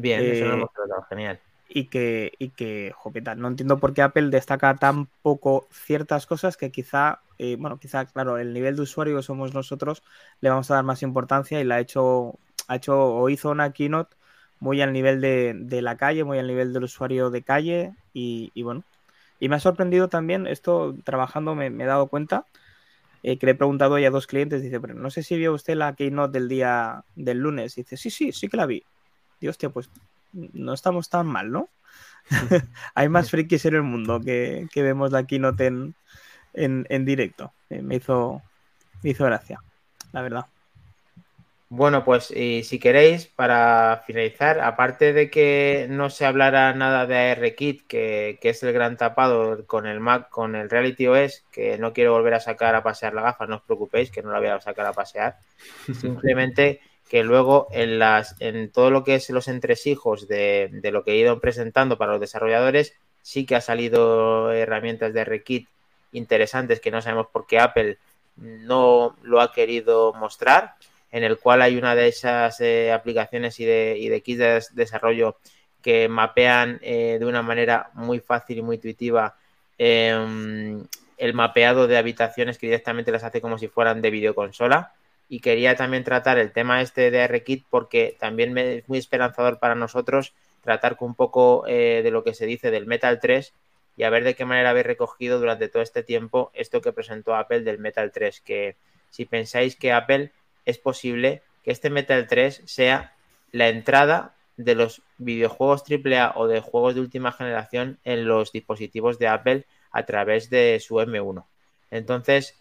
bien, 0.00 0.28
eso 0.30 0.46
lo 0.46 0.54
eh, 0.54 0.54
hemos 0.54 0.72
tratado, 0.72 1.02
genial. 1.08 1.40
y 1.68 1.88
que, 1.88 2.32
y 2.38 2.50
que 2.50 2.92
jopeta, 2.96 3.34
no 3.34 3.48
entiendo 3.48 3.78
por 3.80 3.92
qué 3.94 4.02
Apple 4.02 4.30
destaca 4.30 4.78
tan 4.78 5.06
poco 5.22 5.68
ciertas 5.70 6.26
cosas 6.26 6.56
que 6.56 6.70
quizá, 6.70 7.22
eh, 7.38 7.56
bueno, 7.58 7.78
quizá, 7.78 8.06
claro, 8.06 8.38
el 8.38 8.54
nivel 8.54 8.76
de 8.76 8.82
usuario 8.82 9.16
que 9.16 9.22
somos 9.22 9.54
nosotros 9.54 10.02
le 10.40 10.48
vamos 10.50 10.70
a 10.70 10.76
dar 10.76 10.84
más 10.84 11.02
importancia 11.02 11.60
y 11.60 11.64
la 11.64 11.76
ha 11.76 11.80
hecho, 11.80 12.38
ha 12.68 12.76
hecho 12.76 12.98
o 12.98 13.28
hizo 13.28 13.50
una 13.50 13.72
keynote 13.72 14.16
muy 14.60 14.80
al 14.82 14.92
nivel 14.92 15.20
de, 15.20 15.54
de 15.56 15.82
la 15.82 15.96
calle, 15.96 16.24
muy 16.24 16.38
al 16.38 16.46
nivel 16.48 16.72
del 16.72 16.84
usuario 16.84 17.30
de 17.30 17.42
calle 17.42 17.94
y, 18.14 18.50
y 18.54 18.62
bueno. 18.62 18.84
Y 19.40 19.48
me 19.48 19.56
ha 19.56 19.60
sorprendido 19.60 20.08
también, 20.08 20.46
esto 20.46 20.96
trabajando 21.04 21.54
me, 21.54 21.70
me 21.70 21.84
he 21.84 21.86
dado 21.86 22.08
cuenta, 22.08 22.46
eh, 23.22 23.38
que 23.38 23.46
le 23.46 23.52
he 23.52 23.54
preguntado 23.56 23.98
ya 23.98 24.08
a 24.08 24.10
dos 24.10 24.26
clientes, 24.26 24.62
dice, 24.62 24.80
pero 24.80 24.94
no 24.94 25.10
sé 25.10 25.22
si 25.22 25.36
vio 25.36 25.54
usted 25.54 25.76
la 25.76 25.94
keynote 25.96 26.38
del 26.38 26.48
día 26.48 27.04
del 27.16 27.38
lunes. 27.38 27.78
Y 27.78 27.82
dice, 27.82 27.96
sí, 27.96 28.10
sí, 28.10 28.32
sí 28.32 28.48
que 28.48 28.56
la 28.56 28.66
vi. 28.66 28.86
Dios, 29.40 29.52
hostia, 29.52 29.70
pues 29.70 29.90
no 30.32 30.72
estamos 30.72 31.08
tan 31.08 31.26
mal, 31.26 31.50
¿no? 31.50 31.68
Hay 32.94 33.08
más 33.08 33.30
frikis 33.30 33.64
en 33.64 33.76
el 33.76 33.82
mundo 33.82 34.20
que, 34.20 34.66
que 34.72 34.82
vemos 34.82 35.12
la 35.12 35.24
keynote 35.24 35.66
en, 35.66 35.94
en, 36.54 36.86
en 36.88 37.04
directo. 37.04 37.52
Eh, 37.70 37.82
me, 37.82 37.96
hizo, 37.96 38.42
me 39.02 39.10
hizo 39.10 39.24
gracia, 39.24 39.60
la 40.12 40.22
verdad. 40.22 40.46
Bueno, 41.70 42.02
pues 42.02 42.30
y 42.30 42.64
si 42.64 42.78
queréis, 42.78 43.26
para 43.26 44.02
finalizar, 44.06 44.58
aparte 44.60 45.12
de 45.12 45.28
que 45.30 45.86
no 45.90 46.08
se 46.08 46.24
hablara 46.24 46.72
nada 46.72 47.06
de 47.06 47.14
ARKit, 47.32 47.86
que, 47.86 48.38
que 48.40 48.48
es 48.48 48.62
el 48.62 48.72
gran 48.72 48.96
tapado 48.96 49.66
con 49.66 49.86
el 49.86 50.00
Mac, 50.00 50.30
con 50.30 50.54
el 50.54 50.70
Reality 50.70 51.08
OS, 51.08 51.44
que 51.52 51.76
no 51.76 51.92
quiero 51.92 52.12
volver 52.12 52.32
a 52.32 52.40
sacar 52.40 52.74
a 52.74 52.82
pasear 52.82 53.12
la 53.12 53.20
gafa, 53.20 53.46
no 53.46 53.56
os 53.56 53.62
preocupéis, 53.62 54.10
que 54.10 54.22
no 54.22 54.32
la 54.32 54.38
voy 54.38 54.48
a 54.48 54.60
sacar 54.62 54.86
a 54.86 54.94
pasear. 54.94 55.36
Simplemente 56.00 56.80
que 57.08 57.22
luego 57.24 57.68
en 57.72 57.98
las 57.98 58.36
en 58.40 58.70
todo 58.70 58.90
lo 58.90 59.02
que 59.04 59.14
es 59.16 59.30
los 59.30 59.48
entresijos 59.48 60.28
de, 60.28 60.68
de 60.70 60.90
lo 60.90 61.04
que 61.04 61.12
he 61.12 61.16
ido 61.16 61.40
presentando 61.40 61.98
para 61.98 62.12
los 62.12 62.20
desarrolladores, 62.20 62.94
sí 63.22 63.46
que 63.46 63.56
ha 63.56 63.60
salido 63.60 64.52
herramientas 64.52 65.12
de 65.14 65.20
ARKit 65.20 65.68
interesantes 66.12 66.80
que 66.80 66.90
no 66.90 67.02
sabemos 67.02 67.26
por 67.32 67.46
qué 67.46 67.58
Apple 67.58 67.98
no 68.36 69.16
lo 69.22 69.40
ha 69.40 69.52
querido 69.52 70.12
mostrar 70.14 70.74
en 71.10 71.24
el 71.24 71.38
cual 71.38 71.62
hay 71.62 71.76
una 71.76 71.94
de 71.94 72.08
esas 72.08 72.60
eh, 72.60 72.92
aplicaciones 72.92 73.58
y 73.60 73.64
de, 73.64 73.96
y 73.98 74.08
de 74.08 74.20
kits 74.22 74.38
de 74.38 74.52
des- 74.54 74.74
desarrollo 74.74 75.36
que 75.82 76.08
mapean 76.08 76.78
eh, 76.82 77.16
de 77.18 77.26
una 77.26 77.42
manera 77.42 77.90
muy 77.94 78.20
fácil 78.20 78.58
y 78.58 78.62
muy 78.62 78.76
intuitiva 78.76 79.36
eh, 79.78 80.82
el 81.16 81.34
mapeado 81.34 81.86
de 81.86 81.98
habitaciones 81.98 82.58
que 82.58 82.66
directamente 82.66 83.10
las 83.10 83.24
hace 83.24 83.40
como 83.40 83.58
si 83.58 83.68
fueran 83.68 84.00
de 84.02 84.10
videoconsola. 84.10 84.92
Y 85.28 85.40
quería 85.40 85.76
también 85.76 86.04
tratar 86.04 86.38
el 86.38 86.52
tema 86.52 86.80
este 86.80 87.10
de 87.10 87.22
ARKit 87.22 87.66
porque 87.68 88.16
también 88.18 88.52
me, 88.52 88.76
es 88.76 88.88
muy 88.88 88.98
esperanzador 88.98 89.58
para 89.58 89.74
nosotros 89.74 90.34
tratar 90.62 90.96
con 90.96 91.08
un 91.08 91.14
poco 91.14 91.64
eh, 91.66 92.00
de 92.02 92.10
lo 92.10 92.24
que 92.24 92.34
se 92.34 92.46
dice 92.46 92.70
del 92.70 92.86
Metal 92.86 93.18
3 93.20 93.52
y 93.96 94.04
a 94.04 94.10
ver 94.10 94.24
de 94.24 94.34
qué 94.34 94.44
manera 94.44 94.70
habéis 94.70 94.86
recogido 94.86 95.38
durante 95.38 95.68
todo 95.68 95.82
este 95.82 96.02
tiempo 96.02 96.50
esto 96.54 96.80
que 96.80 96.92
presentó 96.92 97.34
Apple 97.34 97.60
del 97.60 97.78
Metal 97.78 98.10
3. 98.12 98.40
Que 98.40 98.76
si 99.10 99.24
pensáis 99.24 99.76
que 99.76 99.92
Apple 99.92 100.32
es 100.64 100.78
posible 100.78 101.42
que 101.64 101.72
este 101.72 101.90
Metal 101.90 102.26
3 102.26 102.62
sea 102.64 103.14
la 103.50 103.68
entrada 103.68 104.34
de 104.56 104.74
los 104.74 105.02
videojuegos 105.18 105.84
AAA 105.88 106.34
o 106.36 106.46
de 106.46 106.60
juegos 106.60 106.94
de 106.94 107.00
última 107.00 107.32
generación 107.32 107.98
en 108.04 108.26
los 108.26 108.52
dispositivos 108.52 109.18
de 109.18 109.28
Apple 109.28 109.66
a 109.90 110.04
través 110.04 110.50
de 110.50 110.78
su 110.80 110.96
M1. 110.96 111.44
Entonces, 111.90 112.58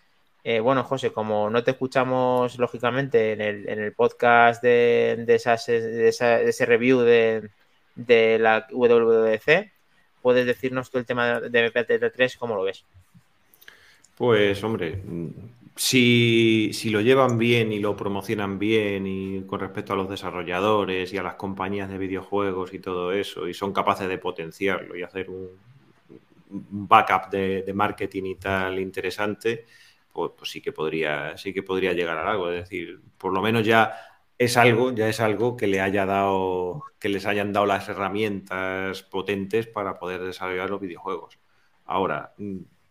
eh, 0.49 0.61
bueno, 0.61 0.85
José, 0.85 1.11
como 1.11 1.49
no 1.49 1.61
te 1.61 1.71
escuchamos 1.71 2.57
lógicamente 2.57 3.33
en 3.33 3.41
el, 3.41 3.67
en 3.67 3.79
el 3.79 3.91
podcast 3.91 4.63
de, 4.63 5.25
esas, 5.27 5.67
ese 5.67 6.65
review 6.65 7.01
de, 7.01 7.49
la 8.39 8.65
WWDC, 8.71 9.69
puedes 10.21 10.45
decirnos 10.45 10.89
tú 10.89 10.99
el 10.99 11.05
tema 11.05 11.41
de 11.41 11.71
Metal 11.75 12.11
3, 12.15 12.37
¿cómo 12.37 12.55
lo 12.55 12.63
ves? 12.63 12.85
Pues, 14.15 14.63
hombre, 14.63 15.01
si, 15.75 16.71
lo 16.91 17.01
llevan 17.01 17.37
bien 17.37 17.73
y 17.73 17.79
lo 17.79 17.97
promocionan 17.97 18.57
bien 18.57 19.05
y 19.05 19.41
con 19.41 19.59
respecto 19.59 19.91
a 19.91 19.97
los 19.97 20.09
desarrolladores 20.09 21.11
y 21.11 21.17
a 21.17 21.23
las 21.23 21.35
compañías 21.35 21.89
de 21.89 21.97
videojuegos 21.97 22.73
y 22.73 22.79
todo 22.79 23.11
eso, 23.11 23.49
y 23.49 23.53
son 23.53 23.73
capaces 23.73 24.07
de 24.07 24.17
potenciarlo 24.17 24.95
y 24.95 25.03
hacer 25.03 25.29
un, 25.29 25.49
backup 26.49 27.29
de, 27.31 27.69
marketing 27.73 28.23
y 28.23 28.35
tal 28.35 28.79
interesante, 28.79 29.65
pues, 30.17 30.31
pues, 30.35 30.49
sí 30.49 30.61
que 30.61 30.71
podría, 30.71 31.37
sí 31.37 31.53
que 31.53 31.61
podría 31.61 31.93
llegar 31.93 32.17
a 32.17 32.31
algo. 32.31 32.49
Es 32.49 32.63
decir, 32.63 33.01
por 33.19 33.31
lo 33.33 33.39
menos 33.39 33.63
ya 33.63 33.95
es 34.39 34.57
algo, 34.57 34.91
ya 34.91 35.07
es 35.07 35.19
algo 35.19 35.55
que 35.55 35.67
le 35.67 35.79
haya 35.79 36.07
dado, 36.07 36.85
que 36.99 37.07
les 37.09 37.27
hayan 37.27 37.53
dado 37.53 37.67
las 37.67 37.87
herramientas 37.87 39.03
potentes 39.03 39.67
para 39.67 39.99
poder 39.99 40.21
desarrollar 40.23 40.71
los 40.71 40.81
videojuegos. 40.81 41.37
Ahora, 41.85 42.33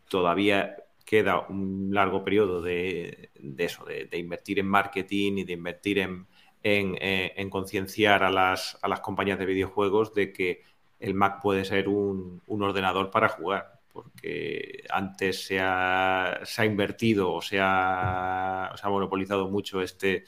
todavía 0.09 0.77
queda 1.05 1.41
un 1.49 1.89
largo 1.93 2.23
periodo 2.23 2.63
de, 2.63 3.31
eso, 3.59 3.85
de, 3.85 4.09
invertir 4.17 4.61
en 4.61 4.69
marketing 4.69 5.39
y 5.39 5.45
de 5.45 5.53
invertir 5.55 5.99
en, 5.99 6.27
en, 6.63 6.97
en 7.01 7.51
concienciar 7.51 8.23
a 8.23 8.31
las, 8.31 8.79
a 8.83 8.89
las, 8.89 9.01
compañías 9.01 9.41
de 9.41 9.47
videojuegos 9.47 10.15
de 10.15 10.33
que 10.33 10.63
el 11.01 11.15
Mac 11.15 11.43
puede 11.43 11.65
ser 11.65 11.89
un, 11.89 12.41
un 12.47 12.63
ordenador 12.63 13.11
para 13.11 13.29
jugar, 13.29 13.76
porque 13.97 14.85
antes 14.91 15.47
se 15.47 15.59
ha, 15.59 16.43
invertido 16.67 17.33
o 17.33 17.41
se 17.41 17.59
ha, 17.59 18.71
monopolizado 18.85 19.49
mucho 19.49 19.81
este, 19.81 20.25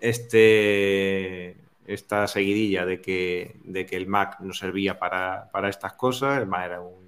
este, 0.00 1.56
esta 1.86 2.26
seguidilla 2.26 2.84
de 2.84 3.00
que, 3.00 3.60
de 3.62 3.86
que 3.86 3.94
el 3.94 4.08
Mac 4.08 4.40
no 4.40 4.52
servía 4.52 4.98
para, 4.98 5.48
estas 5.68 5.92
cosas, 5.92 6.38
el 6.40 6.48
Mac 6.48 6.64
era 6.64 6.80
un, 6.80 7.06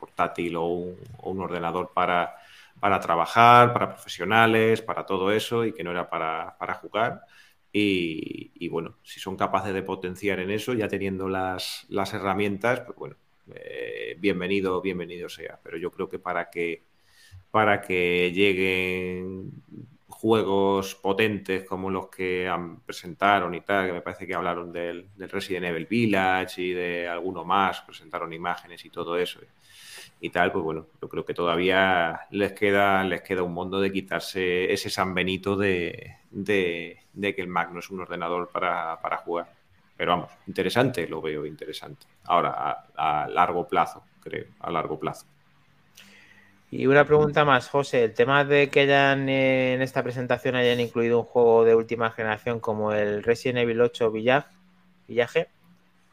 portátil 0.00 0.56
o 0.56 0.66
un, 0.66 1.40
ordenador 1.40 1.92
para, 1.94 2.34
para, 2.80 2.98
trabajar, 2.98 3.72
para 3.72 3.90
profesionales, 3.90 4.82
para 4.82 5.06
todo 5.06 5.30
eso 5.30 5.64
y 5.64 5.72
que 5.72 5.84
no 5.84 5.92
era 5.92 6.10
para, 6.10 6.74
jugar. 6.82 7.22
Y, 7.72 8.68
bueno, 8.68 8.96
si 9.04 9.20
son 9.20 9.36
capaces 9.36 9.72
de 9.72 9.82
potenciar 9.82 10.40
en 10.40 10.50
eso, 10.50 10.74
ya 10.74 10.88
teniendo 10.88 11.28
las, 11.28 11.86
las 11.88 12.12
herramientas, 12.12 12.80
pues 12.80 12.98
bueno, 12.98 13.16
eh, 13.52 14.16
bienvenido, 14.18 14.80
bienvenido 14.80 15.28
sea. 15.28 15.58
Pero 15.62 15.76
yo 15.76 15.90
creo 15.90 16.08
que 16.08 16.18
para 16.18 16.50
que 16.50 16.82
para 17.50 17.80
que 17.80 18.32
lleguen 18.32 19.52
juegos 20.08 20.94
potentes 20.96 21.64
como 21.64 21.90
los 21.90 22.08
que 22.08 22.50
presentaron 22.84 23.54
y 23.54 23.60
tal, 23.60 23.86
que 23.86 23.92
me 23.92 24.00
parece 24.00 24.26
que 24.26 24.34
hablaron 24.34 24.72
del, 24.72 25.08
Resident 25.18 25.66
Evil 25.66 25.86
Village 25.86 26.62
y 26.62 26.72
de 26.72 27.06
alguno 27.06 27.44
más, 27.44 27.82
presentaron 27.82 28.32
imágenes 28.32 28.84
y 28.84 28.90
todo 28.90 29.16
eso 29.16 29.40
y, 30.20 30.30
tal, 30.30 30.50
pues 30.50 30.64
bueno, 30.64 30.86
yo 31.00 31.08
creo 31.08 31.24
que 31.24 31.34
todavía 31.34 32.22
les 32.30 32.52
queda, 32.54 33.04
les 33.04 33.22
queda 33.22 33.42
un 33.42 33.52
mundo 33.52 33.80
de 33.80 33.92
quitarse 33.92 34.72
ese 34.72 34.88
San 34.88 35.14
Benito 35.14 35.56
de, 35.56 36.16
de, 36.30 36.98
que 37.34 37.42
el 37.42 37.48
Mac 37.48 37.70
no 37.70 37.80
es 37.80 37.90
un 37.90 38.00
ordenador 38.00 38.48
para, 38.50 38.98
para 39.02 39.18
jugar. 39.18 39.52
Pero 39.96 40.12
vamos, 40.12 40.32
interesante, 40.46 41.06
lo 41.06 41.20
veo 41.20 41.46
interesante. 41.46 42.06
Ahora, 42.24 42.84
a, 42.96 43.28
largo 43.28 43.66
plazo, 43.66 44.02
creo, 44.20 44.46
a 44.60 44.70
largo 44.70 44.98
plazo. 44.98 45.26
Y 46.70 46.86
una 46.86 47.04
pregunta 47.04 47.44
más, 47.44 47.68
José. 47.68 48.04
El 48.04 48.14
tema 48.14 48.44
de 48.44 48.68
que 48.68 48.80
hayan 48.80 49.28
en 49.28 49.80
esta 49.80 50.02
presentación 50.02 50.56
hayan 50.56 50.80
incluido 50.80 51.20
un 51.20 51.24
juego 51.24 51.64
de 51.64 51.76
última 51.76 52.10
generación 52.10 52.58
como 52.58 52.92
el 52.92 53.22
Resident 53.22 53.58
Evil 53.58 53.80
8 53.80 54.10
Villaje, 54.10 55.48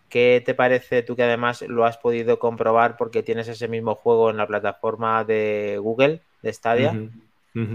¿qué 0.10 0.44
te 0.46 0.54
parece 0.54 1.02
tú 1.02 1.16
que 1.16 1.24
además 1.24 1.64
lo 1.64 1.86
has 1.86 1.98
podido 1.98 2.38
comprobar 2.38 2.98
porque 2.98 3.24
tienes 3.24 3.48
ese 3.48 3.68
mismo 3.68 3.96
juego 3.96 4.30
en 4.30 4.38
la 4.38 4.46
plataforma 4.46 5.24
de 5.24 5.80
Google, 5.82 6.22
de 6.44 6.54
Stadia? 6.54 7.10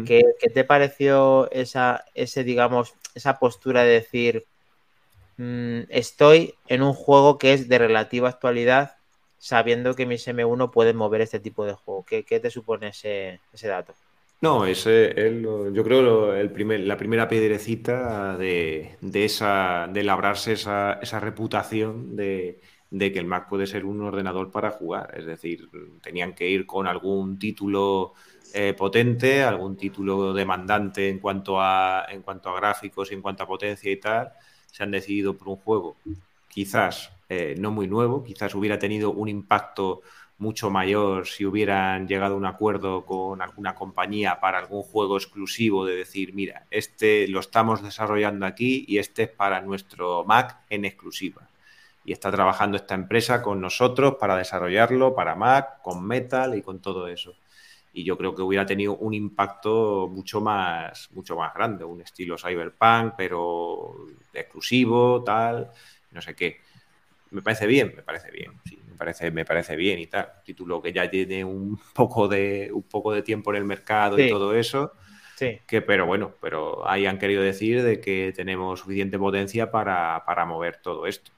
¿Qué, 0.06 0.22
te 0.54 0.64
pareció 0.64 1.50
esa, 1.50 2.04
ese, 2.14 2.44
digamos, 2.44 2.94
esa 3.14 3.38
postura 3.38 3.82
de 3.82 3.90
decir, 3.90 4.46
Mm, 5.38 5.80
estoy 5.90 6.54
en 6.66 6.82
un 6.82 6.94
juego 6.94 7.38
que 7.38 7.52
es 7.52 7.68
de 7.68 7.78
relativa 7.78 8.28
actualidad, 8.28 8.96
sabiendo 9.38 9.94
que 9.94 10.06
mis 10.06 10.26
M1 10.26 10.70
pueden 10.70 10.96
mover 10.96 11.20
este 11.20 11.40
tipo 11.40 11.64
de 11.66 11.74
juego. 11.74 12.04
¿Qué, 12.04 12.22
te 12.22 12.50
supone 12.50 12.88
ese, 12.88 13.40
dato? 13.62 13.94
No, 14.40 14.66
ese, 14.66 15.14
yo 15.72 15.84
creo 15.84 16.34
el 16.34 16.88
la 16.88 16.96
primera 16.96 17.28
piedrecita 17.28 18.36
de, 18.36 18.96
esa, 19.12 19.88
de 19.92 20.02
labrarse 20.02 20.52
esa, 20.52 21.20
reputación 21.20 22.16
de, 22.16 22.60
que 22.90 23.18
el 23.18 23.26
Mac 23.26 23.48
puede 23.48 23.66
ser 23.66 23.84
un 23.84 24.00
ordenador 24.02 24.50
para 24.50 24.70
jugar. 24.70 25.14
Es 25.16 25.26
decir, 25.26 25.68
tenían 26.02 26.34
que 26.34 26.48
ir 26.48 26.64
con 26.64 26.86
algún 26.86 27.38
título 27.38 28.14
eh, 28.54 28.72
potente, 28.72 29.42
algún 29.42 29.76
título 29.76 30.32
demandante 30.32 31.10
en 31.10 31.18
cuanto 31.18 31.60
a 31.60 32.06
en 32.08 32.22
cuanto 32.22 32.48
a 32.48 32.56
gráficos 32.56 33.10
y 33.10 33.14
en 33.14 33.20
cuanto 33.20 33.42
a 33.42 33.46
potencia 33.46 33.90
y 33.90 33.96
tal 33.96 34.32
se 34.76 34.82
han 34.82 34.90
decidido 34.90 35.34
por 35.34 35.48
un 35.48 35.56
juego 35.56 35.96
quizás 36.56 37.12
eh, 37.28 37.54
no 37.58 37.70
muy 37.70 37.86
nuevo, 37.86 38.24
quizás 38.24 38.54
hubiera 38.54 38.78
tenido 38.78 39.10
un 39.10 39.28
impacto 39.28 40.00
mucho 40.38 40.70
mayor 40.70 41.26
si 41.26 41.44
hubieran 41.44 42.08
llegado 42.08 42.32
a 42.32 42.38
un 42.38 42.46
acuerdo 42.46 43.04
con 43.04 43.42
alguna 43.42 43.74
compañía 43.74 44.40
para 44.40 44.58
algún 44.58 44.82
juego 44.82 45.18
exclusivo 45.18 45.84
de 45.84 45.96
decir, 45.96 46.32
mira, 46.32 46.64
este 46.70 47.28
lo 47.28 47.40
estamos 47.40 47.82
desarrollando 47.82 48.46
aquí 48.46 48.86
y 48.88 48.96
este 48.96 49.24
es 49.24 49.28
para 49.28 49.60
nuestro 49.60 50.24
Mac 50.24 50.60
en 50.70 50.86
exclusiva. 50.86 51.42
Y 52.06 52.12
está 52.12 52.30
trabajando 52.30 52.78
esta 52.78 52.94
empresa 52.94 53.42
con 53.42 53.60
nosotros 53.60 54.14
para 54.18 54.34
desarrollarlo 54.34 55.14
para 55.14 55.34
Mac, 55.34 55.82
con 55.82 56.06
Metal 56.06 56.56
y 56.56 56.62
con 56.62 56.78
todo 56.78 57.06
eso 57.06 57.34
y 57.96 58.04
yo 58.04 58.18
creo 58.18 58.34
que 58.34 58.42
hubiera 58.42 58.66
tenido 58.66 58.94
un 58.98 59.14
impacto 59.14 60.06
mucho 60.06 60.42
más, 60.42 61.10
mucho 61.12 61.34
más 61.34 61.54
grande, 61.54 61.82
un 61.82 62.02
estilo 62.02 62.36
cyberpunk, 62.36 63.14
pero 63.16 64.06
exclusivo, 64.34 65.24
tal, 65.24 65.70
no 66.10 66.20
sé 66.20 66.34
qué. 66.34 66.60
Me 67.30 67.40
parece 67.40 67.66
bien, 67.66 67.94
me 67.96 68.02
parece 68.02 68.30
bien, 68.30 68.52
sí, 68.66 68.78
me 68.86 68.96
parece, 68.96 69.30
me 69.30 69.46
parece 69.46 69.76
bien 69.76 69.98
y 69.98 70.08
tal. 70.08 70.30
Título 70.44 70.82
que 70.82 70.92
ya 70.92 71.08
tiene 71.08 71.42
un 71.42 71.80
poco 71.94 72.28
de, 72.28 72.70
un 72.70 72.82
poco 72.82 73.14
de 73.14 73.22
tiempo 73.22 73.50
en 73.50 73.56
el 73.56 73.64
mercado 73.64 74.18
y 74.18 74.28
todo 74.28 74.54
eso. 74.54 74.92
Sí. 75.34 75.60
Que, 75.66 75.80
pero 75.80 76.04
bueno, 76.04 76.34
pero 76.38 76.86
ahí 76.86 77.06
han 77.06 77.18
querido 77.18 77.42
decir 77.42 77.82
de 77.82 77.98
que 77.98 78.34
tenemos 78.36 78.80
suficiente 78.80 79.18
potencia 79.18 79.70
para, 79.70 80.22
para 80.26 80.44
mover 80.44 80.82
todo 80.82 81.06
esto 81.06 81.32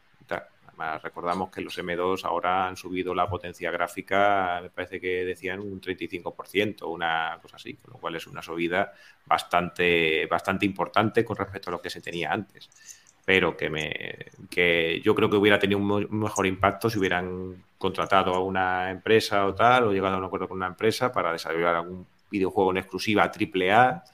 recordamos 1.02 1.50
que 1.50 1.60
los 1.60 1.78
M2 1.78 2.24
ahora 2.24 2.66
han 2.66 2.76
subido 2.76 3.14
la 3.14 3.28
potencia 3.28 3.70
gráfica, 3.70 4.60
me 4.62 4.70
parece 4.70 5.00
que 5.00 5.24
decían 5.24 5.60
un 5.60 5.80
35%, 5.80 6.86
una 6.88 7.38
cosa 7.40 7.56
así, 7.56 7.74
con 7.74 7.94
lo 7.94 7.98
cual 7.98 8.16
es 8.16 8.26
una 8.26 8.42
subida 8.42 8.92
bastante, 9.26 10.26
bastante 10.26 10.66
importante 10.66 11.24
con 11.24 11.36
respecto 11.36 11.70
a 11.70 11.72
lo 11.72 11.80
que 11.80 11.90
se 11.90 12.00
tenía 12.00 12.32
antes. 12.32 12.70
Pero 13.24 13.56
que, 13.56 13.68
me, 13.68 14.26
que 14.48 15.00
yo 15.04 15.14
creo 15.14 15.28
que 15.28 15.36
hubiera 15.36 15.58
tenido 15.58 15.78
un 15.80 16.08
mejor 16.18 16.46
impacto 16.46 16.88
si 16.88 16.98
hubieran 16.98 17.62
contratado 17.76 18.34
a 18.34 18.42
una 18.42 18.90
empresa 18.90 19.46
o 19.46 19.54
tal, 19.54 19.84
o 19.84 19.92
llegado 19.92 20.14
a 20.14 20.18
un 20.18 20.24
acuerdo 20.24 20.48
con 20.48 20.56
una 20.56 20.66
empresa 20.66 21.12
para 21.12 21.32
desarrollar 21.32 21.76
algún 21.76 22.06
videojuego 22.30 22.70
en 22.70 22.78
exclusiva 22.78 23.24
AAA 23.24 24.04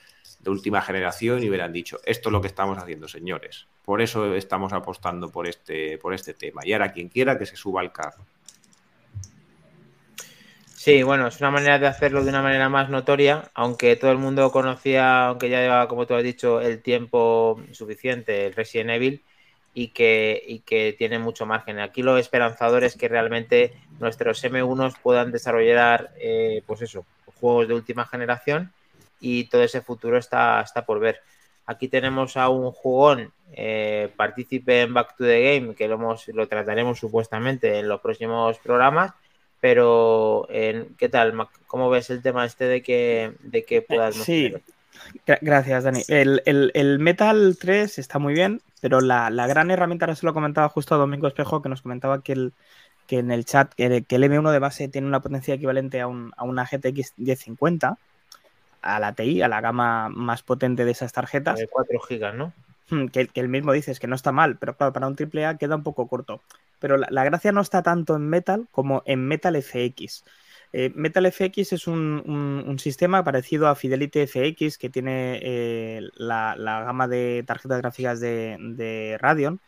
de 0.41 0.51
última 0.51 0.81
generación 0.82 1.43
y 1.43 1.49
hubieran 1.49 1.73
dicho, 1.73 1.99
esto 2.05 2.28
es 2.28 2.32
lo 2.32 2.41
que 2.41 2.49
estamos 2.49 2.78
haciendo, 2.78 3.09
señores. 3.09 3.66
Por 3.85 4.01
eso 4.01 4.35
estamos 4.35 4.73
apostando 4.73 5.31
por 5.31 5.47
este, 5.47 5.98
por 5.98 6.15
este 6.15 6.35
tema. 6.35 6.62
Y 6.65 6.73
ahora 6.73 6.93
quien 6.93 7.09
quiera 7.09 7.39
que 7.39 7.47
se 7.47 7.56
suba 7.56 7.81
al 7.81 7.93
carro. 7.93 8.24
Sí, 10.74 11.02
bueno, 11.02 11.28
es 11.28 11.40
una 11.40 11.51
manera 11.51 11.78
de 11.78 11.86
hacerlo 11.86 12.23
de 12.23 12.28
una 12.28 12.43
manera 12.43 12.69
más 12.69 12.90
notoria, 12.90 13.51
aunque 13.55 13.97
todo 13.97 14.11
el 14.11 14.19
mundo 14.19 14.52
conocía, 14.52 15.28
aunque 15.28 15.48
ya 15.48 15.61
lleva, 15.61 15.89
como 15.89 16.06
tú 16.06 16.15
has 16.15 16.23
dicho, 16.23 16.61
el 16.61 16.82
tiempo 16.82 17.59
suficiente, 17.73 18.47
el 18.47 18.55
Resident 18.55 18.90
Evil, 18.90 19.23
y 19.74 19.89
que, 19.89 20.43
y 20.47 20.61
que 20.61 20.94
tiene 20.97 21.19
mucho 21.19 21.47
margen. 21.47 21.81
Aquí 21.81 22.02
lo 22.02 22.16
esperanzador 22.16 22.85
es 22.85 22.97
que 22.97 23.09
realmente 23.09 23.74
nuestros 23.98 24.43
M1 24.44 24.94
puedan 25.02 25.32
desarrollar, 25.32 26.12
eh, 26.19 26.62
pues 26.66 26.82
eso, 26.82 27.05
juegos 27.40 27.69
de 27.69 27.74
última 27.74 28.06
generación 28.06 28.73
y 29.20 29.44
todo 29.44 29.62
ese 29.62 29.81
futuro 29.81 30.16
está, 30.16 30.61
está 30.61 30.86
por 30.86 31.01
ver. 31.01 31.20
Aquí 31.66 31.89
tenemos 31.89 32.36
a 32.36 32.48
un 32.48 32.70
jugón 32.70 33.32
eh, 33.56 34.10
partícipe 34.16 34.82
en 34.82 34.94
Back 34.94 35.16
to 35.16 35.24
the 35.24 35.59
Game, 35.60 35.74
que 35.74 35.89
lo, 35.89 35.98
lo 35.98 36.48
trataremos 36.48 36.98
supuestamente 36.98 37.78
en 37.78 37.89
los 37.89 38.01
próximos 38.01 38.59
programas. 38.59 39.12
Pero, 39.60 40.47
¿qué 40.51 41.09
tal? 41.10 41.35
¿Cómo 41.66 41.89
ves 41.89 42.10
el 42.10 42.20
tema 42.20 42.44
este 42.44 42.66
de 42.66 42.82
que, 42.82 43.32
de 43.40 43.64
que 43.64 43.81
puedas... 43.81 44.14
Sí, 44.14 44.52
gracias, 45.40 45.85
Dani. 45.85 46.02
El, 46.09 46.98
Metal 46.98 47.56
3 47.59 47.98
está 47.98 48.18
muy 48.18 48.35
bien, 48.35 48.60
pero 48.81 49.01
la, 49.01 49.31
gran 49.47 49.70
herramienta, 49.70 50.05
ahora 50.05 50.16
se 50.16 50.26
lo 50.26 50.35
comentaba 50.35 50.68
justo 50.68 50.94
a 50.94 50.98
Domingo 50.98 51.28
Espejo, 51.28 51.62
que 51.62 51.68
nos 51.68 51.82
comentaba 51.82 52.22
que, 52.22 52.32
el, 52.32 52.52
que 53.06 53.18
en 53.18 53.31
el 53.31 53.44
chat, 53.44 53.72
que, 53.74 53.86
el 53.86 54.05
M1 54.05 54.51
de 54.51 54.59
base 54.59 54.89
tiene 54.89 55.06
una 55.06 55.20
potencia 55.20 55.55
equivalente 55.55 56.01
a, 56.01 56.09
un, 56.09 56.32
a 56.36 56.44
una 56.44 56.64
GTX 56.64 57.14
1050 57.16 57.98
a 58.82 59.01
la 59.01 59.12
TI, 59.14 59.40
a 59.43 59.48
la 59.48 59.60
gama 59.60 60.10
más 60.10 60.43
potente 60.43 60.85
de 60.85 60.90
esas 60.90 61.12
tarjetas. 61.12 61.59
De 61.59 61.68
4 61.68 61.98
GB, 62.09 62.35
¿no? 62.35 62.52
Que, 63.12 63.28
que, 63.28 63.40
él 63.40 63.48
mismo 63.48 63.73
dices 63.73 63.98
que 63.98 64.06
no 64.06 64.15
está 64.15 64.31
mal, 64.31 64.59
pero 64.59 64.77
claro, 64.77 64.93
para 64.93 65.06
un 65.06 65.16
AAA 65.19 65.56
queda 65.56 65.77
un 65.77 65.82
poco 65.82 66.06
corto. 66.06 66.43
Pero 66.78 66.98
la, 66.98 67.24
gracia 67.24 67.52
no 67.52 67.62
está 67.62 67.82
tanto 67.82 68.15
en 68.16 68.28
Metal 68.28 68.69
como 68.70 69.02
en 69.06 69.27
Metal 69.27 69.56
FX. 69.56 70.24
Eh, 70.73 70.93
Metal 70.94 71.31
FX 71.32 71.73
es 71.73 71.86
un, 71.86 72.77
sistema 72.78 73.24
parecido 73.24 73.69
a 73.69 73.74
Fidelity 73.74 74.27
FX 74.27 74.77
que 74.77 74.90
tiene 74.90 75.39
eh, 75.43 76.02
la, 76.16 76.56
gama 76.59 77.09
de 77.09 77.44
tarjetas 77.47 77.78
gráficas 77.81 78.20
de, 78.20 78.56
de, 78.61 79.16
Radeon 79.19 79.61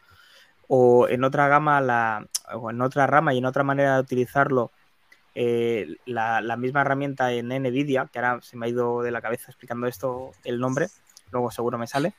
o 0.69 1.09
en 1.09 1.25
otra 1.25 1.49
gama 1.49 1.81
la, 1.81 2.27
o 2.53 2.71
en 2.71 2.81
otra 2.83 3.07
rama 3.07 3.33
y 3.33 3.39
en 3.39 3.47
otra 3.47 3.63
manera 3.63 3.95
de 3.95 4.01
utilizarlo 4.01 4.73
eh, 5.39 5.97
la, 6.07 6.57
misma 6.57 6.81
herramienta 6.81 7.31
en 7.31 7.49
NVIDIA, 7.49 8.09
que 8.11 8.19
ahora 8.19 8.41
se 8.41 8.57
me 8.57 8.67
ha 8.67 8.69
ido 8.71 9.03
de 9.03 9.11
la 9.11 9.21
cabeza 9.21 9.51
explicando 9.51 9.87
esto 9.87 10.33
el 10.45 10.59
nombre, 10.59 10.89
luego 11.31 11.51
seguro 11.51 11.77
me 11.77 11.87
sale, 11.87 12.15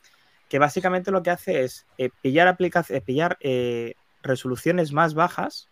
que 0.49 0.59
básicamente 0.59 1.11
lo 1.11 1.23
que 1.23 1.29
hace 1.29 1.63
es 1.63 1.85
eh, 1.97 2.09
pillar, 2.21 2.57
eh, 2.59 3.01
pillar 3.01 3.37
resoluciones 4.21 4.91
más 4.93 5.13
bajas. 5.13 5.69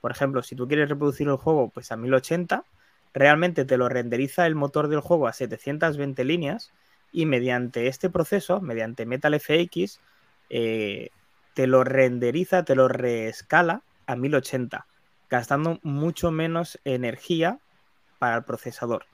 Por 0.00 0.10
ejemplo, 0.10 0.42
si 0.42 0.56
tú 0.56 0.66
quieres 0.68 0.88
reproducir 0.88 1.28
el 1.28 1.36
juego 1.36 1.70
pues 1.70 1.92
a 1.92 1.96
1080, 1.96 2.64
realmente 3.14 3.64
te 3.64 3.76
lo 3.76 3.88
renderiza 3.88 4.46
el 4.46 4.54
motor 4.54 4.88
del 4.88 5.00
juego 5.00 5.26
a 5.26 5.32
720 5.32 6.24
líneas 6.24 6.72
y 7.12 7.26
mediante 7.26 7.86
este 7.86 8.10
proceso, 8.10 8.60
mediante 8.60 9.06
Metal 9.06 9.38
FX, 9.38 10.00
te 10.48 11.66
lo 11.66 11.84
renderiza, 11.84 12.64
te 12.64 12.74
lo 12.74 12.88
reescala 12.88 13.82
a 14.06 14.16
1080 14.16 14.86
gastando 15.28 15.78
mucho 15.82 16.30
menos 16.30 16.78
energía 16.84 17.58
para 18.18 18.36
el 18.36 18.44
procesador. 18.44 19.04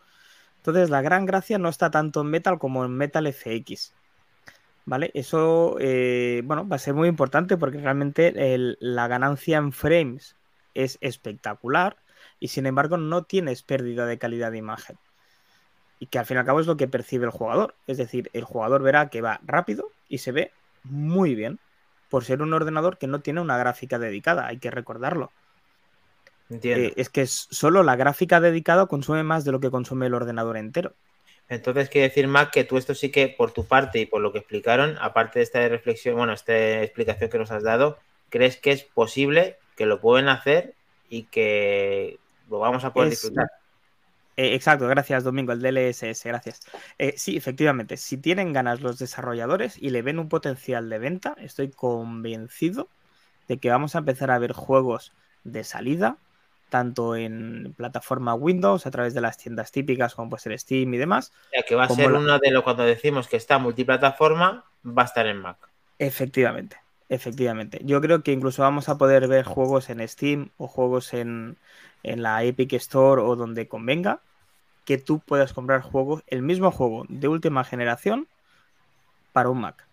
Entonces, 0.56 0.90
la 0.90 1.02
gran 1.02 1.26
gracia 1.26 1.58
no 1.58 1.68
está 1.68 1.90
tanto 1.90 2.22
en 2.22 2.28
Metal 2.28 2.58
como 2.58 2.84
en 2.84 2.92
Metal 2.92 3.30
FX. 3.30 3.94
¿Vale? 4.86 5.11
Eso, 5.15 5.77
eh, 5.81 6.43
bueno, 6.44 6.69
va 6.69 6.77
a 6.77 6.78
ser 6.78 6.94
muy 6.94 7.09
importante 7.09 7.56
porque 7.56 7.78
realmente 7.78 8.35
la 8.81 9.09
ganancia 9.09 9.56
en 9.56 9.73
frames 9.73 10.36
es 10.74 10.98
espectacular 11.01 11.97
y 12.39 12.48
sin 12.48 12.66
embargo 12.66 12.98
no 12.98 13.23
tienes 13.23 13.62
pérdida 13.62 14.06
de 14.06 14.19
calidad 14.19 14.52
de 14.52 14.59
imagen. 14.59 14.98
Y 15.98 16.06
que 16.06 16.19
al 16.19 16.27
fin 16.27 16.36
y 16.36 16.40
al 16.40 16.47
cabo 16.47 16.61
es 16.61 16.66
lo 16.66 16.77
que 16.77 16.89
percibe 16.89 17.24
el 17.24 17.31
jugador. 17.31 17.74
Es 17.86 17.97
decir, 17.97 18.31
el 18.35 18.44
jugador 18.44 18.82
verá 18.82 19.09
que 19.09 19.23
va 19.23 19.40
rápido 19.47 19.90
y 20.09 20.19
se 20.19 20.32
ve 20.32 20.52
muy 20.82 21.35
bien 21.35 21.59
por 22.11 22.24
ser 22.24 22.43
un 22.43 22.52
ordenador 22.52 22.98
que 22.98 23.06
no 23.06 23.20
tiene 23.20 23.40
una 23.40 23.56
gráfica 23.56 23.98
dedicada, 23.98 24.47
hay 24.47 24.59
que 24.59 24.70
recordarlo. 24.70 25.32
Eh, 26.51 26.93
es 26.97 27.09
que 27.09 27.27
solo 27.27 27.82
la 27.82 27.97
gráfica 27.97 28.40
dedicada 28.40 28.86
consume 28.86 29.24
más 29.24 29.44
de 29.44 29.52
lo 29.52 29.61
que 29.61 29.70
consume 29.70 30.06
el 30.06 30.15
ordenador 30.15 30.56
entero. 30.56 30.94
Entonces, 31.48 31.88
quiere 31.90 32.08
decir, 32.08 32.26
Mac, 32.26 32.50
que 32.50 32.64
tú 32.64 32.78
esto 32.78 32.94
sí 32.94 33.10
que, 33.10 33.28
por 33.28 33.52
tu 33.52 33.66
parte 33.66 34.00
y 34.00 34.06
por 34.06 34.20
lo 34.20 34.32
que 34.32 34.38
explicaron, 34.38 34.96
aparte 35.00 35.38
de 35.38 35.44
esta 35.44 35.68
reflexión, 35.68 36.16
bueno, 36.16 36.32
esta 36.32 36.82
explicación 36.82 37.30
que 37.30 37.38
nos 37.38 37.50
has 37.50 37.62
dado, 37.62 37.98
¿crees 38.30 38.56
que 38.56 38.72
es 38.72 38.82
posible 38.82 39.58
que 39.76 39.86
lo 39.86 40.00
pueden 40.00 40.28
hacer 40.28 40.74
y 41.08 41.24
que 41.24 42.18
lo 42.48 42.58
vamos 42.58 42.84
a 42.84 42.92
poder 42.92 43.10
disfrutar? 43.10 43.48
Eh, 44.36 44.54
exacto, 44.54 44.88
gracias 44.88 45.22
Domingo, 45.22 45.52
el 45.52 45.60
DLSS, 45.60 46.24
gracias. 46.24 46.60
Eh, 46.98 47.14
sí, 47.16 47.36
efectivamente, 47.36 47.96
si 47.96 48.16
tienen 48.16 48.52
ganas 48.52 48.80
los 48.80 48.98
desarrolladores 48.98 49.80
y 49.80 49.90
le 49.90 50.02
ven 50.02 50.18
un 50.18 50.28
potencial 50.28 50.88
de 50.88 50.98
venta, 50.98 51.36
estoy 51.38 51.70
convencido 51.70 52.88
de 53.46 53.58
que 53.58 53.70
vamos 53.70 53.94
a 53.94 53.98
empezar 53.98 54.30
a 54.30 54.38
ver 54.38 54.52
juegos 54.52 55.12
de 55.44 55.62
salida 55.62 56.16
tanto 56.74 57.14
en 57.14 57.72
plataforma 57.76 58.34
Windows, 58.34 58.84
a 58.84 58.90
través 58.90 59.14
de 59.14 59.20
las 59.20 59.38
tiendas 59.38 59.70
típicas 59.70 60.16
como 60.16 60.28
puede 60.28 60.42
ser 60.42 60.59
Steam 60.59 60.92
y 60.92 60.96
demás. 60.96 61.32
Ya 61.56 61.62
que 61.62 61.76
va 61.76 61.84
a 61.84 61.88
ser 61.88 62.12
uno 62.12 62.36
de 62.40 62.51
los 62.51 62.64
cuando 62.64 62.82
decimos 62.82 63.28
que 63.28 63.36
está 63.36 63.60
multiplataforma, 63.60 64.64
va 64.84 65.02
a 65.02 65.05
estar 65.05 65.24
en 65.28 65.36
Mac. 65.36 65.56
Efectivamente, 66.01 66.76
efectivamente. 67.09 67.78
Yo 67.84 68.01
creo 68.01 68.24
que 68.24 68.32
incluso 68.32 68.62
vamos 68.62 68.88
a 68.88 68.98
poder 68.98 69.28
ver 69.28 69.44
juegos 69.44 69.88
en 69.88 70.06
Steam 70.09 70.51
o 70.56 70.66
juegos 70.66 71.14
en, 71.14 71.59
en 72.02 72.24
la 72.24 72.42
Epic 72.42 72.72
Store 72.72 73.22
o 73.22 73.36
donde 73.36 73.68
convenga, 73.68 74.18
que 74.84 74.98
tú 74.98 75.20
puedas 75.20 75.52
comprar 75.52 75.80
juegos, 75.80 76.24
el 76.26 76.42
mismo 76.42 76.72
juego 76.72 77.05
de 77.09 77.28
última 77.28 77.62
generación 77.62 78.26
para 79.32 79.48
un 79.48 79.60
Mac 79.60 79.86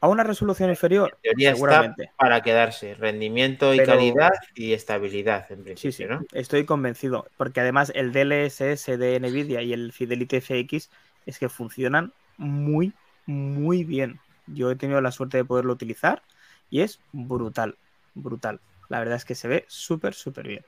a 0.00 0.08
una 0.08 0.22
resolución 0.22 0.70
inferior, 0.70 1.18
seguramente. 1.36 2.10
para 2.16 2.40
quedarse, 2.42 2.94
rendimiento 2.94 3.74
y 3.74 3.78
calidad 3.78 4.32
y 4.54 4.72
estabilidad, 4.72 5.50
en 5.50 5.64
principio, 5.64 5.92
sí, 5.92 6.04
sí, 6.04 6.08
¿no? 6.08 6.24
Estoy 6.32 6.64
convencido, 6.64 7.26
porque 7.36 7.60
además 7.60 7.90
el 7.94 8.12
DLSS 8.12 8.96
de 8.96 9.18
Nvidia 9.18 9.62
y 9.62 9.72
el 9.72 9.92
Fidelity 9.92 10.40
FX 10.40 10.90
es 11.26 11.38
que 11.38 11.48
funcionan 11.48 12.12
muy, 12.36 12.92
muy 13.26 13.84
bien. 13.84 14.20
Yo 14.46 14.70
he 14.70 14.76
tenido 14.76 15.00
la 15.00 15.10
suerte 15.10 15.36
de 15.36 15.44
poderlo 15.44 15.72
utilizar 15.72 16.22
y 16.70 16.80
es 16.80 17.00
brutal, 17.12 17.76
brutal. 18.14 18.60
La 18.88 19.00
verdad 19.00 19.16
es 19.16 19.24
que 19.24 19.34
se 19.34 19.48
ve 19.48 19.64
súper, 19.68 20.14
súper 20.14 20.48
bien. 20.48 20.64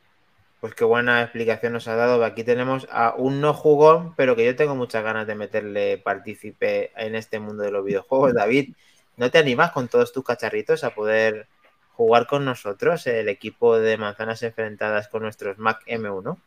Pues 0.61 0.75
qué 0.75 0.85
buena 0.85 1.23
explicación 1.23 1.73
nos 1.73 1.89
ha 1.89 1.95
dado. 1.97 2.23
Aquí 2.23 2.45
tenemos 2.45 2.87
a 2.91 3.15
un 3.17 3.41
no 3.41 3.55
jugón, 3.55 4.15
pero 4.15 4.37
que 4.37 4.45
yo 4.45 4.55
tengo 4.57 4.75
muchas 4.75 5.03
ganas 5.03 5.27
de 5.27 5.35
meterle 5.35 5.97
partícipe 5.97 6.93
en 6.97 7.15
este 7.15 7.41
mundo 7.41 7.63
de 7.63 7.71
los 7.71 7.83
videojuegos. 7.83 8.35
David, 8.35 8.75
¿No 9.21 9.31
te 9.31 9.37
animas 9.37 9.71
con 9.73 9.87
todos 9.87 10.15
tus 10.15 10.25
cacharritos 10.25 10.83
a 10.83 10.95
poder 10.95 11.47
jugar 11.93 12.27
con 12.27 12.47
nosotros 12.47 13.07
el 13.07 13.29
equipo 13.29 13.79
de 13.79 13.99
manzanas 13.99 14.43
enfrentadas 14.43 15.09
con 15.09 15.25
nuestros 15.25 15.59
Mac 15.59 15.83
M1? 15.87 16.39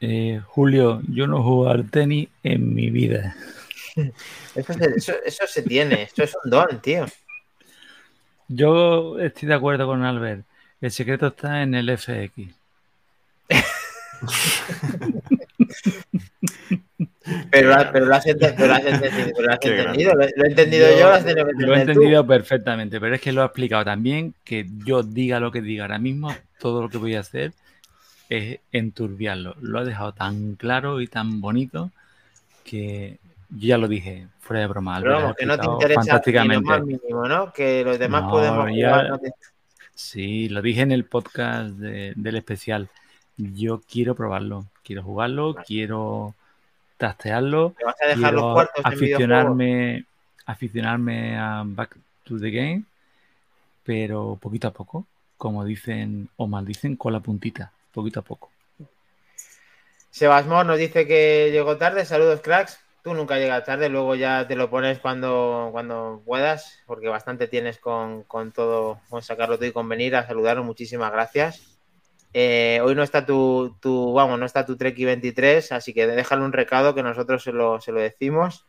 Eh, 0.00 0.42
Julio, 0.44 1.02
yo 1.08 1.28
no 1.28 1.40
juego 1.40 1.68
al 1.68 1.88
tenis 1.88 2.30
en 2.42 2.74
mi 2.74 2.90
vida. 2.90 3.36
Eso 4.56 5.46
se, 5.46 5.62
tiene, 5.62 6.02
eso 6.02 6.24
es 6.24 6.34
un 6.42 6.50
don, 6.50 6.82
tío. 6.82 7.06
Yo 8.48 9.20
estoy 9.20 9.46
de 9.46 9.54
acuerdo 9.54 9.86
con 9.86 10.02
Albert. 10.02 10.44
El 10.80 10.90
secreto 10.90 11.28
está 11.28 11.62
en 11.62 11.76
el 11.76 11.96
FX. 11.96 12.52
Pero, 17.50 17.68
lo, 17.68 17.74
has, 18.14 18.26
entendido, 18.26 18.64
lo, 20.14 20.24
he 20.44 20.46
entendido 20.46 20.86
yo, 20.98 21.10
lo, 21.56 21.74
he 21.74 21.80
entendido 21.80 22.26
perfectamente, 22.26 23.00
pero 23.00 23.14
es 23.14 23.20
que 23.20 23.32
lo 23.32 23.42
ha 23.42 23.46
explicado 23.46 23.84
también, 23.84 24.34
que 24.44 24.66
yo 24.84 25.02
diga 25.02 25.40
lo 25.40 25.50
que 25.50 25.62
diga 25.62 25.84
ahora 25.84 25.98
mismo, 25.98 26.34
todo 26.58 26.82
lo 26.82 26.90
que 26.90 26.98
voy 26.98 27.14
a 27.14 27.20
hacer 27.20 27.52
es 28.28 28.58
enturbiarlo. 28.72 29.56
Lo 29.60 29.78
ha 29.78 29.84
dejado 29.84 30.12
tan 30.12 30.56
claro 30.56 31.00
y 31.00 31.06
tan 31.06 31.40
bonito 31.40 31.90
que 32.62 33.18
yo 33.48 33.68
ya 33.68 33.78
lo 33.78 33.88
dije, 33.88 34.26
fuera 34.40 34.60
de 34.60 34.66
broma. 34.66 35.00
Pero 35.00 35.34
que 35.34 35.46
no 35.46 35.58
te 35.58 35.66
interesa 35.66 36.00
fantásticamente. 36.00 36.70
Lo 36.70 36.78
más 36.78 36.84
mínimo, 36.84 37.26
¿no? 37.26 37.52
Que 37.52 37.84
los 37.84 37.98
demás 37.98 38.30
podemos 38.30 38.68
jugar. 38.68 39.18
Sí, 39.94 40.48
lo 40.48 40.60
dije 40.60 40.82
en 40.82 40.92
el 40.92 41.04
podcast 41.04 41.70
del 41.70 42.36
especial. 42.36 42.88
Yo 43.36 43.80
quiero 43.90 44.14
probarlo, 44.14 44.66
quiero 44.82 45.02
jugarlo, 45.02 45.54
quiero 45.66 46.34
trastearlo. 46.96 47.74
vas 47.84 47.96
a 48.02 48.08
dejar 48.08 48.34
los 48.34 48.52
cuartos 48.52 48.84
aficionarme, 48.84 50.04
aficionarme 50.46 51.38
a 51.38 51.62
Back 51.64 51.96
to 52.24 52.38
the 52.38 52.50
Game, 52.50 52.84
pero 53.84 54.38
poquito 54.40 54.68
a 54.68 54.72
poco, 54.72 55.06
como 55.36 55.64
dicen 55.64 56.28
o 56.36 56.46
maldicen, 56.46 56.96
con 56.96 57.12
la 57.12 57.20
puntita, 57.20 57.72
poquito 57.92 58.20
a 58.20 58.22
poco. 58.22 58.50
Sebasmor 60.10 60.64
nos 60.64 60.78
dice 60.78 61.08
que 61.08 61.50
llegó 61.50 61.76
tarde. 61.76 62.04
Saludos, 62.04 62.40
cracks. 62.40 62.78
Tú 63.02 63.14
nunca 63.14 63.36
llegas 63.36 63.64
tarde, 63.64 63.88
luego 63.88 64.14
ya 64.14 64.46
te 64.46 64.56
lo 64.56 64.70
pones 64.70 64.98
cuando, 64.98 65.68
cuando 65.72 66.22
puedas, 66.24 66.78
porque 66.86 67.08
bastante 67.08 67.48
tienes 67.48 67.78
con, 67.78 68.22
con 68.22 68.52
todo, 68.52 69.00
con 69.10 69.22
sacarlo 69.22 69.56
todo 69.56 69.66
y 69.66 69.72
con 69.72 69.88
venir 69.88 70.16
a 70.16 70.26
saludaros. 70.26 70.64
Muchísimas 70.64 71.12
gracias. 71.12 71.73
Eh, 72.36 72.80
hoy 72.82 72.96
no 72.96 73.04
está 73.04 73.24
tu, 73.24 73.76
tu, 73.80 74.12
vamos, 74.12 74.40
no 74.40 74.44
está 74.44 74.66
tu 74.66 74.76
Treki 74.76 75.04
23, 75.04 75.70
así 75.70 75.94
que 75.94 76.08
déjale 76.08 76.42
un 76.42 76.52
recado 76.52 76.92
que 76.92 77.02
nosotros 77.04 77.44
se 77.44 77.52
lo, 77.52 77.80
se 77.80 77.92
lo 77.92 78.00
decimos. 78.00 78.66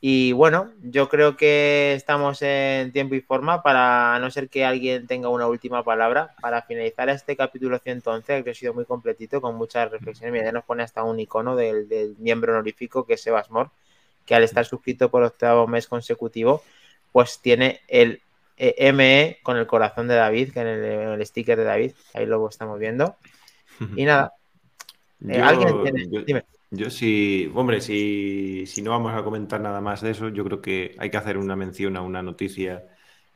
Y 0.00 0.32
bueno, 0.32 0.72
yo 0.82 1.08
creo 1.10 1.36
que 1.36 1.94
estamos 1.94 2.40
en 2.42 2.92
tiempo 2.92 3.14
y 3.14 3.20
forma 3.20 3.62
para, 3.62 4.14
a 4.14 4.18
no 4.18 4.30
ser 4.30 4.48
que 4.48 4.64
alguien 4.64 5.06
tenga 5.06 5.28
una 5.28 5.46
última 5.46 5.82
palabra, 5.84 6.34
para 6.40 6.62
finalizar 6.62 7.10
este 7.10 7.36
capítulo 7.36 7.78
111, 7.78 8.42
que 8.42 8.50
ha 8.50 8.54
sido 8.54 8.74
muy 8.74 8.86
completito, 8.86 9.40
con 9.42 9.54
muchas 9.56 9.90
reflexiones. 9.90 10.32
Mira, 10.32 10.46
ya 10.46 10.52
nos 10.52 10.64
pone 10.64 10.82
hasta 10.82 11.04
un 11.04 11.20
icono 11.20 11.56
del, 11.56 11.88
del 11.88 12.16
miembro 12.18 12.52
honorífico, 12.52 13.06
que 13.06 13.14
es 13.14 13.22
Sebas 13.22 13.50
Mor, 13.50 13.70
que 14.24 14.34
al 14.34 14.44
estar 14.44 14.64
suscrito 14.64 15.10
por 15.10 15.22
octavo 15.24 15.66
mes 15.66 15.88
consecutivo, 15.88 16.62
pues 17.12 17.40
tiene 17.40 17.80
el 17.88 18.22
eh, 18.56 18.92
ME 18.92 19.38
con 19.42 19.56
el 19.56 19.66
corazón 19.66 20.08
de 20.08 20.14
David, 20.14 20.52
que 20.52 20.60
en 20.60 20.68
el, 20.68 21.26
sticker 21.26 21.58
de 21.58 21.64
David, 21.64 21.92
ahí 22.14 22.26
luego 22.26 22.48
estamos 22.48 22.78
viendo. 22.78 23.16
Y 23.96 24.04
nada. 24.04 24.32
Eh, 25.28 25.40
¿Alguien 25.40 25.82
tiene? 25.82 26.08
Yo, 26.10 26.22
Dime. 26.22 26.44
Yo 26.70 26.90
sí, 26.90 27.50
hombre, 27.54 27.80
si, 27.80 28.64
si, 28.66 28.82
no 28.82 28.90
vamos 28.90 29.14
a 29.14 29.22
comentar 29.22 29.60
nada 29.60 29.80
más 29.80 30.00
de 30.00 30.10
eso, 30.10 30.28
yo 30.28 30.44
creo 30.44 30.60
que 30.60 30.96
hay 30.98 31.08
que 31.08 31.16
hacer 31.16 31.38
una 31.38 31.54
mención 31.54 31.96
a 31.96 32.02
una 32.02 32.20
noticia 32.20 32.84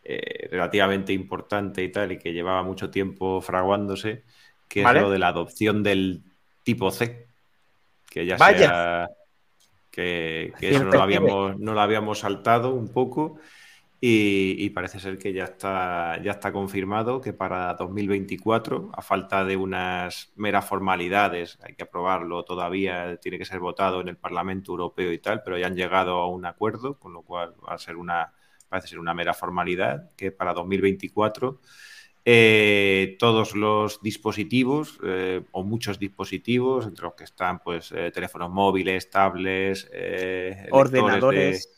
eh, 0.03 0.49
relativamente 0.51 1.13
importante 1.13 1.83
y 1.85 1.93
tal, 1.93 2.13
y 2.13 2.19
que 2.19 2.33
llevaba 2.33 2.65
mucho 2.65 2.91
tiempo 2.91 3.41
fraguándose, 3.41 4.25
que 4.67 4.83
es 4.83 4.93
lo 4.93 5.11
de 5.11 5.19
la 5.21 5.29
adopción 5.29 5.85
del 5.85 6.23
tipo 6.65 6.91
C, 6.91 7.29
que 8.11 8.27
ya 8.27 8.39
sea 8.39 9.09
que, 9.91 10.53
que 10.59 10.71
eso 10.71 10.85
no 10.85 10.91
lo, 10.91 11.03
habíamos, 11.03 11.59
no 11.61 11.75
lo 11.75 11.81
habíamos 11.81 12.21
saltado 12.21 12.75
un 12.75 12.89
poco 12.89 13.39
y, 14.01 14.71
parece 14.71 15.01
ser 15.01 15.19
que 15.19 15.33
ya 15.33 15.45
está, 15.45 16.23
ya 16.23 16.33
está 16.33 16.53
confirmado 16.53 17.21
que 17.21 17.33
para 17.33 17.75
2024, 17.75 18.93
a 18.95 19.03
falta 19.03 19.45
de 19.45 19.57
unas 19.57 20.33
meras 20.37 20.65
formalidades, 20.67 21.59
hay 21.63 21.75
que 21.75 21.83
aprobarlo 21.83 22.45
todavía, 22.45 23.17
tiene 23.17 23.39
que 23.39 23.45
ser 23.45 23.59
votado 23.59 24.01
en 24.01 24.09
el 24.09 24.17
Parlamento 24.17 24.71
Europeo 24.71 25.13
y 25.13 25.19
tal, 25.19 25.43
pero 25.43 25.59
ya 25.59 25.67
han 25.67 25.75
llegado 25.75 26.19
a 26.19 26.29
un 26.29 26.47
acuerdo, 26.47 26.99
con 26.99 27.13
lo 27.13 27.23
cual 27.23 27.55
va 27.69 27.75
a 27.75 27.79
ser 27.79 27.97
una, 27.97 28.33
parece 28.69 28.89
ser 28.89 29.01
una 29.01 29.15
mera 29.15 29.35
formalidad, 29.35 30.13
que 30.17 30.31
para 30.31 30.55
2024 30.55 31.59
eh, 32.25 33.17
todos 33.19 33.57
los 33.57 34.01
dispositivos 34.01 35.01
eh, 35.03 35.43
o 35.51 35.65
muchos 35.65 35.99
dispositivos, 35.99 36.87
entre 36.87 37.05
los 37.05 37.15
que 37.15 37.25
están 37.25 37.59
pues 37.59 37.91
eh, 37.91 38.13
teléfonos 38.13 38.51
móviles, 38.51 39.11
tablets, 39.11 39.91
ordenadores 40.71 41.78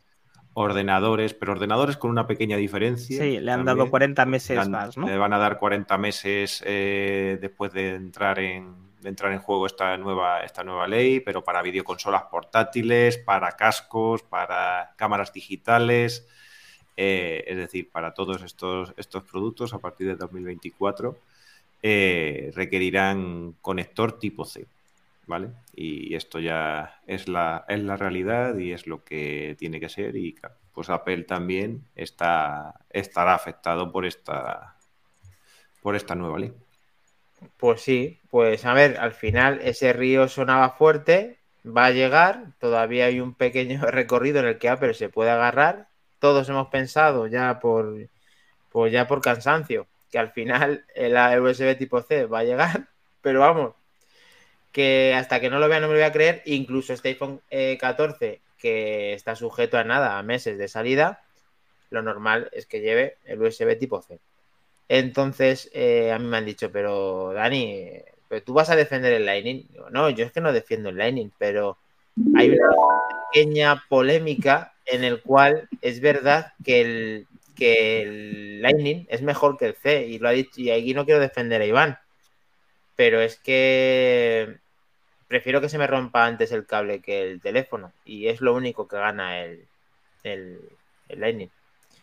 ordenadores, 0.54 1.34
pero 1.34 1.52
ordenadores 1.52 1.96
con 1.96 2.10
una 2.10 2.26
pequeña 2.26 2.56
diferencia. 2.56 3.22
Sí, 3.22 3.38
le 3.38 3.52
han 3.52 3.64
dado 3.64 3.88
40 3.88 4.26
meses 4.26 4.68
más, 4.68 4.96
¿no? 4.96 5.06
Le 5.06 5.16
van 5.16 5.32
a 5.32 5.38
dar 5.38 5.58
40 5.58 5.96
meses 5.98 6.62
eh, 6.66 7.38
después 7.40 7.72
de 7.72 7.94
entrar 7.94 8.38
en 8.38 8.90
entrar 9.04 9.32
en 9.32 9.38
juego 9.38 9.66
esta 9.66 9.96
nueva, 9.96 10.42
esta 10.42 10.62
nueva 10.62 10.86
ley, 10.86 11.20
pero 11.20 11.42
para 11.42 11.62
videoconsolas 11.62 12.24
portátiles, 12.24 13.18
para 13.18 13.52
cascos, 13.52 14.22
para 14.22 14.92
cámaras 14.96 15.32
digitales, 15.32 16.28
eh, 16.96 17.44
es 17.46 17.56
decir, 17.56 17.90
para 17.90 18.12
todos 18.12 18.42
estos, 18.42 18.92
estos 18.96 19.22
productos 19.22 19.72
a 19.72 19.78
partir 19.78 20.06
de 20.06 20.16
2024. 20.16 21.16
eh, 21.82 22.50
requerirán 22.54 23.54
conector 23.62 24.18
tipo 24.18 24.44
C. 24.44 24.66
¿Vale? 25.30 25.52
Y 25.72 26.16
esto 26.16 26.40
ya 26.40 27.00
es 27.06 27.28
la, 27.28 27.64
es 27.68 27.78
la 27.78 27.96
realidad 27.96 28.58
y 28.58 28.72
es 28.72 28.88
lo 28.88 29.04
que 29.04 29.54
tiene 29.60 29.78
que 29.78 29.88
ser. 29.88 30.16
Y 30.16 30.34
pues 30.74 30.90
Apple 30.90 31.22
también 31.22 31.84
está, 31.94 32.80
estará 32.90 33.34
afectado 33.34 33.92
por 33.92 34.06
esta, 34.06 34.76
por 35.82 35.94
esta 35.94 36.16
nueva 36.16 36.40
ley. 36.40 36.52
Pues 37.58 37.80
sí, 37.80 38.18
pues 38.28 38.64
a 38.64 38.74
ver, 38.74 38.98
al 38.98 39.12
final 39.12 39.60
ese 39.62 39.92
río 39.92 40.26
sonaba 40.26 40.70
fuerte, 40.70 41.38
va 41.64 41.86
a 41.86 41.92
llegar, 41.92 42.54
todavía 42.58 43.06
hay 43.06 43.20
un 43.20 43.34
pequeño 43.34 43.82
recorrido 43.86 44.40
en 44.40 44.46
el 44.46 44.58
que 44.58 44.68
Apple 44.68 44.94
se 44.94 45.10
puede 45.10 45.30
agarrar. 45.30 45.90
Todos 46.18 46.48
hemos 46.48 46.70
pensado 46.70 47.28
ya 47.28 47.60
por, 47.60 48.08
pues 48.70 48.92
ya 48.92 49.06
por 49.06 49.20
cansancio 49.20 49.86
que 50.10 50.18
al 50.18 50.32
final 50.32 50.84
la 50.96 51.40
USB 51.40 51.78
tipo 51.78 52.02
C 52.02 52.26
va 52.26 52.40
a 52.40 52.44
llegar, 52.44 52.88
pero 53.22 53.38
vamos, 53.38 53.74
que 54.72 55.14
hasta 55.14 55.40
que 55.40 55.50
no 55.50 55.58
lo 55.58 55.68
vea 55.68 55.80
no 55.80 55.88
me 55.88 55.94
lo 55.94 56.00
voy 56.00 56.06
a 56.06 56.12
creer, 56.12 56.42
incluso 56.44 56.92
este 56.92 57.08
iPhone 57.08 57.40
14 57.78 58.26
eh, 58.26 58.40
que 58.58 59.14
está 59.14 59.34
sujeto 59.34 59.78
a 59.78 59.84
nada, 59.84 60.18
a 60.18 60.22
meses 60.22 60.58
de 60.58 60.68
salida, 60.68 61.22
lo 61.90 62.02
normal 62.02 62.50
es 62.52 62.66
que 62.66 62.80
lleve 62.80 63.16
el 63.24 63.42
USB 63.42 63.78
tipo 63.78 64.00
C. 64.02 64.18
Entonces, 64.88 65.70
eh, 65.72 66.12
a 66.12 66.18
mí 66.18 66.26
me 66.26 66.36
han 66.36 66.44
dicho, 66.44 66.70
pero 66.70 67.32
Dani, 67.32 67.90
pero 68.28 68.42
tú 68.42 68.52
vas 68.52 68.70
a 68.70 68.76
defender 68.76 69.12
el 69.12 69.26
Lightning. 69.26 69.68
no, 69.90 70.10
yo 70.10 70.24
es 70.24 70.32
que 70.32 70.40
no 70.40 70.52
defiendo 70.52 70.90
el 70.90 70.96
Lightning, 70.96 71.30
pero 71.38 71.78
hay 72.36 72.50
una 72.50 72.68
pequeña 73.32 73.84
polémica 73.88 74.74
en 74.86 75.04
el 75.04 75.22
cual 75.22 75.68
es 75.80 76.00
verdad 76.00 76.52
que 76.64 76.80
el, 76.80 77.26
que 77.56 78.02
el 78.02 78.62
Lightning 78.62 79.06
es 79.08 79.22
mejor 79.22 79.56
que 79.56 79.66
el 79.66 79.74
C, 79.74 80.06
y 80.06 80.18
lo 80.18 80.28
ha 80.28 80.32
dicho, 80.32 80.60
y 80.60 80.70
aquí 80.70 80.92
no 80.92 81.04
quiero 81.04 81.20
defender 81.20 81.62
a 81.62 81.66
Iván, 81.66 81.98
pero 83.00 83.22
es 83.22 83.38
que 83.38 84.58
prefiero 85.26 85.62
que 85.62 85.70
se 85.70 85.78
me 85.78 85.86
rompa 85.86 86.26
antes 86.26 86.52
el 86.52 86.66
cable 86.66 87.00
que 87.00 87.22
el 87.22 87.40
teléfono, 87.40 87.94
y 88.04 88.28
es 88.28 88.42
lo 88.42 88.54
único 88.54 88.86
que 88.86 88.96
gana 88.96 89.42
el, 89.42 89.66
el, 90.22 90.60
Lightning. 91.08 91.48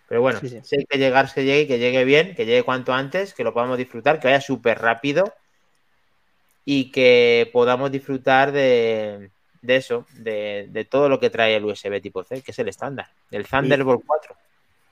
Pero 0.07 0.21
bueno, 0.21 0.39
sí, 0.39 0.59
sé 0.63 0.87
que 0.89 0.97
llegar 0.97 1.31
que 1.31 1.45
llegue, 1.45 1.67
que 1.67 1.77
llegue 1.77 2.03
bien, 2.03 2.33
que 2.33 2.47
llegue 2.47 2.63
cuanto 2.63 2.93
antes, 2.95 3.35
que 3.35 3.43
lo 3.43 3.53
podamos 3.53 3.77
disfrutar, 3.77 4.19
que 4.19 4.25
vaya 4.25 4.41
súper 4.41 4.79
rápido 4.79 5.31
y 6.65 6.91
que 6.91 7.47
podamos 7.53 7.91
disfrutar 7.91 8.51
de, 8.51 9.29
eso, 9.67 10.07
de, 10.15 10.87
todo 10.89 11.09
lo 11.09 11.19
que 11.19 11.29
trae 11.29 11.57
el 11.57 11.65
USB 11.65 12.01
tipo 12.01 12.23
C, 12.23 12.41
que 12.41 12.49
es 12.49 12.57
el 12.57 12.69
estándar, 12.69 13.11
el 13.29 13.45
Thunderbolt 13.45 14.01
4. 14.03 14.35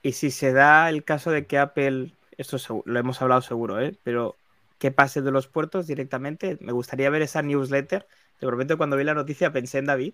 Y 0.03 0.11
si 0.11 0.29
se 0.29 0.53
da 0.53 0.87
el 0.87 1.03
caso 1.03 1.31
de 1.31 1.47
que 1.47 1.57
Apple, 1.57 2.11
esto 2.37 2.83
lo 2.85 2.99
hemos 2.99 3.23
hablado 3.23 3.41
seguro, 3.41 3.81
¿eh? 3.81 3.95
pero 4.03 4.35
que 4.77 4.91
pase 4.91 5.21
de 5.21 5.31
los 5.31 5.47
puertos 5.47 5.87
directamente, 5.87 6.57
me 6.61 6.71
gustaría 6.71 7.09
ver 7.09 7.21
esa 7.21 7.41
newsletter. 7.41 8.07
De 8.39 8.49
repente 8.49 8.75
cuando 8.75 8.97
vi 8.97 9.03
la 9.03 9.13
noticia 9.13 9.51
pensé 9.51 9.79
en 9.79 9.85
David. 9.85 10.13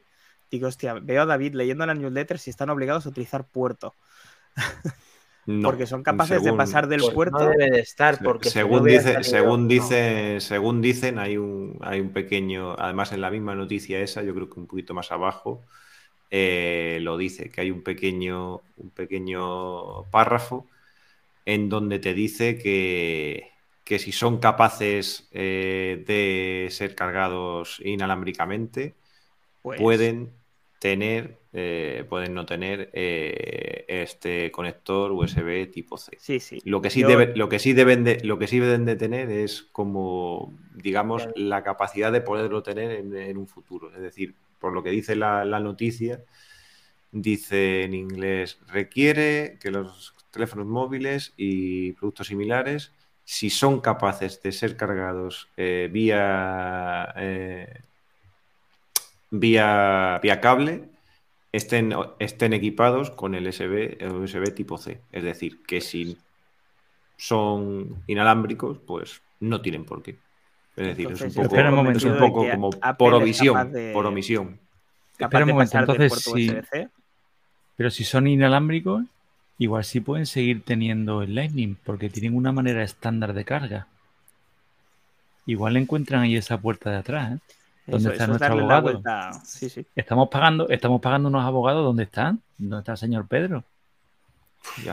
Digo, 0.50 0.68
hostia, 0.68 0.96
veo 0.96 1.22
a 1.22 1.26
David 1.26 1.56
leyendo 1.56 1.86
la 1.86 1.94
newsletter 1.94 2.38
si 2.38 2.50
están 2.50 2.70
obligados 2.70 3.06
a 3.06 3.10
utilizar 3.10 3.48
puerto. 3.48 3.96
porque 5.64 5.88
son 5.88 6.04
capaces 6.04 6.44
de 6.44 6.54
pasar 6.54 6.88
del 6.88 7.02
pues 7.02 7.14
puerto. 7.14 7.40
No 7.40 7.50
debe 7.50 7.70
de 7.72 7.80
estar, 7.80 8.20
porque 8.24 8.50
según, 8.50 8.84
dice, 8.84 9.24
según, 9.24 9.68
dice, 9.68 10.40
según 10.40 10.82
dicen, 10.82 11.20
hay 11.20 11.38
un, 11.38 11.78
hay 11.82 12.00
un 12.00 12.10
pequeño, 12.10 12.76
además 12.78 13.12
en 13.12 13.22
la 13.22 13.32
misma 13.32 13.56
noticia 13.56 14.00
esa, 14.00 14.24
yo 14.24 14.34
creo 14.34 14.50
que 14.50 14.60
un 14.60 14.68
poquito 14.68 14.94
más 14.94 15.12
abajo, 15.12 15.62
eh, 16.30 17.00
lo 17.02 17.18
dice, 17.18 17.50
que 17.50 17.62
hay 17.62 17.72
un 17.72 17.82
pequeño, 17.82 18.62
un 18.78 18.90
pequeño 18.92 20.04
párrafo 20.12 20.68
en 21.46 21.70
donde 21.70 22.00
te 22.00 22.14
dice 22.14 22.58
que, 22.58 23.51
que 23.84 24.00
si 24.00 24.12
son 24.12 24.40
capaces 24.40 25.28
eh, 25.32 26.04
de 26.08 26.68
ser 26.72 26.96
cargados 26.96 27.82
inalámbricamente, 27.84 28.96
pues 29.62 29.80
pueden 29.80 30.32
tener, 30.80 31.38
eh, 31.54 32.06
pueden 32.10 32.34
no 32.34 32.46
tener 32.46 32.90
este 32.94 34.52
conector 34.52 35.12
USB 35.12 35.70
tipo 35.72 35.98
C. 35.98 36.18
Sí, 36.20 36.40
sí. 36.40 36.62
Lo 36.66 36.82
que 36.82 36.90
sí, 36.90 37.04
lo 37.04 37.50
que 37.50 37.60
sí 37.60 37.74
deben 37.74 38.04
de, 38.04 38.20
lo 38.24 38.40
que 38.40 38.48
sí 38.48 38.60
deben 38.60 38.86
de 38.86 38.96
tener 38.96 39.30
es 39.30 39.64
como, 39.72 40.54
digamos, 40.74 41.28
la 41.36 41.64
capacidad 41.64 42.12
de 42.12 42.22
poderlo 42.22 42.64
tener 42.64 42.92
en 42.92 43.38
un 43.38 43.48
futuro. 43.48 43.94
Es 43.94 44.02
decir, 44.02 44.36
por 44.62 44.72
lo 44.72 44.84
que 44.84 44.92
dice 44.92 45.16
la, 45.18 45.60
noticia, 45.60 46.24
dice 47.12 47.84
en 47.84 47.94
inglés, 47.96 48.60
requiere 48.68 49.58
que 49.60 49.72
los 49.72 50.14
teléfonos 50.30 50.68
móviles 50.68 51.34
y 51.36 51.92
productos 51.94 52.28
similares, 52.28 52.94
si 53.32 53.50
son 53.50 53.80
capaces 53.80 54.42
de 54.44 54.52
ser 54.52 54.76
cargados 54.76 55.48
eh, 55.56 55.88
vía, 55.90 57.14
eh, 57.16 57.80
vía, 59.30 60.20
vía 60.22 60.42
cable, 60.42 60.90
estén, 61.54 61.96
estén 62.20 62.52
equipados 62.52 63.10
con 63.10 63.34
el 63.34 63.48
USB, 63.48 63.96
el 64.02 64.12
USB 64.12 64.54
tipo 64.54 64.78
C. 64.78 65.00
Es 65.14 65.24
decir, 65.24 65.64
que 65.64 65.80
si 65.80 66.18
son 67.16 68.04
inalámbricos, 68.06 68.80
pues 68.80 69.22
no 69.40 69.62
tienen 69.62 69.86
por 69.86 70.04
qué. 70.04 70.18
Es 70.76 70.88
decir, 70.88 71.10
es 71.10 71.22
un 72.04 72.18
poco, 72.18 72.46
como 72.52 72.70
por 72.98 73.14
omisión, 73.14 73.72
por 73.94 74.08
omisión. 74.08 74.60
Espera 75.18 75.46
un 75.46 75.52
momento, 75.52 75.78
entonces. 75.80 76.30
Pero 77.78 77.90
si 77.90 78.04
son 78.04 78.28
inalámbricos, 78.28 79.06
igual 79.64 79.84
sí 79.84 80.00
pueden 80.00 80.26
seguir 80.26 80.64
teniendo 80.64 81.22
el 81.22 81.36
Lightning, 81.36 81.76
porque 81.84 82.10
tienen 82.10 82.36
una 82.36 82.52
manera 82.52 82.84
estándar 82.84 83.34
de 83.34 83.46
carga. 83.46 83.88
Igual 85.46 85.78
encuentran 85.78 86.22
ahí 86.22 86.36
esa 86.36 86.58
puerta 86.58 86.90
de 86.90 86.98
atrás, 86.98 87.34
¿eh? 87.34 87.40
¿Dónde 87.88 88.12
está 88.12 88.28
nuestro 88.28 88.54
abogado? 88.54 89.02
Estamos 89.96 90.30
pagando, 90.30 90.70
estamos 90.70 91.02
pagando 91.02 91.30
unos 91.30 91.46
abogados, 91.46 91.84
¿dónde 91.84 92.04
están? 92.04 92.40
¿Dónde 92.58 92.80
está 92.80 92.94
el 92.94 92.98
señor 92.98 93.28
Pedro? 93.28 93.64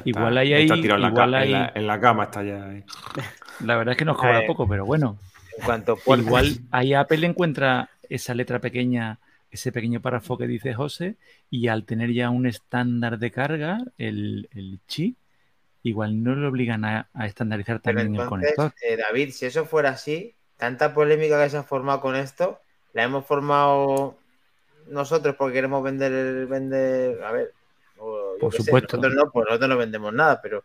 igual 0.04 0.38
hay 0.38 0.54
ahí. 0.54 0.64
igual 0.64 1.34
en, 1.74 1.86
la, 1.86 2.00
cama 2.00 2.24
está 2.24 2.42
ya. 2.42 2.82
La 3.60 3.76
verdad 3.76 3.92
es 3.92 3.98
que 3.98 4.04
nos 4.06 4.16
cobra 4.16 4.46
poco, 4.46 4.66
pero 4.66 4.86
bueno 4.86 5.18
cuanto 5.64 5.98
Igual 6.06 6.58
ahí 6.70 6.94
Apple 6.94 7.26
encuentra 7.26 7.90
esa 8.08 8.34
letra 8.34 8.58
pequeña, 8.58 9.18
ese 9.50 9.72
pequeño 9.72 10.00
párrafo 10.00 10.36
que 10.36 10.46
dice 10.46 10.74
José, 10.74 11.16
y 11.50 11.68
al 11.68 11.84
tener 11.84 12.12
ya 12.12 12.30
un 12.30 12.46
estándar 12.46 13.18
de 13.18 13.30
carga, 13.30 13.78
el, 13.96 14.48
el 14.52 14.80
chip, 14.86 15.16
igual 15.82 16.22
no 16.22 16.34
le 16.34 16.46
obligan 16.46 16.84
a, 16.84 17.08
estandarizar 17.24 17.80
también 17.80 18.14
el 18.14 18.26
conector. 18.26 18.72
Eh, 18.82 18.96
David, 18.96 19.30
si 19.30 19.46
eso 19.46 19.64
fuera 19.64 19.90
así, 19.90 20.34
tanta 20.56 20.94
polémica 20.94 21.42
que 21.42 21.50
se 21.50 21.56
ha 21.56 21.62
formado 21.62 22.00
con 22.00 22.16
esto, 22.16 22.60
la 22.92 23.04
hemos 23.04 23.24
formado 23.24 24.16
nosotros 24.88 25.36
porque 25.36 25.54
queremos 25.54 25.82
vender, 25.82 26.46
vender, 26.46 27.22
a 27.22 27.32
ver, 27.32 27.52
por 27.96 28.52
supuesto. 28.52 28.96
nosotros 28.96 29.14
no, 29.14 29.30
pues 29.30 29.46
nosotros 29.46 29.68
no 29.68 29.76
vendemos 29.76 30.12
nada, 30.12 30.40
pero 30.42 30.64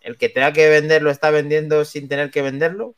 el 0.00 0.16
que 0.16 0.28
tenga 0.28 0.52
que 0.52 0.68
venderlo 0.68 1.10
está 1.10 1.30
vendiendo 1.30 1.84
sin 1.84 2.08
tener 2.08 2.30
que 2.30 2.42
venderlo, 2.42 2.94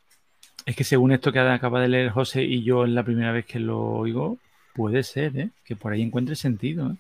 es 0.64 0.76
que 0.76 0.84
según 0.84 1.12
esto 1.12 1.32
que 1.32 1.40
acaba 1.40 1.80
de 1.80 1.88
leer 1.88 2.10
José 2.10 2.42
y 2.42 2.62
yo 2.62 2.84
en 2.84 2.94
la 2.94 3.02
primera 3.02 3.32
vez 3.32 3.46
que 3.46 3.58
lo 3.58 3.80
oigo, 3.80 4.38
puede 4.74 5.02
ser, 5.02 5.36
¿eh? 5.36 5.50
Que 5.64 5.76
por 5.76 5.92
ahí 5.92 6.02
encuentre 6.02 6.36
sentido, 6.36 6.90
¿eh? 6.90 6.96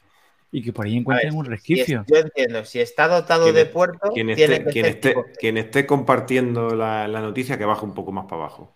Y 0.50 0.62
que 0.62 0.72
por 0.72 0.84
ahí 0.84 0.98
encuentren 0.98 1.34
un 1.34 1.46
resquicio. 1.46 2.04
yo 2.06 2.16
entiendo, 2.18 2.64
si 2.64 2.80
está 2.80 3.08
dotado 3.08 3.52
de 3.52 3.64
puerto, 3.64 4.10
quien 4.12 4.28
esté, 4.28 4.64
quien, 4.66 4.84
esté, 4.84 5.14
quien 5.40 5.56
esté, 5.56 5.86
compartiendo 5.86 6.74
la, 6.74 7.08
noticia, 7.08 7.56
que 7.56 7.64
baje 7.64 7.86
un 7.86 7.94
poco 7.94 8.12
más 8.12 8.26
para 8.26 8.42
abajo. 8.42 8.74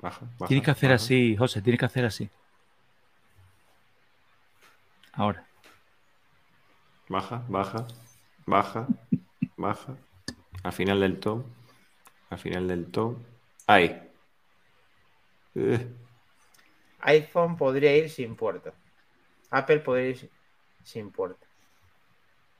Baja, 0.00 0.26
tienes 0.46 0.64
que 0.64 0.70
hacer 0.70 0.92
así, 0.92 1.36
José, 1.36 1.60
tienes 1.60 1.80
que 1.80 1.86
hacer 1.86 2.04
así. 2.04 2.30
Ahora. 5.12 5.44
Baja, 7.08 7.44
baja, 7.48 7.86
baja, 8.46 8.86
baja. 9.56 9.96
Al 10.62 10.72
final 10.72 11.00
del 11.00 11.18
top 11.18 11.44
al 12.30 12.38
final 12.38 12.68
del 12.68 12.86
top. 12.90 13.16
Ahí. 13.66 14.07
Eh. 15.58 15.86
iPhone 17.00 17.56
podría 17.56 17.96
ir 17.96 18.08
sin 18.10 18.36
puerto. 18.36 18.72
Apple 19.50 19.80
podría 19.80 20.10
ir 20.10 20.30
sin 20.84 21.10
puerto. 21.10 21.46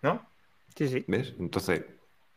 ¿No? 0.02 0.28
Sí, 0.74 0.88
sí. 0.88 1.04
¿Ves? 1.06 1.34
Entonces, 1.38 1.84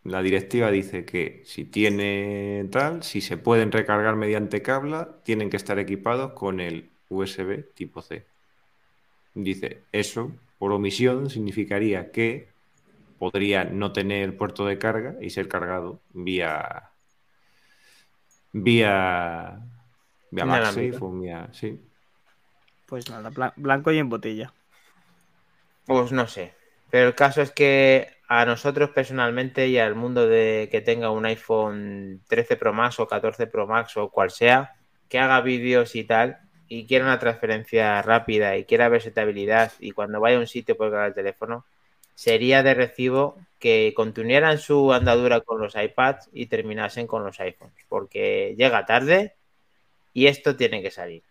la 0.03 0.21
directiva 0.21 0.71
dice 0.71 1.05
que 1.05 1.41
si 1.45 1.65
tiene 1.65 2.67
tal, 2.71 3.03
si 3.03 3.21
se 3.21 3.37
pueden 3.37 3.71
recargar 3.71 4.15
mediante 4.15 4.61
cable, 4.61 5.05
tienen 5.23 5.49
que 5.49 5.57
estar 5.57 5.79
equipados 5.79 6.33
con 6.33 6.59
el 6.59 6.89
USB 7.09 7.73
tipo 7.73 8.01
C. 8.01 8.25
Dice, 9.33 9.83
eso, 9.91 10.31
por 10.59 10.71
omisión, 10.71 11.29
significaría 11.29 12.11
que 12.11 12.49
podría 13.19 13.63
no 13.63 13.93
tener 13.93 14.37
puerto 14.37 14.65
de 14.65 14.77
carga 14.77 15.15
y 15.21 15.29
ser 15.29 15.47
cargado 15.47 16.01
vía 16.13 16.91
vía, 18.53 19.61
vía 20.31 20.71
vía, 21.19 21.49
sí. 21.51 21.79
Pues 22.85 23.09
nada, 23.09 23.31
blanco 23.55 23.91
y 23.91 23.99
en 23.99 24.09
botella. 24.09 24.53
Pues 25.85 26.11
no 26.11 26.27
sé. 26.27 26.53
Pero 26.89 27.07
el 27.07 27.15
caso 27.15 27.41
es 27.41 27.51
que 27.51 28.07
a 28.27 28.45
nosotros 28.45 28.89
personalmente 28.91 29.67
y 29.67 29.77
al 29.77 29.95
mundo 29.95 30.27
de 30.27 30.69
que 30.71 30.81
tenga 30.81 31.09
un 31.09 31.25
iPhone 31.25 32.21
13 32.27 32.57
Pro 32.57 32.73
Max 32.73 32.99
o 32.99 33.07
14 33.07 33.47
Pro 33.47 33.67
Max 33.67 33.95
o 33.97 34.09
cual 34.09 34.31
sea, 34.31 34.75
que 35.09 35.19
haga 35.19 35.41
vídeos 35.41 35.95
y 35.95 36.03
tal, 36.03 36.39
y 36.67 36.85
quiera 36.85 37.05
una 37.05 37.19
transferencia 37.19 38.01
rápida 38.01 38.55
y 38.57 38.63
quiera 38.63 38.87
versatilidad 38.87 39.73
y 39.79 39.91
cuando 39.91 40.21
vaya 40.21 40.37
a 40.37 40.39
un 40.39 40.47
sitio 40.47 40.77
pueda 40.77 40.91
cargar 40.91 41.07
el 41.09 41.13
teléfono, 41.13 41.65
sería 42.15 42.63
de 42.63 42.73
recibo 42.73 43.37
que 43.59 43.93
continuaran 43.95 44.57
su 44.57 44.93
andadura 44.93 45.41
con 45.41 45.59
los 45.59 45.75
iPads 45.75 46.29
y 46.31 46.45
terminasen 46.45 47.07
con 47.07 47.23
los 47.23 47.39
iPhones, 47.39 47.75
porque 47.89 48.55
llega 48.57 48.85
tarde 48.85 49.35
y 50.13 50.27
esto 50.27 50.55
tiene 50.55 50.81
que 50.81 50.91
salir. 50.91 51.23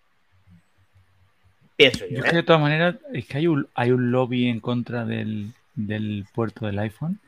Pienso 1.77 2.07
yo. 2.07 2.16
Yo 2.16 2.20
creo 2.20 2.31
que 2.31 2.36
de 2.36 2.43
todas 2.43 2.62
maneras 2.62 2.97
es 3.12 3.27
que 3.27 3.39
hay 3.39 3.47
un, 3.47 3.66
hay 3.74 3.90
un 3.90 4.11
lobby 4.11 4.48
en 4.48 4.61
contra 4.61 5.05
del, 5.05 5.52
del 5.74 6.27
puerto 6.35 6.66
del 6.66 6.78
iPhone. 6.78 7.19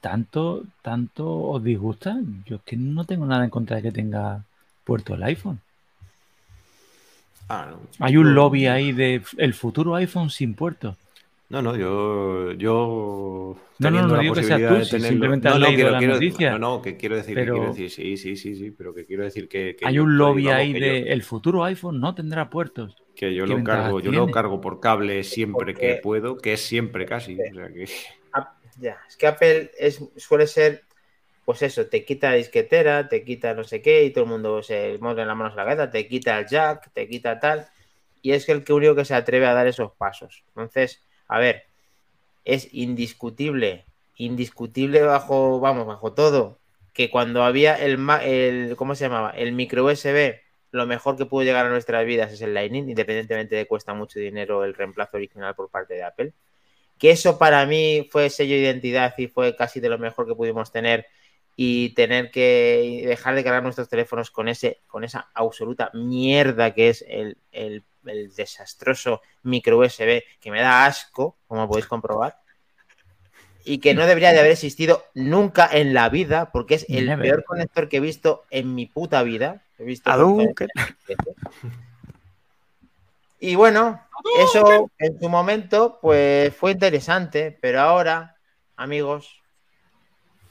¿Tanto, 0.00 0.64
tanto 0.82 1.26
os 1.26 1.62
disgusta? 1.62 2.16
Yo 2.44 2.56
es 2.56 2.62
que 2.62 2.76
no 2.76 3.04
tengo 3.04 3.26
nada 3.26 3.44
en 3.44 3.50
contra 3.50 3.76
de 3.76 3.82
que 3.82 3.92
tenga 3.92 4.44
puerto 4.84 5.14
el 5.14 5.22
iPhone. 5.24 5.60
Ah, 7.48 7.68
no. 7.70 7.80
Hay 8.04 8.16
un 8.16 8.34
lobby 8.34 8.66
ahí 8.66 8.92
de 8.92 9.22
el 9.36 9.54
futuro 9.54 9.94
iPhone 9.94 10.30
sin 10.30 10.54
puerto. 10.54 10.96
No, 11.48 11.62
no, 11.62 11.76
yo. 11.76 12.52
yo 12.52 13.56
No, 13.56 13.56
no, 13.56 13.88
teniendo 13.88 14.08
no 14.08 14.16
la 14.16 14.22
digo 14.22 14.34
que 14.34 14.42
seas 14.42 14.60
tú, 14.68 14.84
si 14.84 15.00
simplemente 15.00 15.48
no, 15.48 15.54
has 15.54 15.60
no, 15.60 15.66
leído 15.66 15.76
quiero- 15.76 15.90
la 15.92 15.98
quiero- 15.98 16.14
noticia. 16.14 16.50
No, 16.52 16.58
no, 16.58 16.82
que 16.82 16.96
quiero 16.96 17.14
decir, 17.16 17.34
que 17.36 17.40
Pero- 17.42 17.54
quiero 17.54 17.68
decir, 17.68 17.90
sí, 17.90 18.16
sí, 18.16 18.36
sí, 18.36 18.56
sí, 18.56 18.70
pero 18.72 18.92
que 18.92 19.04
quiero 19.06 19.22
decir 19.22 19.48
que. 19.48 19.76
que 19.76 19.86
Hay 19.86 19.98
un 20.00 20.16
lobby 20.18 20.48
ahí 20.48 20.72
que 20.72 20.80
de 20.80 21.00
yo- 21.04 21.12
el 21.12 21.22
futuro 21.22 21.62
iPhone 21.64 22.00
no 22.00 22.14
tendrá 22.14 22.50
puertos. 22.50 22.96
Que 23.14 23.32
yo 23.34 23.44
¿Qué 23.46 23.50
lo 23.54 23.64
cargo, 23.64 24.00
yo 24.00 24.10
lo 24.12 24.30
cargo 24.30 24.60
por 24.60 24.80
cable 24.80 25.22
siempre 25.24 25.72
que 25.74 25.80
Porque- 25.88 26.00
puedo, 26.02 26.36
que 26.36 26.54
es 26.54 26.60
siempre 26.60 27.06
casi. 27.06 27.34
O 27.40 27.54
sea 27.54 27.68
que. 27.72 27.86
Ya, 28.78 28.98
es 29.08 29.16
que 29.16 29.26
Apple 29.26 29.70
es, 29.78 30.04
suele 30.16 30.46
ser, 30.46 30.82
pues 31.46 31.62
eso, 31.62 31.86
te 31.86 32.04
quita 32.04 32.28
la 32.30 32.36
disquetera, 32.36 33.08
te 33.08 33.24
quita 33.24 33.54
no 33.54 33.64
sé 33.64 33.80
qué, 33.80 34.04
y 34.04 34.10
todo 34.10 34.24
el 34.24 34.30
mundo 34.30 34.62
se 34.62 34.98
mueve 35.00 35.24
las 35.24 35.34
manos 35.34 35.54
a 35.54 35.56
la 35.56 35.64
cabeza, 35.64 35.90
te 35.90 36.06
quita 36.06 36.38
el 36.40 36.46
jack, 36.46 36.90
te 36.92 37.08
quita 37.08 37.40
tal, 37.40 37.66
y 38.20 38.32
es 38.32 38.44
que 38.44 38.52
el 38.52 38.64
que 38.64 38.74
único 38.74 38.94
que 38.94 39.06
se 39.06 39.14
atreve 39.14 39.46
a 39.46 39.54
dar 39.54 39.66
esos 39.66 39.92
pasos. 39.92 40.44
Entonces, 40.48 41.02
a 41.28 41.38
ver, 41.38 41.64
es 42.44 42.68
indiscutible, 42.72 43.86
indiscutible 44.16 45.02
bajo, 45.02 45.60
vamos, 45.60 45.86
bajo 45.86 46.12
todo, 46.14 46.58
que 46.92 47.10
cuando 47.10 47.42
había 47.44 47.74
el, 47.76 47.98
el 48.22 48.76
¿cómo 48.76 48.94
se 48.94 49.04
llamaba? 49.04 49.30
El 49.30 49.52
micro 49.52 49.84
USB, 49.84 50.40
lo 50.72 50.86
mejor 50.86 51.16
que 51.16 51.26
pudo 51.26 51.44
llegar 51.44 51.66
a 51.66 51.70
nuestras 51.70 52.06
vidas 52.06 52.32
es 52.32 52.40
el 52.42 52.54
Lightning, 52.54 52.88
independientemente 52.88 53.56
de 53.56 53.62
que 53.64 53.68
cuesta 53.68 53.94
mucho 53.94 54.18
dinero 54.20 54.64
el 54.64 54.74
reemplazo 54.74 55.16
original 55.16 55.54
por 55.54 55.70
parte 55.70 55.94
de 55.94 56.04
Apple 56.04 56.34
que 56.98 57.10
eso 57.10 57.38
para 57.38 57.66
mí 57.66 58.08
fue 58.10 58.30
sello 58.30 58.54
de 58.54 58.62
identidad 58.62 59.14
y 59.18 59.28
fue 59.28 59.56
casi 59.56 59.80
de 59.80 59.88
lo 59.88 59.98
mejor 59.98 60.26
que 60.26 60.34
pudimos 60.34 60.72
tener 60.72 61.06
y 61.56 61.90
tener 61.94 62.30
que 62.30 63.04
dejar 63.06 63.34
de 63.34 63.44
cargar 63.44 63.62
nuestros 63.62 63.88
teléfonos 63.88 64.30
con 64.30 64.48
ese 64.48 64.80
con 64.86 65.04
esa 65.04 65.30
absoluta 65.34 65.90
mierda 65.94 66.74
que 66.74 66.88
es 66.90 67.04
el, 67.08 67.38
el- 67.52 67.84
el 68.06 68.34
desastroso 68.34 69.22
micro 69.42 69.78
USB 69.78 70.22
que 70.40 70.50
me 70.50 70.60
da 70.60 70.86
asco, 70.86 71.36
como 71.46 71.68
podéis 71.68 71.86
comprobar, 71.86 72.38
y 73.64 73.78
que 73.78 73.94
no 73.94 74.06
debería 74.06 74.32
de 74.32 74.38
haber 74.38 74.52
existido 74.52 75.04
nunca 75.14 75.68
en 75.70 75.92
la 75.92 76.08
vida, 76.08 76.50
porque 76.52 76.76
es 76.76 76.86
el 76.88 77.06
Never. 77.06 77.26
peor 77.26 77.44
conector 77.44 77.88
que 77.88 77.96
he 77.96 78.00
visto 78.00 78.44
en 78.50 78.74
mi 78.74 78.86
puta 78.86 79.22
vida. 79.22 79.62
He 79.78 79.84
visto 79.84 80.10
y 83.38 83.54
bueno, 83.54 84.00
eso 84.40 84.90
en 84.98 85.20
su 85.20 85.28
momento, 85.28 85.98
pues 86.00 86.54
fue 86.54 86.72
interesante, 86.72 87.56
pero 87.60 87.80
ahora, 87.80 88.36
amigos, 88.76 89.42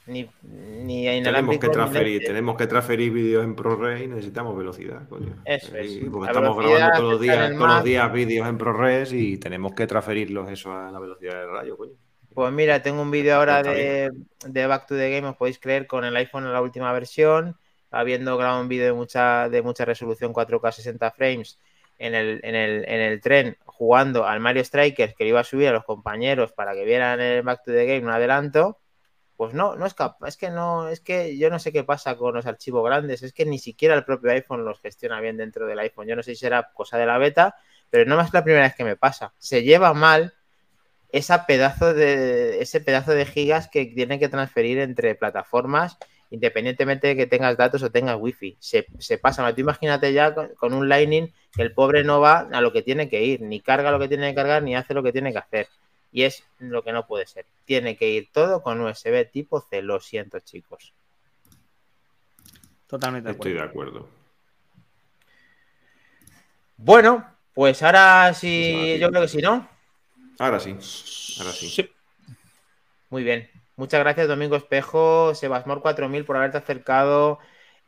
ni, 0.07 0.29
ni 0.43 1.23
Tenemos 1.23 1.57
que 1.57 1.69
transferir, 1.69 2.23
tenemos 2.23 2.57
que 2.57 2.67
transferir 2.67 3.11
vídeos 3.11 3.43
en 3.43 3.55
ProRes 3.55 4.01
y 4.01 4.07
necesitamos 4.07 4.55
velocidad, 4.55 5.07
coño. 5.07 5.35
Eso 5.45 5.75
es. 5.75 5.91
Sí, 5.93 6.07
porque 6.11 6.31
La 6.31 6.39
estamos 6.39 6.57
grabando 6.57 6.97
todos 6.97 7.11
los 7.13 7.21
días, 7.21 7.51
todos 7.51 7.69
los 7.69 7.83
días 7.83 8.13
vídeos 8.13 8.47
en 8.47 8.57
ProRes 8.57 9.13
y 9.13 9.37
tenemos 9.37 9.73
que 9.73 9.87
transferirlos 9.87 10.49
eso 10.49 10.71
a 10.71 10.91
la 10.91 10.99
velocidad 10.99 11.39
del 11.39 11.51
rayo, 11.51 11.77
coño. 11.77 11.93
Pues 12.33 12.51
mira, 12.51 12.81
tengo 12.81 13.01
un 13.01 13.11
vídeo 13.11 13.35
ahora 13.35 13.63
de, 13.63 14.11
de 14.45 14.67
Back 14.67 14.87
to 14.87 14.95
the 14.95 15.09
Game, 15.09 15.27
os 15.27 15.37
podéis 15.37 15.57
creer, 15.57 15.87
con 15.87 16.03
el 16.03 16.15
iPhone 16.17 16.43
en 16.43 16.51
la 16.51 16.61
última 16.61 16.91
versión, 16.91 17.57
habiendo 17.91 18.37
grabado 18.37 18.61
un 18.61 18.67
vídeo 18.67 18.85
de 18.87 18.93
mucha, 18.93 19.47
de 19.47 19.61
mucha 19.61 19.85
resolución 19.85 20.33
4K 20.33 20.71
60 20.71 21.11
frames 21.11 21.59
en 21.97 22.13
el, 22.13 22.41
en, 22.43 22.55
el, 22.55 22.85
en 22.87 22.99
el 22.99 23.21
tren 23.21 23.57
jugando 23.63 24.25
al 24.25 24.39
Mario 24.39 24.63
Strikers 24.63 25.15
que 25.15 25.23
le 25.23 25.29
iba 25.29 25.39
a 25.39 25.45
subir 25.45 25.69
a 25.69 25.71
los 25.71 25.85
compañeros 25.85 26.51
para 26.51 26.73
que 26.73 26.83
vieran 26.83 27.21
el 27.21 27.41
Back 27.41 27.63
to 27.63 27.71
the 27.71 27.85
Game 27.85 28.03
un 28.03 28.09
adelanto. 28.09 28.79
Pues 29.37 29.53
no, 29.53 29.75
no 29.75 29.85
es 29.85 29.93
capaz, 29.93 30.29
es 30.29 30.37
que 30.37 30.49
no, 30.49 30.87
es 30.87 31.01
que 31.01 31.37
yo 31.37 31.49
no 31.49 31.59
sé 31.59 31.73
qué 31.73 31.83
pasa 31.83 32.15
con 32.15 32.33
los 32.33 32.45
archivos 32.45 32.85
grandes, 32.85 33.21
es 33.21 33.33
que 33.33 33.45
ni 33.45 33.59
siquiera 33.59 33.93
el 33.93 34.05
propio 34.05 34.31
iPhone 34.31 34.63
los 34.63 34.79
gestiona 34.79 35.19
bien 35.19 35.35
dentro 35.35 35.67
del 35.67 35.79
iPhone. 35.79 36.07
Yo 36.07 36.15
no 36.15 36.23
sé 36.23 36.31
si 36.35 36.41
será 36.41 36.71
cosa 36.73 36.97
de 36.97 37.05
la 37.05 37.17
beta, 37.17 37.55
pero 37.89 38.05
no 38.05 38.19
es 38.21 38.33
la 38.33 38.43
primera 38.43 38.63
vez 38.63 38.75
que 38.75 38.85
me 38.85 38.95
pasa. 38.95 39.33
Se 39.37 39.63
lleva 39.63 39.93
mal 39.93 40.33
esa 41.11 41.45
pedazo 41.45 41.93
de, 41.93 42.61
ese 42.61 42.79
pedazo 42.81 43.11
de 43.11 43.25
gigas 43.25 43.67
que 43.67 43.85
tienen 43.85 44.19
que 44.19 44.29
transferir 44.29 44.79
entre 44.79 45.15
plataformas, 45.15 45.97
independientemente 46.29 47.07
de 47.07 47.15
que 47.15 47.27
tengas 47.27 47.57
datos 47.57 47.83
o 47.83 47.91
tengas 47.91 48.17
wifi. 48.19 48.57
Se, 48.59 48.85
se 48.99 49.17
pasa. 49.17 49.53
Tú 49.53 49.61
imagínate 49.61 50.13
ya 50.13 50.33
con, 50.33 50.49
con 50.55 50.73
un 50.73 50.87
Lightning 50.87 51.33
que 51.51 51.61
el 51.61 51.73
pobre 51.73 52.03
no 52.03 52.21
va 52.21 52.47
a 52.51 52.61
lo 52.61 52.71
que 52.71 52.81
tiene 52.81 53.09
que 53.09 53.23
ir, 53.23 53.41
ni 53.41 53.59
carga 53.59 53.91
lo 53.91 53.99
que 53.99 54.07
tiene 54.07 54.29
que 54.29 54.35
cargar, 54.35 54.63
ni 54.63 54.75
hace 54.75 54.93
lo 54.93 55.03
que 55.03 55.11
tiene 55.11 55.31
que 55.31 55.39
hacer. 55.39 55.67
Y 56.15 56.23
es 56.23 56.45
lo 56.59 56.81
que 56.81 56.93
no 56.93 57.05
puede 57.05 57.27
ser. 57.27 57.45
Tiene 57.65 57.97
que 57.97 58.07
ir 58.07 58.29
todo 58.31 58.63
con 58.63 58.79
USB 58.79 59.29
tipo 59.29 59.59
C. 59.59 59.81
Lo 59.81 59.99
siento, 59.99 60.39
chicos. 60.39 60.93
Totalmente 62.87 63.27
de 63.27 63.33
Estoy 63.33 63.51
de 63.51 63.61
acuerdo. 63.61 63.97
acuerdo. 63.99 64.09
Bueno, 66.77 67.25
pues 67.53 67.83
ahora 67.83 68.33
sí, 68.33 68.93
Sí, 68.93 68.97
yo 68.97 69.09
creo 69.09 69.23
que 69.23 69.27
sí, 69.27 69.39
¿no? 69.39 69.67
Ahora 70.39 70.61
sí, 70.61 70.69
ahora 70.71 71.51
sí. 71.51 71.91
Muy 73.09 73.25
bien. 73.25 73.49
Muchas 73.75 73.99
gracias, 73.99 74.29
Domingo 74.29 74.55
Espejo, 74.55 75.35
Sebasmor 75.35 75.81
4000 75.81 76.23
por 76.23 76.37
haberte 76.37 76.57
acercado, 76.57 77.39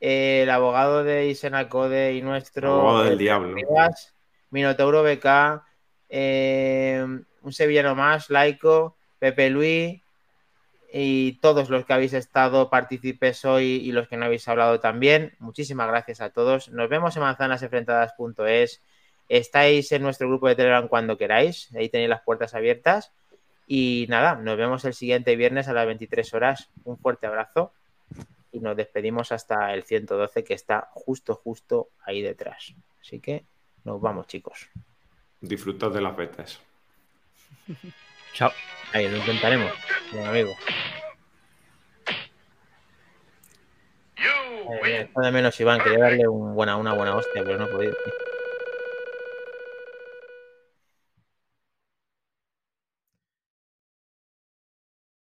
eh, 0.01 0.41
el 0.43 0.49
abogado 0.49 1.05
de 1.05 1.27
Isena 1.27 1.69
Code 1.69 2.15
y 2.15 2.21
nuestro. 2.21 2.73
Abogado 2.73 3.03
del 3.05 3.13
eh, 3.13 3.17
diablo. 3.17 3.55
Minotauro 4.49 5.01
BK, 5.01 5.63
eh, 6.09 7.05
un 7.41 7.53
sevillano 7.53 7.95
más, 7.95 8.29
Laico, 8.29 8.95
Pepe 9.19 9.49
Luis 9.49 10.01
y 10.91 11.33
todos 11.33 11.69
los 11.69 11.85
que 11.85 11.93
habéis 11.93 12.13
estado, 12.13 12.69
participes 12.69 13.43
hoy 13.45 13.81
y 13.83 13.91
los 13.91 14.07
que 14.07 14.17
no 14.17 14.25
habéis 14.25 14.47
hablado 14.47 14.79
también. 14.79 15.35
Muchísimas 15.39 15.87
gracias 15.87 16.21
a 16.21 16.29
todos. 16.29 16.69
Nos 16.69 16.89
vemos 16.89 17.15
en 17.15 17.23
manzanasenfrentadas.es. 17.23 18.81
Estáis 19.29 19.91
en 19.91 20.01
nuestro 20.01 20.27
grupo 20.29 20.47
de 20.47 20.55
Telegram 20.55 20.87
cuando 20.87 21.17
queráis. 21.17 21.69
Ahí 21.75 21.89
tenéis 21.89 22.09
las 22.09 22.21
puertas 22.21 22.53
abiertas. 22.55 23.11
Y 23.67 24.05
nada, 24.07 24.35
nos 24.35 24.57
vemos 24.57 24.85
el 24.85 24.93
siguiente 24.93 25.35
viernes 25.35 25.67
a 25.67 25.73
las 25.73 25.85
23 25.85 26.33
horas. 26.33 26.69
Un 26.85 26.97
fuerte 26.97 27.27
abrazo 27.27 27.73
y 28.51 28.59
nos 28.59 28.77
despedimos 28.77 29.31
hasta 29.31 29.73
el 29.73 29.83
112 29.83 30.43
que 30.43 30.53
está 30.53 30.89
justo, 30.93 31.35
justo 31.35 31.89
ahí 32.05 32.21
detrás. 32.21 32.73
Así 33.01 33.19
que 33.19 33.43
nos 33.83 33.99
vamos, 33.99 34.27
chicos. 34.27 34.69
Disfrutad 35.41 35.91
de 35.91 36.01
las 36.01 36.15
betas. 36.15 36.59
Chao. 38.33 38.51
Ahí 38.93 39.09
lo 39.09 39.17
intentaremos, 39.17 39.71
mi 40.13 40.19
amigo. 40.23 40.55
Eh, 44.85 45.09
de 45.15 45.31
menos 45.31 45.59
Iván, 45.59 45.79
quería 45.81 45.99
darle 45.99 46.27
un 46.27 46.53
buena, 46.53 46.75
una 46.75 46.93
buena 46.93 47.15
hostia, 47.15 47.43
pero 47.43 47.57
no 47.57 47.65
he 47.65 47.67
podido. 47.67 47.93
tío. 47.93 48.36